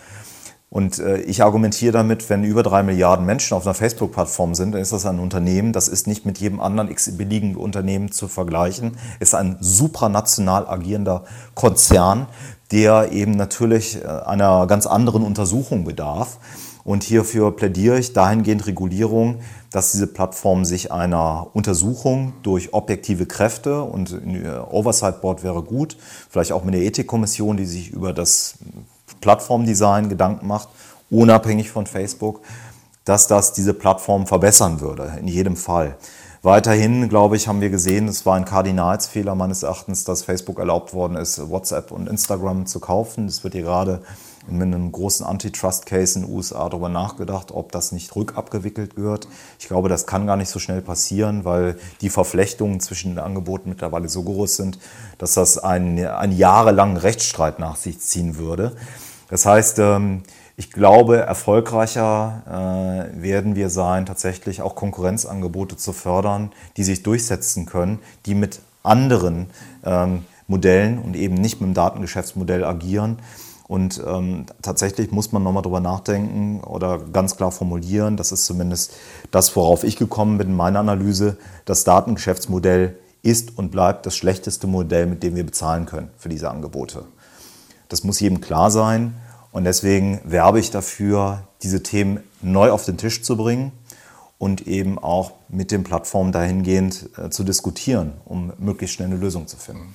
Und 0.73 1.01
äh, 1.01 1.19
ich 1.19 1.43
argumentiere 1.43 1.93
damit, 1.93 2.31
wenn 2.31 2.45
über 2.45 2.63
drei 2.63 2.83
Milliarden 2.83 3.27
Menschen 3.27 3.55
auf 3.55 3.67
einer 3.67 3.75
Facebook-Plattform 3.75 4.55
sind, 4.55 4.73
dann 4.73 4.81
ist 4.81 4.95
das 4.95 5.05
ein 5.05 5.19
Unternehmen, 5.19 5.75
das 5.75 5.87
ist 5.87 6.07
nicht 6.07 6.25
mit 6.25 6.39
jedem 6.39 6.61
anderen 6.61 6.91
x-beliebigen 6.91 7.57
Unternehmen 7.57 8.11
zu 8.11 8.27
vergleichen, 8.27 8.97
ist 9.21 9.35
ein 9.35 9.59
supranational 9.61 10.67
agierender 10.67 11.25
Konzern, 11.55 12.27
der 12.71 13.13
eben 13.13 13.33
natürlich 13.33 14.03
äh, 14.03 14.07
einer 14.07 14.67
ganz 14.67 14.87
anderen 14.87 15.25
Untersuchung 15.25 15.85
bedarf. 15.85 16.39
Und 16.85 17.05
hierfür 17.05 17.55
plädiere 17.55 17.99
ich 17.99 18.15
dahingehend 18.15 18.67
Regulierung, 18.67 19.41
dass 19.71 19.93
diese 19.93 20.07
Plattform 20.07 20.65
sich 20.65 20.91
einer 20.91 21.49
Untersuchung 21.53 22.33
durch 22.43 22.73
objektive 22.73 23.27
Kräfte 23.27 23.83
und 23.83 24.11
ein 24.11 24.45
Oversight 24.71 25.21
Board 25.21 25.45
wäre 25.45 25.63
gut, 25.63 25.99
vielleicht 26.31 26.51
auch 26.51 26.65
mit 26.65 26.75
der 26.75 26.83
Ethikkommission, 26.83 27.59
die 27.59 27.67
sich 27.67 27.91
über 27.91 28.15
das 28.15 28.57
Plattformdesign 29.23 30.11
Gedanken 30.11 30.47
macht, 30.47 30.69
unabhängig 31.11 31.71
von 31.71 31.87
Facebook, 31.87 32.43
dass 33.07 33.27
das 33.27 33.55
diese 33.55 33.73
Plattform 33.73 34.27
verbessern 34.27 34.81
würde, 34.83 35.15
in 35.19 35.29
jedem 35.29 35.57
Fall. 35.57 35.97
Weiterhin, 36.45 37.09
glaube 37.09 37.37
ich, 37.37 37.47
haben 37.47 37.61
wir 37.61 37.71
gesehen, 37.71 38.09
es 38.09 38.27
war 38.27 38.35
ein 38.35 38.45
Kardinalsfehler 38.45 39.37
meines 39.37 39.63
Erachtens, 39.63 40.03
dass 40.03 40.25
Facebook 40.25 40.59
erlaubt 40.59 40.93
worden 40.93 41.17
ist, 41.17 41.49
WhatsApp 41.49 41.93
und 41.93 42.09
Instagram 42.09 42.67
zu 42.67 42.81
kaufen. 42.81 43.27
Es 43.27 43.45
wird 43.45 43.55
hier 43.55 43.63
gerade 43.63 44.03
in 44.49 44.61
einem 44.61 44.91
großen 44.91 45.25
Antitrust-Case 45.25 46.19
in 46.19 46.27
den 46.27 46.35
USA 46.35 46.69
darüber 46.69 46.89
nachgedacht, 46.89 47.53
ob 47.53 47.71
das 47.71 47.93
nicht 47.93 48.17
rückabgewickelt 48.17 48.97
wird. 48.97 49.29
Ich 49.61 49.69
glaube, 49.69 49.89
das 49.89 50.07
kann 50.07 50.27
gar 50.27 50.37
nicht 50.37 50.49
so 50.49 50.59
schnell 50.59 50.83
passieren, 50.83 51.45
weil 51.45 51.79
die 52.01 52.11
Verflechtungen 52.11 52.81
zwischen 52.81 53.13
den 53.13 53.19
Angeboten 53.21 53.69
mittlerweile 53.69 54.09
so 54.09 54.25
groß 54.25 54.57
sind, 54.57 54.81
dass 55.19 55.35
das 55.35 55.59
einen, 55.59 56.05
einen 56.05 56.37
jahrelangen 56.37 56.97
Rechtsstreit 56.97 57.61
nach 57.61 57.77
sich 57.77 58.01
ziehen 58.01 58.37
würde. 58.37 58.75
Das 59.33 59.47
heißt, 59.47 59.79
ähm, 59.79 60.25
ich 60.59 60.71
glaube, 60.71 61.17
erfolgreicher 61.17 62.43
äh, 63.17 63.23
werden 63.23 63.57
wir 63.57 63.71
sein, 63.71 64.05
tatsächlich 64.05 64.61
auch 64.61 64.75
Konkurrenzangebote 64.75 65.79
zu 65.79 65.95
fördern, 65.95 66.53
die 66.77 66.85
sich 66.85 67.03
durchsetzen 67.03 67.65
können, 67.65 68.01
die 68.27 68.35
mit 68.35 68.61
anderen 68.83 69.47
ähm, 69.87 70.27
Modellen 70.49 70.99
und 70.99 71.17
eben 71.17 71.37
nicht 71.37 71.63
mit 71.63 71.69
dem 71.69 71.73
Datengeschäftsmodell 71.73 72.63
agieren. 72.63 73.21
Und 73.69 74.03
ähm, 74.07 74.45
tatsächlich 74.61 75.13
muss 75.13 75.33
man 75.33 75.43
nochmal 75.43 75.63
drüber 75.63 75.81
nachdenken 75.81 76.61
oder 76.63 76.99
ganz 76.99 77.39
klar 77.39 77.53
formulieren, 77.53 78.19
das 78.19 78.33
ist 78.33 78.45
zumindest 78.45 78.93
das, 79.31 79.57
worauf 79.57 79.83
ich 79.83 79.97
gekommen 79.97 80.37
bin 80.37 80.49
in 80.49 80.57
meiner 80.57 80.81
Analyse, 80.81 81.39
das 81.65 81.85
Datengeschäftsmodell 81.85 82.99
ist 83.23 83.57
und 83.57 83.71
bleibt 83.71 84.05
das 84.05 84.15
schlechteste 84.15 84.67
Modell, 84.67 85.07
mit 85.07 85.23
dem 85.23 85.37
wir 85.37 85.47
bezahlen 85.47 85.87
können 85.87 86.11
für 86.19 86.29
diese 86.29 86.51
Angebote. 86.51 87.07
Das 87.93 88.05
muss 88.05 88.21
jedem 88.21 88.41
klar 88.41 88.71
sein. 88.71 89.15
Und 89.53 89.65
deswegen 89.65 90.21
werbe 90.25 90.59
ich 90.59 90.71
dafür, 90.71 91.47
diese 91.63 91.83
Themen 91.83 92.21
neu 92.41 92.71
auf 92.71 92.87
den 92.87 92.97
Tisch 92.97 93.23
zu 93.23 93.37
bringen 93.37 93.71
und 94.39 94.67
eben 94.67 94.99
auch 94.99 95.33
mit 95.51 95.71
den 95.71 95.85
Plattformen 95.85 96.33
dahingehend 96.33 97.11
äh, 97.19 97.29
zu 97.29 97.45
diskutieren, 97.45 98.15
um 98.25 98.55
möglichst 98.59 98.97
schnell 98.97 99.09
eine 99.09 99.19
Lösung 99.19 99.47
zu 99.47 99.59
finden. 99.59 99.95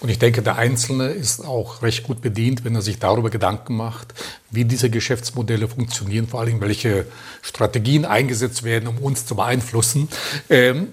Und 0.00 0.08
ich 0.08 0.18
denke, 0.18 0.42
der 0.42 0.56
Einzelne 0.56 1.08
ist 1.08 1.44
auch 1.44 1.82
recht 1.82 2.04
gut 2.04 2.22
bedient, 2.22 2.64
wenn 2.64 2.74
er 2.74 2.82
sich 2.82 2.98
darüber 2.98 3.28
Gedanken 3.28 3.76
macht, 3.76 4.14
wie 4.50 4.64
diese 4.64 4.88
Geschäftsmodelle 4.88 5.68
funktionieren, 5.68 6.26
vor 6.26 6.40
allem 6.40 6.60
welche 6.62 7.06
Strategien 7.42 8.06
eingesetzt 8.06 8.62
werden, 8.62 8.88
um 8.88 8.98
uns 8.98 9.26
zu 9.26 9.36
beeinflussen. 9.36 10.08
Ähm, 10.48 10.88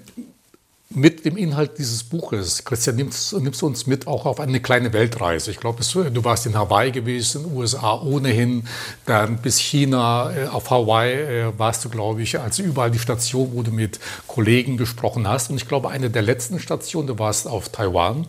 mit 0.95 1.25
dem 1.25 1.37
Inhalt 1.37 1.77
dieses 1.77 2.03
Buches, 2.03 2.65
Christian, 2.65 2.95
nimmst, 2.95 3.33
nimmst 3.33 3.61
du 3.61 3.67
uns 3.67 3.87
mit 3.87 4.07
auch 4.07 4.25
auf 4.25 4.39
eine 4.39 4.59
kleine 4.59 4.93
Weltreise. 4.93 5.51
Ich 5.51 5.57
glaube, 5.57 5.81
du 5.83 6.23
warst 6.23 6.45
in 6.45 6.55
Hawaii 6.55 6.91
gewesen, 6.91 7.45
USA 7.53 8.01
ohnehin, 8.01 8.67
dann 9.05 9.37
bis 9.37 9.57
China. 9.59 10.31
Äh, 10.31 10.47
auf 10.47 10.69
Hawaii 10.69 11.13
äh, 11.13 11.53
warst 11.57 11.85
du, 11.85 11.89
glaube 11.89 12.21
ich, 12.21 12.39
als 12.39 12.59
überall 12.59 12.91
die 12.91 12.99
Station, 12.99 13.51
wo 13.53 13.63
du 13.63 13.71
mit 13.71 13.99
Kollegen 14.27 14.77
gesprochen 14.77 15.27
hast. 15.27 15.49
Und 15.49 15.57
ich 15.57 15.67
glaube, 15.67 15.89
eine 15.89 16.09
der 16.09 16.21
letzten 16.21 16.59
Stationen, 16.59 17.07
du 17.07 17.19
warst 17.19 17.47
auf 17.47 17.69
Taiwan, 17.69 18.27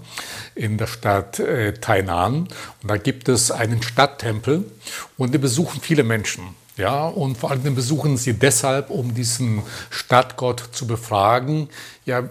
in 0.55 0.79
der 0.79 0.87
Stadt 0.87 1.41
äh, 1.41 1.75
Tainan. 1.75 2.49
Und 2.83 2.91
da 2.91 2.97
gibt 2.97 3.29
es 3.29 3.51
einen 3.51 3.83
Stadttempel 3.83 4.65
und 5.17 5.35
die 5.35 5.39
besuchen 5.39 5.81
viele 5.81 6.05
Menschen. 6.05 6.63
Ja, 6.79 7.07
und 7.07 7.37
vor 7.37 7.51
allem 7.51 7.75
besuchen 7.75 8.17
sie 8.17 8.33
deshalb, 8.33 8.89
um 8.89 9.13
diesen 9.15 9.63
Stadtgott 9.91 10.71
zu 10.73 10.87
befragen, 10.87 11.69
ja, 12.05 12.19
äh, 12.19 12.25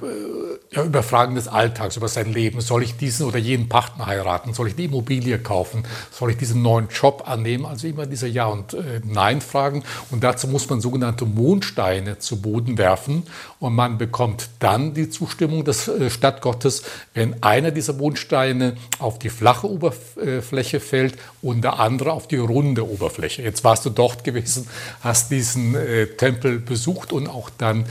ja, 0.72 0.84
über 0.84 1.02
Fragen 1.02 1.36
des 1.36 1.48
Alltags, 1.48 1.96
über 1.96 2.10
sein 2.10 2.32
Leben. 2.32 2.60
Soll 2.60 2.84
ich 2.84 2.98
diesen 2.98 3.26
oder 3.26 3.38
jenen 3.38 3.70
Partner 3.70 4.06
heiraten? 4.06 4.54
Soll 4.54 4.68
ich 4.68 4.76
die 4.76 4.86
Immobilie 4.86 5.40
kaufen? 5.40 5.84
Soll 6.12 6.32
ich 6.32 6.38
diesen 6.38 6.62
neuen 6.62 6.90
Job 6.90 7.24
annehmen? 7.26 7.66
Also 7.66 7.88
immer 7.88 8.06
diese 8.06 8.28
Ja- 8.28 8.48
und 8.48 8.74
äh, 8.74 9.02
Nein-Fragen. 9.04 9.84
Und 10.10 10.24
dazu 10.24 10.48
muss 10.48 10.70
man 10.70 10.82
sogenannte 10.82 11.26
Mondsteine 11.26 12.20
zu 12.20 12.42
Boden 12.42 12.78
werfen. 12.78 13.24
Und 13.60 13.74
man 13.74 13.98
bekommt 13.98 14.50
dann 14.60 14.94
die 14.94 15.10
Zustimmung 15.10 15.64
des 15.64 15.88
äh, 15.88 16.10
Stadtgottes, 16.10 16.84
wenn 17.14 17.42
einer 17.42 17.72
dieser 17.72 17.94
Mondsteine 17.94 18.76
auf 19.00 19.20
die 19.20 19.30
flache 19.30 19.70
Oberfläche 19.70 20.82
fällt 20.82 21.16
und 21.42 21.62
der 21.62 21.80
andere 21.80 22.12
auf 22.12 22.28
die 22.28 22.38
runde 22.38 22.90
Oberfläche. 22.90 23.42
Jetzt 23.42 23.64
warst 23.64 23.86
du 23.86 23.90
dort 23.90 24.26
gewesen, 24.26 24.68
hast 25.02 25.32
diesen 25.32 25.76
äh, 25.76 26.08
Tempel 26.08 26.60
besucht 26.60 27.14
und 27.14 27.28
auch 27.28 27.50
dann 27.58 27.86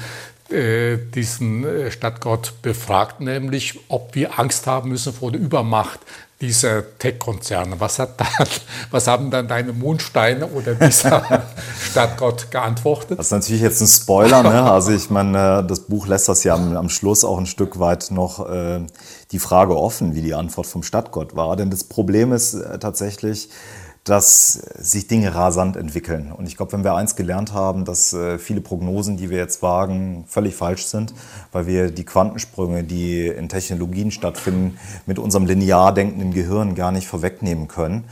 diesen 0.51 1.65
äh, 1.65 1.91
Stadtgott 1.91 2.55
befragt, 2.63 3.21
nämlich 3.21 3.79
ob 3.89 4.15
wir 4.15 4.39
Angst 4.39 4.67
haben 4.67 4.91
müssen 4.91 5.13
vor 5.13 5.31
der 5.33 5.41
Übermacht 5.41 6.01
dieser 6.41 6.99
Tech-Konzerne. 6.99 7.79
Was, 7.79 8.01
was 8.91 9.07
haben 9.07 9.31
dann 9.31 9.47
deine 9.47 9.73
Mondsteine 9.73 10.47
oder 10.47 10.75
dieser 10.75 11.45
Stadtgott 11.91 12.51
geantwortet? 12.51 13.19
Das 13.19 13.27
ist 13.27 13.33
natürlich 13.33 13.63
jetzt 13.63 13.81
ein 13.81 13.87
Spoiler. 13.87 14.43
Ne? 14.43 14.63
Also 14.63 14.93
ich 14.93 15.11
meine, 15.11 15.65
das 15.67 15.81
Buch 15.81 16.07
lässt 16.07 16.29
das 16.29 16.45
ja 16.45 16.55
am, 16.55 16.77
am 16.77 16.89
Schluss 16.89 17.25
auch 17.25 17.39
ein 17.39 17.47
Stück 17.47 17.79
weit 17.79 18.11
noch 18.11 18.49
äh, 18.51 18.81
die 19.33 19.39
Frage 19.39 19.77
offen, 19.77 20.15
wie 20.15 20.23
die 20.23 20.35
Antwort 20.35 20.67
vom 20.67 20.83
Stadtgott 20.83 21.37
war. 21.37 21.57
Denn 21.57 21.71
das 21.71 21.85
Problem 21.85 22.33
ist 22.33 22.55
äh, 22.55 22.79
tatsächlich, 22.79 23.51
dass 24.05 24.53
sich 24.53 25.09
Dinge 25.09 25.35
rasant 25.35 25.77
entwickeln. 25.77 26.33
Und 26.33 26.47
ich 26.47 26.57
glaube, 26.57 26.73
wenn 26.73 26.85
wir 26.85 26.95
eins 26.95 27.17
gelernt 27.17 27.53
haben, 27.53 27.85
dass 27.85 28.13
äh, 28.15 28.39
viele 28.39 28.63
Prognosen, 28.63 29.19
die 29.19 29.29
wir 29.29 29.37
jetzt 29.37 29.63
wagen, 29.63 30.25
völlig 30.27 30.55
falsch 30.55 30.87
sind, 30.87 31.13
weil 31.53 31.67
wir 31.67 31.91
die 31.91 32.05
Quantensprünge, 32.05 32.83
die 32.83 33.27
in 33.27 33.49
Technologien 33.49 34.11
stattfinden, 34.11 34.79
mit 35.05 35.19
unserem 35.19 35.45
linear 35.45 35.93
denkenden 35.93 36.33
Gehirn 36.33 36.75
gar 36.75 36.93
nicht 36.93 37.07
vorwegnehmen 37.09 37.69
können. 37.69 38.05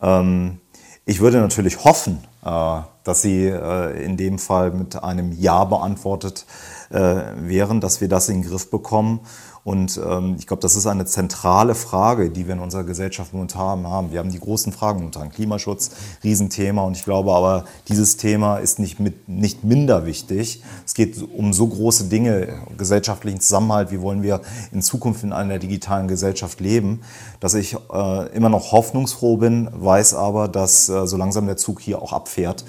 Ähm, 0.00 0.60
ich 1.04 1.20
würde 1.20 1.38
natürlich 1.40 1.84
hoffen, 1.84 2.24
äh, 2.42 2.80
dass 3.04 3.20
Sie 3.20 3.46
äh, 3.46 4.02
in 4.02 4.16
dem 4.16 4.38
Fall 4.38 4.70
mit 4.70 5.02
einem 5.02 5.32
Ja 5.32 5.64
beantwortet 5.64 6.46
wären, 6.90 7.80
dass 7.80 8.00
wir 8.00 8.08
das 8.08 8.28
in 8.28 8.42
den 8.42 8.48
Griff 8.48 8.70
bekommen 8.70 9.20
und 9.64 9.98
ähm, 10.06 10.36
ich 10.38 10.46
glaube, 10.46 10.60
das 10.60 10.76
ist 10.76 10.86
eine 10.86 11.06
zentrale 11.06 11.74
Frage, 11.74 12.28
die 12.30 12.46
wir 12.46 12.52
in 12.52 12.60
unserer 12.60 12.84
Gesellschaft 12.84 13.32
momentan 13.32 13.86
haben. 13.86 14.12
Wir 14.12 14.18
haben 14.18 14.30
die 14.30 14.38
großen 14.38 14.74
Fragen 14.74 14.98
momentan. 14.98 15.30
Klimaschutz, 15.30 15.90
Riesenthema. 16.22 16.82
Und 16.82 16.98
ich 16.98 17.04
glaube 17.04 17.32
aber, 17.32 17.64
dieses 17.88 18.18
Thema 18.18 18.58
ist 18.58 18.78
nicht, 18.78 19.00
mit, 19.00 19.26
nicht 19.26 19.64
minder 19.64 20.04
wichtig. 20.04 20.62
Es 20.84 20.92
geht 20.92 21.16
um 21.34 21.54
so 21.54 21.66
große 21.66 22.04
Dinge, 22.04 22.60
gesellschaftlichen 22.76 23.40
Zusammenhalt. 23.40 23.90
Wie 23.90 24.02
wollen 24.02 24.22
wir 24.22 24.42
in 24.70 24.82
Zukunft 24.82 25.24
in 25.24 25.32
einer 25.32 25.58
digitalen 25.58 26.08
Gesellschaft 26.08 26.60
leben? 26.60 27.00
Dass 27.40 27.54
ich 27.54 27.74
äh, 27.74 28.36
immer 28.36 28.50
noch 28.50 28.70
hoffnungsfroh 28.70 29.38
bin, 29.38 29.70
weiß 29.72 30.12
aber, 30.12 30.46
dass 30.48 30.90
äh, 30.90 31.06
so 31.06 31.16
langsam 31.16 31.46
der 31.46 31.56
Zug 31.56 31.80
hier 31.80 32.02
auch 32.02 32.12
abfährt, 32.12 32.66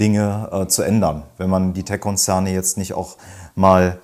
Dinge 0.00 0.48
äh, 0.50 0.66
zu 0.66 0.80
ändern. 0.80 1.24
Wenn 1.36 1.50
man 1.50 1.74
die 1.74 1.82
Tech-Konzerne 1.82 2.54
jetzt 2.54 2.78
nicht 2.78 2.94
auch 2.94 3.18
mal 3.54 3.98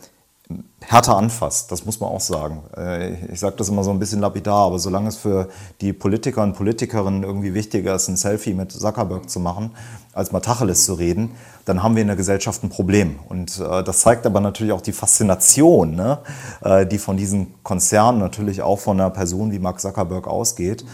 härter 0.86 1.16
anfasst. 1.16 1.70
Das 1.72 1.84
muss 1.84 2.00
man 2.00 2.10
auch 2.10 2.20
sagen. 2.20 2.62
Äh, 2.76 3.32
ich 3.32 3.40
sage 3.40 3.56
das 3.56 3.68
immer 3.68 3.84
so 3.84 3.90
ein 3.90 3.98
bisschen 3.98 4.20
lapidar, 4.20 4.66
aber 4.66 4.78
solange 4.78 5.08
es 5.08 5.16
für 5.16 5.48
die 5.80 5.92
Politiker 5.92 6.42
und 6.42 6.54
Politikerinnen 6.54 7.22
irgendwie 7.22 7.54
wichtiger 7.54 7.94
ist, 7.94 8.08
ein 8.08 8.16
Selfie 8.16 8.54
mit 8.54 8.72
Zuckerberg 8.72 9.28
zu 9.28 9.40
machen, 9.40 9.72
als 10.12 10.32
mal 10.32 10.40
Tacheles 10.40 10.84
zu 10.84 10.94
reden, 10.94 11.32
dann 11.64 11.82
haben 11.82 11.94
wir 11.94 12.02
in 12.02 12.08
der 12.08 12.16
Gesellschaft 12.16 12.62
ein 12.62 12.68
Problem. 12.68 13.18
Und 13.28 13.58
äh, 13.58 13.82
das 13.82 14.00
zeigt 14.00 14.26
aber 14.26 14.40
natürlich 14.40 14.72
auch 14.72 14.82
die 14.82 14.92
Faszination, 14.92 15.96
ne, 15.96 16.18
äh, 16.62 16.86
die 16.86 16.98
von 16.98 17.16
diesen 17.16 17.54
Konzernen 17.62 18.20
natürlich 18.20 18.62
auch 18.62 18.78
von 18.78 19.00
einer 19.00 19.10
Person 19.10 19.50
wie 19.52 19.58
Mark 19.58 19.80
Zuckerberg 19.80 20.26
ausgeht. 20.28 20.84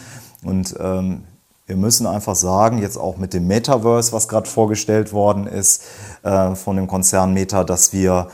Und 0.42 0.74
ähm, 0.80 1.24
Wir 1.70 1.76
müssen 1.76 2.08
einfach 2.08 2.34
sagen, 2.34 2.78
jetzt 2.78 2.96
auch 2.96 3.16
mit 3.16 3.32
dem 3.32 3.46
Metaverse, 3.46 4.12
was 4.12 4.26
gerade 4.26 4.48
vorgestellt 4.48 5.12
worden 5.12 5.46
ist 5.46 5.84
äh, 6.24 6.56
von 6.56 6.74
dem 6.74 6.88
Konzern 6.88 7.32
Meta, 7.32 7.62
dass 7.62 7.92
wir 7.92 8.26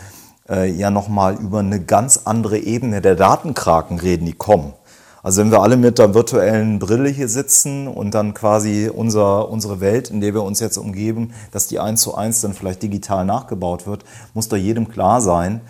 äh, 0.48 0.70
ja 0.70 0.90
nochmal 0.90 1.34
über 1.34 1.60
eine 1.60 1.80
ganz 1.80 2.22
andere 2.24 2.58
Ebene 2.58 3.00
der 3.00 3.14
Datenkraken 3.14 3.98
reden, 3.98 4.26
die 4.26 4.32
kommen. 4.32 4.72
Also 5.22 5.40
wenn 5.40 5.50
wir 5.50 5.60
alle 5.60 5.76
mit 5.76 5.98
der 5.98 6.14
virtuellen 6.14 6.78
Brille 6.78 7.08
hier 7.08 7.28
sitzen 7.28 7.88
und 7.88 8.14
dann 8.14 8.32
quasi 8.32 8.88
unser, 8.94 9.48
unsere 9.48 9.80
Welt, 9.80 10.08
in 10.08 10.20
der 10.20 10.34
wir 10.34 10.44
uns 10.44 10.60
jetzt 10.60 10.76
umgeben, 10.76 11.32
dass 11.50 11.66
die 11.66 11.80
eins 11.80 12.02
zu 12.02 12.14
eins 12.14 12.42
dann 12.42 12.54
vielleicht 12.54 12.82
digital 12.82 13.24
nachgebaut 13.24 13.88
wird, 13.88 14.04
muss 14.34 14.48
doch 14.48 14.56
jedem 14.56 14.88
klar 14.88 15.20
sein, 15.20 15.62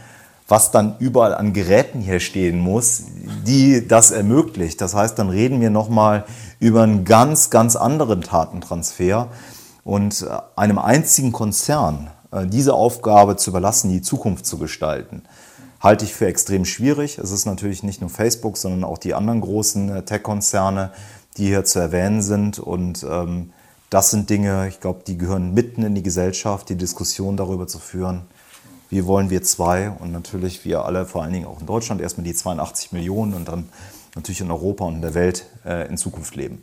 was 0.47 0.73
dann 0.73 0.97
überall 0.98 1.35
an 1.35 1.55
Geräten 1.55 2.01
hier 2.01 2.20
stehen 2.20 2.61
muss, 2.61 3.05
die 3.47 3.89
das 3.89 4.11
ermöglicht. 4.11 4.81
Das 4.82 4.94
heißt, 4.94 5.19
dann 5.19 5.31
reden 5.31 5.62
wir 5.62 5.70
nochmal 5.70 6.24
über 6.61 6.82
einen 6.82 7.07
ganz, 7.07 7.48
ganz 7.48 7.77
anderen 7.77 8.20
Tatentransfer 8.20 9.28
und 9.85 10.20
äh, 10.23 10.36
einem 10.55 10.78
einzigen 10.78 11.32
Konzern 11.32 12.11
diese 12.45 12.75
Aufgabe 12.75 13.37
zu 13.37 13.51
überlassen, 13.51 13.91
die 13.91 14.03
Zukunft 14.03 14.45
zu 14.45 14.59
gestalten 14.59 15.23
halte 15.81 16.05
ich 16.05 16.15
für 16.15 16.27
extrem 16.27 16.65
schwierig. 16.65 17.19
Es 17.19 17.31
ist 17.31 17.47
natürlich 17.47 17.83
nicht 17.83 18.01
nur 18.01 18.11
Facebook, 18.11 18.57
sondern 18.57 18.85
auch 18.85 18.99
die 18.99 19.15
anderen 19.15 19.41
großen 19.41 19.89
äh, 19.89 20.03
Tech-Konzerne, 20.05 20.91
die 21.37 21.47
hier 21.47 21.65
zu 21.65 21.79
erwähnen 21.79 22.23
sind. 22.23 22.59
Und 22.59 23.07
ähm, 23.09 23.53
das 23.91 24.11
sind 24.11 24.31
Dinge, 24.31 24.69
ich 24.69 24.81
glaube, 24.81 25.03
die 25.07 25.19
gehören 25.19 25.55
mitten 25.55 25.83
in 25.83 25.95
die 25.95 26.03
Gesellschaft, 26.03 26.69
die 26.69 26.77
Diskussion 26.77 27.37
darüber 27.37 27.67
zu 27.67 27.79
führen. 27.79 28.23
Wie 28.89 29.07
wollen 29.07 29.31
wir 29.31 29.43
zwei 29.43 29.91
und 29.91 30.13
natürlich 30.13 30.65
wir 30.65 30.85
alle, 30.85 31.07
vor 31.07 31.23
allen 31.23 31.33
Dingen 31.33 31.47
auch 31.47 31.61
in 31.61 31.67
Deutschland, 31.67 32.01
erstmal 32.01 32.25
die 32.25 32.35
82 32.35 32.93
Millionen 32.93 33.35
und 33.35 33.49
dann 33.49 33.69
natürlich 34.15 34.41
in 34.41 34.51
Europa 34.51 34.85
und 34.85 34.97
in 34.97 35.03
der 35.03 35.15
Welt 35.15 35.47
äh, 35.65 35.89
in 35.89 35.97
Zukunft 35.97 36.37
leben. 36.37 36.63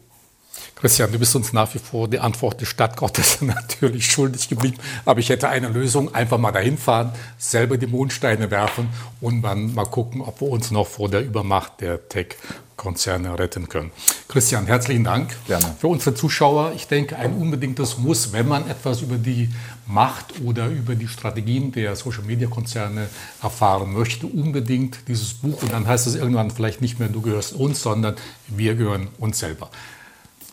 Christian, 0.75 1.11
du 1.11 1.19
bist 1.19 1.35
uns 1.35 1.53
nach 1.53 1.73
wie 1.73 1.79
vor 1.79 2.07
die 2.07 2.19
Antwort 2.19 2.59
des 2.59 2.67
Stadtgottes 2.67 3.41
natürlich 3.41 4.05
schuldig 4.05 4.49
geblieben. 4.49 4.77
Aber 5.05 5.19
ich 5.19 5.29
hätte 5.29 5.49
eine 5.49 5.69
Lösung. 5.69 6.13
Einfach 6.13 6.37
mal 6.37 6.51
dahin 6.51 6.77
fahren, 6.77 7.13
selber 7.37 7.77
die 7.77 7.87
Mondsteine 7.87 8.51
werfen 8.51 8.89
und 9.21 9.41
dann 9.41 9.73
mal 9.73 9.85
gucken, 9.85 10.21
ob 10.21 10.41
wir 10.41 10.49
uns 10.49 10.71
noch 10.71 10.87
vor 10.87 11.09
der 11.09 11.23
Übermacht 11.23 11.79
der 11.79 12.09
Tech-Konzerne 12.09 13.39
retten 13.39 13.69
können. 13.69 13.91
Christian, 14.27 14.65
herzlichen 14.65 15.03
Dank. 15.03 15.33
Gerne. 15.47 15.75
Für 15.79 15.87
unsere 15.87 16.15
Zuschauer, 16.15 16.73
ich 16.75 16.87
denke, 16.87 17.17
ein 17.17 17.33
unbedingtes 17.33 17.97
Muss, 17.97 18.33
wenn 18.33 18.47
man 18.47 18.69
etwas 18.69 19.01
über 19.01 19.15
die 19.15 19.49
Macht 19.87 20.41
oder 20.43 20.67
über 20.67 20.95
die 20.95 21.07
Strategien 21.07 21.71
der 21.71 21.95
Social-Media-Konzerne 21.95 23.07
erfahren 23.41 23.93
möchte, 23.93 24.27
unbedingt 24.27 25.07
dieses 25.07 25.33
Buch. 25.33 25.61
Und 25.61 25.71
dann 25.71 25.87
heißt 25.87 26.07
es 26.07 26.15
irgendwann 26.15 26.51
vielleicht 26.51 26.81
nicht 26.81 26.99
mehr, 26.99 27.09
du 27.09 27.21
gehörst 27.21 27.53
uns, 27.53 27.81
sondern 27.81 28.15
wir 28.47 28.75
gehören 28.75 29.07
uns 29.17 29.39
selber. 29.39 29.69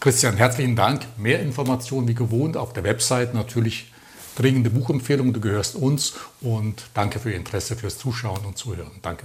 Christian, 0.00 0.38
herzlichen 0.38 0.76
Dank. 0.76 1.02
Mehr 1.18 1.40
Informationen 1.40 2.08
wie 2.08 2.14
gewohnt 2.14 2.56
auf 2.56 2.72
der 2.72 2.84
Website. 2.84 3.34
Natürlich 3.34 3.92
dringende 4.34 4.70
Buchempfehlung. 4.70 5.34
Du 5.34 5.40
gehörst 5.40 5.74
uns 5.74 6.14
und 6.40 6.84
danke 6.94 7.18
für 7.18 7.30
Ihr 7.30 7.36
Interesse, 7.36 7.76
fürs 7.76 7.98
Zuschauen 7.98 8.46
und 8.46 8.56
Zuhören. 8.56 8.92
Danke. 9.02 9.24